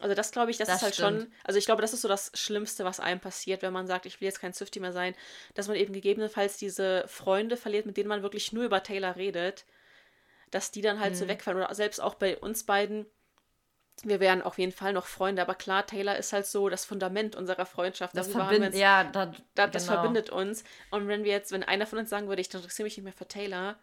Also 0.00 0.14
das 0.14 0.30
glaube 0.30 0.50
ich, 0.50 0.58
das, 0.58 0.68
das 0.68 0.76
ist 0.76 0.82
halt 0.82 0.94
stimmt. 0.94 1.22
schon, 1.22 1.32
also 1.44 1.58
ich 1.58 1.64
glaube, 1.64 1.80
das 1.80 1.94
ist 1.94 2.02
so 2.02 2.08
das 2.08 2.30
Schlimmste, 2.34 2.84
was 2.84 3.00
einem 3.00 3.18
passiert, 3.18 3.62
wenn 3.62 3.72
man 3.72 3.86
sagt, 3.86 4.04
ich 4.04 4.20
will 4.20 4.26
jetzt 4.26 4.40
kein 4.40 4.52
Swifty 4.52 4.78
mehr 4.78 4.92
sein, 4.92 5.14
dass 5.54 5.68
man 5.68 5.76
eben 5.76 5.94
gegebenenfalls 5.94 6.58
diese 6.58 7.04
Freunde 7.06 7.56
verliert, 7.56 7.86
mit 7.86 7.96
denen 7.96 8.08
man 8.08 8.22
wirklich 8.22 8.52
nur 8.52 8.64
über 8.64 8.82
Taylor 8.82 9.16
redet, 9.16 9.64
dass 10.50 10.70
die 10.70 10.82
dann 10.82 11.00
halt 11.00 11.14
mhm. 11.14 11.18
so 11.18 11.28
wegfallen. 11.28 11.56
Oder 11.58 11.74
selbst 11.74 12.00
auch 12.00 12.14
bei 12.14 12.36
uns 12.36 12.64
beiden, 12.64 13.06
wir 14.02 14.20
wären 14.20 14.42
auf 14.42 14.58
jeden 14.58 14.72
Fall 14.72 14.92
noch 14.92 15.06
Freunde, 15.06 15.42
aber 15.42 15.54
klar, 15.54 15.86
Taylor 15.86 16.16
ist 16.16 16.32
halt 16.32 16.46
so 16.46 16.68
das 16.68 16.84
Fundament 16.84 17.34
unserer 17.34 17.66
Freundschaft. 17.66 18.16
Das, 18.16 18.28
verbindet, 18.28 18.74
ja, 18.74 19.04
da, 19.04 19.32
da, 19.54 19.66
das 19.66 19.86
genau. 19.86 20.00
verbindet 20.00 20.30
uns. 20.30 20.64
Und 20.90 21.08
wenn 21.08 21.24
wir 21.24 21.32
jetzt, 21.32 21.52
wenn 21.52 21.62
einer 21.62 21.86
von 21.86 21.98
uns 21.98 22.10
sagen 22.10 22.28
würde, 22.28 22.42
ich 22.42 22.52
interessiere 22.52 22.84
mich 22.84 22.96
nicht 22.96 23.04
mehr 23.04 23.12
für 23.12 23.26
Taylor, 23.26 23.76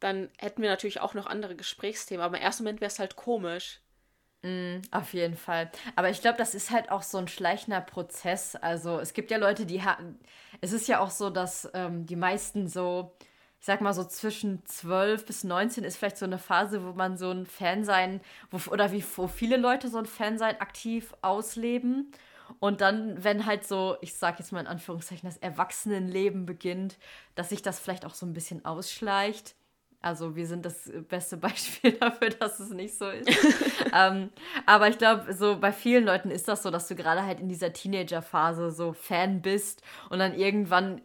dann 0.00 0.30
hätten 0.38 0.62
wir 0.62 0.70
natürlich 0.70 1.00
auch 1.00 1.14
noch 1.14 1.26
andere 1.26 1.56
Gesprächsthemen. 1.56 2.24
Aber 2.24 2.36
im 2.36 2.42
ersten 2.42 2.64
Moment 2.64 2.80
wäre 2.80 2.90
es 2.90 2.98
halt 2.98 3.16
komisch. 3.16 3.80
Mm, 4.42 4.78
auf 4.90 5.14
jeden 5.14 5.36
Fall. 5.36 5.70
Aber 5.94 6.10
ich 6.10 6.20
glaube, 6.20 6.38
das 6.38 6.54
ist 6.54 6.70
halt 6.70 6.90
auch 6.90 7.02
so 7.02 7.18
ein 7.18 7.28
schleichender 7.28 7.80
Prozess. 7.80 8.56
Also 8.56 8.98
es 8.98 9.12
gibt 9.12 9.30
ja 9.30 9.38
Leute, 9.38 9.66
die 9.66 9.82
haben. 9.82 10.18
Es 10.60 10.72
ist 10.72 10.88
ja 10.88 11.00
auch 11.00 11.10
so, 11.10 11.30
dass 11.30 11.68
ähm, 11.74 12.06
die 12.06 12.16
meisten 12.16 12.68
so, 12.68 13.16
ich 13.62 13.66
sag 13.66 13.80
mal 13.80 13.94
so 13.94 14.02
zwischen 14.02 14.66
12 14.66 15.24
bis 15.24 15.44
19 15.44 15.84
ist 15.84 15.96
vielleicht 15.96 16.16
so 16.16 16.24
eine 16.24 16.38
Phase, 16.38 16.84
wo 16.84 16.94
man 16.94 17.16
so 17.16 17.30
ein 17.30 17.46
Fan 17.46 17.84
sein, 17.84 18.20
wo, 18.50 18.58
oder 18.72 18.90
wie 18.90 19.04
wo 19.14 19.28
viele 19.28 19.56
Leute 19.56 19.88
so 19.88 19.98
ein 19.98 20.06
Fan 20.06 20.36
sein 20.36 20.60
aktiv 20.60 21.14
ausleben. 21.22 22.10
Und 22.58 22.80
dann, 22.80 23.22
wenn 23.22 23.46
halt 23.46 23.64
so, 23.64 23.98
ich 24.00 24.14
sag 24.14 24.40
jetzt 24.40 24.50
mal 24.50 24.58
in 24.58 24.66
Anführungszeichen, 24.66 25.28
das 25.28 25.36
Erwachsenenleben 25.36 26.44
beginnt, 26.44 26.98
dass 27.36 27.50
sich 27.50 27.62
das 27.62 27.78
vielleicht 27.78 28.04
auch 28.04 28.14
so 28.14 28.26
ein 28.26 28.32
bisschen 28.32 28.64
ausschleicht. 28.64 29.54
Also 30.00 30.34
wir 30.34 30.48
sind 30.48 30.66
das 30.66 30.90
beste 31.08 31.36
Beispiel 31.36 31.92
dafür, 31.92 32.30
dass 32.30 32.58
es 32.58 32.70
nicht 32.70 32.98
so 32.98 33.10
ist. 33.10 33.30
ähm, 33.94 34.30
aber 34.66 34.88
ich 34.88 34.98
glaube, 34.98 35.32
so 35.34 35.60
bei 35.60 35.70
vielen 35.70 36.04
Leuten 36.04 36.32
ist 36.32 36.48
das 36.48 36.64
so, 36.64 36.72
dass 36.72 36.88
du 36.88 36.96
gerade 36.96 37.24
halt 37.24 37.38
in 37.38 37.48
dieser 37.48 37.72
Teenagerphase 37.72 38.72
so 38.72 38.92
Fan 38.92 39.40
bist 39.40 39.82
und 40.10 40.18
dann 40.18 40.34
irgendwann 40.34 41.00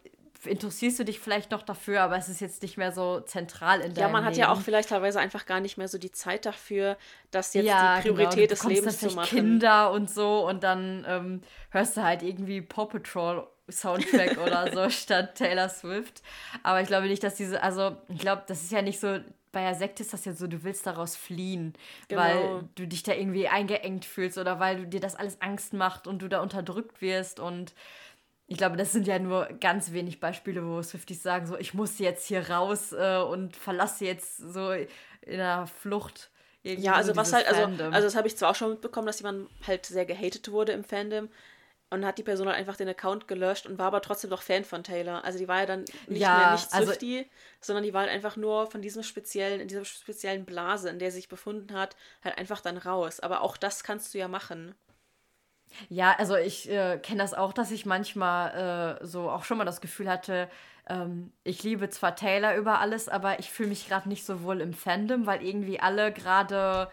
interessierst 0.46 1.00
du 1.00 1.04
dich 1.04 1.20
vielleicht 1.20 1.52
noch 1.52 1.64
dafür, 1.64 2.02
aber 2.02 2.18
es 2.18 2.30
ist 2.30 2.42
jetzt 2.42 2.62
nicht 2.62 2.78
mehr 2.78 2.92
so 2.92 3.22
zentral 3.22 3.80
in 3.82 3.94
deinem 3.94 4.02
Ja, 4.02 4.10
man 4.10 4.24
hat 4.24 4.36
Leben. 4.36 4.42
ja 4.42 4.52
auch 4.52 4.62
vielleicht 4.62 4.90
teilweise 4.90 5.20
einfach 5.20 5.46
gar 5.46 5.60
nicht 5.60 5.78
mehr 5.78 5.88
so 5.88 5.98
die 5.98 6.12
Zeit 6.12 6.46
dafür, 6.46 6.98
das 7.32 7.54
jetzt 7.54 7.66
ja, 7.66 7.98
die 7.98 8.10
Priorität 8.10 8.36
genau. 8.36 8.48
des 8.50 8.64
Lebens 8.64 9.00
zu 9.00 9.10
machen. 9.12 9.28
Kinder 9.28 9.92
und 9.92 10.10
so 10.10 10.48
und 10.48 10.64
dann 10.64 11.06
ähm, 11.08 11.42
hörst 11.72 11.98
du 11.98 12.04
halt 12.04 12.24
irgendwie 12.24 12.62
Paw 12.62 12.86
Patrol 12.86 13.48
Soundtrack 13.70 14.38
oder 14.46 14.72
so 14.72 14.90
statt 14.90 15.36
Taylor 15.36 15.70
Swift. 15.70 16.22
Aber 16.64 16.82
ich 16.82 16.88
glaube 16.88 17.08
nicht, 17.08 17.24
dass 17.24 17.36
diese, 17.36 17.62
also 17.62 17.98
ich 18.10 18.20
glaube, 18.20 18.44
das 18.48 18.64
ist 18.64 18.72
ja 18.72 18.82
nicht 18.82 19.00
so, 19.00 19.20
bei 19.52 19.62
der 19.62 19.76
Sekte 19.76 20.04
ist 20.04 20.14
das 20.14 20.26
ja 20.26 20.34
so, 20.34 20.48
du 20.48 20.64
willst 20.64 20.86
daraus 20.86 21.16
fliehen, 21.16 21.74
genau. 22.08 22.22
weil 22.22 22.70
du 22.76 22.88
dich 22.88 23.04
da 23.04 23.14
irgendwie 23.14 23.48
eingeengt 23.48 24.06
fühlst 24.06 24.38
oder 24.38 24.60
weil 24.60 24.78
du 24.78 24.88
dir 24.88 25.00
das 25.00 25.16
alles 25.16 25.42
Angst 25.42 25.74
macht 25.74 26.06
und 26.06 26.22
du 26.22 26.28
da 26.28 26.42
unterdrückt 26.42 27.02
wirst 27.02 27.40
und 27.40 27.74
ich 28.48 28.58
glaube, 28.58 28.78
das 28.78 28.94
sind 28.94 29.08
ja 29.08 29.20
nur 29.20 29.46
ganz 29.60 29.92
wenig 29.92 30.20
Beispiele, 30.20 30.66
wo 30.66 30.82
Swifties 30.82 31.22
sagen, 31.22 31.46
so, 31.46 31.58
ich 31.58 31.74
muss 31.74 32.00
jetzt 32.00 32.28
hier 32.28 32.50
raus 32.50 32.94
äh, 32.94 33.18
und 33.18 33.56
verlasse 33.56 34.06
jetzt 34.06 34.38
so 34.38 34.72
in 34.72 34.88
der 35.38 35.68
Flucht. 35.68 36.32
Ja, 36.64 36.94
also 36.94 37.16
was 37.16 37.32
halt, 37.32 37.48
also, 37.48 37.64
also 37.64 38.08
das 38.08 38.16
habe 38.16 38.28
ich 38.28 38.36
zwar 38.36 38.52
auch 38.52 38.56
schon 38.56 38.72
mitbekommen, 38.72 39.08
dass 39.08 39.20
jemand 39.20 39.50
halt 39.66 39.86
sehr 39.86 40.06
gehatet 40.06 40.52
wurde 40.52 40.74
im 40.74 40.84
Fandom, 40.84 41.30
und 41.90 42.06
hat 42.06 42.18
die 42.18 42.24
Person 42.24 42.48
halt 42.48 42.58
einfach 42.58 42.76
den 42.76 42.90
Account 42.90 43.28
gelöscht 43.28 43.66
und 43.66 43.78
war 43.78 43.88
aber 43.88 44.02
trotzdem 44.02 44.30
noch 44.30 44.42
Fan 44.42 44.66
von 44.66 44.84
Taylor. 44.84 45.24
Also 45.24 45.40
die 45.40 45.48
war 45.48 45.60
ja 45.60 45.66
dann 45.66 45.86
nicht 46.08 46.22
ja, 46.22 46.38
mehr 46.38 46.52
nicht 46.52 46.70
Swifty, 46.70 47.18
also, 47.20 47.30
sondern 47.62 47.84
die 47.84 47.94
war 47.94 48.02
halt 48.02 48.12
einfach 48.12 48.36
nur 48.36 48.70
von 48.70 48.82
diesem 48.82 49.04
speziellen, 49.04 49.62
in 49.62 49.68
dieser 49.68 49.86
speziellen 49.86 50.46
Blase, 50.46 50.90
in 50.90 51.00
der 51.00 51.12
sie 51.12 51.18
sich 51.18 51.30
befunden 51.30 51.74
hat, 51.74 51.96
halt 52.24 52.38
einfach 52.38 52.60
dann 52.60 52.78
raus. 52.78 53.20
Aber 53.20 53.42
auch 53.42 53.56
das 53.56 53.84
kannst 53.84 54.14
du 54.14 54.18
ja 54.18 54.28
machen. 54.28 54.76
Ja, 55.90 56.16
also 56.18 56.36
ich 56.36 56.70
äh, 56.70 56.98
kenne 56.98 57.22
das 57.22 57.34
auch, 57.34 57.54
dass 57.54 57.72
ich 57.72 57.86
manchmal 57.86 59.00
äh, 59.02 59.06
so 59.06 59.30
auch 59.30 59.44
schon 59.44 59.58
mal 59.58 59.66
das 59.66 59.82
Gefühl 59.82 60.10
hatte, 60.10 60.50
ähm, 60.90 61.32
ich 61.44 61.64
liebe 61.64 61.90
zwar 61.90 62.16
Taylor 62.16 62.56
über 62.56 62.80
alles, 62.80 63.10
aber 63.10 63.40
ich 63.40 63.52
fühle 63.52 63.70
mich 63.70 63.88
gerade 63.88 64.10
nicht 64.10 64.26
so 64.26 64.44
wohl 64.44 64.62
im 64.62 64.74
Fandom, 64.74 65.26
weil 65.26 65.44
irgendwie 65.44 65.80
alle 65.80 66.12
gerade 66.12 66.90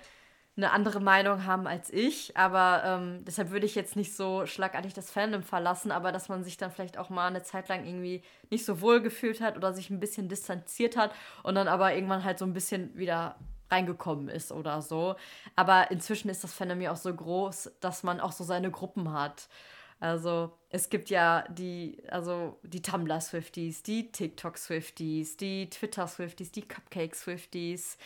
eine 0.57 0.71
andere 0.71 1.01
Meinung 1.01 1.47
haben 1.47 1.67
als 1.67 1.93
ich. 1.93 2.37
Aber 2.37 2.83
ähm, 2.85 3.25
deshalb 3.25 3.51
würde 3.51 3.67
ich 3.67 3.75
jetzt 3.75 3.97
nicht 3.97 4.15
so 4.15 4.47
schlagartig 4.47 4.95
das 4.95 5.11
Fandom 5.11 5.43
verlassen, 5.43 5.91
aber 5.91 6.13
dass 6.13 6.29
man 6.29 6.45
sich 6.45 6.57
dann 6.57 6.71
vielleicht 6.71 6.99
auch 6.99 7.11
mal 7.11 7.27
eine 7.29 7.43
Zeit 7.43 7.69
lang 7.69 7.85
irgendwie 7.85 8.23
nicht 8.51 8.65
so 8.65 8.81
wohl 8.81 9.01
gefühlt 9.01 9.41
hat 9.41 9.57
oder 9.57 9.73
sich 9.73 9.91
ein 9.91 10.01
bisschen 10.01 10.29
distanziert 10.29 10.97
hat 10.97 11.13
und 11.43 11.55
dann 11.57 11.69
aber 11.69 11.95
irgendwann 11.95 12.25
halt 12.25 12.39
so 12.39 12.45
ein 12.45 12.53
bisschen 12.53 12.97
wieder 12.97 13.37
reingekommen 13.70 14.28
ist 14.28 14.53
oder 14.53 14.82
so. 14.82 15.16
Aber 15.57 15.91
inzwischen 15.91 16.28
ist 16.28 16.45
das 16.45 16.59
ja 16.59 16.93
auch 16.93 16.97
so 16.97 17.15
groß, 17.15 17.73
dass 17.81 18.03
man 18.03 18.20
auch 18.20 18.32
so 18.32 18.45
seine 18.45 18.70
Gruppen 18.70 19.12
hat. 19.12 19.49
Also 20.01 20.53
es 20.70 20.91
gibt 20.91 21.09
ja 21.09 21.45
die, 21.49 22.03
also 22.11 22.59
die 22.62 22.82
Tumblr-Swifties, 22.82 23.82
die 23.82 24.11
TikTok-Swifties, 24.12 25.36
die 25.36 25.70
Twitter-Swifties, 25.70 26.53
die 26.53 26.62
Cupcake-Swifties, 26.62 27.97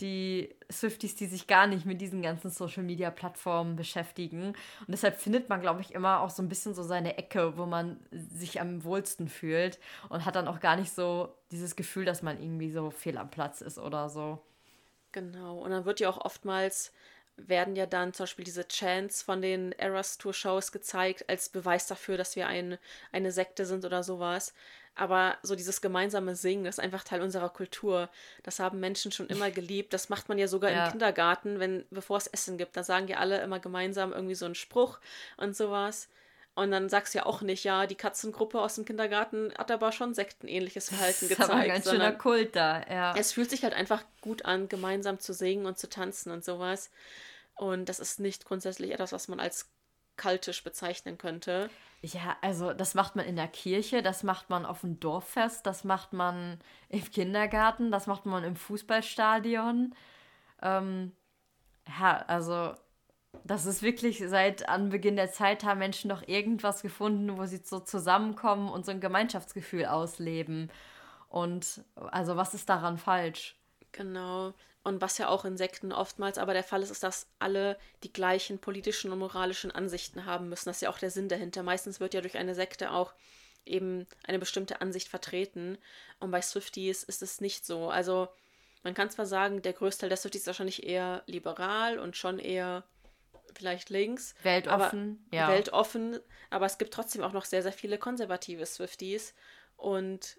die 0.00 0.54
Swifties, 0.70 1.14
die 1.14 1.26
sich 1.26 1.46
gar 1.46 1.66
nicht 1.66 1.86
mit 1.86 2.00
diesen 2.00 2.22
ganzen 2.22 2.50
Social 2.50 2.82
Media 2.82 3.10
Plattformen 3.10 3.76
beschäftigen. 3.76 4.48
Und 4.48 4.88
deshalb 4.88 5.20
findet 5.20 5.48
man, 5.48 5.60
glaube 5.60 5.80
ich, 5.80 5.94
immer 5.94 6.20
auch 6.20 6.30
so 6.30 6.42
ein 6.42 6.48
bisschen 6.48 6.74
so 6.74 6.82
seine 6.82 7.18
Ecke, 7.18 7.56
wo 7.56 7.66
man 7.66 8.00
sich 8.10 8.60
am 8.60 8.82
wohlsten 8.84 9.28
fühlt 9.28 9.78
und 10.08 10.24
hat 10.24 10.36
dann 10.36 10.48
auch 10.48 10.60
gar 10.60 10.76
nicht 10.76 10.92
so 10.92 11.28
dieses 11.50 11.76
Gefühl, 11.76 12.04
dass 12.04 12.22
man 12.22 12.42
irgendwie 12.42 12.70
so 12.70 12.90
fehl 12.90 13.18
am 13.18 13.30
Platz 13.30 13.60
ist 13.60 13.78
oder 13.78 14.08
so. 14.08 14.40
Genau. 15.12 15.58
Und 15.58 15.70
dann 15.70 15.84
wird 15.84 16.00
ja 16.00 16.08
auch 16.08 16.24
oftmals 16.24 16.92
werden 17.36 17.76
ja 17.76 17.86
dann 17.86 18.12
zum 18.12 18.24
Beispiel 18.24 18.44
diese 18.44 18.68
Chants 18.68 19.22
von 19.22 19.40
den 19.40 19.72
Eras 19.72 20.18
Tour 20.18 20.34
Shows 20.34 20.70
gezeigt 20.70 21.28
als 21.28 21.48
Beweis 21.48 21.86
dafür, 21.86 22.16
dass 22.16 22.36
wir 22.36 22.46
ein, 22.46 22.78
eine 23.10 23.32
Sekte 23.32 23.64
sind 23.64 23.84
oder 23.84 24.02
sowas. 24.02 24.54
Aber 24.94 25.38
so 25.42 25.56
dieses 25.56 25.80
gemeinsame 25.80 26.36
Singen 26.36 26.66
ist 26.66 26.78
einfach 26.78 27.02
Teil 27.02 27.22
unserer 27.22 27.48
Kultur. 27.48 28.10
Das 28.42 28.58
haben 28.58 28.80
Menschen 28.80 29.12
schon 29.12 29.28
immer 29.28 29.50
geliebt. 29.50 29.94
Das 29.94 30.10
macht 30.10 30.28
man 30.28 30.38
ja 30.38 30.46
sogar 30.46 30.70
ja. 30.70 30.84
im 30.84 30.90
Kindergarten, 30.90 31.58
wenn, 31.58 31.86
bevor 31.90 32.18
es 32.18 32.26
Essen 32.26 32.58
gibt. 32.58 32.76
Da 32.76 32.82
sagen 32.82 33.08
ja 33.08 33.16
alle 33.16 33.40
immer 33.40 33.58
gemeinsam 33.58 34.12
irgendwie 34.12 34.34
so 34.34 34.44
einen 34.44 34.54
Spruch 34.54 35.00
und 35.38 35.56
sowas. 35.56 36.08
Und 36.54 36.70
dann 36.70 36.90
sagst 36.90 37.14
du 37.14 37.18
ja 37.18 37.26
auch 37.26 37.40
nicht, 37.40 37.64
ja, 37.64 37.86
die 37.86 37.94
Katzengruppe 37.94 38.60
aus 38.60 38.74
dem 38.74 38.84
Kindergarten 38.84 39.54
hat 39.56 39.70
aber 39.70 39.90
schon 39.90 40.12
sektenähnliches 40.12 40.90
Verhalten 40.90 41.28
gezeigt. 41.28 41.40
Das 41.40 41.48
ist 41.48 41.50
aber 41.50 41.60
ein 41.60 41.68
ganz 41.68 41.88
schöner 41.88 42.12
Kult 42.12 42.54
da, 42.54 42.82
ja. 42.90 43.14
Es 43.16 43.32
fühlt 43.32 43.48
sich 43.48 43.64
halt 43.64 43.72
einfach 43.72 44.04
gut 44.20 44.44
an, 44.44 44.68
gemeinsam 44.68 45.18
zu 45.18 45.32
singen 45.32 45.64
und 45.64 45.78
zu 45.78 45.88
tanzen 45.88 46.30
und 46.30 46.44
sowas. 46.44 46.90
Und 47.54 47.88
das 47.88 48.00
ist 48.00 48.20
nicht 48.20 48.44
grundsätzlich 48.44 48.92
etwas, 48.92 49.12
was 49.12 49.28
man 49.28 49.40
als 49.40 49.70
kaltisch 50.16 50.62
bezeichnen 50.62 51.16
könnte. 51.16 51.70
Ja, 52.02 52.36
also 52.42 52.72
das 52.72 52.94
macht 52.94 53.16
man 53.16 53.24
in 53.24 53.36
der 53.36 53.48
Kirche, 53.48 54.02
das 54.02 54.22
macht 54.22 54.50
man 54.50 54.66
auf 54.66 54.80
dem 54.80 55.00
Dorffest, 55.00 55.64
das 55.66 55.84
macht 55.84 56.12
man 56.12 56.58
im 56.88 57.10
Kindergarten, 57.10 57.90
das 57.90 58.06
macht 58.06 58.26
man 58.26 58.44
im 58.44 58.56
Fußballstadion. 58.56 59.94
Ähm, 60.60 61.12
ja, 61.98 62.24
also 62.26 62.74
das 63.44 63.66
ist 63.66 63.82
wirklich 63.82 64.22
seit 64.26 64.68
Anbeginn 64.68 65.16
der 65.16 65.32
Zeit 65.32 65.64
haben 65.64 65.78
Menschen 65.78 66.10
doch 66.10 66.26
irgendwas 66.26 66.82
gefunden, 66.82 67.36
wo 67.38 67.46
sie 67.46 67.60
so 67.64 67.80
zusammenkommen 67.80 68.70
und 68.70 68.84
so 68.84 68.92
ein 68.92 69.00
Gemeinschaftsgefühl 69.00 69.86
ausleben. 69.86 70.70
Und 71.28 71.82
also 71.96 72.36
was 72.36 72.54
ist 72.54 72.68
daran 72.68 72.98
falsch? 72.98 73.56
Genau. 73.92 74.52
Und 74.84 75.00
was 75.00 75.18
ja 75.18 75.28
auch 75.28 75.44
in 75.44 75.56
Sekten 75.56 75.92
oftmals 75.92 76.38
aber 76.38 76.54
der 76.54 76.64
Fall 76.64 76.82
ist, 76.82 76.90
ist, 76.90 77.02
dass 77.02 77.28
alle 77.38 77.78
die 78.02 78.12
gleichen 78.12 78.58
politischen 78.58 79.12
und 79.12 79.18
moralischen 79.18 79.70
Ansichten 79.70 80.26
haben 80.26 80.48
müssen. 80.48 80.68
Das 80.68 80.78
ist 80.78 80.82
ja 80.82 80.90
auch 80.90 80.98
der 80.98 81.10
Sinn 81.10 81.28
dahinter. 81.28 81.62
Meistens 81.62 82.00
wird 82.00 82.14
ja 82.14 82.20
durch 82.20 82.36
eine 82.36 82.54
Sekte 82.54 82.90
auch 82.90 83.12
eben 83.64 84.06
eine 84.24 84.40
bestimmte 84.40 84.80
Ansicht 84.80 85.08
vertreten. 85.08 85.78
Und 86.18 86.32
bei 86.32 86.42
Swifties 86.42 87.04
ist 87.04 87.22
es 87.22 87.40
nicht 87.40 87.64
so. 87.64 87.90
Also 87.90 88.28
man 88.82 88.94
kann 88.94 89.10
zwar 89.10 89.26
sagen, 89.26 89.62
der 89.62 89.72
größte 89.72 90.08
der 90.08 90.16
Swifties 90.16 90.42
ist 90.42 90.46
wahrscheinlich 90.48 90.84
eher 90.84 91.22
liberal 91.26 91.98
und 91.98 92.16
schon 92.16 92.38
eher 92.40 92.84
vielleicht 93.54 93.90
links. 93.90 94.34
Weltoffen, 94.42 95.24
aber, 95.28 95.36
ja. 95.36 95.48
Weltoffen, 95.48 96.18
aber 96.50 96.66
es 96.66 96.78
gibt 96.78 96.94
trotzdem 96.94 97.22
auch 97.22 97.32
noch 97.32 97.44
sehr, 97.44 97.62
sehr 97.62 97.72
viele 97.72 97.98
konservative 97.98 98.66
Swifties. 98.66 99.34
Und 99.76 100.38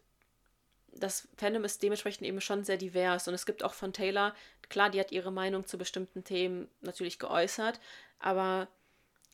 das 0.96 1.28
Fandom 1.38 1.64
ist 1.64 1.82
dementsprechend 1.82 2.28
eben 2.28 2.42
schon 2.42 2.64
sehr 2.64 2.78
divers 2.78 3.28
und 3.28 3.34
es 3.34 3.46
gibt 3.46 3.64
auch 3.64 3.74
von 3.74 3.94
Taylor, 3.94 4.36
klar, 4.70 4.90
die 4.90 5.00
hat 5.00 5.12
ihre 5.12 5.32
Meinung 5.32 5.66
zu 5.66 5.78
bestimmten 5.78 6.24
Themen 6.24 6.70
natürlich 6.82 7.20
geäußert, 7.20 7.80
aber 8.20 8.68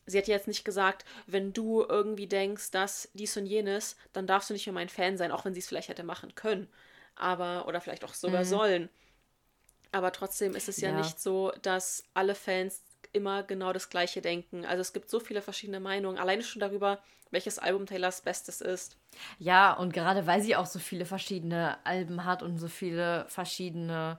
sie 0.06 0.18
hat 0.18 0.28
jetzt 0.28 0.48
nicht 0.48 0.64
gesagt, 0.64 1.04
wenn 1.26 1.52
du 1.52 1.84
irgendwie 1.88 2.26
denkst, 2.26 2.70
dass 2.70 3.08
dies 3.14 3.36
und 3.36 3.46
jenes, 3.46 3.96
dann 4.12 4.26
darfst 4.26 4.50
du 4.50 4.54
nicht 4.54 4.66
mehr 4.66 4.74
mein 4.74 4.88
Fan 4.88 5.16
sein, 5.16 5.32
auch 5.32 5.44
wenn 5.44 5.54
sie 5.54 5.60
es 5.60 5.68
vielleicht 5.68 5.88
hätte 5.88 6.02
machen 6.02 6.34
können. 6.34 6.68
Aber, 7.14 7.66
oder 7.68 7.80
vielleicht 7.80 8.04
auch 8.04 8.14
sogar 8.14 8.40
mhm. 8.40 8.48
sollen. 8.48 8.88
Aber 9.92 10.12
trotzdem 10.12 10.54
ist 10.54 10.68
es 10.68 10.80
ja, 10.80 10.90
ja 10.90 10.96
nicht 10.96 11.20
so, 11.20 11.52
dass 11.62 12.04
alle 12.14 12.34
Fans 12.34 12.82
immer 13.12 13.42
genau 13.42 13.72
das 13.72 13.90
Gleiche 13.90 14.20
denken. 14.20 14.64
Also 14.64 14.80
es 14.80 14.92
gibt 14.92 15.10
so 15.10 15.20
viele 15.20 15.42
verschiedene 15.42 15.80
Meinungen, 15.80 16.18
alleine 16.18 16.42
schon 16.42 16.60
darüber, 16.60 16.98
welches 17.30 17.58
Album 17.58 17.86
Taylors 17.86 18.22
Bestes 18.22 18.60
ist. 18.60 18.96
Ja, 19.38 19.72
und 19.72 19.92
gerade 19.92 20.26
weil 20.26 20.42
sie 20.42 20.56
auch 20.56 20.66
so 20.66 20.78
viele 20.78 21.04
verschiedene 21.04 21.78
Alben 21.84 22.24
hat 22.24 22.42
und 22.42 22.58
so 22.58 22.68
viele 22.68 23.24
verschiedene 23.28 24.18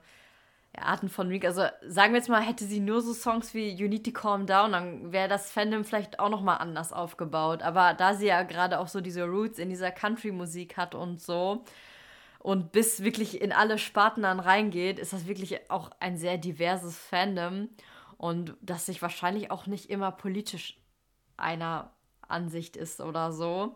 Arten 0.76 1.08
von 1.08 1.26
Musik. 1.26 1.44
Also 1.44 1.66
sagen 1.86 2.12
wir 2.12 2.18
jetzt 2.18 2.28
mal, 2.28 2.40
hätte 2.40 2.64
sie 2.64 2.80
nur 2.80 3.02
so 3.02 3.12
Songs 3.12 3.52
wie 3.54 3.68
You 3.68 3.88
Need 3.88 4.04
to 4.04 4.12
Calm 4.12 4.46
Down, 4.46 4.72
dann 4.72 5.12
wäre 5.12 5.28
das 5.28 5.50
Fandom 5.50 5.84
vielleicht 5.84 6.18
auch 6.18 6.30
nochmal 6.30 6.58
anders 6.58 6.92
aufgebaut. 6.92 7.62
Aber 7.62 7.94
da 7.94 8.14
sie 8.14 8.26
ja 8.26 8.42
gerade 8.42 8.78
auch 8.78 8.88
so 8.88 9.00
diese 9.00 9.24
Roots 9.24 9.58
in 9.58 9.68
dieser 9.68 9.90
Country-Musik 9.90 10.76
hat 10.76 10.94
und 10.94 11.20
so 11.20 11.64
und 12.38 12.72
bis 12.72 13.02
wirklich 13.04 13.40
in 13.40 13.52
alle 13.52 13.78
Sparten 13.78 14.22
dann 14.22 14.40
reingeht, 14.40 14.98
ist 14.98 15.12
das 15.12 15.26
wirklich 15.26 15.70
auch 15.70 15.90
ein 16.00 16.16
sehr 16.16 16.38
diverses 16.38 16.98
Fandom 16.98 17.68
und 18.22 18.54
das 18.60 18.86
sich 18.86 19.02
wahrscheinlich 19.02 19.50
auch 19.50 19.66
nicht 19.66 19.90
immer 19.90 20.12
politisch 20.12 20.78
einer 21.36 21.92
Ansicht 22.28 22.76
ist 22.76 23.00
oder 23.00 23.32
so. 23.32 23.74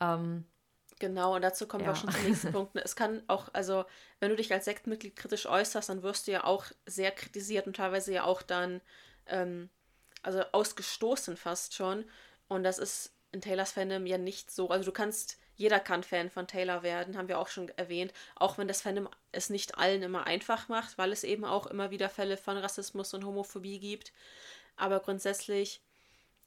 Ähm, 0.00 0.44
Genau, 1.00 1.34
und 1.34 1.42
dazu 1.42 1.66
kommen 1.66 1.82
ja. 1.82 1.88
wir 1.88 1.92
auch 1.94 2.00
schon 2.00 2.12
zum 2.12 2.24
nächsten 2.24 2.52
Punkt. 2.52 2.76
Es 2.76 2.94
kann 2.94 3.22
auch, 3.26 3.48
also, 3.54 3.86
wenn 4.20 4.28
du 4.28 4.36
dich 4.36 4.52
als 4.52 4.66
Sektmitglied 4.66 5.16
kritisch 5.16 5.46
äußerst, 5.46 5.88
dann 5.88 6.02
wirst 6.02 6.26
du 6.26 6.32
ja 6.32 6.44
auch 6.44 6.66
sehr 6.86 7.10
kritisiert 7.10 7.66
und 7.66 7.76
teilweise 7.76 8.12
ja 8.12 8.24
auch 8.24 8.42
dann, 8.42 8.82
ähm, 9.26 9.70
also 10.22 10.42
ausgestoßen 10.52 11.36
fast 11.36 11.74
schon. 11.74 12.04
Und 12.48 12.64
das 12.64 12.78
ist 12.78 13.12
in 13.32 13.40
Taylors 13.40 13.72
Fandom 13.72 14.06
ja 14.06 14.18
nicht 14.18 14.50
so. 14.50 14.68
Also, 14.68 14.84
du 14.84 14.92
kannst, 14.92 15.38
jeder 15.56 15.80
kann 15.80 16.02
Fan 16.02 16.30
von 16.30 16.46
Taylor 16.46 16.82
werden, 16.82 17.16
haben 17.16 17.28
wir 17.28 17.38
auch 17.38 17.48
schon 17.48 17.68
erwähnt. 17.70 18.12
Auch 18.34 18.58
wenn 18.58 18.68
das 18.68 18.82
Fandom 18.82 19.08
es 19.32 19.50
nicht 19.50 19.78
allen 19.78 20.02
immer 20.02 20.26
einfach 20.26 20.68
macht, 20.68 20.98
weil 20.98 21.12
es 21.12 21.24
eben 21.24 21.44
auch 21.44 21.66
immer 21.66 21.90
wieder 21.90 22.08
Fälle 22.08 22.36
von 22.36 22.56
Rassismus 22.56 23.14
und 23.14 23.24
Homophobie 23.24 23.78
gibt. 23.78 24.12
Aber 24.76 25.00
grundsätzlich 25.00 25.80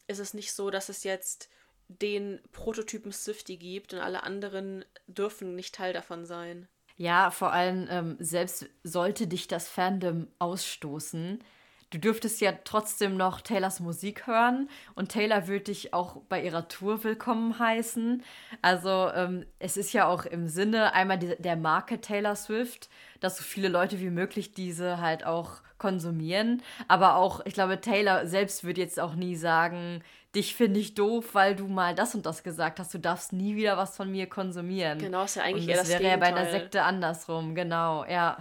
ist 0.08 0.20
es 0.20 0.34
nicht 0.34 0.54
so, 0.54 0.70
dass 0.70 0.90
es 0.90 1.04
jetzt 1.04 1.50
den 1.88 2.42
Prototypen 2.52 3.12
Swifty 3.12 3.58
gibt 3.58 3.94
und 3.94 4.00
alle 4.00 4.24
anderen 4.24 4.84
dürfen 5.08 5.56
nicht 5.56 5.76
Teil 5.76 5.94
davon 5.94 6.26
sein. 6.26 6.68
Ja, 6.98 7.32
vor 7.32 7.54
allem, 7.54 7.88
ähm, 7.90 8.18
selbst 8.20 8.66
sollte 8.84 9.28
dich 9.28 9.48
das 9.48 9.70
Fandom 9.70 10.28
ausstoßen, 10.40 11.44
du 11.90 12.00
dürftest 12.00 12.42
ja 12.42 12.54
trotzdem 12.64 13.16
noch 13.16 13.42
Taylors 13.42 13.80
Musik 13.80 14.28
hören 14.28 14.70
und 14.96 15.10
Taylor 15.10 15.48
würde 15.48 15.66
dich 15.66 15.94
auch 15.94 16.18
bei 16.30 16.44
ihrer 16.44 16.68
Tour 16.68 17.04
willkommen 17.04 17.60
heißen. 17.60 18.24
Also 18.62 19.10
ähm, 19.14 19.46
es 19.60 19.78
ist 19.78 19.94
ja 19.94 20.08
auch 20.08 20.26
im 20.26 20.48
Sinne 20.48 20.94
einmal 20.94 21.18
die, 21.18 21.36
der 21.40 21.56
Marke 21.56 22.02
Taylor 22.02 22.36
Swift, 22.36 22.90
dass 23.20 23.38
so 23.38 23.44
viele 23.44 23.70
Leute 23.70 24.00
wie 24.00 24.10
möglich 24.10 24.54
diese 24.54 25.00
halt 25.00 25.26
auch 25.26 25.62
konsumieren. 25.78 26.62
Aber 26.88 27.16
auch, 27.16 27.46
ich 27.46 27.54
glaube, 27.54 27.80
Taylor 27.80 28.28
selbst 28.28 28.64
würde 28.64 28.82
jetzt 28.82 29.00
auch 29.00 29.16
nie 29.16 29.36
sagen, 29.36 30.04
dich 30.36 30.56
finde 30.56 30.80
ich 30.80 30.94
doof, 30.94 31.34
weil 31.34 31.56
du 31.56 31.68
mal 31.68 31.96
das 31.96 32.16
und 32.16 32.26
das 32.26 32.44
gesagt 32.44 32.80
hast. 32.80 32.94
Du 32.94 33.00
darfst 33.00 33.32
nie 33.32 33.56
wieder 33.56 33.78
was 33.78 33.96
von 33.96 34.12
mir 34.12 34.28
konsumieren. 34.28 35.00
Genau, 35.00 35.24
ist 35.24 35.36
ja 35.36 35.44
eigentlich 35.44 35.64
und 35.64 35.70
eher 35.70 35.78
das, 35.78 35.90
das 35.90 36.00
wäre 36.00 36.12
ja 36.12 36.18
bei 36.18 36.28
einer 36.28 36.50
Sekte 36.50 36.84
andersrum, 36.84 37.56
genau, 37.56 38.06
ja. 38.06 38.38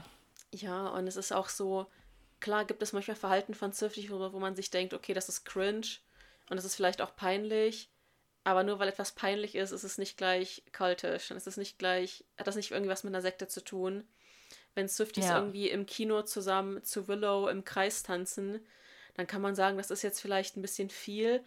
Ja, 0.52 0.88
und 0.88 1.06
es 1.06 1.16
ist 1.16 1.32
auch 1.32 1.48
so, 1.48 1.86
klar 2.40 2.64
gibt 2.64 2.82
es 2.82 2.92
manchmal 2.92 3.16
Verhalten 3.16 3.54
von 3.54 3.72
Zwiftig, 3.72 4.10
wo, 4.10 4.32
wo 4.32 4.38
man 4.38 4.56
sich 4.56 4.70
denkt, 4.70 4.94
okay, 4.94 5.14
das 5.14 5.28
ist 5.28 5.44
cringe 5.44 5.86
und 6.48 6.56
das 6.56 6.64
ist 6.64 6.76
vielleicht 6.76 7.00
auch 7.00 7.16
peinlich. 7.16 7.90
Aber 8.44 8.62
nur 8.62 8.78
weil 8.78 8.88
etwas 8.88 9.12
peinlich 9.12 9.56
ist, 9.56 9.72
ist 9.72 9.82
es 9.82 9.98
nicht 9.98 10.16
gleich 10.16 10.62
kultisch. 10.72 11.32
Und 11.32 11.36
es 11.36 11.48
ist 11.48 11.56
nicht 11.56 11.80
gleich, 11.80 12.24
hat 12.38 12.46
das 12.46 12.54
nicht 12.54 12.70
irgendwas 12.70 13.02
mit 13.02 13.12
einer 13.12 13.22
Sekte 13.22 13.48
zu 13.48 13.62
tun. 13.64 14.06
Wenn 14.76 14.88
Swifties 14.88 15.24
ja. 15.24 15.38
irgendwie 15.38 15.68
im 15.68 15.84
Kino 15.84 16.22
zusammen 16.22 16.84
zu 16.84 17.08
Willow 17.08 17.48
im 17.48 17.64
Kreis 17.64 18.04
tanzen, 18.04 18.64
dann 19.14 19.26
kann 19.26 19.42
man 19.42 19.56
sagen, 19.56 19.78
das 19.78 19.90
ist 19.90 20.02
jetzt 20.02 20.20
vielleicht 20.20 20.56
ein 20.56 20.62
bisschen 20.62 20.90
viel, 20.90 21.42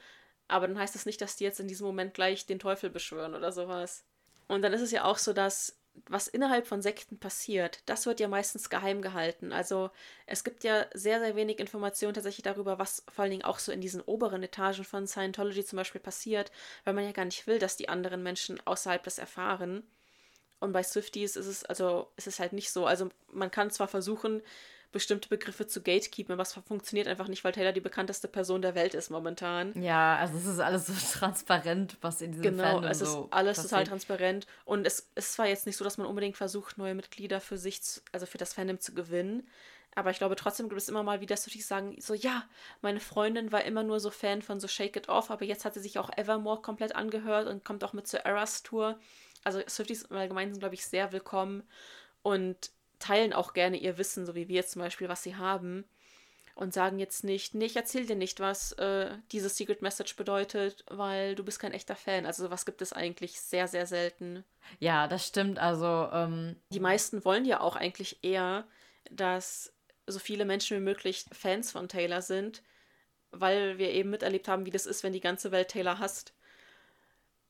aber 0.49 0.67
dann 0.67 0.77
heißt 0.77 0.95
das 0.95 1.05
nicht, 1.05 1.21
dass 1.21 1.37
die 1.37 1.45
jetzt 1.45 1.59
in 1.59 1.67
diesem 1.67 1.85
Moment 1.85 2.13
gleich 2.13 2.47
den 2.47 2.59
Teufel 2.59 2.89
beschwören 2.89 3.35
oder 3.35 3.51
sowas. 3.51 4.03
Und 4.47 4.63
dann 4.63 4.73
ist 4.73 4.81
es 4.81 4.91
ja 4.91 5.05
auch 5.05 5.19
so, 5.19 5.31
dass 5.31 5.78
was 6.07 6.27
innerhalb 6.27 6.67
von 6.67 6.81
Sekten 6.81 7.19
passiert, 7.19 7.81
das 7.85 8.05
wird 8.05 8.19
ja 8.19 8.27
meistens 8.27 8.69
geheim 8.69 9.01
gehalten. 9.01 9.51
Also 9.51 9.91
es 10.25 10.43
gibt 10.43 10.63
ja 10.63 10.85
sehr, 10.93 11.19
sehr 11.19 11.35
wenig 11.35 11.59
Informationen 11.59 12.13
tatsächlich 12.13 12.43
darüber, 12.43 12.79
was 12.79 13.03
vor 13.09 13.23
allen 13.23 13.31
Dingen 13.31 13.43
auch 13.43 13.59
so 13.59 13.71
in 13.71 13.81
diesen 13.81 14.01
oberen 14.01 14.43
Etagen 14.43 14.83
von 14.83 15.07
Scientology 15.07 15.63
zum 15.63 15.77
Beispiel 15.77 16.01
passiert, 16.01 16.51
weil 16.83 16.93
man 16.93 17.05
ja 17.05 17.11
gar 17.11 17.25
nicht 17.25 17.47
will, 17.47 17.59
dass 17.59 17.77
die 17.77 17.89
anderen 17.89 18.23
Menschen 18.23 18.59
außerhalb 18.65 19.03
das 19.03 19.19
erfahren. 19.19 19.83
Und 20.59 20.73
bei 20.73 20.83
Swifties 20.83 21.35
ist 21.35 21.47
es 21.47 21.63
also 21.63 22.11
ist 22.17 22.27
es 22.27 22.39
halt 22.39 22.53
nicht 22.53 22.71
so. 22.71 22.85
Also 22.85 23.09
man 23.31 23.51
kann 23.51 23.71
zwar 23.71 23.87
versuchen, 23.87 24.41
bestimmte 24.91 25.29
Begriffe 25.29 25.67
zu 25.67 25.81
gatekeepen, 25.81 26.33
aber 26.33 26.41
es 26.41 26.53
funktioniert 26.53 27.07
einfach 27.07 27.27
nicht, 27.27 27.43
weil 27.43 27.51
Taylor 27.51 27.71
die 27.71 27.81
bekannteste 27.81 28.27
Person 28.27 28.61
der 28.61 28.75
Welt 28.75 28.93
ist 28.93 29.09
momentan. 29.09 29.79
Ja, 29.81 30.17
also 30.17 30.37
es 30.37 30.45
ist 30.45 30.59
alles 30.59 30.87
so 30.87 30.93
transparent, 31.19 31.97
was 32.01 32.21
in 32.21 32.31
diesem 32.31 32.43
genau, 32.43 32.63
Fandom 32.63 32.91
es 32.91 33.01
ist 33.01 33.11
so 33.11 33.27
alles 33.31 33.57
passiert. 33.57 33.69
total 33.71 33.83
transparent 33.85 34.47
und 34.65 34.87
es 34.87 35.09
ist 35.15 35.33
zwar 35.33 35.47
jetzt 35.47 35.67
nicht 35.67 35.77
so, 35.77 35.83
dass 35.83 35.97
man 35.97 36.07
unbedingt 36.07 36.37
versucht, 36.37 36.77
neue 36.77 36.95
Mitglieder 36.95 37.39
für 37.39 37.57
sich, 37.57 37.83
zu, 37.83 38.01
also 38.11 38.25
für 38.25 38.37
das 38.37 38.53
Fandom 38.53 38.79
zu 38.79 38.93
gewinnen, 38.93 39.47
aber 39.95 40.11
ich 40.11 40.17
glaube 40.17 40.35
trotzdem 40.35 40.69
gibt 40.69 40.81
es 40.81 40.89
immer 40.89 41.03
mal 41.03 41.21
wieder, 41.21 41.35
dass 41.35 41.45
die 41.45 41.61
sagen, 41.61 41.95
so 41.99 42.13
ja, 42.13 42.47
meine 42.81 42.99
Freundin 42.99 43.51
war 43.51 43.63
immer 43.65 43.83
nur 43.83 43.99
so 43.99 44.09
Fan 44.09 44.41
von 44.41 44.59
so 44.59 44.67
Shake 44.67 44.95
It 44.95 45.09
Off, 45.09 45.29
aber 45.29 45.45
jetzt 45.45 45.65
hat 45.65 45.73
sie 45.73 45.81
sich 45.81 45.99
auch 45.99 46.09
Evermore 46.15 46.61
komplett 46.61 46.95
angehört 46.95 47.47
und 47.47 47.65
kommt 47.65 47.83
auch 47.83 47.93
mit 47.93 48.07
zur 48.07 48.21
Eras 48.21 48.63
Tour. 48.63 48.99
Also 49.43 49.61
Swifties 49.67 50.03
im 50.03 50.17
Allgemeinen 50.17 50.51
sind, 50.51 50.59
glaube 50.59 50.75
ich, 50.75 50.85
sehr 50.85 51.11
willkommen 51.11 51.63
und 52.21 52.71
teilen 52.99 53.33
auch 53.33 53.53
gerne 53.53 53.77
ihr 53.77 53.97
Wissen, 53.97 54.25
so 54.25 54.35
wie 54.35 54.47
wir 54.47 54.57
jetzt 54.57 54.71
zum 54.71 54.81
Beispiel, 54.81 55.09
was 55.09 55.23
sie 55.23 55.35
haben. 55.35 55.85
Und 56.55 56.73
sagen 56.73 56.99
jetzt 56.99 57.23
nicht, 57.23 57.55
nee, 57.55 57.67
ich 57.67 57.77
erzähl 57.77 58.05
dir 58.05 58.17
nicht, 58.17 58.41
was 58.41 58.73
äh, 58.73 59.11
diese 59.31 59.47
Secret 59.47 59.81
Message 59.81 60.17
bedeutet, 60.17 60.83
weil 60.89 61.35
du 61.35 61.45
bist 61.45 61.57
kein 61.57 61.71
echter 61.71 61.95
Fan. 61.95 62.25
Also 62.25 62.43
sowas 62.43 62.65
gibt 62.65 62.81
es 62.81 62.91
eigentlich 62.91 63.39
sehr, 63.39 63.69
sehr 63.69 63.87
selten. 63.87 64.43
Ja, 64.79 65.07
das 65.07 65.25
stimmt. 65.25 65.57
Also 65.57 66.09
ähm 66.11 66.57
die 66.73 66.81
meisten 66.81 67.23
wollen 67.23 67.45
ja 67.45 67.61
auch 67.61 67.77
eigentlich 67.77 68.19
eher, 68.23 68.67
dass 69.09 69.73
so 70.05 70.19
viele 70.19 70.43
Menschen 70.43 70.75
wie 70.75 70.83
möglich 70.83 71.25
Fans 71.31 71.71
von 71.71 71.87
Taylor 71.87 72.21
sind, 72.21 72.61
weil 73.31 73.77
wir 73.77 73.91
eben 73.91 74.09
miterlebt 74.09 74.49
haben, 74.49 74.65
wie 74.65 74.71
das 74.71 74.85
ist, 74.85 75.03
wenn 75.03 75.13
die 75.13 75.21
ganze 75.21 75.51
Welt 75.51 75.69
Taylor 75.69 75.99
hasst. 75.99 76.33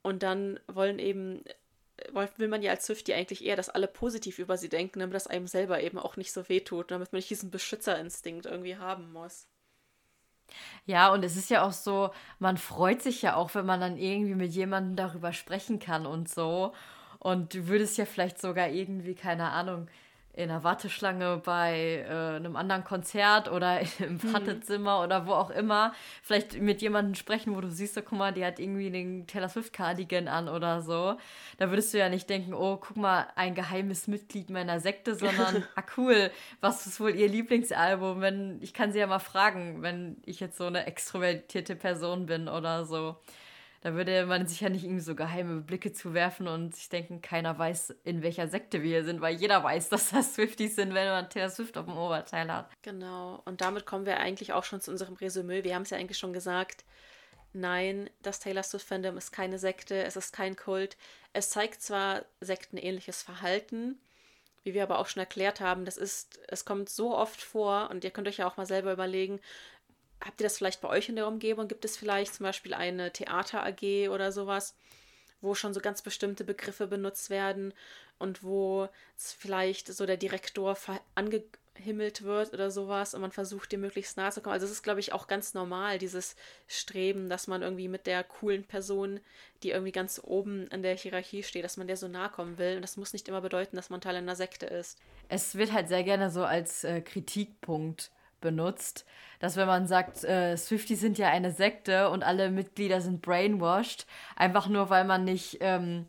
Und 0.04 0.22
dann 0.22 0.60
wollen 0.68 1.00
eben 1.00 1.44
will 2.38 2.48
man 2.48 2.62
ja 2.62 2.72
als 2.72 2.86
Swifty 2.86 3.14
eigentlich 3.14 3.44
eher, 3.44 3.56
dass 3.56 3.70
alle 3.70 3.88
positiv 3.88 4.40
über 4.40 4.58
sie 4.58 4.70
denken, 4.70 5.00
damit 5.00 5.16
das 5.16 5.28
einem 5.28 5.48
selber 5.48 5.82
eben 5.82 6.00
auch 6.00 6.18
nicht 6.18 6.32
so 6.32 6.48
wehtut, 6.50 6.92
damit 6.92 7.12
man 7.12 7.18
nicht 7.18 7.30
diesen 7.30 7.52
Beschützerinstinkt 7.52 8.46
irgendwie 8.46 8.78
haben 8.78 9.12
muss. 9.12 9.48
Ja, 10.86 11.12
und 11.14 11.24
es 11.24 11.36
ist 11.36 11.50
ja 11.50 11.64
auch 11.64 11.72
so, 11.72 12.12
man 12.40 12.58
freut 12.58 13.02
sich 13.02 13.22
ja 13.22 13.36
auch, 13.36 13.54
wenn 13.56 13.66
man 13.66 13.80
dann 13.80 13.98
irgendwie 13.98 14.36
mit 14.36 14.52
jemandem 14.52 14.96
darüber 14.96 15.34
sprechen 15.34 15.80
kann 15.80 16.06
und 16.06 16.30
so. 16.30 16.74
Und 17.20 17.54
du 17.54 17.68
würdest 17.68 17.98
ja 17.98 18.06
vielleicht 18.06 18.40
sogar 18.40 18.70
irgendwie, 18.70 19.16
keine 19.16 19.52
Ahnung, 19.52 19.88
in 20.34 20.50
einer 20.50 20.64
Warteschlange 20.64 21.42
bei 21.44 22.06
äh, 22.08 22.36
einem 22.36 22.56
anderen 22.56 22.84
Konzert 22.84 23.52
oder 23.52 23.82
im 24.00 24.14
mhm. 24.14 24.34
Wartezimmer 24.34 24.98
mhm. 24.98 25.04
oder 25.04 25.28
wo 25.28 25.34
auch 25.34 25.50
immer, 25.50 25.94
vielleicht 26.22 26.60
mit 26.62 26.82
jemandem 26.82 27.16
sprechen, 27.16 27.56
wo 27.56 27.62
du 27.62 27.70
siehst, 27.70 27.96
so, 27.96 28.02
guck 28.02 28.18
mal, 28.18 28.34
die 28.34 28.46
hat 28.46 28.60
irgendwie 28.60 28.90
den 28.90 29.28
Taylor 29.28 29.50
Swift 29.50 29.74
Cardigan 29.74 30.28
an 30.28 30.48
oder 30.48 30.82
so. 30.82 31.18
Da 31.58 31.70
würdest 31.70 31.94
du 31.94 31.98
ja 31.98 32.10
nicht 32.10 32.30
denken, 32.30 32.54
oh, 32.54 32.78
guck 32.78 32.98
mal, 32.98 33.28
ein 33.36 33.56
geheimes 33.56 34.08
Mitglied 34.08 34.50
meiner 34.50 34.80
Sekte, 34.80 35.16
sondern, 35.16 35.64
ah 35.76 35.84
cool, 35.98 36.32
was 36.62 36.86
ist 36.86 37.00
wohl 37.00 37.16
ihr 37.16 37.28
Lieblingsalbum? 37.28 38.22
Wenn, 38.22 38.60
ich 38.62 38.74
kann 38.74 38.92
sie 38.92 39.00
ja 39.00 39.08
mal 39.08 39.20
fragen, 39.20 39.82
wenn 39.82 40.18
ich 40.26 40.40
jetzt 40.40 40.58
so 40.58 40.66
eine 40.66 40.86
extrovertierte 40.86 41.76
Person 41.76 42.28
bin 42.28 42.48
oder 42.48 42.86
so. 42.86 43.18
Da 43.82 43.94
würde 43.94 44.26
man 44.26 44.46
sich 44.46 44.60
ja 44.60 44.70
nicht 44.70 44.84
irgendwie 44.84 45.02
so 45.02 45.16
geheime 45.16 45.62
Blicke 45.62 45.94
zuwerfen 45.94 46.48
und 46.48 46.76
sich 46.76 46.90
denken, 46.90 47.22
keiner 47.22 47.58
weiß, 47.58 47.96
in 48.04 48.22
welcher 48.22 48.50
Sekte 48.50 48.84
wir 48.84 49.06
sind, 49.06 49.22
weil 49.22 49.36
jeder 49.36 49.64
weiß, 49.64 49.90
dass 49.90 50.10
das 50.10 50.36
Swifties 50.36 50.76
sind, 50.76 50.94
wenn 50.94 51.08
man 51.08 51.30
Taylor 51.30 51.50
Swift 51.50 51.78
auf 51.78 51.86
dem 51.86 51.98
Oberteil 51.98 52.52
hat. 52.52 52.70
Genau. 52.82 53.42
Und 53.46 53.62
damit 53.62 53.86
kommen 53.86 54.06
wir 54.06 54.18
eigentlich 54.18 54.52
auch 54.52 54.66
schon 54.66 54.82
zu 54.82 54.92
unserem 54.92 55.16
Resümee. 55.16 55.64
Wir 55.64 55.76
haben 55.76 55.84
es 55.84 55.92
ja 55.92 55.98
eigentlich 55.98 56.18
schon 56.18 56.34
gesagt. 56.34 56.84
Nein, 57.54 58.10
das 58.22 58.40
Taylor 58.40 58.64
Swift 58.64 58.86
Fandom 58.86 59.18
ist 59.18 59.32
keine 59.32 59.58
Sekte, 59.58 60.04
es 60.04 60.16
ist 60.16 60.34
kein 60.34 60.56
Kult. 60.56 60.98
Es 61.34 61.50
zeigt 61.50 61.82
zwar 61.82 62.26
sektenähnliches 62.42 63.24
Verhalten, 63.24 63.98
wie 64.64 64.74
wir 64.74 64.84
aber 64.84 65.00
auch 65.00 65.08
schon 65.08 65.22
erklärt 65.22 65.62
haben, 65.62 65.86
das 65.86 65.98
ist, 65.98 66.40
es 66.48 66.66
kommt 66.66 66.90
so 66.90 67.16
oft 67.16 67.42
vor 67.42 67.90
und 67.90 68.04
ihr 68.04 68.12
könnt 68.12 68.28
euch 68.28 68.38
ja 68.38 68.48
auch 68.48 68.58
mal 68.58 68.66
selber 68.66 68.92
überlegen, 68.92 69.40
habt 70.24 70.42
ihr 70.42 70.46
das 70.46 70.58
vielleicht 70.58 70.82
bei 70.82 70.90
euch 70.90 71.10
in 71.10 71.16
der 71.16 71.28
Umgebung? 71.28 71.68
Gibt 71.68 71.86
es 71.86 71.98
vielleicht 71.98 72.36
zum 72.36 72.46
Beispiel 72.46 72.74
eine 72.74 73.12
Theater-AG 73.12 74.10
oder 74.10 74.32
sowas, 74.32 74.76
wo 75.42 75.56
schon 75.56 75.74
so 75.74 75.80
ganz 75.80 76.02
bestimmte 76.02 76.44
Begriffe 76.44 76.88
benutzt 76.88 77.30
werden 77.30 77.74
und 78.18 78.44
wo 78.44 78.90
vielleicht 79.16 79.88
so 79.88 80.06
der 80.06 80.18
Direktor 80.18 80.78
ange 81.16 81.44
angehimmelt 81.80 82.24
wird 82.24 82.54
oder 82.54 82.72
sowas 82.72 83.14
und 83.14 83.22
man 83.22 83.32
versucht 83.32 83.72
dir 83.72 83.78
möglichst 83.78 84.18
nahe 84.18 84.32
zu 84.32 84.42
kommen. 84.42 84.54
Also 84.54 84.66
es 84.66 84.72
ist, 84.72 84.84
glaube 84.84 85.00
ich, 85.00 85.14
auch 85.14 85.28
ganz 85.28 85.54
normal, 85.54 85.98
dieses 85.98 86.36
Streben, 86.68 87.30
dass 87.30 87.48
man 87.48 87.62
irgendwie 87.62 87.88
mit 87.88 88.06
der 88.06 88.24
coolen 88.24 88.64
Person, 88.64 89.20
die 89.64 89.72
irgendwie 89.72 89.92
ganz 89.92 90.22
oben 90.24 90.68
in 90.68 90.84
der 90.84 90.96
Hierarchie 90.96 91.44
steht, 91.44 91.64
dass 91.64 91.78
man 91.78 91.88
der 91.88 91.98
so 91.98 92.08
nahe 92.08 92.30
kommen 92.30 92.58
will. 92.58 92.76
Und 92.76 92.82
das 92.82 92.98
muss 92.98 93.14
nicht 93.14 93.28
immer 93.28 93.42
bedeuten, 93.42 93.76
dass 93.76 93.90
man 93.90 94.02
Teil 94.02 94.16
einer 94.16 94.36
Sekte 94.36 94.66
ist. 94.66 94.98
Es 95.30 95.56
wird 95.56 95.72
halt 95.72 95.88
sehr 95.88 96.04
gerne 96.04 96.30
so 96.30 96.44
als 96.44 96.84
äh, 96.84 97.02
Kritikpunkt 97.02 98.12
benutzt, 98.42 99.06
dass 99.40 99.56
wenn 99.56 99.68
man 99.68 99.88
sagt, 99.88 100.24
äh, 100.24 100.58
Swifty 100.58 100.96
sind 100.96 101.18
ja 101.18 101.30
eine 101.30 101.52
Sekte 101.52 102.10
und 102.10 102.24
alle 102.24 102.52
Mitglieder 102.52 103.02
sind 103.02 103.22
brainwashed, 103.22 104.06
einfach 104.36 104.68
nur 104.68 104.90
weil 104.90 105.06
man 105.06 105.24
nicht 105.24 105.58
ähm, 105.62 106.08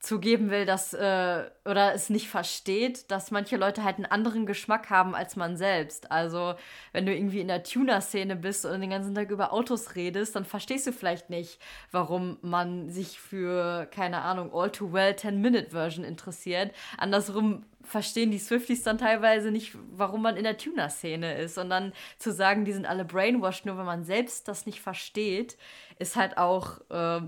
zugeben 0.00 0.50
will, 0.50 0.66
dass 0.66 0.92
äh, 0.94 1.44
oder 1.64 1.94
es 1.94 2.10
nicht 2.10 2.28
versteht, 2.28 3.10
dass 3.10 3.30
manche 3.30 3.56
Leute 3.56 3.82
halt 3.82 3.96
einen 3.96 4.06
anderen 4.06 4.46
Geschmack 4.46 4.90
haben 4.90 5.14
als 5.14 5.36
man 5.36 5.56
selbst. 5.56 6.10
Also, 6.10 6.54
wenn 6.92 7.06
du 7.06 7.14
irgendwie 7.14 7.40
in 7.40 7.48
der 7.48 7.62
Tuner-Szene 7.62 8.36
bist 8.36 8.64
und 8.64 8.80
den 8.80 8.90
ganzen 8.90 9.14
Tag 9.14 9.30
über 9.30 9.52
Autos 9.52 9.96
redest, 9.96 10.36
dann 10.36 10.44
verstehst 10.44 10.86
du 10.86 10.92
vielleicht 10.92 11.30
nicht, 11.30 11.58
warum 11.90 12.38
man 12.42 12.90
sich 12.90 13.18
für, 13.18 13.86
keine 13.86 14.22
Ahnung, 14.22 14.50
All 14.52 14.70
Too 14.70 14.92
Well 14.92 15.14
10-Minute-Version 15.14 16.04
interessiert. 16.04 16.72
Andersrum 16.98 17.64
verstehen 17.82 18.30
die 18.30 18.38
Swifties 18.38 18.82
dann 18.82 18.98
teilweise 18.98 19.50
nicht, 19.50 19.76
warum 19.92 20.22
man 20.22 20.36
in 20.36 20.44
der 20.44 20.58
Tuner-Szene 20.58 21.38
ist. 21.38 21.56
Und 21.56 21.70
dann 21.70 21.92
zu 22.18 22.32
sagen, 22.32 22.64
die 22.64 22.72
sind 22.72 22.86
alle 22.86 23.04
brainwashed, 23.04 23.64
nur 23.64 23.78
wenn 23.78 23.86
man 23.86 24.04
selbst 24.04 24.48
das 24.48 24.66
nicht 24.66 24.80
versteht, 24.80 25.56
ist 25.98 26.16
halt 26.16 26.36
auch, 26.36 26.80
äh, 26.90 27.20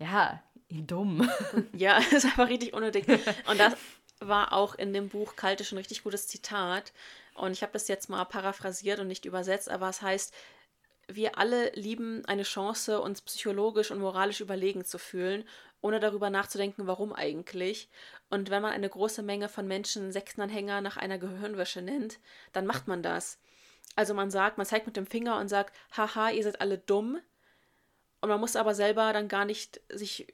ja, 0.00 0.42
dumm. 0.70 1.28
Ja, 1.72 1.98
ist 1.98 2.24
einfach 2.24 2.48
richtig 2.48 2.74
unnötig. 2.74 3.06
Und 3.48 3.58
das 3.58 3.74
war 4.20 4.52
auch 4.52 4.74
in 4.74 4.92
dem 4.92 5.08
Buch 5.08 5.36
Kalte 5.36 5.64
schon 5.64 5.76
ein 5.76 5.80
richtig 5.80 6.02
gutes 6.02 6.28
Zitat. 6.28 6.92
Und 7.34 7.52
ich 7.52 7.62
habe 7.62 7.72
das 7.72 7.88
jetzt 7.88 8.08
mal 8.08 8.24
paraphrasiert 8.24 8.98
und 9.00 9.06
nicht 9.06 9.24
übersetzt, 9.24 9.70
aber 9.70 9.88
es 9.88 10.02
heißt, 10.02 10.34
wir 11.10 11.38
alle 11.38 11.70
lieben 11.70 12.24
eine 12.26 12.42
Chance, 12.42 13.00
uns 13.00 13.22
psychologisch 13.22 13.90
und 13.90 14.00
moralisch 14.00 14.40
überlegen 14.40 14.84
zu 14.84 14.98
fühlen, 14.98 15.44
ohne 15.80 16.00
darüber 16.00 16.28
nachzudenken, 16.28 16.86
warum 16.86 17.12
eigentlich. 17.12 17.88
Und 18.28 18.50
wenn 18.50 18.62
man 18.62 18.72
eine 18.72 18.88
große 18.88 19.22
Menge 19.22 19.48
von 19.48 19.66
Menschen 19.66 20.12
Sektenanhänger 20.12 20.80
nach 20.80 20.96
einer 20.96 21.18
Gehirnwäsche 21.18 21.80
nennt, 21.80 22.18
dann 22.52 22.66
macht 22.66 22.88
man 22.88 23.02
das. 23.02 23.38
Also 23.96 24.12
man 24.12 24.30
sagt, 24.30 24.58
man 24.58 24.66
zeigt 24.66 24.86
mit 24.86 24.96
dem 24.96 25.06
Finger 25.06 25.38
und 25.38 25.48
sagt, 25.48 25.74
haha, 25.96 26.30
ihr 26.30 26.42
seid 26.42 26.60
alle 26.60 26.78
dumm, 26.78 27.20
und 28.20 28.28
man 28.28 28.40
muss 28.40 28.56
aber 28.56 28.74
selber 28.74 29.12
dann 29.12 29.28
gar 29.28 29.44
nicht 29.44 29.80
sich 29.88 30.26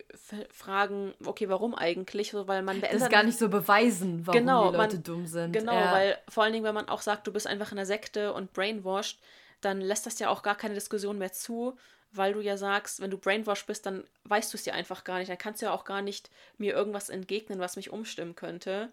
fragen, 0.50 1.12
okay, 1.24 1.48
warum 1.50 1.74
eigentlich? 1.74 2.30
So, 2.30 2.48
weil 2.48 2.62
man 2.62 2.80
das 2.80 3.10
gar 3.10 3.22
nicht 3.22 3.38
so 3.38 3.50
beweisen, 3.50 4.26
warum 4.26 4.40
genau, 4.40 4.70
die 4.70 4.76
Leute 4.76 4.96
man, 4.96 5.02
dumm 5.02 5.26
sind. 5.26 5.52
Genau, 5.52 5.74
ja. 5.74 5.92
weil 5.92 6.18
vor 6.28 6.44
allen 6.44 6.54
Dingen, 6.54 6.64
wenn 6.64 6.74
man 6.74 6.88
auch 6.88 7.02
sagt, 7.02 7.26
du 7.26 7.32
bist 7.32 7.46
einfach 7.46 7.72
in 7.72 7.76
der 7.76 7.86
Sekte 7.86 8.32
und 8.32 8.54
brainwashed, 8.54 9.18
dann 9.60 9.80
lässt 9.80 10.06
das 10.06 10.18
ja 10.18 10.30
auch 10.30 10.42
gar 10.42 10.54
keine 10.54 10.74
Diskussion 10.74 11.18
mehr 11.18 11.32
zu, 11.32 11.76
weil 12.10 12.32
du 12.32 12.40
ja 12.40 12.56
sagst, 12.56 13.00
wenn 13.00 13.10
du 13.10 13.18
brainwashed 13.18 13.66
bist, 13.66 13.84
dann 13.84 14.04
weißt 14.24 14.52
du 14.52 14.56
es 14.56 14.64
ja 14.64 14.72
einfach 14.72 15.04
gar 15.04 15.18
nicht. 15.18 15.30
Dann 15.30 15.38
kannst 15.38 15.60
du 15.60 15.66
ja 15.66 15.72
auch 15.72 15.84
gar 15.84 16.00
nicht 16.00 16.30
mir 16.56 16.72
irgendwas 16.72 17.10
entgegnen, 17.10 17.58
was 17.58 17.76
mich 17.76 17.90
umstimmen 17.90 18.34
könnte. 18.34 18.90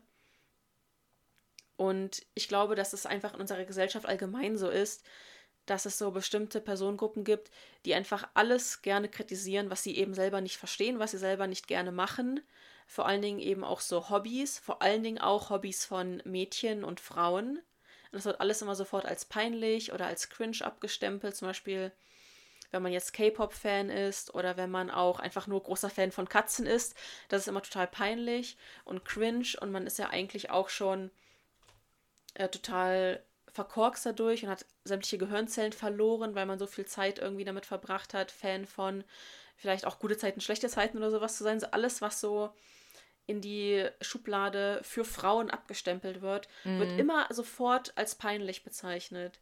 Und 1.77 2.23
ich 2.34 2.49
glaube, 2.49 2.76
dass 2.76 2.91
es 2.91 3.05
einfach 3.05 3.34
in 3.35 3.41
unserer 3.41 3.63
Gesellschaft 3.63 4.05
allgemein 4.05 4.57
so 4.57 4.69
ist, 4.69 5.03
dass 5.72 5.85
es 5.85 5.98
so 5.98 6.11
bestimmte 6.11 6.60
Personengruppen 6.60 7.23
gibt, 7.23 7.49
die 7.85 7.95
einfach 7.95 8.27
alles 8.34 8.81
gerne 8.81 9.07
kritisieren, 9.07 9.69
was 9.69 9.81
sie 9.84 9.95
eben 9.95 10.14
selber 10.14 10.41
nicht 10.41 10.57
verstehen, 10.57 10.99
was 10.99 11.11
sie 11.11 11.18
selber 11.18 11.48
nicht 11.48 11.65
gerne 11.65 11.93
machen. 11.93 12.41
Vor 12.88 13.06
allen 13.06 13.22
Dingen 13.22 13.39
eben 13.39 13.64
auch 13.64 13.80
so 13.80 14.10
Hobbys, 14.10 14.60
vor 14.60 14.81
allen 14.81 15.02
Dingen 15.02 15.19
auch 15.19 15.49
Hobbys 15.49 15.85
von 15.85 16.22
Mädchen 16.26 16.84
und 16.84 16.99
Frauen. 16.99 17.56
Und 17.57 18.11
das 18.11 18.26
wird 18.26 18.41
alles 18.41 18.61
immer 18.61 18.76
sofort 18.76 19.06
als 19.06 19.23
peinlich 19.23 19.93
oder 19.93 20.07
als 20.07 20.30
cringe 20.30 20.57
abgestempelt. 20.60 21.38
Zum 21.38 21.48
Beispiel, 21.48 21.93
wenn 22.72 22.84
man 22.84 22.91
jetzt 22.91 23.14
K-Pop-Fan 23.14 23.89
ist 23.89 24.35
oder 24.35 24.57
wenn 24.57 24.72
man 24.72 24.91
auch 24.91 25.22
einfach 25.22 25.48
nur 25.48 25.64
großer 25.64 25.89
Fan 25.89 26.11
von 26.11 26.27
Katzen 26.27 26.65
ist. 26.65 26.98
Das 27.30 27.43
ist 27.43 27.48
immer 27.48 27.64
total 27.64 27.88
peinlich 27.88 28.57
und 28.84 29.06
cringe 29.06 29.56
und 29.61 29.72
man 29.72 29.88
ist 29.88 29.99
ja 29.99 30.10
eigentlich 30.10 30.49
auch 30.49 30.68
schon 30.68 31.11
äh, 32.34 32.49
total 32.49 33.23
verkorkst 33.52 34.06
dadurch 34.06 34.44
und 34.44 34.49
hat 34.49 34.65
sämtliche 34.84 35.18
Gehirnzellen 35.18 35.73
verloren, 35.73 36.36
weil 36.36 36.45
man 36.45 36.60
so 36.60 36.68
viel 36.68 36.86
Zeit 36.86 37.19
irgendwie 37.19 37.44
damit 37.44 37.65
verbracht 37.65 38.14
hat, 38.14 38.32
Fan 38.32 38.65
von 38.65 39.03
vielleicht 39.57 39.86
auch 39.86 39.99
gute 39.99 40.18
Zeiten, 40.18 40.41
schlechte 40.41 40.69
Zeiten 40.69 40.98
oder 40.98 41.11
sowas 41.11 41.38
zu 41.38 41.44
sein. 41.44 41.60
So 41.60 41.68
alles, 41.68 42.02
was 42.02 42.19
so 42.19 42.53
in 43.28 43.41
die 43.41 43.88
Schublade 44.02 44.80
für 44.84 45.06
Frauen 45.06 45.49
abgestempelt 45.52 46.22
wird, 46.22 46.48
mhm. 46.64 46.80
wird 46.80 46.99
immer 46.99 47.28
sofort 47.30 47.94
als 47.95 48.15
peinlich 48.15 48.64
bezeichnet. 48.64 49.40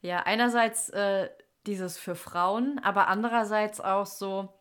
Ja, 0.00 0.20
einerseits 0.24 0.88
äh, 0.90 1.30
dieses 1.66 1.98
für 1.98 2.16
Frauen, 2.16 2.80
aber 2.82 3.06
andererseits 3.06 3.80
auch 3.80 4.06
so, 4.06 4.52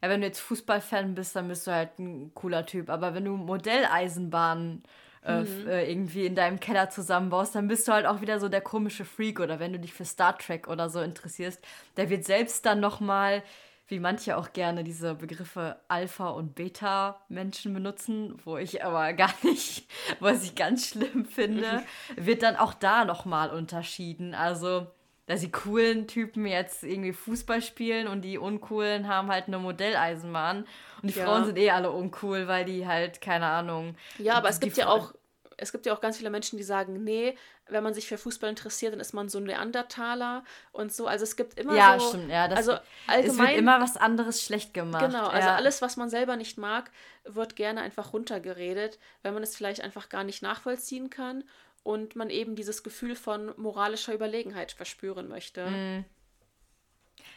ja, 0.00 0.08
wenn 0.08 0.20
du 0.20 0.28
jetzt 0.28 0.38
Fußballfan 0.40 1.14
bist, 1.16 1.34
dann 1.34 1.48
bist 1.48 1.66
du 1.66 1.72
halt 1.72 1.98
ein 1.98 2.32
cooler 2.34 2.64
Typ. 2.64 2.88
Aber 2.88 3.14
wenn 3.14 3.24
du 3.24 3.36
Modelleisenbahnen 3.36 4.84
äh, 4.84 4.88
mhm. 5.26 5.68
äh, 5.68 5.90
irgendwie 5.90 6.26
in 6.26 6.34
deinem 6.34 6.60
Keller 6.60 6.90
zusammenbaust, 6.90 7.54
dann 7.54 7.68
bist 7.68 7.88
du 7.88 7.92
halt 7.92 8.06
auch 8.06 8.20
wieder 8.20 8.40
so 8.40 8.48
der 8.48 8.60
komische 8.60 9.04
Freak 9.04 9.40
oder 9.40 9.58
wenn 9.58 9.72
du 9.72 9.78
dich 9.78 9.92
für 9.92 10.04
Star 10.04 10.36
Trek 10.38 10.68
oder 10.68 10.90
so 10.90 11.00
interessierst, 11.00 11.64
der 11.96 12.10
wird 12.10 12.24
selbst 12.24 12.64
dann 12.66 12.80
nochmal, 12.80 13.42
wie 13.88 14.00
manche 14.00 14.36
auch 14.36 14.52
gerne 14.52 14.84
diese 14.84 15.14
Begriffe 15.14 15.76
Alpha 15.88 16.28
und 16.28 16.54
Beta 16.54 17.20
Menschen 17.28 17.72
benutzen, 17.72 18.38
wo 18.44 18.58
ich 18.58 18.84
aber 18.84 19.12
gar 19.14 19.34
nicht, 19.42 19.90
was 20.20 20.44
ich 20.44 20.54
ganz 20.54 20.88
schlimm 20.88 21.24
finde, 21.24 21.82
wird 22.16 22.42
dann 22.42 22.56
auch 22.56 22.74
da 22.74 23.04
nochmal 23.04 23.50
unterschieden. 23.50 24.34
Also 24.34 24.86
dass 25.28 25.40
die 25.40 25.52
coolen 25.52 26.08
Typen 26.08 26.46
jetzt 26.46 26.82
irgendwie 26.82 27.12
Fußball 27.12 27.60
spielen 27.60 28.08
und 28.08 28.22
die 28.22 28.38
uncoolen 28.38 29.08
haben 29.08 29.30
halt 29.30 29.46
eine 29.46 29.58
Modelleisenbahn. 29.58 30.66
Und 31.02 31.14
die 31.14 31.18
ja. 31.18 31.26
Frauen 31.26 31.44
sind 31.44 31.58
eh 31.58 31.70
alle 31.70 31.92
uncool, 31.92 32.48
weil 32.48 32.64
die 32.64 32.86
halt, 32.86 33.20
keine 33.20 33.46
Ahnung. 33.46 33.94
Ja, 34.18 34.34
aber 34.34 34.48
es 34.48 34.58
gibt 34.58 34.78
ja 34.78 34.88
auch, 34.88 35.12
es 35.58 35.70
gibt 35.70 35.84
ja 35.84 35.92
auch 35.92 36.00
ganz 36.00 36.16
viele 36.16 36.30
Menschen, 36.30 36.56
die 36.56 36.64
sagen, 36.64 37.04
nee, 37.04 37.36
wenn 37.68 37.84
man 37.84 37.92
sich 37.92 38.08
für 38.08 38.16
Fußball 38.16 38.48
interessiert, 38.48 38.94
dann 38.94 39.00
ist 39.00 39.12
man 39.12 39.28
so 39.28 39.36
ein 39.36 39.44
Neandertaler 39.44 40.44
und 40.72 40.94
so. 40.94 41.06
Also 41.06 41.24
es 41.24 41.36
gibt 41.36 41.60
immer 41.60 41.76
ja, 41.76 42.00
so. 42.00 42.08
Stimmt, 42.08 42.30
ja, 42.30 42.48
das 42.48 42.58
also 42.60 42.72
allgemein, 43.06 43.30
es 43.30 43.38
wird 43.38 43.58
immer 43.58 43.80
was 43.82 43.98
anderes 43.98 44.42
schlecht 44.42 44.72
gemacht. 44.72 45.04
Genau, 45.04 45.26
also 45.26 45.50
alles, 45.50 45.82
was 45.82 45.98
man 45.98 46.08
selber 46.08 46.36
nicht 46.36 46.56
mag, 46.56 46.90
wird 47.24 47.54
gerne 47.54 47.82
einfach 47.82 48.14
runtergeredet, 48.14 48.98
weil 49.22 49.32
man 49.32 49.42
es 49.42 49.54
vielleicht 49.54 49.82
einfach 49.82 50.08
gar 50.08 50.24
nicht 50.24 50.40
nachvollziehen 50.40 51.10
kann 51.10 51.44
und 51.88 52.16
man 52.16 52.28
eben 52.28 52.54
dieses 52.54 52.82
Gefühl 52.82 53.16
von 53.16 53.54
moralischer 53.56 54.12
Überlegenheit 54.12 54.72
verspüren 54.72 55.26
möchte. 55.26 55.70
Mm. 55.70 56.04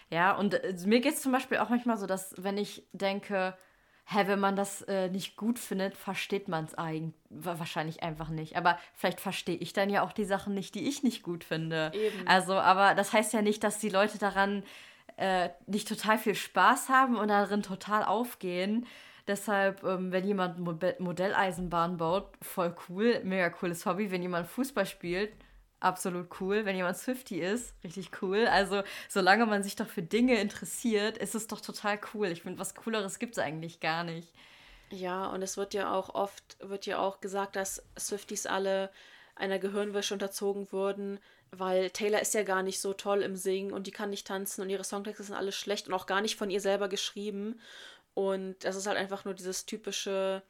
Ja, 0.10 0.36
und 0.36 0.56
äh, 0.56 0.76
mir 0.86 1.00
geht 1.00 1.14
es 1.14 1.22
zum 1.22 1.32
Beispiel 1.32 1.60
auch 1.60 1.70
manchmal 1.70 1.96
so, 1.96 2.06
dass 2.06 2.36
wenn 2.38 2.58
ich 2.58 2.84
denke, 2.92 3.58
hä, 4.08 4.24
wenn 4.26 4.42
man 4.42 4.58
das 4.58 4.82
äh, 4.82 5.08
nicht 5.08 5.38
gut 5.38 5.58
findet, 5.58 5.96
versteht 5.96 6.50
man 6.50 6.66
es 6.66 6.76
eigentlich 6.76 7.14
wahrscheinlich 7.30 8.04
einfach 8.04 8.28
nicht. 8.28 8.58
Aber 8.58 8.78
vielleicht 8.94 9.22
verstehe 9.22 9.56
ich 9.56 9.72
dann 9.72 9.90
ja 9.90 10.04
auch 10.04 10.12
die 10.12 10.26
Sachen 10.26 10.54
nicht, 10.54 10.76
die 10.76 10.86
ich 10.86 11.02
nicht 11.02 11.24
gut 11.24 11.46
finde. 11.46 11.94
Eben. 11.94 12.28
Also, 12.28 12.56
aber 12.56 12.94
das 12.94 13.14
heißt 13.14 13.32
ja 13.32 13.42
nicht, 13.42 13.64
dass 13.64 13.80
die 13.80 13.88
Leute 13.88 14.18
daran 14.18 14.64
äh, 15.16 15.48
nicht 15.66 15.88
total 15.88 16.18
viel 16.18 16.36
Spaß 16.36 16.90
haben 16.90 17.16
und 17.16 17.30
darin 17.30 17.64
total 17.64 18.04
aufgehen. 18.04 18.86
Deshalb, 19.28 19.84
ähm, 19.84 20.12
wenn 20.12 20.26
jemand 20.26 20.60
Modelleisenbahn 21.00 21.98
baut, 21.98 22.30
voll 22.42 22.76
cool, 22.90 23.22
mega 23.24 23.50
cooles 23.50 23.86
Hobby. 23.86 24.12
Wenn 24.12 24.22
jemand 24.22 24.48
Fußball 24.48 24.86
spielt, 24.86 25.32
absolut 25.80 26.28
cool. 26.40 26.66
Wenn 26.66 26.76
jemand 26.76 26.98
Swifty 26.98 27.40
ist, 27.40 27.74
richtig 27.84 28.10
cool. 28.22 28.48
Also, 28.48 28.84
solange 29.10 29.46
man 29.46 29.64
sich 29.64 29.76
doch 29.76 29.88
für 29.88 30.04
Dinge 30.04 30.40
interessiert, 30.40 31.18
ist 31.18 31.36
es 31.36 31.48
doch 31.48 31.62
total 31.62 32.00
cool. 32.14 32.28
Ich 32.28 32.44
finde, 32.44 32.60
was 32.60 32.76
Cooleres 32.76 33.20
gibt 33.20 33.38
es 33.38 33.44
eigentlich 33.44 33.80
gar 33.80 34.04
nicht. 34.04 34.34
Ja, 34.92 35.28
und 35.28 35.42
es 35.42 35.58
wird 35.58 35.74
ja 35.74 35.94
auch 35.94 36.14
oft, 36.16 36.58
wird 36.60 36.86
ja 36.86 37.00
auch 37.00 37.22
gesagt, 37.22 37.56
dass 37.56 37.84
Swifties 37.98 38.46
alle 38.46 38.92
einer 39.36 39.58
Gehirnwäsche 39.58 40.14
unterzogen 40.14 40.72
wurden, 40.72 41.20
weil 41.52 41.90
Taylor 41.90 42.22
ist 42.22 42.34
ja 42.34 42.44
gar 42.44 42.62
nicht 42.62 42.82
so 42.82 42.94
toll 42.94 43.22
im 43.22 43.36
Singen 43.36 43.72
und 43.72 43.88
die 43.88 43.92
kann 43.92 44.10
nicht 44.10 44.28
tanzen 44.28 44.62
und 44.62 44.70
ihre 44.70 44.84
Songtexte 44.84 45.24
sind 45.24 45.36
alles 45.36 45.56
schlecht 45.56 45.88
und 45.88 45.94
auch 45.94 46.06
gar 46.06 46.22
nicht 46.22 46.36
von 46.38 46.50
ihr 46.50 46.62
selber 46.62 46.90
geschrieben. 46.90 47.60
Und 48.14 48.64
das 48.64 48.76
ist 48.76 48.88
halt 48.88 48.98
einfach 48.98 49.26
nur 49.26 49.34
dieses 49.34 49.66
typische, 49.66 50.44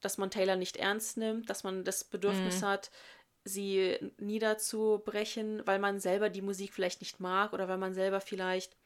dass 0.00 0.18
man 0.18 0.30
Taylor 0.30 0.56
nicht 0.56 0.76
ernst 0.76 1.16
nimmt, 1.16 1.48
dass 1.48 1.64
man 1.64 1.84
das 1.84 2.04
Bedürfnis 2.04 2.60
mhm. 2.60 2.66
hat, 2.66 2.90
sie 3.44 3.96
niederzubrechen, 4.18 5.62
weil 5.66 5.78
man 5.78 5.98
selber 6.00 6.28
die 6.28 6.42
Musik 6.42 6.74
vielleicht 6.74 7.00
nicht 7.00 7.20
mag 7.20 7.52
oder 7.52 7.68
weil 7.68 7.78
man 7.78 7.94
selber 7.94 8.20
vielleicht 8.20 8.76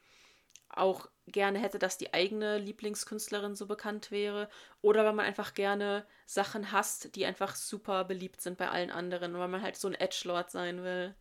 auch 0.69 1.09
gerne 1.27 1.59
hätte, 1.59 1.79
dass 1.79 1.99
die 1.99 2.13
eigene 2.13 2.59
Lieblingskünstlerin 2.59 3.55
so 3.55 3.67
bekannt 3.67 4.11
wäre 4.11 4.49
oder 4.83 5.05
weil 5.05 5.13
man 5.13 5.27
einfach 5.27 5.55
gerne 5.55 6.05
Sachen 6.27 6.73
hasst, 6.73 7.15
die 7.17 7.27
einfach 7.27 7.55
super 7.55 8.05
beliebt 8.05 8.41
sind 8.41 8.59
bei 8.59 8.69
allen 8.69 8.91
anderen 8.91 9.35
und 9.35 9.41
weil 9.41 9.49
man 9.49 9.63
halt 9.63 9.77
so 9.77 9.89
ein 9.89 9.95
Edgelord 9.95 10.51
sein 10.51 10.83
will. 10.83 11.15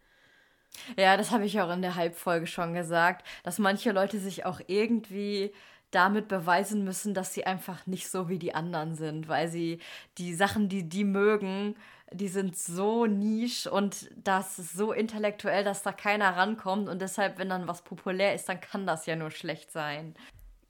Ja, 0.97 1.17
das 1.17 1.31
habe 1.31 1.45
ich 1.45 1.61
auch 1.61 1.71
in 1.71 1.83
der 1.83 1.95
Halbfolge 1.95 2.47
schon 2.47 2.73
gesagt, 2.73 3.25
dass 3.43 3.59
manche 3.59 3.91
Leute 3.91 4.19
sich 4.19 4.45
auch 4.45 4.59
irgendwie 4.65 5.53
damit 5.93 6.27
beweisen 6.27 6.83
müssen, 6.83 7.13
dass 7.13 7.33
sie 7.33 7.45
einfach 7.45 7.85
nicht 7.85 8.09
so 8.09 8.29
wie 8.29 8.39
die 8.39 8.55
anderen 8.55 8.95
sind, 8.95 9.27
weil 9.27 9.47
sie 9.47 9.79
die 10.17 10.33
Sachen, 10.33 10.69
die 10.69 10.87
die 10.89 11.03
mögen, 11.03 11.75
die 12.11 12.27
sind 12.27 12.57
so 12.57 13.05
nisch 13.05 13.67
und 13.67 14.09
das 14.15 14.59
ist 14.59 14.73
so 14.73 14.91
intellektuell, 14.91 15.63
dass 15.63 15.83
da 15.83 15.91
keiner 15.91 16.35
rankommt. 16.35 16.89
Und 16.89 17.01
deshalb, 17.01 17.37
wenn 17.37 17.49
dann 17.49 17.67
was 17.67 17.81
populär 17.81 18.35
ist, 18.35 18.47
dann 18.49 18.59
kann 18.59 18.85
das 18.85 19.05
ja 19.05 19.15
nur 19.15 19.31
schlecht 19.31 19.71
sein. 19.71 20.15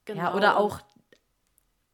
Genau. 0.06 0.22
Ja, 0.22 0.36
oder 0.36 0.58
auch, 0.58 0.80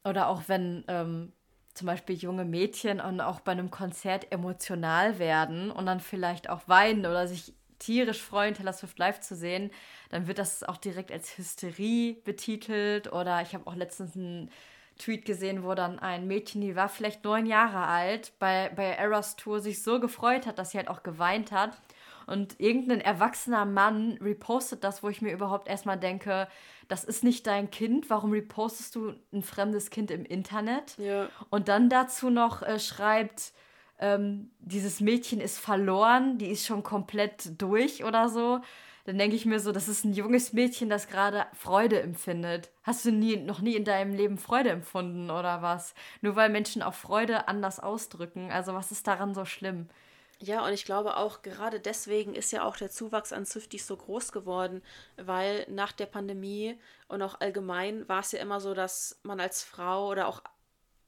oder 0.03 0.27
auch 0.27 0.43
wenn 0.47 0.83
ähm, 0.87 1.33
zum 1.73 1.87
Beispiel 1.87 2.15
junge 2.15 2.45
Mädchen 2.45 2.99
und 2.99 3.21
auch 3.21 3.39
bei 3.39 3.51
einem 3.51 3.71
Konzert 3.71 4.31
emotional 4.31 5.19
werden 5.19 5.71
und 5.71 5.85
dann 5.85 5.99
vielleicht 5.99 6.49
auch 6.49 6.67
weinen 6.67 7.05
oder 7.05 7.27
sich 7.27 7.53
tierisch 7.79 8.21
freuen, 8.21 8.53
Taylor 8.53 8.73
Swift 8.73 8.99
live 8.99 9.19
zu 9.19 9.35
sehen, 9.35 9.71
dann 10.09 10.27
wird 10.27 10.37
das 10.37 10.63
auch 10.63 10.77
direkt 10.77 11.11
als 11.11 11.37
Hysterie 11.37 12.17
betitelt. 12.23 13.11
Oder 13.11 13.41
ich 13.41 13.53
habe 13.53 13.65
auch 13.67 13.75
letztens 13.75 14.15
einen 14.15 14.51
Tweet 14.97 15.25
gesehen, 15.25 15.63
wo 15.63 15.73
dann 15.73 15.97
ein 15.97 16.27
Mädchen, 16.27 16.61
die 16.61 16.75
war 16.75 16.89
vielleicht 16.89 17.23
neun 17.23 17.45
Jahre 17.45 17.87
alt, 17.87 18.33
bei, 18.37 18.69
bei 18.75 18.83
Eras 18.83 19.37
Tour 19.37 19.61
sich 19.61 19.81
so 19.81 19.99
gefreut 19.99 20.45
hat, 20.45 20.59
dass 20.59 20.71
sie 20.71 20.77
halt 20.77 20.89
auch 20.89 21.03
geweint 21.03 21.51
hat. 21.51 21.79
Und 22.27 22.59
irgendein 22.59 23.01
erwachsener 23.01 23.65
Mann 23.65 24.19
repostet 24.21 24.83
das, 24.83 25.01
wo 25.01 25.09
ich 25.09 25.21
mir 25.21 25.31
überhaupt 25.31 25.67
erstmal 25.67 25.97
denke, 25.97 26.47
das 26.87 27.03
ist 27.03 27.23
nicht 27.23 27.47
dein 27.47 27.71
Kind, 27.71 28.09
warum 28.11 28.31
repostest 28.33 28.95
du 28.95 29.15
ein 29.33 29.41
fremdes 29.41 29.89
Kind 29.89 30.11
im 30.11 30.25
Internet? 30.25 30.95
Ja. 30.97 31.29
Und 31.49 31.69
dann 31.69 31.89
dazu 31.89 32.29
noch 32.29 32.61
äh, 32.61 32.79
schreibt, 32.79 33.53
ähm, 33.99 34.51
dieses 34.59 34.99
Mädchen 35.01 35.41
ist 35.41 35.59
verloren, 35.59 36.37
die 36.37 36.47
ist 36.51 36.65
schon 36.65 36.83
komplett 36.83 37.61
durch 37.61 38.03
oder 38.03 38.29
so 38.29 38.61
dann 39.09 39.17
denke 39.17 39.35
ich 39.35 39.47
mir 39.47 39.59
so, 39.59 39.71
das 39.71 39.87
ist 39.87 40.05
ein 40.05 40.13
junges 40.13 40.53
Mädchen, 40.53 40.87
das 40.87 41.07
gerade 41.07 41.47
Freude 41.53 41.99
empfindet. 41.99 42.69
Hast 42.83 43.05
du 43.05 43.11
nie, 43.11 43.37
noch 43.37 43.59
nie 43.59 43.75
in 43.75 43.83
deinem 43.83 44.13
Leben 44.13 44.37
Freude 44.37 44.69
empfunden 44.69 45.31
oder 45.31 45.63
was? 45.63 45.95
Nur 46.21 46.35
weil 46.35 46.49
Menschen 46.49 46.83
auch 46.83 46.93
Freude 46.93 47.47
anders 47.47 47.79
ausdrücken. 47.79 48.51
Also 48.51 48.75
was 48.75 48.91
ist 48.91 49.07
daran 49.07 49.33
so 49.33 49.45
schlimm? 49.45 49.89
Ja, 50.37 50.63
und 50.63 50.73
ich 50.73 50.85
glaube 50.85 51.17
auch, 51.17 51.41
gerade 51.41 51.79
deswegen 51.79 52.35
ist 52.35 52.51
ja 52.51 52.63
auch 52.63 52.77
der 52.77 52.91
Zuwachs 52.91 53.33
an 53.33 53.47
Swifties 53.47 53.87
so 53.87 53.97
groß 53.97 54.31
geworden, 54.31 54.83
weil 55.17 55.65
nach 55.71 55.91
der 55.91 56.05
Pandemie 56.05 56.79
und 57.07 57.23
auch 57.23 57.41
allgemein 57.41 58.07
war 58.07 58.19
es 58.19 58.31
ja 58.31 58.39
immer 58.39 58.61
so, 58.61 58.75
dass 58.75 59.19
man 59.23 59.39
als 59.39 59.63
Frau 59.63 60.07
oder 60.07 60.27
auch 60.27 60.43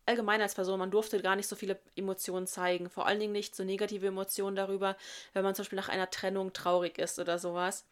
allgemein 0.05 0.41
als 0.41 0.55
Person, 0.55 0.79
man 0.79 0.91
durfte 0.91 1.21
gar 1.21 1.35
nicht 1.35 1.47
so 1.47 1.55
viele 1.55 1.79
Emotionen 1.95 2.47
zeigen. 2.47 2.89
Vor 2.89 3.07
allen 3.07 3.19
Dingen 3.19 3.33
nicht 3.33 3.55
so 3.55 3.63
negative 3.63 4.07
Emotionen 4.07 4.55
darüber, 4.55 4.97
wenn 5.33 5.43
man 5.43 5.55
zum 5.55 5.63
Beispiel 5.63 5.77
nach 5.77 5.89
einer 5.89 6.09
Trennung 6.09 6.53
traurig 6.53 6.97
ist 6.97 7.19
oder 7.19 7.39
sowas. 7.39 7.85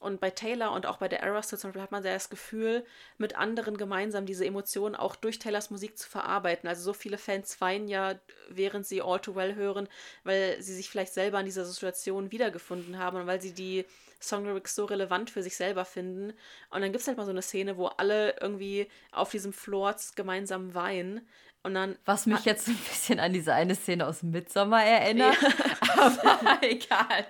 Und 0.00 0.20
bei 0.20 0.30
Taylor 0.30 0.72
und 0.72 0.84
auch 0.84 0.98
bei 0.98 1.08
der 1.08 1.20
Eras 1.20 1.48
zum 1.48 1.58
Beispiel 1.62 1.80
hat 1.80 1.92
man 1.92 2.02
das 2.02 2.28
Gefühl, 2.28 2.84
mit 3.16 3.38
anderen 3.38 3.78
gemeinsam 3.78 4.26
diese 4.26 4.44
Emotionen 4.44 4.94
auch 4.94 5.16
durch 5.16 5.38
Taylors 5.38 5.70
Musik 5.70 5.96
zu 5.96 6.10
verarbeiten. 6.10 6.68
Also 6.68 6.82
so 6.82 6.92
viele 6.92 7.16
Fans 7.16 7.58
weinen 7.60 7.88
ja, 7.88 8.18
während 8.50 8.86
sie 8.86 9.00
All 9.00 9.20
Too 9.20 9.34
Well 9.34 9.54
hören, 9.54 9.88
weil 10.24 10.60
sie 10.60 10.74
sich 10.74 10.90
vielleicht 10.90 11.14
selber 11.14 11.38
in 11.40 11.46
dieser 11.46 11.64
Situation 11.64 12.32
wiedergefunden 12.32 12.98
haben 12.98 13.18
und 13.18 13.26
weil 13.26 13.40
sie 13.40 13.54
die 13.54 13.86
Songlyrics 14.28 14.74
so 14.74 14.84
relevant 14.84 15.30
für 15.30 15.42
sich 15.42 15.56
selber 15.56 15.84
finden. 15.84 16.32
Und 16.70 16.80
dann 16.82 16.92
gibt 16.92 17.02
es 17.02 17.06
halt 17.08 17.16
mal 17.16 17.24
so 17.24 17.30
eine 17.30 17.42
Szene, 17.42 17.76
wo 17.76 17.86
alle 17.86 18.36
irgendwie 18.40 18.88
auf 19.12 19.30
diesem 19.30 19.52
Floor 19.52 19.96
gemeinsam 20.14 20.74
weinen. 20.74 21.26
Und 21.62 21.72
dann, 21.74 21.96
Was 22.04 22.26
mich 22.26 22.44
jetzt 22.44 22.68
ein 22.68 22.76
bisschen 22.76 23.18
an 23.18 23.32
diese 23.32 23.54
eine 23.54 23.74
Szene 23.74 24.06
aus 24.06 24.22
Midsommar 24.22 24.84
erinnert. 24.84 25.36
Ja. 25.40 25.48
aber 25.98 26.62
egal. 26.62 27.24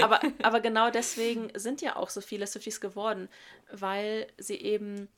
aber, 0.00 0.20
aber 0.42 0.60
genau 0.60 0.90
deswegen 0.90 1.50
sind 1.54 1.82
ja 1.82 1.96
auch 1.96 2.08
so 2.08 2.22
viele 2.22 2.46
Swifties 2.46 2.80
geworden, 2.80 3.28
weil 3.70 4.26
sie 4.38 4.56
eben 4.56 5.08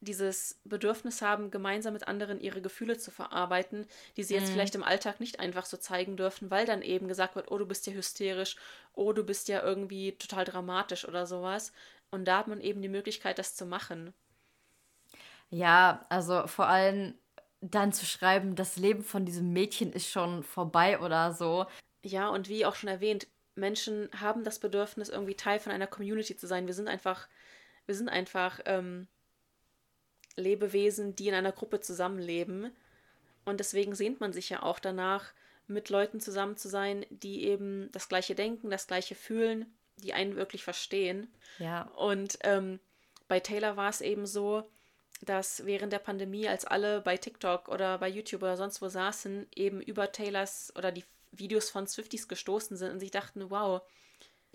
dieses 0.00 0.58
Bedürfnis 0.64 1.20
haben, 1.20 1.50
gemeinsam 1.50 1.92
mit 1.92 2.08
anderen 2.08 2.40
ihre 2.40 2.62
Gefühle 2.62 2.96
zu 2.98 3.10
verarbeiten, 3.10 3.86
die 4.16 4.22
sie 4.22 4.34
jetzt 4.34 4.48
mhm. 4.48 4.52
vielleicht 4.52 4.74
im 4.74 4.82
Alltag 4.82 5.20
nicht 5.20 5.40
einfach 5.40 5.66
so 5.66 5.76
zeigen 5.76 6.16
dürfen, 6.16 6.50
weil 6.50 6.64
dann 6.64 6.82
eben 6.82 7.06
gesagt 7.06 7.36
wird, 7.36 7.50
oh, 7.50 7.58
du 7.58 7.66
bist 7.66 7.86
ja 7.86 7.92
hysterisch, 7.92 8.56
oh, 8.94 9.12
du 9.12 9.24
bist 9.24 9.48
ja 9.48 9.62
irgendwie 9.62 10.12
total 10.12 10.44
dramatisch 10.44 11.06
oder 11.06 11.26
sowas. 11.26 11.72
Und 12.10 12.24
da 12.26 12.38
hat 12.38 12.48
man 12.48 12.60
eben 12.60 12.82
die 12.82 12.88
Möglichkeit, 12.88 13.38
das 13.38 13.54
zu 13.54 13.66
machen. 13.66 14.14
Ja, 15.50 16.06
also 16.08 16.46
vor 16.46 16.66
allem 16.66 17.14
dann 17.60 17.92
zu 17.92 18.06
schreiben, 18.06 18.56
das 18.56 18.76
Leben 18.76 19.04
von 19.04 19.26
diesem 19.26 19.52
Mädchen 19.52 19.92
ist 19.92 20.08
schon 20.08 20.42
vorbei 20.42 20.98
oder 20.98 21.32
so. 21.32 21.66
Ja, 22.02 22.28
und 22.28 22.48
wie 22.48 22.64
auch 22.64 22.74
schon 22.74 22.88
erwähnt, 22.88 23.26
Menschen 23.54 24.08
haben 24.18 24.44
das 24.44 24.58
Bedürfnis, 24.58 25.10
irgendwie 25.10 25.34
Teil 25.34 25.58
von 25.58 25.72
einer 25.72 25.86
Community 25.86 26.36
zu 26.36 26.46
sein. 26.46 26.66
Wir 26.66 26.74
sind 26.74 26.88
einfach, 26.88 27.28
wir 27.84 27.94
sind 27.94 28.08
einfach 28.08 28.60
ähm, 28.64 29.08
Lebewesen, 30.36 31.14
die 31.16 31.28
in 31.28 31.34
einer 31.34 31.52
Gruppe 31.52 31.80
zusammenleben. 31.80 32.70
Und 33.44 33.60
deswegen 33.60 33.94
sehnt 33.94 34.20
man 34.20 34.32
sich 34.32 34.50
ja 34.50 34.62
auch 34.62 34.78
danach, 34.78 35.32
mit 35.66 35.88
Leuten 35.88 36.20
zusammen 36.20 36.56
zu 36.56 36.68
sein, 36.68 37.06
die 37.10 37.44
eben 37.44 37.90
das 37.92 38.08
gleiche 38.08 38.34
denken, 38.34 38.70
das 38.70 38.88
gleiche 38.88 39.14
fühlen, 39.14 39.72
die 39.98 40.12
einen 40.12 40.36
wirklich 40.36 40.64
verstehen. 40.64 41.32
Ja. 41.58 41.82
Und 41.96 42.38
ähm, 42.42 42.80
bei 43.28 43.40
Taylor 43.40 43.76
war 43.76 43.88
es 43.88 44.00
eben 44.00 44.26
so, 44.26 44.68
dass 45.22 45.64
während 45.66 45.92
der 45.92 45.98
Pandemie, 45.98 46.48
als 46.48 46.64
alle 46.64 47.00
bei 47.00 47.16
TikTok 47.16 47.68
oder 47.68 47.98
bei 47.98 48.08
YouTube 48.08 48.42
oder 48.42 48.56
sonst 48.56 48.82
wo 48.82 48.88
saßen, 48.88 49.46
eben 49.54 49.80
über 49.80 50.10
Taylors 50.10 50.72
oder 50.76 50.90
die 50.92 51.04
Videos 51.30 51.70
von 51.70 51.86
Swifties 51.86 52.26
gestoßen 52.26 52.76
sind 52.76 52.92
und 52.92 53.00
sich 53.00 53.10
dachten, 53.10 53.50
wow, 53.50 53.82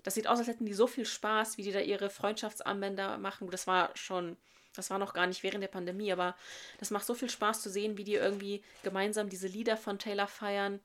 das 0.02 0.14
sieht 0.14 0.26
aus, 0.26 0.38
als 0.38 0.48
hätten 0.48 0.66
die 0.66 0.74
so 0.74 0.86
viel 0.86 1.06
Spaß, 1.06 1.56
wie 1.56 1.62
die 1.62 1.72
da 1.72 1.80
ihre 1.80 2.10
Freundschaftsarmbänder 2.10 3.18
machen. 3.18 3.50
Das 3.50 3.66
war 3.66 3.90
schon, 3.94 4.36
das 4.76 4.90
war 4.90 4.98
noch 4.98 5.14
gar 5.14 5.26
nicht 5.26 5.42
während 5.42 5.62
der 5.62 5.68
Pandemie, 5.68 6.12
aber 6.12 6.36
das 6.78 6.90
macht 6.90 7.06
so 7.06 7.14
viel 7.14 7.30
Spaß 7.30 7.62
zu 7.62 7.70
sehen, 7.70 7.96
wie 7.96 8.04
die 8.04 8.14
irgendwie 8.14 8.62
gemeinsam 8.82 9.28
diese 9.28 9.48
Lieder 9.48 9.76
von 9.76 9.98
Taylor 9.98 10.28
feiern, 10.28 10.80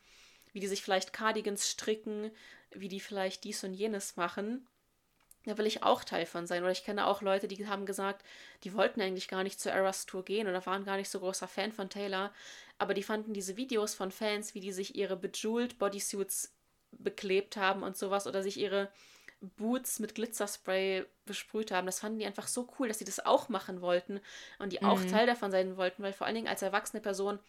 wie 0.54 0.60
die 0.60 0.68
sich 0.68 0.82
vielleicht 0.82 1.14
Cardigans 1.14 1.70
stricken, 1.70 2.32
wie 2.72 2.88
die 2.88 3.00
vielleicht 3.00 3.44
dies 3.44 3.64
und 3.64 3.74
jenes 3.74 4.18
machen 4.18 4.68
da 5.46 5.58
will 5.58 5.66
ich 5.66 5.84
auch 5.84 6.04
Teil 6.04 6.26
von 6.26 6.46
sein. 6.46 6.64
Oder 6.64 6.72
ich 6.72 6.84
kenne 6.84 7.08
auch 7.08 7.22
Leute, 7.22 7.48
die 7.48 7.68
haben 7.68 7.86
gesagt, 7.86 8.24
die 8.64 8.74
wollten 8.74 9.02
eigentlich 9.02 9.28
gar 9.28 9.44
nicht 9.44 9.60
zur 9.60 9.72
Eras 9.72 10.06
Tour 10.06 10.24
gehen 10.24 10.48
oder 10.48 10.66
waren 10.66 10.86
gar 10.86 10.98
nicht 10.98 11.10
so 11.10 11.20
großer 11.20 11.48
Fan 11.48 11.72
von 11.72 11.90
Taylor, 11.90 12.32
aber 12.78 12.94
die 12.94 13.04
fanden 13.04 13.34
diese 13.34 13.58
Videos 13.58 13.94
von 13.94 14.12
Fans, 14.12 14.54
wie 14.54 14.60
die 14.60 14.72
sich 14.72 14.96
ihre 14.96 15.18
bejeweled 15.18 15.80
Bodysuits 15.80 16.54
beklebt 16.92 17.58
haben 17.58 17.84
und 17.84 17.98
sowas 17.98 18.28
oder 18.28 18.44
sich 18.44 18.58
ihre 18.58 18.92
Boots 19.42 20.00
mit 20.00 20.16
Glitzerspray 20.16 21.06
besprüht 21.26 21.72
haben. 21.72 21.88
Das 21.88 22.00
fanden 22.00 22.20
die 22.20 22.26
einfach 22.26 22.48
so 22.48 22.72
cool, 22.80 22.88
dass 22.88 23.00
sie 23.00 23.06
das 23.06 23.26
auch 23.26 23.50
machen 23.50 23.82
wollten 23.82 24.22
und 24.60 24.72
die 24.72 24.84
auch 24.84 25.00
mhm. 25.00 25.10
Teil 25.10 25.26
davon 25.26 25.52
sein 25.52 25.78
wollten, 25.78 26.04
weil 26.04 26.14
vor 26.14 26.28
allen 26.28 26.36
Dingen 26.36 26.48
als 26.48 26.62
erwachsene 26.62 27.02
Person 27.02 27.40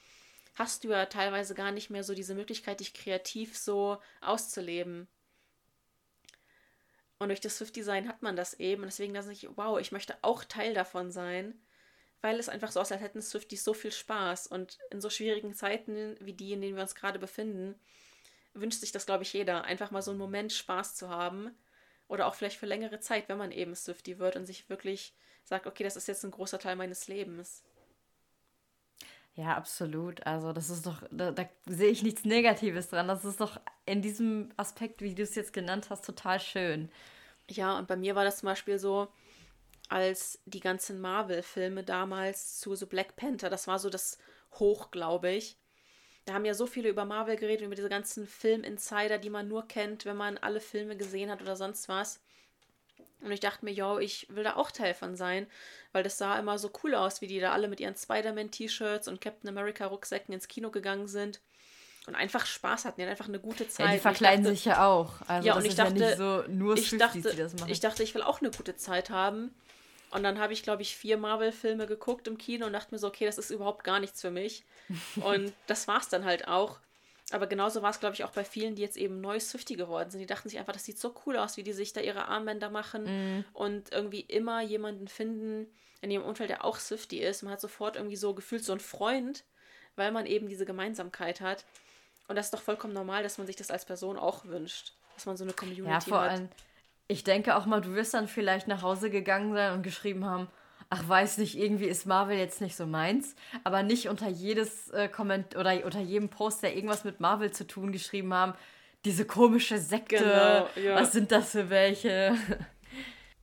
hast 0.55 0.85
du 0.85 0.89
ja 0.89 1.07
teilweise 1.07 1.55
gar 1.55 1.71
nicht 1.71 1.91
mehr 1.91 2.03
so 2.03 2.15
diese 2.15 2.35
Möglichkeit, 2.35 2.81
dich 2.81 2.95
kreativ 2.95 3.57
so 3.57 3.99
auszuleben. 4.21 5.07
Und 7.19 7.29
durch 7.29 7.41
das 7.41 7.59
Swift-Design 7.59 8.09
hat 8.09 8.23
man 8.23 8.37
das 8.37 8.55
eben. 8.55 8.83
Und 8.83 8.89
deswegen 8.89 9.15
dachte 9.15 9.31
ich, 9.33 9.49
wow, 9.57 9.79
ich 9.79 9.93
möchte 9.93 10.17
auch 10.23 10.45
Teil 10.45 10.75
davon 10.75 11.11
sein, 11.11 11.55
weil 12.21 12.39
es 12.39 12.49
einfach 12.49 12.73
so 12.73 12.81
aussieht, 12.81 12.95
als 12.95 13.03
hätten 13.03 13.23
Swifties 13.23 13.65
so 13.65 13.75
viel 13.75 13.93
Spaß. 13.93 14.49
Und 14.49 14.79
in 14.91 15.01
so 15.01 15.09
schwierigen 15.09 15.55
Zeiten 15.55 16.17
wie 16.21 16.33
die, 16.33 16.53
in 16.53 16.61
denen 16.61 16.75
wir 16.75 16.83
uns 16.83 16.95
gerade 16.95 17.19
befinden, 17.19 17.79
wünscht 18.55 18.81
sich 18.81 18.93
das, 18.93 19.07
glaube 19.07 19.23
ich, 19.23 19.33
jeder, 19.33 19.65
einfach 19.65 19.91
mal 19.91 20.03
so 20.03 20.11
einen 20.11 20.19
Moment 20.19 20.53
Spaß 20.53 20.97
zu 20.97 21.09
haben. 21.11 21.55
Oder 22.09 22.27
auch 22.27 22.35
vielleicht 22.35 22.59
für 22.59 22.67
längere 22.67 23.01
Zeit, 23.01 23.29
wenn 23.29 23.39
man 23.39 23.53
eben 23.53 23.75
Swifty 23.75 24.19
wird 24.19 24.37
und 24.37 24.47
sich 24.47 24.69
wirklich 24.69 25.15
sagt, 25.45 25.67
okay, 25.67 25.85
das 25.85 25.97
ist 25.97 26.09
jetzt 26.09 26.25
ein 26.25 26.31
großer 26.31 26.59
Teil 26.59 26.77
meines 26.77 27.09
Lebens. 27.09 27.63
Ja, 29.35 29.57
absolut. 29.57 30.27
Also 30.27 30.53
das 30.53 30.69
ist 30.69 30.85
doch, 30.85 31.03
da, 31.11 31.31
da, 31.31 31.49
sehe 31.67 31.91
ich 31.91 32.03
nichts 32.03 32.25
Negatives 32.25 32.91
dran. 32.91 33.09
Das 33.09 33.25
ist 33.25 33.41
doch 33.41 33.59
in 33.87 34.03
diesem 34.03 34.53
Aspekt, 34.57 35.01
wie 35.01 35.15
du 35.15 35.23
es 35.23 35.35
jetzt 35.35 35.55
genannt 35.55 35.89
hast, 35.89 36.05
total 36.05 36.39
schön. 36.39 36.91
Ja, 37.49 37.79
und 37.79 37.89
bei 37.89 37.97
mir 37.97 38.15
war 38.15 38.25
das 38.25 38.39
zum 38.39 38.49
Beispiel 38.49 38.79
so, 38.79 39.09
als 39.89 40.39
die 40.45 40.61
ganzen 40.61 41.01
Marvel-Filme 41.01 41.83
damals 41.83 42.61
zu 42.61 42.75
so 42.75 42.87
Black 42.87 43.17
Panther, 43.17 43.51
das 43.51 43.67
war 43.67 43.79
so 43.79 43.91
das 43.91 44.19
Hoch, 44.55 44.91
glaube 44.91 45.31
ich. 45.31 45.57
Da 46.25 46.35
haben 46.35 46.45
ja 46.45 46.55
so 46.55 46.67
viele 46.67 46.89
über 46.89 47.05
Marvel 47.05 47.37
geredet, 47.37 47.67
über 47.67 47.75
diese 47.75 47.89
ganzen 47.89 48.27
Film-Insider, 48.27 49.19
die 49.19 49.31
man 49.31 49.49
nur 49.49 49.67
kennt, 49.67 50.05
wenn 50.05 50.17
man 50.17 50.39
alle 50.39 50.61
Filme 50.61 50.97
gesehen 50.97 51.31
hat 51.31 51.43
oder 51.43 51.57
sonst 51.57 51.89
was. 51.89 52.21
Und 53.21 53.33
ich 53.33 53.41
dachte 53.41 53.65
mir, 53.65 53.73
yo, 53.73 53.99
ich 53.99 54.27
will 54.31 54.45
da 54.45 54.57
auch 54.57 54.71
Teil 54.71 54.95
von 54.95 55.17
sein, 55.17 55.47
weil 55.93 56.03
das 56.03 56.19
sah 56.19 56.39
immer 56.39 56.59
so 56.59 56.71
cool 56.83 56.95
aus, 56.95 57.21
wie 57.21 57.27
die 57.27 57.41
da 57.41 57.53
alle 57.53 57.69
mit 57.69 57.81
ihren 57.81 57.97
Spider-Man-T-Shirts 57.97 59.09
und 59.09 59.21
Captain 59.21 59.49
America-Rucksäcken 59.49 60.35
ins 60.35 60.49
Kino 60.49 60.71
gegangen 60.71 61.07
sind 61.07 61.41
und 62.07 62.17
einfach 62.17 62.47
Spaß 62.47 62.85
hatten, 62.85 62.97
die 62.97 63.03
hatten 63.03 63.13
einfach 63.13 63.29
eine 63.29 63.39
gute 63.39 63.69
Zeit. 63.69 63.87
Ja, 63.87 63.93
die 63.93 64.01
verkleiden 64.01 64.45
dachte, 64.45 64.57
sich 64.57 64.65
ja 64.65 64.87
auch. 64.87 65.15
Also 65.29 65.47
ja, 65.47 65.55
und 65.55 65.65
ich 65.65 65.77
dachte, 65.77 65.99
ja 65.99 66.17
so 66.17 66.43
nur 66.49 66.77
ich 66.77 66.97
dachte. 66.97 67.49
Ich 67.69 67.81
dachte, 67.81 68.03
ich 68.03 68.15
will 68.15 68.23
auch 68.23 68.41
eine 68.41 68.51
gute 68.51 68.77
Zeit 68.77 69.11
haben. 69.11 69.55
Und 70.13 70.23
dann 70.23 70.39
habe 70.39 70.53
ich, 70.53 70.63
glaube 70.63 70.83
ich, 70.83 70.95
vier 70.95 71.17
Marvel-Filme 71.17 71.87
geguckt 71.87 72.29
im 72.29 72.37
Kino 72.37 72.67
und 72.67 72.75
dachte 72.75 72.95
mir 72.95 72.99
so, 72.99 73.09
okay, 73.09 73.25
das 73.25 73.39
ist 73.39 73.51
überhaupt 73.51 73.83
gar 73.83 73.99
nichts 73.99 74.21
für 74.21 74.31
mich. 74.31 74.65
und 75.17 75.53
das 75.67 75.89
war 75.89 76.01
es 76.01 76.09
dann 76.09 76.25
halt 76.25 76.49
auch. 76.49 76.79
Aber 77.31 77.47
genauso 77.47 77.81
war 77.81 77.91
es, 77.91 78.01
glaube 78.01 78.15
ich, 78.15 78.25
auch 78.25 78.33
bei 78.33 78.45
vielen, 78.45 78.75
die 78.75 78.83
jetzt 78.83 78.99
eben 78.99 79.23
neu 79.23 79.41
Swifty 79.41 79.75
geworden 79.75 80.11
sind. 80.11 80.21
Die 80.21 80.27
dachten 80.27 80.51
sich 80.51 80.59
einfach, 80.59 80.75
das 80.75 80.85
sieht 80.85 80.99
so 80.99 81.15
cool 81.25 81.39
aus, 81.39 81.57
wie 81.57 81.63
die 81.63 81.73
sich 81.73 81.95
da 81.95 82.03
ihre 82.03 82.29
Armbänder 82.29 82.69
machen 82.69 83.05
mm. 83.39 83.45
und 83.55 83.91
irgendwie 83.91 84.21
immer 84.21 84.61
jemanden 84.61 85.09
finden 85.09 85.67
in 86.03 86.11
ihrem 86.11 86.25
Umfeld, 86.25 86.51
der 86.51 86.65
auch 86.65 86.79
Swifty 86.79 87.21
ist. 87.21 87.43
Man 87.43 87.53
hat 87.53 87.63
sofort 87.63 87.97
irgendwie 87.97 88.17
so 88.17 88.35
gefühlt 88.35 88.65
so 88.65 88.73
einen 88.73 88.81
Freund, 88.81 89.45
weil 89.97 90.13
man 90.13 90.27
eben 90.27 90.49
diese 90.49 90.67
Gemeinsamkeit 90.67 91.41
hat. 91.41 91.65
Und 92.29 92.37
das 92.37 92.47
ist 92.47 92.55
doch 92.55 92.61
vollkommen 92.61 92.93
normal, 92.93 93.23
dass 93.23 93.39
man 93.39 93.47
sich 93.47 93.57
das 93.57 93.71
als 93.71 93.87
Person 93.87 94.19
auch 94.19 94.45
wünscht. 94.45 94.93
Dass 95.15 95.25
man 95.25 95.39
so 95.39 95.45
eine 95.45 95.55
Community 95.55 95.89
ja, 95.89 96.01
vor 96.01 96.21
hat. 96.21 96.31
Allem, 96.33 96.49
ich 97.13 97.25
denke 97.25 97.57
auch 97.57 97.67
mal, 97.67 97.81
du 97.81 97.95
wirst 97.95 98.15
dann 98.15 98.27
vielleicht 98.27 98.69
nach 98.69 98.83
Hause 98.83 99.11
gegangen 99.11 99.53
sein 99.53 99.75
und 99.75 99.83
geschrieben 99.83 100.25
haben, 100.25 100.49
ach 100.89 101.07
weiß 101.07 101.39
nicht, 101.39 101.59
irgendwie 101.59 101.87
ist 101.87 102.07
Marvel 102.07 102.39
jetzt 102.39 102.61
nicht 102.61 102.75
so 102.75 102.87
meins, 102.87 103.37
aber 103.65 103.83
nicht 103.83 104.09
unter 104.09 104.29
jedes 104.29 104.91
äh, 104.91 105.09
Comment 105.09 105.57
oder 105.57 105.85
unter 105.85 106.01
jedem 106.01 106.29
Post, 106.31 106.63
der 106.63 106.75
irgendwas 106.75 107.05
mit 107.05 107.21
Marvel 107.21 107.51
zu 107.51 107.67
tun 107.67 107.93
geschrieben 107.93 108.33
haben, 108.33 108.55
diese 109.05 109.27
komische 109.27 109.79
Sekte, 109.79 110.17
genau, 110.17 110.89
ja. 110.89 110.95
was 110.95 111.13
sind 111.13 111.33
das 111.33 111.53
für 111.53 111.71
welche? 111.71 112.35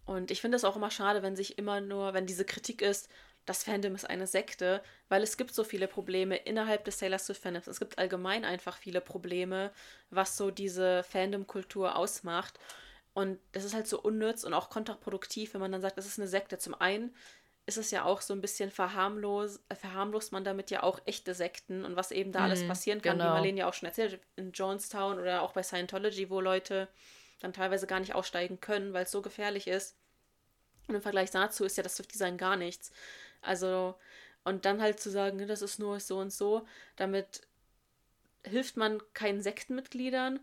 Und 0.05 0.31
ich 0.31 0.41
finde 0.41 0.55
es 0.55 0.63
auch 0.63 0.75
immer 0.75 0.89
schade, 0.89 1.21
wenn 1.21 1.35
sich 1.35 1.59
immer 1.59 1.81
nur, 1.81 2.15
wenn 2.15 2.25
diese 2.25 2.45
Kritik 2.45 2.81
ist, 2.81 3.09
das 3.45 3.63
Fandom 3.63 3.95
ist 3.95 4.09
eine 4.09 4.27
Sekte, 4.27 4.81
weil 5.07 5.23
es 5.23 5.37
gibt 5.37 5.53
so 5.53 5.63
viele 5.63 5.87
Probleme 5.87 6.35
innerhalb 6.35 6.85
des 6.85 6.97
Taylor 6.97 7.19
Swift 7.19 7.41
Fandoms. 7.41 7.67
Es 7.67 7.79
gibt 7.79 7.97
allgemein 7.97 8.45
einfach 8.45 8.77
viele 8.77 9.01
Probleme, 9.01 9.71
was 10.11 10.37
so 10.37 10.51
diese 10.51 11.03
Fandom-Kultur 11.03 11.95
ausmacht. 11.95 12.59
Und 13.19 13.37
das 13.51 13.65
ist 13.65 13.73
halt 13.73 13.85
so 13.85 13.99
unnütz 13.99 14.45
und 14.45 14.53
auch 14.53 14.69
kontraproduktiv, 14.69 15.53
wenn 15.53 15.59
man 15.59 15.73
dann 15.73 15.81
sagt, 15.81 15.97
das 15.97 16.05
ist 16.05 16.19
eine 16.19 16.29
Sekte. 16.29 16.57
Zum 16.57 16.73
einen 16.73 17.13
ist 17.65 17.77
es 17.77 17.91
ja 17.91 18.05
auch 18.05 18.21
so 18.21 18.33
ein 18.33 18.39
bisschen 18.39 18.71
verharmlos, 18.71 19.59
verharmlost 19.77 20.31
man 20.31 20.45
damit 20.45 20.71
ja 20.71 20.83
auch 20.83 21.01
echte 21.03 21.33
Sekten 21.33 21.83
und 21.83 21.97
was 21.97 22.11
eben 22.11 22.31
da 22.31 22.45
alles 22.45 22.63
mhm, 22.63 22.69
passieren 22.69 23.01
kann, 23.01 23.17
genau. 23.17 23.31
wie 23.31 23.33
Marlene 23.33 23.59
ja 23.59 23.67
auch 23.67 23.73
schon 23.73 23.87
erzählt 23.87 24.21
in 24.37 24.53
Jonestown 24.53 25.19
oder 25.19 25.41
auch 25.41 25.51
bei 25.51 25.63
Scientology, 25.63 26.29
wo 26.29 26.39
Leute 26.39 26.87
dann 27.41 27.51
teilweise 27.51 27.87
gar 27.87 27.99
nicht 27.99 28.15
aussteigen 28.15 28.61
können, 28.61 28.93
weil 28.93 29.03
es 29.03 29.11
so 29.11 29.21
gefährlich 29.21 29.67
ist. 29.67 29.97
Und 30.87 30.95
im 30.95 31.01
Vergleich 31.01 31.29
dazu 31.29 31.65
ist 31.65 31.75
ja 31.75 31.83
das 31.83 31.97
Swift-Design 31.97 32.37
gar 32.37 32.55
nichts. 32.55 32.93
Also, 33.41 33.95
und 34.45 34.63
dann 34.63 34.81
halt 34.81 35.01
zu 35.01 35.09
sagen, 35.09 35.35
ne, 35.35 35.45
das 35.45 35.61
ist 35.61 35.77
nur 35.77 35.99
so 35.99 36.19
und 36.19 36.31
so, 36.31 36.65
damit 36.95 37.41
hilft 38.45 38.77
man 38.77 39.01
keinen 39.13 39.41
Sektenmitgliedern 39.41 40.39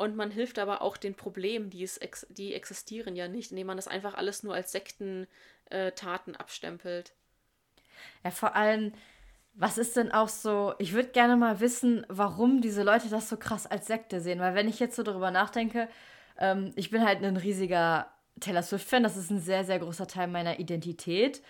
und 0.00 0.16
man 0.16 0.30
hilft 0.30 0.58
aber 0.58 0.80
auch 0.80 0.96
den 0.96 1.14
Problemen, 1.14 1.68
die, 1.68 1.82
es 1.82 1.98
ex 1.98 2.26
die 2.30 2.54
existieren 2.54 3.16
ja 3.16 3.28
nicht, 3.28 3.50
indem 3.50 3.66
man 3.66 3.76
das 3.76 3.86
einfach 3.86 4.14
alles 4.14 4.42
nur 4.42 4.54
als 4.54 4.72
Sektentaten 4.72 6.34
äh, 6.34 6.38
abstempelt. 6.38 7.12
Ja, 8.24 8.30
vor 8.30 8.56
allem, 8.56 8.94
was 9.52 9.76
ist 9.76 9.98
denn 9.98 10.10
auch 10.10 10.30
so, 10.30 10.72
ich 10.78 10.94
würde 10.94 11.10
gerne 11.10 11.36
mal 11.36 11.60
wissen, 11.60 12.06
warum 12.08 12.62
diese 12.62 12.82
Leute 12.82 13.10
das 13.10 13.28
so 13.28 13.36
krass 13.36 13.66
als 13.66 13.88
Sekte 13.88 14.22
sehen, 14.22 14.40
weil 14.40 14.54
wenn 14.54 14.70
ich 14.70 14.80
jetzt 14.80 14.96
so 14.96 15.02
darüber 15.02 15.30
nachdenke, 15.30 15.86
ähm, 16.38 16.72
ich 16.76 16.88
bin 16.88 17.04
halt 17.04 17.22
ein 17.22 17.36
riesiger 17.36 18.10
Taylor 18.40 18.62
Swift-Fan, 18.62 19.02
das 19.02 19.18
ist 19.18 19.30
ein 19.30 19.40
sehr, 19.40 19.64
sehr 19.64 19.80
großer 19.80 20.06
Teil 20.06 20.28
meiner 20.28 20.58
Identität 20.58 21.42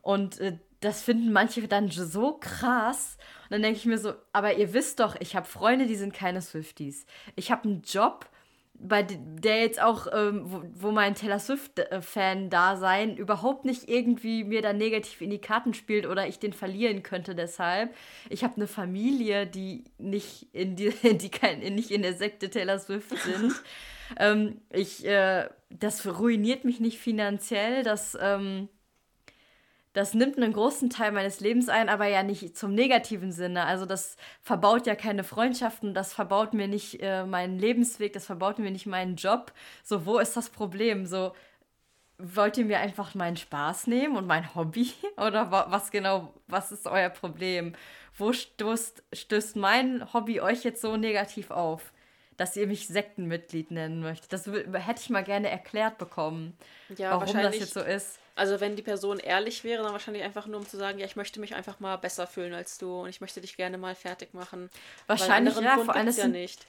und 0.00 0.40
äh, 0.40 0.58
das 0.82 1.02
finden 1.02 1.32
manche 1.32 1.66
dann 1.68 1.90
so 1.90 2.34
krass. 2.34 3.16
Und 3.44 3.52
dann 3.52 3.62
denke 3.62 3.78
ich 3.78 3.86
mir 3.86 3.98
so, 3.98 4.14
aber 4.32 4.56
ihr 4.56 4.74
wisst 4.74 5.00
doch, 5.00 5.16
ich 5.20 5.36
habe 5.36 5.46
Freunde, 5.46 5.86
die 5.86 5.96
sind 5.96 6.12
keine 6.12 6.42
Swifties. 6.42 7.06
Ich 7.36 7.50
habe 7.50 7.64
einen 7.64 7.82
Job, 7.82 8.28
bei 8.74 9.04
der 9.04 9.60
jetzt 9.60 9.80
auch, 9.80 10.08
ähm, 10.12 10.42
wo, 10.44 10.62
wo, 10.74 10.90
mein 10.90 11.14
Taylor 11.14 11.38
Swift-Fan-Dasein 11.38 13.16
überhaupt 13.16 13.64
nicht 13.64 13.88
irgendwie 13.88 14.42
mir 14.42 14.60
da 14.60 14.72
negativ 14.72 15.20
in 15.20 15.30
die 15.30 15.40
Karten 15.40 15.72
spielt 15.72 16.04
oder 16.04 16.26
ich 16.26 16.40
den 16.40 16.52
verlieren 16.52 17.04
könnte 17.04 17.36
deshalb. 17.36 17.94
Ich 18.28 18.42
habe 18.42 18.56
eine 18.56 18.66
Familie, 18.66 19.46
die 19.46 19.84
nicht 19.98 20.48
in 20.52 20.74
die, 20.74 20.90
die 21.16 21.30
kein, 21.30 21.60
nicht 21.60 21.92
in 21.92 22.02
der 22.02 22.14
Sekte 22.14 22.50
Taylor 22.50 22.80
Swift 22.80 23.16
sind. 23.16 23.54
ähm, 24.18 24.60
ich, 24.70 25.06
äh, 25.06 25.48
das 25.70 26.04
ruiniert 26.18 26.64
mich 26.64 26.80
nicht 26.80 26.98
finanziell, 26.98 27.84
das 27.84 28.18
ähm, 28.20 28.68
das 29.92 30.14
nimmt 30.14 30.36
einen 30.38 30.52
großen 30.52 30.90
Teil 30.90 31.12
meines 31.12 31.40
Lebens 31.40 31.68
ein, 31.68 31.88
aber 31.88 32.06
ja 32.06 32.22
nicht 32.22 32.56
zum 32.56 32.74
negativen 32.74 33.32
Sinne. 33.32 33.64
Also 33.64 33.84
das 33.86 34.16
verbaut 34.40 34.86
ja 34.86 34.94
keine 34.94 35.24
Freundschaften, 35.24 35.94
das 35.94 36.14
verbaut 36.14 36.54
mir 36.54 36.68
nicht 36.68 37.02
äh, 37.02 37.24
meinen 37.24 37.58
Lebensweg, 37.58 38.12
das 38.12 38.26
verbaut 38.26 38.58
mir 38.58 38.70
nicht 38.70 38.86
meinen 38.86 39.16
Job. 39.16 39.52
So, 39.82 40.06
wo 40.06 40.18
ist 40.18 40.36
das 40.36 40.48
Problem? 40.50 41.06
So, 41.06 41.32
wollt 42.18 42.56
ihr 42.58 42.64
mir 42.64 42.78
einfach 42.80 43.14
meinen 43.14 43.36
Spaß 43.36 43.86
nehmen 43.86 44.16
und 44.16 44.26
mein 44.26 44.54
Hobby? 44.54 44.92
Oder 45.16 45.50
was 45.50 45.90
genau, 45.90 46.32
was 46.46 46.72
ist 46.72 46.86
euer 46.86 47.10
Problem? 47.10 47.74
Wo 48.16 48.32
stößt, 48.32 49.02
stößt 49.12 49.56
mein 49.56 50.12
Hobby 50.12 50.40
euch 50.40 50.64
jetzt 50.64 50.80
so 50.82 50.96
negativ 50.96 51.50
auf? 51.50 51.91
Dass 52.36 52.56
ihr 52.56 52.66
mich 52.66 52.88
Sektenmitglied 52.88 53.70
nennen 53.70 54.00
möchtet. 54.00 54.32
Das 54.32 54.46
hätte 54.46 55.00
ich 55.00 55.10
mal 55.10 55.24
gerne 55.24 55.50
erklärt 55.50 55.98
bekommen, 55.98 56.56
ja, 56.96 57.10
warum 57.12 57.36
das 57.36 57.58
jetzt 57.58 57.74
so 57.74 57.80
ist. 57.80 58.18
Also 58.34 58.60
wenn 58.60 58.76
die 58.76 58.82
Person 58.82 59.18
ehrlich 59.18 59.62
wäre, 59.62 59.82
dann 59.82 59.92
wahrscheinlich 59.92 60.22
einfach 60.22 60.46
nur 60.46 60.58
um 60.60 60.66
zu 60.66 60.78
sagen, 60.78 60.98
ja, 60.98 61.04
ich 61.04 61.16
möchte 61.16 61.38
mich 61.38 61.54
einfach 61.54 61.80
mal 61.80 61.96
besser 61.96 62.26
fühlen 62.26 62.54
als 62.54 62.78
du 62.78 63.02
und 63.02 63.10
ich 63.10 63.20
möchte 63.20 63.40
dich 63.40 63.56
gerne 63.56 63.76
mal 63.76 63.94
fertig 63.94 64.32
machen. 64.32 64.70
Wahrscheinlich 65.06 65.54
ja, 65.60 65.76
vor 65.78 65.94
allem 65.94 66.06
das 66.06 66.16
ja 66.16 66.24
sind, 66.24 66.32
nicht. 66.32 66.66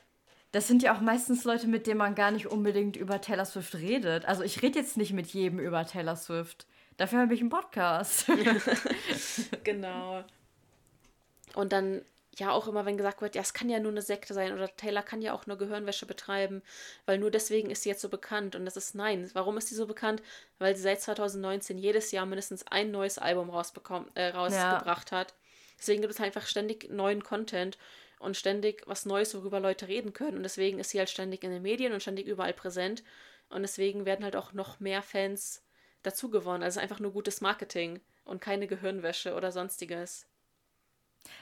Das 0.52 0.68
sind 0.68 0.84
ja 0.84 0.96
auch 0.96 1.00
meistens 1.00 1.46
Leute, 1.46 1.68
mit 1.68 1.88
denen 1.88 1.98
man 1.98 2.16
gar 2.16 2.32
nicht 2.32 2.48
unbedingt 2.48 2.98
über 2.98 3.22
Taylor 3.22 3.46
Swift 3.46 3.76
redet. 3.76 4.26
Also 4.26 4.44
ich 4.44 4.62
rede 4.62 4.78
jetzt 4.78 4.98
nicht 4.98 5.14
mit 5.14 5.28
jedem 5.28 5.60
über 5.60 5.86
Taylor 5.86 6.16
Swift. 6.16 6.68
Dafür 6.98 7.22
habe 7.22 7.34
ich 7.34 7.40
einen 7.40 7.50
Podcast. 7.50 8.28
genau. 9.64 10.24
Und 11.56 11.72
dann 11.72 12.04
ja 12.40 12.52
auch 12.52 12.68
immer, 12.68 12.86
wenn 12.86 12.98
gesagt 12.98 13.22
wird, 13.22 13.36
ja, 13.36 13.42
es 13.42 13.54
kann 13.54 13.70
ja 13.70 13.80
nur 13.80 13.92
eine 13.92 14.02
Sekte 14.02 14.34
sein 14.34 14.54
oder 14.54 14.76
Taylor 14.76 15.04
kann 15.04 15.22
ja 15.22 15.34
auch 15.34 15.46
nur 15.46 15.58
Gehirnwäsche 15.58 16.06
betreiben, 16.06 16.64
weil 17.06 17.18
nur 17.18 17.32
deswegen 17.32 17.70
ist 17.70 17.84
sie 17.84 17.90
jetzt 17.90 18.02
so 18.02 18.10
bekannt. 18.10 18.56
Und 18.56 18.66
das 18.66 18.78
ist 18.78 18.96
nein. 18.96 19.30
Warum 19.34 19.58
ist 19.58 19.70
sie 19.70 19.76
so 19.76 19.86
bekannt? 19.86 20.22
Weil 20.58 20.76
sie 20.76 20.82
seit 20.82 21.02
2019 21.02 21.78
jedes 21.78 22.12
Jahr 22.12 22.26
mindestens 22.26 22.66
ein 22.68 22.92
neues 22.92 23.18
Album 23.18 23.50
rausbekommen, 23.50 24.10
äh, 24.16 24.30
rausgebracht 24.30 25.12
ja. 25.12 25.18
hat. 25.18 25.36
Deswegen 25.78 26.02
gibt 26.02 26.14
es 26.14 26.20
halt 26.20 26.36
einfach 26.36 26.48
ständig 26.48 26.90
neuen 26.90 27.24
Content 27.24 27.78
und 28.20 28.38
ständig 28.38 28.84
was 28.88 29.06
Neues, 29.06 29.36
worüber 29.36 29.60
Leute 29.60 29.88
reden 29.88 30.14
können. 30.14 30.38
Und 30.38 30.44
deswegen 30.44 30.80
ist 30.80 30.92
sie 30.92 31.00
halt 31.00 31.10
ständig 31.10 31.44
in 31.44 31.52
den 31.52 31.62
Medien 31.62 31.94
und 31.94 32.02
ständig 32.02 32.26
überall 32.28 32.54
präsent. 32.54 33.04
Und 33.50 33.62
deswegen 33.62 34.06
werden 34.06 34.24
halt 34.24 34.36
auch 34.36 34.54
noch 34.54 34.80
mehr 34.80 35.02
Fans 35.02 35.64
dazu 36.02 36.30
gewonnen. 36.30 36.64
Also 36.64 36.80
einfach 36.80 37.00
nur 37.00 37.12
gutes 37.12 37.42
Marketing 37.42 38.00
und 38.24 38.42
keine 38.42 38.68
Gehirnwäsche 38.68 39.36
oder 39.36 39.52
sonstiges. 39.52 40.28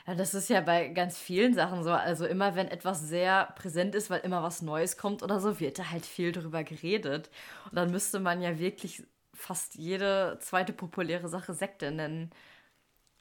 Ja, 0.07 0.15
das 0.15 0.33
ist 0.33 0.49
ja 0.49 0.61
bei 0.61 0.89
ganz 0.89 1.17
vielen 1.19 1.53
Sachen 1.53 1.83
so. 1.83 1.91
Also 1.91 2.25
immer, 2.25 2.55
wenn 2.55 2.67
etwas 2.67 3.01
sehr 3.01 3.53
präsent 3.57 3.95
ist, 3.95 4.09
weil 4.09 4.21
immer 4.21 4.43
was 4.43 4.61
Neues 4.61 4.97
kommt 4.97 5.23
oder 5.23 5.39
so, 5.39 5.59
wird 5.59 5.79
da 5.79 5.91
halt 5.91 6.05
viel 6.05 6.31
drüber 6.31 6.63
geredet. 6.63 7.29
Und 7.65 7.75
dann 7.75 7.91
müsste 7.91 8.19
man 8.19 8.41
ja 8.41 8.59
wirklich 8.59 9.03
fast 9.33 9.75
jede 9.75 10.37
zweite 10.41 10.73
populäre 10.73 11.27
Sache 11.29 11.53
Sekte 11.53 11.91
nennen. 11.91 12.31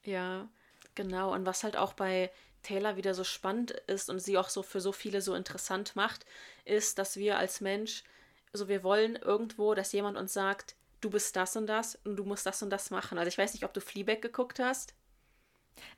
Ja, 0.05 0.49
genau. 0.95 1.33
Und 1.35 1.47
was 1.47 1.65
halt 1.65 1.77
auch 1.77 1.93
bei 1.95 2.31
Taylor 2.63 2.97
wieder 2.97 3.15
so 3.15 3.25
spannend 3.25 3.71
ist 3.87 4.11
und 4.11 4.21
sie 4.21 4.39
auch 4.39 4.49
so 4.49 4.63
für 4.63 4.81
so 4.81 4.93
viele 4.93 5.23
so 5.23 5.35
interessant 5.35 5.97
macht, 5.97 6.27
ist, 6.65 6.99
dass 6.99 7.17
wir 7.17 7.39
als 7.39 7.61
Mensch, 7.61 8.05
also 8.53 8.69
wir 8.69 8.83
wollen 8.83 9.17
irgendwo, 9.17 9.75
dass 9.75 9.93
jemand 9.93 10.17
uns 10.19 10.33
sagt, 10.33 10.75
du 11.01 11.11
bist 11.11 11.37
das 11.37 11.57
und 11.57 11.67
das 11.67 11.97
und 12.05 12.17
du 12.17 12.25
musst 12.25 12.47
das 12.47 12.63
und 12.63 12.71
das 12.71 12.91
machen. 12.91 13.19
Also 13.19 13.29
ich 13.29 13.39
weiß 13.39 13.55
nicht, 13.55 13.65
ob 13.65 13.73
du 13.75 13.81
Fleabag 13.81 14.21
geguckt 14.23 14.59
hast. 14.59 14.95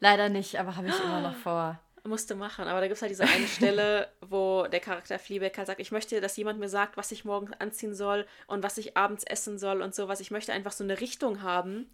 Leider 0.00 0.28
nicht, 0.28 0.58
aber 0.58 0.76
habe 0.76 0.88
ich 0.88 1.00
immer 1.00 1.20
noch 1.20 1.36
vor. 1.36 1.80
Musste 2.04 2.34
machen, 2.34 2.66
aber 2.66 2.80
da 2.80 2.88
gibt 2.88 2.96
es 2.96 3.02
halt 3.02 3.12
diese 3.12 3.22
eine 3.22 3.46
Stelle, 3.46 4.10
wo 4.20 4.66
der 4.66 4.80
Charakter 4.80 5.20
Fleabag 5.20 5.56
halt 5.56 5.68
sagt, 5.68 5.80
ich 5.80 5.92
möchte, 5.92 6.20
dass 6.20 6.36
jemand 6.36 6.58
mir 6.58 6.68
sagt, 6.68 6.96
was 6.96 7.12
ich 7.12 7.24
morgens 7.24 7.52
anziehen 7.60 7.94
soll 7.94 8.26
und 8.48 8.64
was 8.64 8.76
ich 8.78 8.96
abends 8.96 9.22
essen 9.22 9.56
soll 9.56 9.82
und 9.82 9.94
sowas. 9.94 10.18
Ich 10.18 10.32
möchte 10.32 10.52
einfach 10.52 10.72
so 10.72 10.82
eine 10.82 11.00
Richtung 11.00 11.42
haben. 11.42 11.88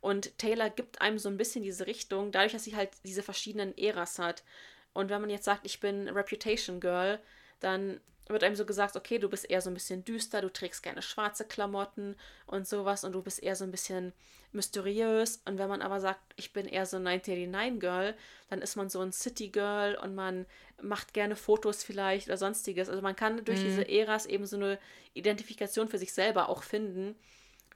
Und 0.00 0.38
Taylor 0.38 0.70
gibt 0.70 1.00
einem 1.00 1.18
so 1.18 1.28
ein 1.28 1.36
bisschen 1.36 1.64
diese 1.64 1.88
Richtung, 1.88 2.30
dadurch, 2.30 2.52
dass 2.52 2.64
sie 2.64 2.76
halt 2.76 2.90
diese 3.04 3.24
verschiedenen 3.24 3.76
Äras 3.76 4.20
hat. 4.20 4.44
Und 4.92 5.10
wenn 5.10 5.20
man 5.20 5.30
jetzt 5.30 5.44
sagt, 5.44 5.66
ich 5.66 5.80
bin 5.80 6.08
Reputation 6.08 6.78
Girl, 6.78 7.18
dann 7.58 8.00
wird 8.28 8.44
einem 8.44 8.56
so 8.56 8.66
gesagt, 8.66 8.96
okay, 8.96 9.18
du 9.18 9.28
bist 9.28 9.48
eher 9.48 9.60
so 9.60 9.70
ein 9.70 9.74
bisschen 9.74 10.04
düster, 10.04 10.40
du 10.40 10.52
trägst 10.52 10.82
gerne 10.82 11.02
schwarze 11.02 11.44
Klamotten 11.44 12.16
und 12.46 12.66
sowas 12.66 13.04
und 13.04 13.12
du 13.12 13.22
bist 13.22 13.42
eher 13.42 13.56
so 13.56 13.64
ein 13.64 13.70
bisschen 13.70 14.12
mysteriös. 14.52 15.42
Und 15.44 15.58
wenn 15.58 15.68
man 15.68 15.82
aber 15.82 16.00
sagt, 16.00 16.20
ich 16.36 16.52
bin 16.52 16.66
eher 16.66 16.86
so 16.86 16.96
ein 16.96 17.06
1989 17.06 17.80
Girl, 17.80 18.14
dann 18.50 18.62
ist 18.62 18.76
man 18.76 18.88
so 18.88 19.00
ein 19.00 19.12
City 19.12 19.48
Girl 19.48 19.96
und 19.96 20.14
man 20.14 20.46
macht 20.82 21.14
gerne 21.14 21.36
Fotos 21.36 21.82
vielleicht 21.82 22.28
oder 22.28 22.36
sonstiges. 22.36 22.88
Also 22.88 23.02
man 23.02 23.16
kann 23.16 23.44
durch 23.44 23.60
mhm. 23.60 23.64
diese 23.64 23.88
Äras 23.88 24.26
eben 24.26 24.46
so 24.46 24.56
eine 24.56 24.78
Identifikation 25.14 25.88
für 25.88 25.98
sich 25.98 26.12
selber 26.12 26.48
auch 26.48 26.62
finden 26.62 27.16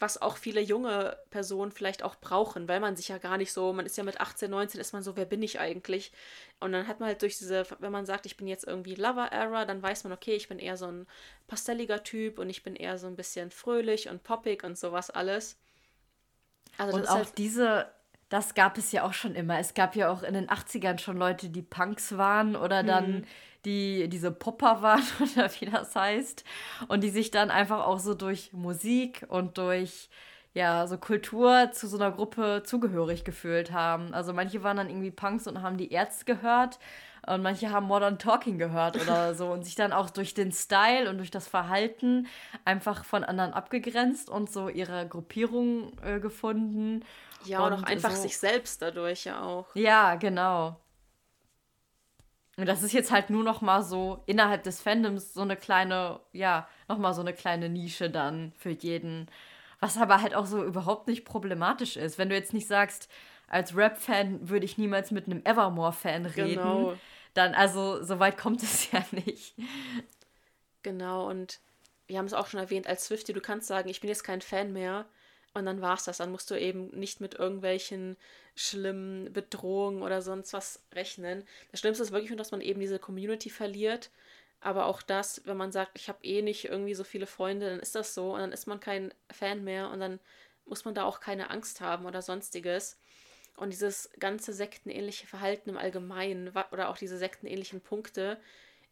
was 0.02 0.20
auch 0.20 0.36
viele 0.36 0.60
junge 0.60 1.16
Personen 1.30 1.72
vielleicht 1.72 2.02
auch 2.02 2.16
brauchen, 2.16 2.68
weil 2.68 2.80
man 2.80 2.96
sich 2.96 3.08
ja 3.08 3.18
gar 3.18 3.38
nicht 3.38 3.52
so, 3.52 3.72
man 3.72 3.86
ist 3.86 3.96
ja 3.96 4.04
mit 4.04 4.20
18, 4.20 4.50
19, 4.50 4.80
ist 4.80 4.92
man 4.92 5.02
so, 5.02 5.16
wer 5.16 5.24
bin 5.24 5.42
ich 5.42 5.60
eigentlich? 5.60 6.12
Und 6.60 6.72
dann 6.72 6.88
hat 6.88 7.00
man 7.00 7.08
halt 7.08 7.22
durch 7.22 7.38
diese, 7.38 7.64
wenn 7.78 7.92
man 7.92 8.04
sagt, 8.04 8.26
ich 8.26 8.36
bin 8.36 8.48
jetzt 8.48 8.66
irgendwie 8.66 8.96
Lover-Era, 8.96 9.64
dann 9.64 9.80
weiß 9.82 10.04
man, 10.04 10.12
okay, 10.12 10.34
ich 10.34 10.48
bin 10.48 10.58
eher 10.58 10.76
so 10.76 10.86
ein 10.86 11.06
pastelliger 11.46 12.02
Typ 12.02 12.38
und 12.38 12.50
ich 12.50 12.62
bin 12.62 12.76
eher 12.76 12.98
so 12.98 13.06
ein 13.06 13.16
bisschen 13.16 13.50
fröhlich 13.50 14.10
und 14.10 14.24
poppig 14.24 14.64
und 14.64 14.76
sowas 14.76 15.08
alles. 15.08 15.56
Also 16.76 16.98
und 16.98 17.08
auch 17.08 17.14
halt 17.14 17.38
diese, 17.38 17.86
das 18.28 18.54
gab 18.54 18.76
es 18.76 18.92
ja 18.92 19.04
auch 19.04 19.12
schon 19.14 19.34
immer. 19.34 19.58
Es 19.58 19.72
gab 19.72 19.94
ja 19.94 20.10
auch 20.10 20.22
in 20.24 20.34
den 20.34 20.48
80ern 20.48 20.98
schon 20.98 21.16
Leute, 21.16 21.48
die 21.48 21.62
Punks 21.62 22.18
waren 22.18 22.56
oder 22.56 22.82
dann 22.82 23.12
mhm 23.12 23.24
die 23.64 24.08
diese 24.08 24.30
Popper 24.30 24.82
waren 24.82 25.02
oder 25.36 25.50
wie 25.60 25.66
das 25.66 25.94
heißt. 25.94 26.44
Und 26.88 27.02
die 27.02 27.10
sich 27.10 27.30
dann 27.30 27.50
einfach 27.50 27.86
auch 27.86 27.98
so 27.98 28.14
durch 28.14 28.52
Musik 28.52 29.24
und 29.28 29.58
durch 29.58 30.08
ja, 30.54 30.86
so 30.86 30.98
Kultur 30.98 31.70
zu 31.72 31.86
so 31.86 31.96
einer 31.96 32.12
Gruppe 32.12 32.62
zugehörig 32.64 33.24
gefühlt 33.24 33.72
haben. 33.72 34.12
Also 34.12 34.32
manche 34.32 34.62
waren 34.62 34.76
dann 34.76 34.90
irgendwie 34.90 35.10
Punks 35.10 35.46
und 35.46 35.62
haben 35.62 35.78
die 35.78 35.92
Ärzte 35.92 36.26
gehört 36.26 36.78
und 37.26 37.42
manche 37.42 37.70
haben 37.70 37.86
Modern 37.86 38.18
Talking 38.18 38.58
gehört 38.58 39.00
oder 39.00 39.34
so 39.34 39.50
und 39.50 39.64
sich 39.64 39.76
dann 39.76 39.92
auch 39.92 40.10
durch 40.10 40.34
den 40.34 40.52
Style 40.52 41.08
und 41.08 41.18
durch 41.18 41.30
das 41.30 41.48
Verhalten 41.48 42.26
einfach 42.64 43.04
von 43.04 43.24
anderen 43.24 43.54
abgegrenzt 43.54 44.28
und 44.28 44.50
so 44.50 44.68
ihre 44.68 45.06
Gruppierung 45.06 45.92
äh, 46.04 46.20
gefunden. 46.20 47.04
Ja, 47.44 47.64
und, 47.64 47.72
und 47.72 47.84
auch 47.84 47.88
einfach 47.88 48.10
so. 48.10 48.22
sich 48.22 48.36
selbst 48.36 48.82
dadurch 48.82 49.24
ja 49.24 49.42
auch. 49.42 49.74
Ja, 49.74 50.16
genau. 50.16 50.76
Und 52.56 52.66
das 52.66 52.82
ist 52.82 52.92
jetzt 52.92 53.10
halt 53.10 53.30
nur 53.30 53.44
noch 53.44 53.62
mal 53.62 53.82
so 53.82 54.22
innerhalb 54.26 54.62
des 54.62 54.80
Fandoms 54.80 55.32
so 55.32 55.40
eine 55.40 55.56
kleine, 55.56 56.20
ja, 56.32 56.68
noch 56.88 56.98
mal 56.98 57.14
so 57.14 57.22
eine 57.22 57.32
kleine 57.32 57.68
Nische 57.68 58.10
dann 58.10 58.52
für 58.58 58.70
jeden 58.70 59.28
was 59.82 59.98
aber 59.98 60.22
halt 60.22 60.32
auch 60.36 60.46
so 60.46 60.62
überhaupt 60.62 61.08
nicht 61.08 61.24
problematisch 61.24 61.96
ist. 61.96 62.16
Wenn 62.16 62.28
du 62.28 62.36
jetzt 62.36 62.54
nicht 62.54 62.68
sagst, 62.68 63.10
als 63.48 63.76
Rap-Fan 63.76 64.48
würde 64.48 64.64
ich 64.64 64.78
niemals 64.78 65.10
mit 65.10 65.26
einem 65.26 65.44
Evermore-Fan 65.44 66.24
reden, 66.24 66.54
genau. 66.54 66.94
dann, 67.34 67.52
also, 67.52 68.00
so 68.00 68.20
weit 68.20 68.38
kommt 68.38 68.62
es 68.62 68.92
ja 68.92 69.04
nicht. 69.10 69.56
Genau, 70.84 71.28
und 71.28 71.58
wir 72.06 72.18
haben 72.18 72.26
es 72.26 72.32
auch 72.32 72.46
schon 72.46 72.60
erwähnt, 72.60 72.86
als 72.86 73.06
Swifty, 73.06 73.32
du 73.32 73.40
kannst 73.40 73.66
sagen, 73.66 73.88
ich 73.88 74.00
bin 74.00 74.08
jetzt 74.08 74.22
kein 74.22 74.40
Fan 74.40 74.72
mehr. 74.72 75.04
Und 75.54 75.66
dann 75.66 75.80
war 75.82 75.94
es 75.94 76.04
das. 76.04 76.18
Dann 76.18 76.30
musst 76.30 76.50
du 76.50 76.58
eben 76.58 76.88
nicht 76.98 77.20
mit 77.20 77.34
irgendwelchen 77.34 78.16
schlimmen 78.54 79.32
Bedrohungen 79.32 80.02
oder 80.02 80.22
sonst 80.22 80.52
was 80.52 80.82
rechnen. 80.94 81.44
Das 81.70 81.80
Schlimmste 81.80 82.04
ist 82.04 82.12
wirklich 82.12 82.30
nur, 82.30 82.38
dass 82.38 82.52
man 82.52 82.60
eben 82.60 82.80
diese 82.80 82.98
Community 82.98 83.50
verliert 83.50 84.10
aber 84.62 84.86
auch 84.86 85.02
das, 85.02 85.42
wenn 85.44 85.56
man 85.56 85.72
sagt, 85.72 85.92
ich 85.96 86.08
habe 86.08 86.24
eh 86.24 86.40
nicht 86.40 86.66
irgendwie 86.66 86.94
so 86.94 87.02
viele 87.02 87.26
Freunde, 87.26 87.68
dann 87.68 87.80
ist 87.80 87.96
das 87.96 88.14
so 88.14 88.34
und 88.34 88.38
dann 88.38 88.52
ist 88.52 88.66
man 88.66 88.78
kein 88.78 89.12
Fan 89.30 89.64
mehr 89.64 89.90
und 89.90 89.98
dann 89.98 90.20
muss 90.66 90.84
man 90.84 90.94
da 90.94 91.04
auch 91.04 91.18
keine 91.18 91.50
Angst 91.50 91.80
haben 91.80 92.06
oder 92.06 92.22
sonstiges. 92.22 92.96
Und 93.56 93.70
dieses 93.70 94.08
ganze 94.20 94.52
sektenähnliche 94.52 95.26
Verhalten 95.26 95.70
im 95.70 95.76
Allgemeinen 95.76 96.52
oder 96.70 96.88
auch 96.88 96.96
diese 96.96 97.18
sektenähnlichen 97.18 97.80
Punkte, 97.80 98.40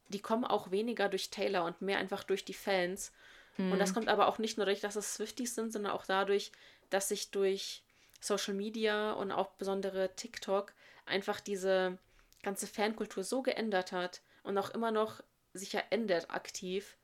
die 0.09 0.21
kommen 0.21 0.45
auch 0.45 0.73
weniger 0.73 1.09
durch 1.09 1.31
Taylor 1.31 1.65
und 1.65 1.81
mehr 1.81 1.99
einfach 1.99 2.25
durch 2.25 2.45
die 2.45 2.53
Fans. 2.53 3.13
Hm. 3.61 3.73
Und 3.73 3.79
das 3.79 3.91
hm. 3.91 3.95
kommt 3.95 4.09
aber 4.09 4.29
auch 4.29 4.39
nicht 4.39 4.57
nur 4.57 4.67
dadurch, 4.67 4.81
dass 4.81 4.97
es 4.97 5.15
Swifties 5.15 5.55
sind, 5.55 5.73
sondern 5.73 5.93
auch 5.93 6.07
dadurch, 6.07 6.53
dass 6.91 7.09
sich 7.09 7.31
durch 7.31 7.83
Social 8.21 8.55
Media 8.55 9.13
und 9.13 9.33
auch 9.33 9.51
besondere 9.53 10.15
TikTok 10.15 10.73
einfach 11.07 11.41
diese 11.41 11.99
ganze 12.43 12.67
Fankultur 12.67 13.25
so 13.25 13.43
geändert 13.43 13.93
hat 13.93 14.23
und 14.43 14.57
auch 14.59 14.71
immer 14.71 14.91
noch 14.91 15.23
sich 15.53 15.73
ja 15.73 15.83
ändert 15.91 16.31
aktiv. 16.31 16.97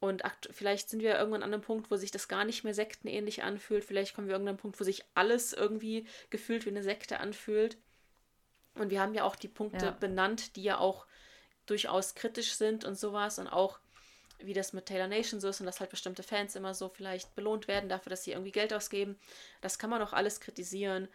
Und 0.00 0.22
vielleicht 0.50 0.90
sind 0.90 1.00
wir 1.00 1.16
irgendwann 1.16 1.42
an 1.42 1.54
einem 1.54 1.62
Punkt, 1.62 1.90
wo 1.90 1.96
sich 1.96 2.10
das 2.10 2.28
gar 2.28 2.44
nicht 2.44 2.62
mehr 2.62 2.74
sektenähnlich 2.74 3.42
anfühlt. 3.42 3.84
Vielleicht 3.84 4.14
kommen 4.14 4.26
wir 4.26 4.34
irgendwann 4.34 4.48
an 4.48 4.54
einen 4.56 4.62
Punkt, 4.62 4.78
wo 4.78 4.84
sich 4.84 5.04
alles 5.14 5.52
irgendwie 5.54 6.06
gefühlt 6.28 6.66
wie 6.66 6.70
eine 6.70 6.82
Sekte 6.82 7.20
anfühlt. 7.20 7.78
Und 8.74 8.90
wir 8.90 9.00
haben 9.00 9.14
ja 9.14 9.24
auch 9.24 9.36
die 9.36 9.48
Punkte 9.48 9.86
ja. 9.86 9.90
benannt, 9.92 10.56
die 10.56 10.62
ja 10.62 10.78
auch 10.78 11.06
durchaus 11.64 12.14
kritisch 12.14 12.54
sind 12.54 12.84
und 12.84 12.96
sowas. 12.98 13.38
Und 13.38 13.48
auch, 13.48 13.78
wie 14.46 14.54
das 14.54 14.72
mit 14.72 14.86
Taylor 14.86 15.08
Nation 15.08 15.40
so 15.40 15.48
ist 15.48 15.60
und 15.60 15.66
dass 15.66 15.80
halt 15.80 15.90
bestimmte 15.90 16.22
Fans 16.22 16.56
immer 16.56 16.74
so 16.74 16.88
vielleicht 16.88 17.34
belohnt 17.34 17.68
werden 17.68 17.88
dafür, 17.88 18.10
dass 18.10 18.24
sie 18.24 18.32
irgendwie 18.32 18.52
Geld 18.52 18.72
ausgeben. 18.72 19.18
Das 19.60 19.78
kann 19.78 19.90
man 19.90 20.02
auch 20.02 20.12
alles 20.12 20.40
kritisieren. 20.40 21.08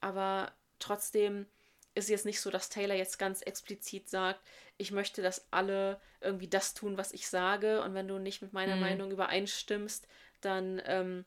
Aber 0.00 0.52
trotzdem 0.78 1.46
ist 1.94 2.10
jetzt 2.10 2.26
nicht 2.26 2.40
so, 2.40 2.50
dass 2.50 2.68
Taylor 2.68 2.94
jetzt 2.94 3.18
ganz 3.18 3.42
explizit 3.42 4.08
sagt, 4.08 4.40
ich 4.76 4.92
möchte, 4.92 5.22
dass 5.22 5.46
alle 5.50 6.00
irgendwie 6.20 6.48
das 6.48 6.74
tun, 6.74 6.98
was 6.98 7.12
ich 7.12 7.28
sage. 7.28 7.82
Und 7.82 7.94
wenn 7.94 8.08
du 8.08 8.18
nicht 8.18 8.42
mit 8.42 8.52
meiner 8.52 8.76
mhm. 8.76 8.82
Meinung 8.82 9.10
übereinstimmst, 9.10 10.06
dann 10.42 10.82
ähm, 10.84 11.24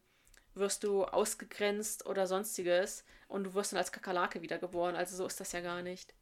wirst 0.53 0.83
du 0.83 1.05
ausgegrenzt 1.05 2.05
oder 2.05 2.27
sonstiges 2.27 3.03
und 3.27 3.45
du 3.45 3.53
wirst 3.53 3.71
dann 3.71 3.79
als 3.79 3.91
Kakerlake 3.91 4.41
wiedergeboren. 4.41 4.95
Also 4.95 5.15
so 5.15 5.25
ist 5.25 5.39
das 5.39 5.51
ja 5.51 5.61
gar 5.61 5.81
nicht. 5.81 6.13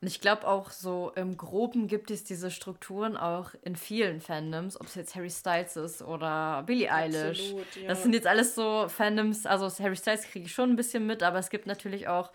Und 0.00 0.08
ich 0.08 0.20
glaube 0.20 0.46
auch 0.46 0.70
so 0.70 1.12
im 1.16 1.36
Groben 1.36 1.86
gibt 1.86 2.10
es 2.10 2.24
diese 2.24 2.50
Strukturen 2.50 3.16
auch 3.16 3.50
in 3.62 3.76
vielen 3.76 4.20
Fandoms, 4.20 4.80
ob 4.80 4.86
es 4.86 4.94
jetzt 4.94 5.14
Harry 5.14 5.30
Styles 5.30 5.76
ist 5.76 6.02
oder 6.02 6.62
Billie 6.66 6.92
Eilish. 6.92 7.40
Absolut, 7.40 7.76
ja. 7.76 7.88
Das 7.88 8.02
sind 8.02 8.12
jetzt 8.14 8.26
alles 8.26 8.54
so 8.54 8.88
Fandoms, 8.88 9.46
also 9.46 9.68
Harry 9.82 9.96
Styles 9.96 10.22
kriege 10.24 10.46
ich 10.46 10.52
schon 10.52 10.70
ein 10.70 10.76
bisschen 10.76 11.06
mit, 11.06 11.22
aber 11.22 11.38
es 11.38 11.50
gibt 11.50 11.66
natürlich 11.66 12.08
auch 12.08 12.30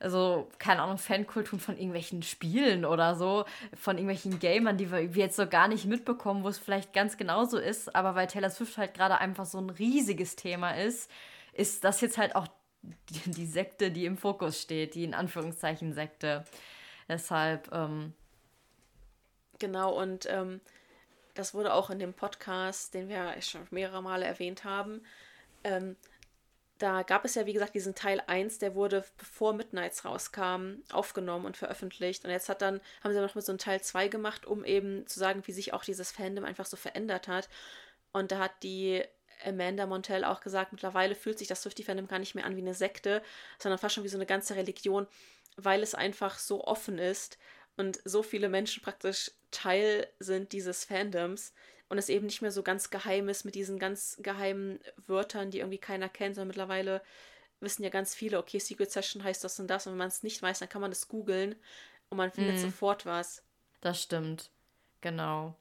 also, 0.00 0.48
keine 0.58 0.80
Ahnung, 0.80 0.96
Fankulturen 0.96 1.60
von 1.60 1.76
irgendwelchen 1.76 2.22
Spielen 2.22 2.86
oder 2.86 3.14
so, 3.16 3.44
von 3.74 3.98
irgendwelchen 3.98 4.38
Gamern, 4.38 4.78
die 4.78 4.90
wir 4.90 5.02
jetzt 5.02 5.36
so 5.36 5.46
gar 5.46 5.68
nicht 5.68 5.84
mitbekommen, 5.84 6.42
wo 6.42 6.48
es 6.48 6.58
vielleicht 6.58 6.94
ganz 6.94 7.18
genauso 7.18 7.58
ist, 7.58 7.94
aber 7.94 8.14
weil 8.14 8.26
Taylor 8.26 8.48
Swift 8.48 8.78
halt 8.78 8.94
gerade 8.94 9.18
einfach 9.18 9.44
so 9.44 9.58
ein 9.58 9.68
riesiges 9.68 10.36
Thema 10.36 10.70
ist, 10.70 11.10
ist 11.52 11.84
das 11.84 12.00
jetzt 12.00 12.16
halt 12.16 12.34
auch 12.34 12.46
die, 12.82 13.30
die 13.30 13.44
Sekte, 13.44 13.90
die 13.90 14.06
im 14.06 14.16
Fokus 14.16 14.62
steht, 14.62 14.94
die 14.94 15.04
in 15.04 15.12
Anführungszeichen 15.12 15.92
Sekte. 15.92 16.44
Deshalb, 17.10 17.70
ähm, 17.72 18.14
Genau, 19.60 19.92
und 19.92 20.26
ähm, 20.28 20.60
das 21.34 21.54
wurde 21.54 21.74
auch 21.74 21.90
in 21.90 21.98
dem 21.98 22.14
Podcast, 22.14 22.94
den 22.94 23.08
wir 23.08 23.40
schon 23.42 23.66
mehrere 23.70 24.02
Male 24.02 24.24
erwähnt 24.24 24.64
haben, 24.64 25.02
ähm, 25.62 25.96
da 26.78 27.02
gab 27.02 27.26
es 27.26 27.34
ja, 27.34 27.44
wie 27.44 27.52
gesagt, 27.52 27.74
diesen 27.74 27.94
Teil 27.94 28.22
1, 28.26 28.58
der 28.58 28.74
wurde, 28.74 29.04
bevor 29.18 29.52
Midnights 29.52 30.06
rauskam, 30.06 30.76
aufgenommen 30.90 31.44
und 31.44 31.58
veröffentlicht. 31.58 32.24
Und 32.24 32.30
jetzt 32.30 32.48
hat 32.48 32.62
dann, 32.62 32.80
haben 33.04 33.12
sie 33.12 33.20
noch 33.20 33.34
mit 33.34 33.44
so 33.44 33.52
einem 33.52 33.58
Teil 33.58 33.82
2 33.82 34.08
gemacht, 34.08 34.46
um 34.46 34.64
eben 34.64 35.06
zu 35.06 35.18
sagen, 35.18 35.42
wie 35.44 35.52
sich 35.52 35.74
auch 35.74 35.84
dieses 35.84 36.10
Fandom 36.10 36.46
einfach 36.46 36.64
so 36.64 36.78
verändert 36.78 37.28
hat. 37.28 37.50
Und 38.12 38.32
da 38.32 38.38
hat 38.38 38.52
die 38.62 39.04
Amanda 39.44 39.84
Montell 39.84 40.24
auch 40.24 40.40
gesagt, 40.40 40.72
mittlerweile 40.72 41.14
fühlt 41.14 41.38
sich 41.38 41.48
das 41.48 41.60
Swifty-Fandom 41.62 42.08
gar 42.08 42.18
nicht 42.18 42.34
mehr 42.34 42.46
an 42.46 42.56
wie 42.56 42.62
eine 42.62 42.74
Sekte, 42.74 43.22
sondern 43.58 43.78
fast 43.78 43.94
schon 43.94 44.04
wie 44.04 44.08
so 44.08 44.16
eine 44.16 44.26
ganze 44.26 44.56
Religion, 44.56 45.06
weil 45.64 45.82
es 45.82 45.94
einfach 45.94 46.38
so 46.38 46.64
offen 46.64 46.98
ist 46.98 47.38
und 47.76 48.00
so 48.04 48.22
viele 48.22 48.48
Menschen 48.48 48.82
praktisch 48.82 49.30
Teil 49.50 50.06
sind 50.18 50.52
dieses 50.52 50.84
Fandoms, 50.84 51.52
und 51.90 51.98
es 51.98 52.08
eben 52.08 52.26
nicht 52.26 52.40
mehr 52.40 52.52
so 52.52 52.62
ganz 52.62 52.88
geheim 52.88 53.28
ist 53.28 53.44
mit 53.44 53.56
diesen 53.56 53.78
ganz 53.78 54.16
geheimen 54.22 54.78
Wörtern, 55.06 55.50
die 55.50 55.58
irgendwie 55.58 55.78
keiner 55.78 56.08
kennt, 56.08 56.36
sondern 56.36 56.48
mittlerweile 56.48 57.02
wissen 57.58 57.82
ja 57.82 57.90
ganz 57.90 58.14
viele, 58.14 58.38
okay, 58.38 58.58
Secret 58.58 58.90
Session 58.90 59.22
heißt 59.22 59.44
das 59.44 59.60
und 59.60 59.66
das 59.66 59.86
und 59.86 59.92
wenn 59.92 59.98
man 59.98 60.08
es 60.08 60.22
nicht 60.22 60.40
weiß, 60.40 60.60
dann 60.60 60.68
kann 60.68 60.80
man 60.80 60.92
es 60.92 61.08
googeln 61.08 61.56
und 62.08 62.16
man 62.16 62.30
findet 62.30 62.56
mhm. 62.56 62.60
sofort 62.60 63.06
was. 63.06 63.42
Das 63.80 64.00
stimmt, 64.00 64.50
genau. 65.00 65.56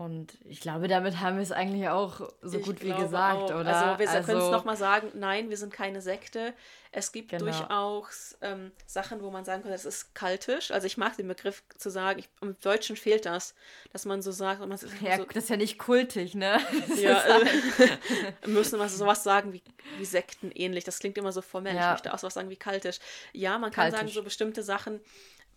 Und 0.00 0.38
ich 0.46 0.62
glaube, 0.62 0.88
damit 0.88 1.20
haben 1.20 1.36
wir 1.36 1.42
es 1.42 1.52
eigentlich 1.52 1.86
auch 1.90 2.26
so 2.40 2.58
ich 2.58 2.64
gut 2.64 2.80
wie 2.80 2.90
gesagt, 2.90 3.36
auch. 3.36 3.60
oder? 3.60 3.76
Also 3.76 3.98
wir 3.98 4.08
also, 4.08 4.26
können 4.26 4.40
es 4.40 4.50
nochmal 4.50 4.78
sagen, 4.78 5.10
nein, 5.12 5.50
wir 5.50 5.58
sind 5.58 5.74
keine 5.74 6.00
Sekte. 6.00 6.54
Es 6.90 7.12
gibt 7.12 7.28
genau. 7.28 7.44
durchaus 7.44 8.38
ähm, 8.40 8.72
Sachen, 8.86 9.22
wo 9.22 9.30
man 9.30 9.44
sagen 9.44 9.62
kann, 9.62 9.72
es 9.72 9.84
ist 9.84 10.14
kaltisch. 10.14 10.70
Also 10.70 10.86
ich 10.86 10.96
mag 10.96 11.18
den 11.18 11.28
Begriff 11.28 11.62
zu 11.76 11.90
sagen, 11.90 12.18
ich, 12.18 12.30
im 12.40 12.58
Deutschen 12.62 12.96
fehlt 12.96 13.26
das, 13.26 13.54
dass 13.92 14.06
man 14.06 14.22
so 14.22 14.32
sagt. 14.32 14.60
Man, 14.60 14.70
ja, 15.02 15.18
so, 15.18 15.24
das 15.24 15.44
ist 15.44 15.50
ja 15.50 15.58
nicht 15.58 15.78
kultig, 15.78 16.34
ne? 16.34 16.58
ja, 16.96 17.22
äh, 17.36 18.46
müssen 18.48 18.78
wir 18.78 18.88
sowas 18.88 19.22
sagen 19.22 19.52
wie, 19.52 19.62
wie 19.98 20.06
Sekten 20.06 20.50
ähnlich. 20.50 20.84
Das 20.84 21.00
klingt 21.00 21.18
immer 21.18 21.32
so 21.32 21.42
formell. 21.42 21.76
Ja. 21.76 21.88
Ich 21.88 21.90
möchte 21.96 22.14
auch 22.14 22.18
sowas 22.18 22.32
sagen 22.32 22.48
wie 22.48 22.56
kaltisch. 22.56 23.00
Ja, 23.34 23.58
man 23.58 23.70
kann 23.70 23.90
kaltisch. 23.90 23.98
sagen, 23.98 24.08
so 24.12 24.22
bestimmte 24.22 24.62
Sachen 24.62 25.00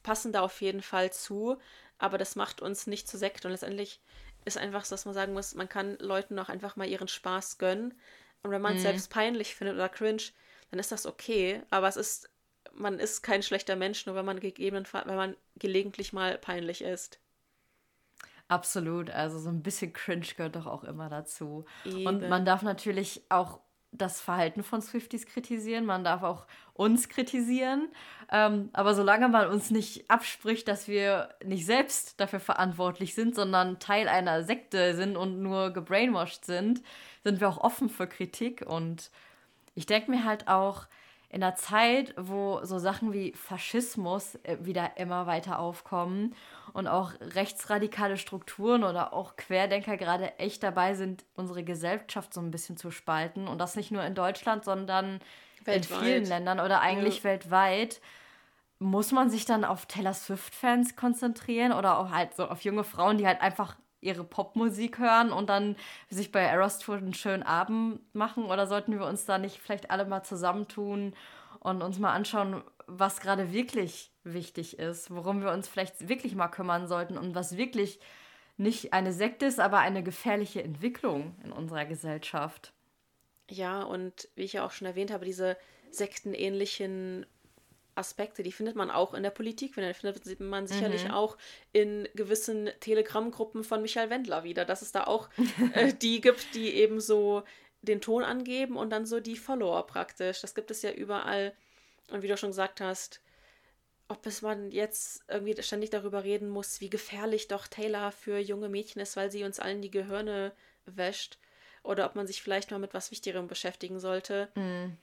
passen 0.04 0.34
da 0.34 0.42
auf 0.42 0.60
jeden 0.60 0.82
Fall 0.82 1.14
zu, 1.14 1.56
aber 1.98 2.18
das 2.18 2.36
macht 2.36 2.62
uns 2.62 2.88
nicht 2.88 3.08
zu 3.08 3.18
Sekte. 3.18 3.48
Und 3.48 3.54
letztendlich 3.54 4.02
ist 4.46 4.58
einfach 4.58 4.86
so, 4.86 4.94
dass 4.94 5.06
man 5.06 5.14
sagen 5.14 5.34
muss, 5.34 5.56
man 5.56 5.70
kann 5.70 5.98
Leuten 6.00 6.38
auch 6.40 6.50
einfach 6.50 6.76
mal 6.76 6.88
ihren 6.88 7.08
Spaß 7.08 7.58
gönnen. 7.58 7.94
Und 8.44 8.52
wenn 8.52 8.62
man 8.62 8.74
es 8.74 8.80
mhm. 8.80 8.84
selbst 8.84 9.10
peinlich 9.10 9.56
findet 9.56 9.76
oder 9.76 9.90
cringe, 9.90 10.24
dann 10.72 10.80
ist 10.80 10.92
das 10.92 11.06
okay. 11.06 11.62
Aber 11.70 11.88
es 11.88 11.96
ist, 11.96 12.30
man 12.74 13.00
ist 13.00 13.22
kein 13.22 13.44
schlechter 13.44 13.76
Mensch, 13.76 14.06
nur 14.06 14.16
wenn 14.16 14.26
man 14.26 14.40
gegebenenfalls, 14.40 15.08
wenn 15.08 15.16
man 15.16 15.38
gelegentlich 15.56 16.14
mal 16.14 16.38
peinlich 16.38 16.82
ist. 16.82 17.20
Absolut, 18.50 19.10
also 19.10 19.40
so 19.40 19.50
ein 19.50 19.64
bisschen 19.64 19.94
cringe 19.94 20.28
gehört 20.36 20.56
doch 20.56 20.68
auch 20.68 20.84
immer 20.84 21.10
dazu. 21.10 21.66
Eben. 21.86 22.06
Und 22.06 22.30
man 22.30 22.46
darf 22.46 22.62
natürlich 22.62 23.22
auch 23.30 23.60
das 23.94 24.20
Verhalten 24.22 24.64
von 24.64 24.82
Swifties 24.82 25.26
kritisieren, 25.26 25.86
man 25.86 26.04
darf 26.04 26.24
auch 26.24 26.46
uns 26.74 27.10
kritisieren. 27.10 27.90
Ähm, 28.32 28.70
aber 28.74 28.96
solange 28.96 29.30
man 29.30 29.48
uns 29.50 29.70
nicht 29.70 30.10
abspricht, 30.10 30.68
dass 30.68 30.88
wir 30.88 31.30
nicht 31.44 31.66
selbst 31.66 32.20
dafür 32.20 32.40
verantwortlich 32.40 33.14
sind, 33.14 33.36
sondern 33.36 33.80
Teil 33.80 34.08
einer 34.08 34.44
Sekte 34.44 34.96
sind 34.96 35.16
und 35.16 35.42
nur 35.42 35.72
gebrainwashed 35.72 36.46
sind, 36.46 36.82
sind 37.24 37.40
wir 37.40 37.48
auch 37.48 37.60
offen 37.60 37.90
für 37.90 38.08
Kritik. 38.08 38.64
Und 38.66 39.12
ich 39.76 39.86
denke 39.86 40.12
mir 40.12 40.26
halt 40.26 40.48
auch, 40.48 40.88
in 41.34 41.42
der 41.42 41.56
Zeit, 41.56 42.14
wo 42.16 42.64
so 42.64 42.78
Sachen 42.78 43.12
wie 43.12 43.34
Faschismus 43.34 44.36
äh, 44.44 44.58
wieder 44.62 44.98
immer 44.98 45.26
weiter 45.26 45.58
aufkommen 45.58 46.36
und 46.74 46.88
auch 46.88 47.14
rechtsradikale 47.20 48.18
Strukturen 48.18 48.84
oder 48.84 49.14
auch 49.14 49.36
Querdenker 49.36 49.98
gerade 49.98 50.38
echt 50.38 50.62
dabei 50.62 50.94
sind, 50.94 51.26
unsere 51.34 51.64
Gesellschaft 51.64 52.36
so 52.36 52.40
ein 52.40 52.52
bisschen 52.52 52.78
zu 52.78 52.92
spalten 52.92 53.48
und 53.48 53.58
das 53.58 53.76
nicht 53.76 53.90
nur 53.90 54.04
in 54.04 54.14
Deutschland, 54.14 54.64
sondern 54.64 55.22
weltweit. 55.64 55.98
in 55.98 56.06
vielen 56.06 56.26
Ländern 56.26 56.60
oder 56.60 56.82
eigentlich 56.82 57.18
ja. 57.18 57.24
weltweit, 57.24 58.00
muss 58.78 59.12
man 59.12 59.32
sich 59.32 59.46
dann 59.46 59.66
auf 59.66 59.88
Taylor 59.88 60.14
Swift-Fans 60.14 60.96
konzentrieren 60.96 61.72
oder 61.72 61.98
auch 61.98 62.12
halt 62.12 62.36
so 62.36 62.48
auf 62.48 62.62
junge 62.62 62.84
Frauen, 62.84 63.18
die 63.18 63.26
halt 63.26 63.42
einfach 63.42 63.76
ihre 64.04 64.24
Popmusik 64.24 65.00
hören 65.00 65.32
und 65.32 65.50
dann 65.50 65.76
sich 66.10 66.32
bei 66.32 66.42
Eras 66.42 66.80
Tour 66.80 66.98
einen 66.98 67.14
schönen 67.14 67.44
Abend 67.44 68.00
machen? 68.14 68.46
Oder 68.46 68.68
sollten 68.68 68.98
wir 68.98 69.06
uns 69.06 69.26
da 69.26 69.38
nicht 69.38 69.60
vielleicht 69.60 69.92
alle 69.92 70.06
mal 70.06 70.24
zusammentun 70.24 71.14
und 71.60 71.82
uns 71.82 72.00
mal 72.00 72.14
anschauen, 72.14 72.62
was 72.88 73.22
gerade 73.22 73.54
wirklich 73.54 74.12
wichtig 74.24 74.80
ist, 74.80 75.12
worum 75.12 75.42
wir 75.42 75.52
uns 75.52 75.68
vielleicht 75.68 76.08
wirklich 76.10 76.36
mal 76.36 76.50
kümmern 76.50 76.88
sollten 76.88 77.18
und 77.18 77.36
was 77.36 77.58
wirklich 77.58 78.00
nicht 78.58 78.94
eine 78.94 79.14
Sekte 79.14 79.46
ist, 79.46 79.60
aber 79.60 79.80
eine 79.80 80.04
gefährliche 80.04 80.64
Entwicklung 80.64 81.36
in 81.44 81.52
unserer 81.52 81.86
Gesellschaft. 81.86 82.74
Ja, 83.50 83.84
und 83.84 84.30
wie 84.36 84.44
ich 84.44 84.54
ja 84.54 84.66
auch 84.66 84.72
schon 84.72 84.88
erwähnt 84.88 85.12
habe, 85.12 85.26
diese 85.26 85.58
sektenähnlichen 85.92 87.26
Aspekte, 87.96 88.44
die 88.44 88.52
findet 88.52 88.76
man 88.76 88.90
auch 88.90 89.14
in 89.14 89.24
der 89.24 89.30
Politik, 89.30 89.76
die 89.76 89.94
findet 89.94 90.40
man 90.40 90.68
sicherlich 90.68 91.06
mhm. 91.06 91.12
auch 91.12 91.38
in 91.72 92.08
gewissen 92.16 92.70
Telegram-Gruppen 92.80 93.64
von 93.64 93.82
Michael 93.82 94.10
Wendler 94.10 94.44
wieder, 94.44 94.66
dass 94.66 94.82
es 94.82 94.92
da 94.92 95.06
auch 95.06 95.30
äh, 95.74 95.94
die 95.94 96.22
gibt, 96.22 96.56
die 96.56 96.74
eben 96.76 97.00
so 97.00 97.44
den 97.82 98.02
Ton 98.02 98.24
angeben 98.24 98.78
und 98.78 98.90
dann 98.90 99.06
so 99.06 99.20
die 99.20 99.38
Follower 99.38 99.86
praktisch. 99.86 100.42
Das 100.42 100.56
gibt 100.56 100.72
es 100.72 100.82
ja 100.82 100.92
überall. 100.92 101.54
Und 102.12 102.22
wie 102.22 102.28
du 102.28 102.38
schon 102.38 102.52
gesagt 102.52 102.82
hast, 102.82 103.22
ob 104.08 104.26
es 104.26 104.42
man 104.42 104.72
jetzt 104.72 105.24
irgendwie 105.28 105.62
ständig 105.62 105.90
darüber 105.90 106.24
reden 106.24 106.50
muss, 106.50 106.82
wie 106.82 106.90
gefährlich 106.90 107.48
doch 107.48 107.68
Taylor 107.68 108.12
für 108.12 108.38
junge 108.38 108.70
Mädchen 108.70 109.02
ist, 109.02 109.16
weil 109.16 109.32
sie 109.32 109.44
uns 109.44 109.60
allen 109.60 109.82
die 109.82 109.92
Gehirne 109.92 110.54
wäscht, 110.86 111.38
oder 111.84 112.06
ob 112.06 112.16
man 112.16 112.28
sich 112.28 112.42
vielleicht 112.42 112.72
mal 112.72 112.80
mit 112.80 112.94
was 112.94 113.12
Wichtigerem 113.12 113.48
beschäftigen 113.48 114.00
sollte. 114.00 114.50
Mhm. 114.56 114.98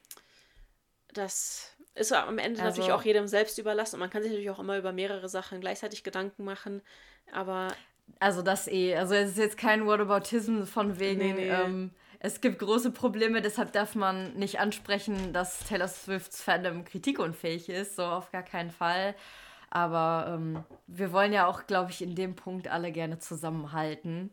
Das 1.15 1.77
ist 1.95 2.13
am 2.13 2.39
Ende 2.39 2.63
also, 2.63 2.71
natürlich 2.71 2.93
auch 2.93 3.05
jedem 3.05 3.27
selbst 3.27 3.59
überlassen 3.59 3.97
und 3.97 4.01
man 4.01 4.11
kann 4.11 4.23
sich 4.23 4.31
natürlich 4.31 4.51
auch 4.51 4.59
immer 4.59 4.79
über 4.79 4.93
mehrere 4.93 5.29
Sachen 5.29 5.61
gleichzeitig 5.61 6.05
Gedanken 6.05 6.45
machen, 6.45 6.83
aber. 7.33 7.69
Also 8.19 8.43
das 8.43 8.67
eh, 8.69 8.97
also 8.97 9.15
es 9.15 9.31
ist 9.31 9.39
jetzt 9.39 9.57
kein 9.57 9.87
Whataboutism 9.87 10.65
von 10.65 10.99
wegen, 10.99 11.21
nee, 11.21 11.33
nee. 11.33 11.49
Ähm, 11.49 11.91
es 12.19 12.41
gibt 12.41 12.59
große 12.59 12.91
Probleme, 12.91 13.41
deshalb 13.41 13.73
darf 13.73 13.95
man 13.95 14.35
nicht 14.35 14.61
ansprechen, 14.61 15.33
dass 15.33 15.61
Taylor 15.61 15.89
Swifts 15.89 16.43
Fandom 16.43 16.85
kritikunfähig 16.85 17.69
ist, 17.69 17.97
so 17.97 18.05
auf 18.05 18.31
gar 18.31 18.43
keinen 18.43 18.71
Fall. 18.71 19.15
Aber 19.71 20.35
ähm, 20.35 20.65
wir 20.87 21.13
wollen 21.13 21.33
ja 21.33 21.47
auch, 21.47 21.67
glaube 21.67 21.93
ich, 21.93 22.03
in 22.03 22.15
dem 22.15 22.35
Punkt 22.35 22.69
alle 22.69 22.93
gerne 22.93 23.21
zusammenhalten 23.21 24.31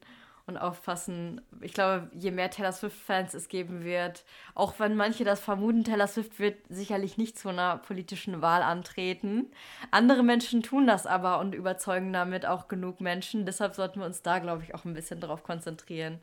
und 0.48 0.58
aufpassen. 0.58 1.42
Ich 1.62 1.74
glaube, 1.74 2.10
je 2.14 2.32
mehr 2.32 2.50
Taylor 2.50 2.72
Swift-Fans 2.72 3.34
es 3.34 3.50
geben 3.50 3.84
wird, 3.84 4.24
auch 4.56 4.80
wenn 4.80 4.96
manche 4.96 5.26
das 5.26 5.42
vermuten, 5.42 5.84
Taylor 5.84 6.08
Swift 6.08 6.40
wird 6.40 6.58
sicherlich 6.70 7.18
nicht 7.18 7.38
zu 7.38 7.50
einer 7.50 7.78
politischen 7.78 8.42
Wahl 8.42 8.64
antreten. 8.64 9.52
Andere 9.92 10.24
Menschen 10.24 10.64
tun 10.64 10.88
das 10.88 11.06
aber 11.06 11.40
und 11.40 11.54
überzeugen 11.54 12.14
damit 12.14 12.46
auch 12.46 12.70
genug 12.70 13.02
Menschen. 13.02 13.46
Deshalb 13.46 13.76
sollten 13.76 14.00
wir 14.00 14.06
uns 14.06 14.22
da, 14.22 14.40
glaube 14.40 14.64
ich, 14.64 14.74
auch 14.74 14.86
ein 14.86 14.94
bisschen 14.94 15.20
drauf 15.20 15.44
konzentrieren. 15.44 16.20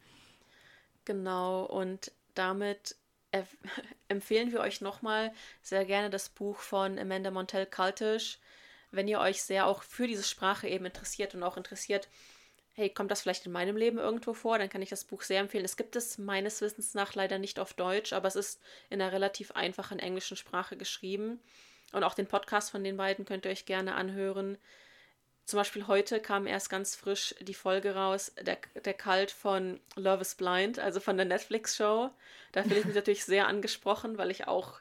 Genau, 1.04 1.64
und 1.64 2.10
damit 2.34 2.96
empfehlen 4.08 4.52
wir 4.52 4.60
euch 4.60 4.80
nochmal 4.80 5.32
sehr 5.60 5.84
gerne 5.84 6.08
das 6.08 6.30
Buch 6.30 6.58
von 6.58 6.98
Amanda 6.98 7.30
Montel 7.30 7.66
Kaltisch, 7.66 8.38
wenn 8.90 9.08
ihr 9.08 9.20
euch 9.20 9.42
sehr 9.42 9.66
auch 9.66 9.82
für 9.82 10.06
diese 10.06 10.22
Sprache 10.22 10.66
eben 10.66 10.86
interessiert 10.86 11.34
und 11.34 11.42
auch 11.42 11.58
interessiert, 11.58 12.08
hey, 12.74 12.90
kommt 12.90 13.10
das 13.10 13.22
vielleicht 13.22 13.46
in 13.46 13.52
meinem 13.52 13.76
Leben 13.76 13.98
irgendwo 13.98 14.34
vor? 14.34 14.58
Dann 14.58 14.68
kann 14.68 14.82
ich 14.82 14.90
das 14.90 15.04
Buch 15.04 15.22
sehr 15.22 15.40
empfehlen. 15.40 15.64
Es 15.64 15.76
gibt 15.76 15.96
es 15.96 16.18
meines 16.18 16.60
Wissens 16.60 16.94
nach 16.94 17.14
leider 17.14 17.38
nicht 17.38 17.58
auf 17.58 17.72
Deutsch, 17.72 18.12
aber 18.12 18.28
es 18.28 18.36
ist 18.36 18.60
in 18.90 19.00
einer 19.00 19.12
relativ 19.12 19.52
einfachen 19.52 20.00
englischen 20.00 20.36
Sprache 20.36 20.76
geschrieben. 20.76 21.40
Und 21.92 22.02
auch 22.02 22.14
den 22.14 22.26
Podcast 22.26 22.72
von 22.72 22.82
den 22.82 22.96
beiden 22.96 23.24
könnt 23.24 23.44
ihr 23.44 23.52
euch 23.52 23.66
gerne 23.66 23.94
anhören. 23.94 24.58
Zum 25.44 25.58
Beispiel 25.58 25.86
heute 25.86 26.20
kam 26.20 26.46
erst 26.46 26.68
ganz 26.70 26.96
frisch 26.96 27.34
die 27.40 27.54
Folge 27.54 27.94
raus, 27.94 28.32
der, 28.40 28.58
der 28.84 28.94
Kalt 28.94 29.30
von 29.30 29.78
Love 29.94 30.22
is 30.22 30.34
Blind, 30.34 30.78
also 30.78 30.98
von 30.98 31.16
der 31.16 31.26
Netflix-Show. 31.26 32.10
Da 32.52 32.62
fühle 32.62 32.80
ich 32.80 32.86
mich 32.86 32.94
natürlich 32.96 33.24
sehr 33.24 33.46
angesprochen, 33.46 34.18
weil 34.18 34.30
ich 34.30 34.48
auch 34.48 34.80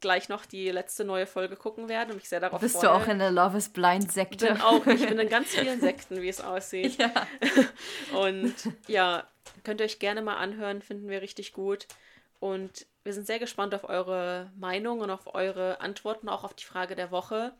gleich 0.00 0.28
noch 0.28 0.46
die 0.46 0.70
letzte 0.70 1.04
neue 1.04 1.26
Folge 1.26 1.56
gucken 1.56 1.88
werde 1.88 2.12
und 2.12 2.18
mich 2.18 2.28
sehr 2.28 2.40
darauf 2.40 2.60
Bist 2.60 2.76
freue. 2.76 2.82
Bist 2.82 2.92
du 3.00 3.04
auch 3.04 3.12
in 3.12 3.18
der 3.18 3.30
Love 3.30 3.58
is 3.58 3.68
Blind 3.68 4.10
Sekte? 4.10 4.46
Bin 4.46 4.60
auch. 4.60 4.86
Ich 4.86 5.06
bin 5.06 5.18
in 5.18 5.28
ganz 5.30 5.48
vielen 5.48 5.80
Sekten, 5.80 6.20
wie 6.22 6.28
es 6.28 6.40
aussieht. 6.40 6.98
Ja. 6.98 7.12
Und 8.18 8.54
ja, 8.86 9.26
könnt 9.64 9.80
ihr 9.80 9.84
euch 9.84 9.98
gerne 9.98 10.22
mal 10.22 10.36
anhören, 10.36 10.82
finden 10.82 11.08
wir 11.08 11.22
richtig 11.22 11.52
gut. 11.52 11.86
Und 12.40 12.86
wir 13.04 13.12
sind 13.12 13.26
sehr 13.26 13.38
gespannt 13.38 13.74
auf 13.74 13.88
eure 13.88 14.52
Meinung 14.56 15.00
und 15.00 15.10
auf 15.10 15.34
eure 15.34 15.80
Antworten, 15.80 16.28
auch 16.28 16.44
auf 16.44 16.54
die 16.54 16.64
Frage 16.64 16.94
der 16.94 17.10
Woche. 17.10 17.52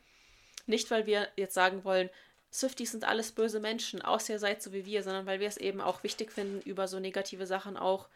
Nicht, 0.67 0.91
weil 0.91 1.07
wir 1.07 1.29
jetzt 1.37 1.55
sagen 1.55 1.85
wollen, 1.85 2.11
Swifties 2.53 2.93
sind 2.93 3.05
alles 3.05 3.33
böse 3.33 3.59
Menschen, 3.59 4.03
außer 4.03 4.35
ihr 4.35 4.39
seid 4.39 4.63
so 4.63 4.73
wie 4.73 4.87
wir, 4.87 5.03
sondern 5.03 5.27
weil 5.27 5.41
wir 5.41 5.49
es 5.49 5.57
eben 5.57 5.81
auch 5.81 6.03
wichtig 6.03 6.33
finden, 6.33 6.61
über 6.63 6.87
so 6.87 7.01
negative 7.01 7.47
Sachen 7.47 7.77
auch 7.77 8.09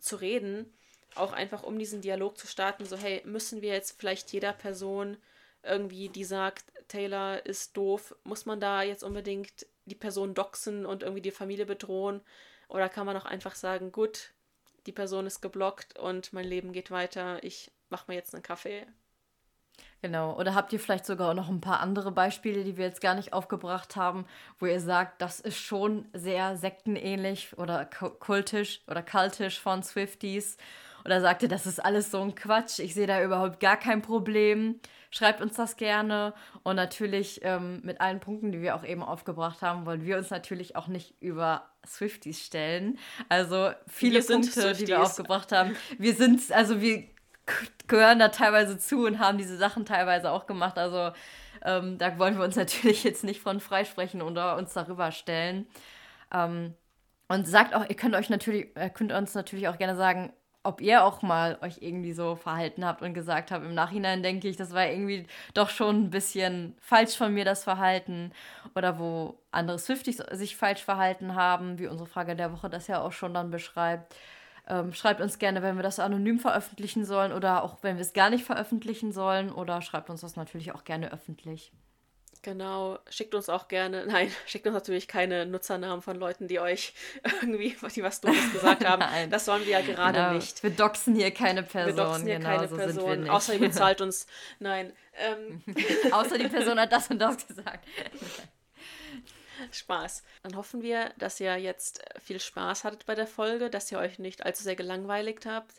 zu 0.00 0.16
reden 0.16 0.72
auch 1.16 1.32
einfach 1.32 1.62
um 1.62 1.78
diesen 1.78 2.00
Dialog 2.00 2.38
zu 2.38 2.46
starten, 2.46 2.84
so 2.84 2.96
hey, 2.96 3.22
müssen 3.24 3.62
wir 3.62 3.72
jetzt 3.72 3.98
vielleicht 3.98 4.32
jeder 4.32 4.52
Person 4.52 5.16
irgendwie, 5.62 6.08
die 6.08 6.24
sagt, 6.24 6.64
Taylor 6.88 7.44
ist 7.46 7.76
doof, 7.76 8.14
muss 8.24 8.46
man 8.46 8.60
da 8.60 8.82
jetzt 8.82 9.02
unbedingt 9.02 9.66
die 9.86 9.94
Person 9.94 10.34
doxen 10.34 10.86
und 10.86 11.02
irgendwie 11.02 11.22
die 11.22 11.30
Familie 11.30 11.66
bedrohen? 11.66 12.20
Oder 12.68 12.88
kann 12.88 13.06
man 13.06 13.16
auch 13.16 13.24
einfach 13.24 13.54
sagen, 13.54 13.92
gut, 13.92 14.32
die 14.86 14.92
Person 14.92 15.26
ist 15.26 15.40
geblockt 15.40 15.98
und 15.98 16.32
mein 16.32 16.46
Leben 16.46 16.72
geht 16.72 16.90
weiter, 16.90 17.42
ich 17.42 17.70
mache 17.88 18.04
mir 18.08 18.14
jetzt 18.14 18.34
einen 18.34 18.42
Kaffee. 18.42 18.86
Genau. 20.02 20.38
Oder 20.38 20.54
habt 20.54 20.70
ihr 20.72 20.80
vielleicht 20.80 21.06
sogar 21.06 21.32
noch 21.32 21.48
ein 21.48 21.62
paar 21.62 21.80
andere 21.80 22.12
Beispiele, 22.12 22.62
die 22.62 22.76
wir 22.76 22.84
jetzt 22.84 23.00
gar 23.00 23.14
nicht 23.14 23.32
aufgebracht 23.32 23.96
haben, 23.96 24.26
wo 24.58 24.66
ihr 24.66 24.80
sagt, 24.80 25.22
das 25.22 25.40
ist 25.40 25.56
schon 25.56 26.04
sehr 26.12 26.58
sektenähnlich 26.58 27.56
oder 27.56 27.86
kultisch 27.86 28.82
oder 28.86 29.02
kultisch 29.02 29.58
von 29.58 29.82
Swifties 29.82 30.58
oder 31.04 31.20
sagt 31.20 31.42
ihr, 31.42 31.48
das 31.48 31.66
ist 31.66 31.84
alles 31.84 32.10
so 32.10 32.20
ein 32.20 32.34
Quatsch, 32.34 32.78
ich 32.78 32.94
sehe 32.94 33.06
da 33.06 33.22
überhaupt 33.22 33.60
gar 33.60 33.76
kein 33.76 34.02
Problem. 34.02 34.80
Schreibt 35.10 35.40
uns 35.40 35.54
das 35.54 35.76
gerne. 35.76 36.34
Und 36.64 36.74
natürlich 36.76 37.40
ähm, 37.44 37.80
mit 37.84 38.00
allen 38.00 38.18
Punkten, 38.18 38.50
die 38.50 38.60
wir 38.60 38.74
auch 38.74 38.84
eben 38.84 39.02
aufgebracht 39.02 39.62
haben, 39.62 39.86
wollen 39.86 40.04
wir 40.04 40.16
uns 40.16 40.30
natürlich 40.30 40.74
auch 40.74 40.88
nicht 40.88 41.14
über 41.20 41.68
Swifties 41.86 42.44
stellen. 42.44 42.98
Also 43.28 43.70
viele 43.86 44.22
Punkte, 44.22 44.50
Swifties. 44.50 44.78
die 44.78 44.88
wir 44.88 45.02
aufgebracht 45.02 45.52
haben. 45.52 45.76
Wir 45.98 46.14
sind, 46.14 46.50
also 46.50 46.80
wir 46.80 47.04
gehören 47.86 48.18
da 48.18 48.28
teilweise 48.28 48.78
zu 48.78 49.06
und 49.06 49.18
haben 49.18 49.38
diese 49.38 49.56
Sachen 49.56 49.84
teilweise 49.84 50.32
auch 50.32 50.46
gemacht. 50.46 50.78
Also 50.78 51.12
ähm, 51.64 51.98
da 51.98 52.18
wollen 52.18 52.36
wir 52.36 52.44
uns 52.44 52.56
natürlich 52.64 53.04
jetzt 53.04 53.24
nicht 53.24 53.40
von 53.40 53.60
freisprechen 53.60 54.22
oder 54.22 54.56
uns 54.56 54.72
darüber 54.72 55.12
stellen. 55.12 55.66
Ähm, 56.32 56.74
und 57.28 57.46
sagt 57.46 57.74
auch, 57.74 57.88
ihr 57.88 57.96
könnt 57.96 58.14
euch 58.14 58.30
natürlich, 58.30 58.68
könnt 58.94 59.12
uns 59.12 59.34
natürlich 59.34 59.68
auch 59.68 59.78
gerne 59.78 59.96
sagen, 59.96 60.32
ob 60.64 60.80
ihr 60.80 61.04
auch 61.04 61.22
mal 61.22 61.58
euch 61.60 61.78
irgendwie 61.80 62.14
so 62.14 62.36
verhalten 62.36 62.84
habt 62.84 63.02
und 63.02 63.14
gesagt 63.14 63.50
habt, 63.50 63.64
im 63.64 63.74
Nachhinein 63.74 64.22
denke 64.22 64.48
ich, 64.48 64.56
das 64.56 64.72
war 64.72 64.86
irgendwie 64.86 65.26
doch 65.52 65.68
schon 65.68 66.04
ein 66.04 66.10
bisschen 66.10 66.74
falsch 66.80 67.16
von 67.16 67.32
mir, 67.32 67.44
das 67.44 67.64
Verhalten. 67.64 68.32
Oder 68.74 68.98
wo 68.98 69.38
andere 69.52 69.78
Swifties 69.78 70.16
sich 70.32 70.56
falsch 70.56 70.82
verhalten 70.82 71.34
haben, 71.34 71.78
wie 71.78 71.86
unsere 71.86 72.08
Frage 72.08 72.34
der 72.34 72.52
Woche 72.52 72.70
das 72.70 72.86
ja 72.88 73.00
auch 73.02 73.12
schon 73.12 73.34
dann 73.34 73.50
beschreibt. 73.50 74.16
Ähm, 74.66 74.94
schreibt 74.94 75.20
uns 75.20 75.38
gerne, 75.38 75.62
wenn 75.62 75.76
wir 75.76 75.82
das 75.82 76.00
anonym 76.00 76.38
veröffentlichen 76.38 77.04
sollen 77.04 77.32
oder 77.32 77.62
auch 77.62 77.76
wenn 77.82 77.96
wir 77.96 78.02
es 78.02 78.14
gar 78.14 78.30
nicht 78.30 78.44
veröffentlichen 78.44 79.12
sollen. 79.12 79.52
Oder 79.52 79.82
schreibt 79.82 80.08
uns 80.08 80.22
das 80.22 80.36
natürlich 80.36 80.72
auch 80.72 80.84
gerne 80.84 81.12
öffentlich. 81.12 81.72
Genau, 82.44 82.98
schickt 83.08 83.34
uns 83.34 83.48
auch 83.48 83.68
gerne, 83.68 84.04
nein, 84.06 84.30
schickt 84.46 84.66
uns 84.66 84.74
natürlich 84.74 85.08
keine 85.08 85.46
Nutzernamen 85.46 86.02
von 86.02 86.18
Leuten, 86.18 86.46
die 86.46 86.60
euch 86.60 86.92
irgendwie, 87.40 87.74
die 87.94 88.02
was 88.02 88.20
Dummes 88.20 88.52
gesagt 88.52 88.84
haben. 88.88 89.00
nein. 89.00 89.30
Das 89.30 89.48
wollen 89.48 89.64
wir 89.64 89.72
ja 89.72 89.80
gerade 89.80 90.18
genau. 90.18 90.32
nicht. 90.34 90.62
Wir 90.62 90.68
doxen 90.68 91.14
hier 91.14 91.30
keine 91.30 91.62
Person. 91.62 91.96
Wir 91.96 92.04
doxen 92.04 92.26
hier 92.26 92.36
genau, 92.36 92.48
keine 92.50 92.68
so 92.68 92.76
Person, 92.76 93.30
außer 93.30 93.54
ihr 93.54 93.60
bezahlt 93.60 94.02
uns. 94.02 94.26
Nein. 94.58 94.92
Ähm. 95.16 95.62
außer 96.12 96.36
die 96.36 96.48
Person 96.48 96.78
hat 96.78 96.92
das 96.92 97.08
und 97.08 97.18
das 97.18 97.46
gesagt. 97.46 97.88
Spaß. 99.72 100.22
Dann 100.42 100.56
hoffen 100.56 100.82
wir, 100.82 101.12
dass 101.16 101.40
ihr 101.40 101.56
jetzt 101.56 102.04
viel 102.22 102.40
Spaß 102.40 102.84
hattet 102.84 103.06
bei 103.06 103.14
der 103.14 103.26
Folge, 103.26 103.70
dass 103.70 103.90
ihr 103.90 103.98
euch 103.98 104.18
nicht 104.18 104.44
allzu 104.44 104.64
sehr 104.64 104.76
gelangweiligt 104.76 105.46
habt 105.46 105.72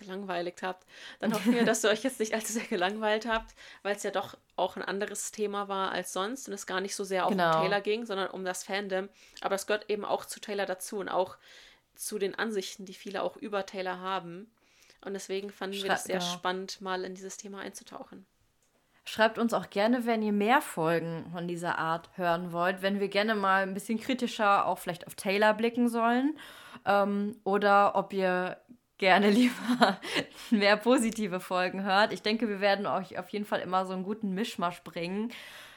gelangweiligt 0.00 0.62
habt, 0.62 0.86
dann 1.20 1.32
hoffen 1.32 1.54
wir, 1.54 1.64
dass 1.64 1.84
ihr 1.84 1.90
euch 1.90 2.02
jetzt 2.02 2.18
nicht 2.18 2.34
allzu 2.34 2.52
sehr 2.52 2.66
gelangweilt 2.66 3.26
habt, 3.26 3.54
weil 3.82 3.94
es 3.94 4.02
ja 4.02 4.10
doch 4.10 4.36
auch 4.56 4.76
ein 4.76 4.82
anderes 4.82 5.30
Thema 5.30 5.68
war 5.68 5.92
als 5.92 6.12
sonst 6.12 6.48
und 6.48 6.54
es 6.54 6.66
gar 6.66 6.80
nicht 6.80 6.96
so 6.96 7.04
sehr 7.04 7.26
genau. 7.26 7.56
um 7.56 7.62
Taylor 7.62 7.80
ging, 7.80 8.04
sondern 8.04 8.30
um 8.30 8.44
das 8.44 8.64
Fandom. 8.64 9.08
Aber 9.40 9.54
es 9.54 9.66
gehört 9.66 9.88
eben 9.88 10.04
auch 10.04 10.24
zu 10.24 10.40
Taylor 10.40 10.66
dazu 10.66 10.98
und 10.98 11.08
auch 11.08 11.36
zu 11.94 12.18
den 12.18 12.34
Ansichten, 12.34 12.84
die 12.84 12.94
viele 12.94 13.22
auch 13.22 13.36
über 13.36 13.66
Taylor 13.66 14.00
haben. 14.00 14.50
Und 15.04 15.14
deswegen 15.14 15.50
fanden 15.50 15.76
Schrei 15.76 15.84
wir 15.84 15.90
das 15.90 16.04
sehr 16.04 16.18
genau. 16.18 16.32
spannend, 16.32 16.80
mal 16.80 17.04
in 17.04 17.14
dieses 17.14 17.36
Thema 17.36 17.60
einzutauchen. 17.60 18.26
Schreibt 19.04 19.38
uns 19.38 19.54
auch 19.54 19.70
gerne, 19.70 20.06
wenn 20.06 20.22
ihr 20.22 20.32
mehr 20.32 20.60
Folgen 20.60 21.30
von 21.32 21.48
dieser 21.48 21.78
Art 21.78 22.10
hören 22.16 22.52
wollt, 22.52 22.82
wenn 22.82 23.00
wir 23.00 23.08
gerne 23.08 23.34
mal 23.34 23.62
ein 23.62 23.74
bisschen 23.74 23.98
kritischer 23.98 24.66
auch 24.66 24.78
vielleicht 24.78 25.06
auf 25.06 25.14
Taylor 25.14 25.54
blicken 25.54 25.88
sollen. 25.88 26.38
Ähm, 26.84 27.36
oder 27.44 27.96
ob 27.96 28.12
ihr 28.12 28.58
gerne 29.00 29.30
lieber 29.30 29.98
mehr 30.50 30.76
positive 30.76 31.40
Folgen 31.40 31.82
hört. 31.82 32.12
Ich 32.12 32.22
denke, 32.22 32.48
wir 32.48 32.60
werden 32.60 32.86
euch 32.86 33.18
auf 33.18 33.28
jeden 33.30 33.44
Fall 33.44 33.60
immer 33.60 33.84
so 33.86 33.94
einen 33.94 34.04
guten 34.04 34.32
Mischmasch 34.34 34.82
bringen. 34.84 35.32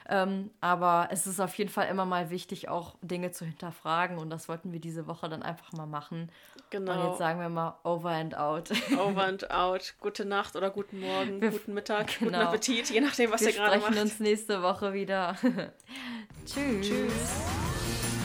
Ähm, 0.09 0.51
aber 0.59 1.07
es 1.11 1.25
ist 1.25 1.39
auf 1.39 1.57
jeden 1.57 1.69
Fall 1.69 1.87
immer 1.87 2.05
mal 2.05 2.29
wichtig, 2.29 2.67
auch 2.67 2.95
Dinge 3.01 3.31
zu 3.31 3.45
hinterfragen. 3.45 4.17
Und 4.17 4.29
das 4.29 4.49
wollten 4.49 4.73
wir 4.73 4.81
diese 4.81 5.07
Woche 5.07 5.29
dann 5.29 5.41
einfach 5.41 5.71
mal 5.71 5.85
machen. 5.85 6.29
Genau. 6.69 6.91
Und 6.91 7.09
jetzt 7.09 7.19
sagen 7.19 7.39
wir 7.39 7.47
mal 7.47 7.77
over 7.83 8.09
and 8.09 8.35
out. 8.35 8.71
Over 8.99 9.23
and 9.23 9.49
out. 9.49 9.93
Gute 10.01 10.25
Nacht 10.25 10.57
oder 10.57 10.69
guten 10.71 10.99
Morgen, 10.99 11.39
wir, 11.39 11.51
guten 11.51 11.73
Mittag, 11.73 12.07
genau. 12.19 12.31
guten 12.31 12.35
Appetit, 12.35 12.89
je 12.89 12.99
nachdem, 12.99 13.31
was 13.31 13.41
wir 13.41 13.49
ihr 13.49 13.53
gerade 13.53 13.77
macht. 13.77 13.81
Wir 13.81 13.87
sprechen 13.87 14.01
uns 14.01 14.19
nächste 14.19 14.61
Woche 14.61 14.93
wieder. 14.93 15.35
Tschüss. 16.45 16.87
Tschüss. 16.87 18.22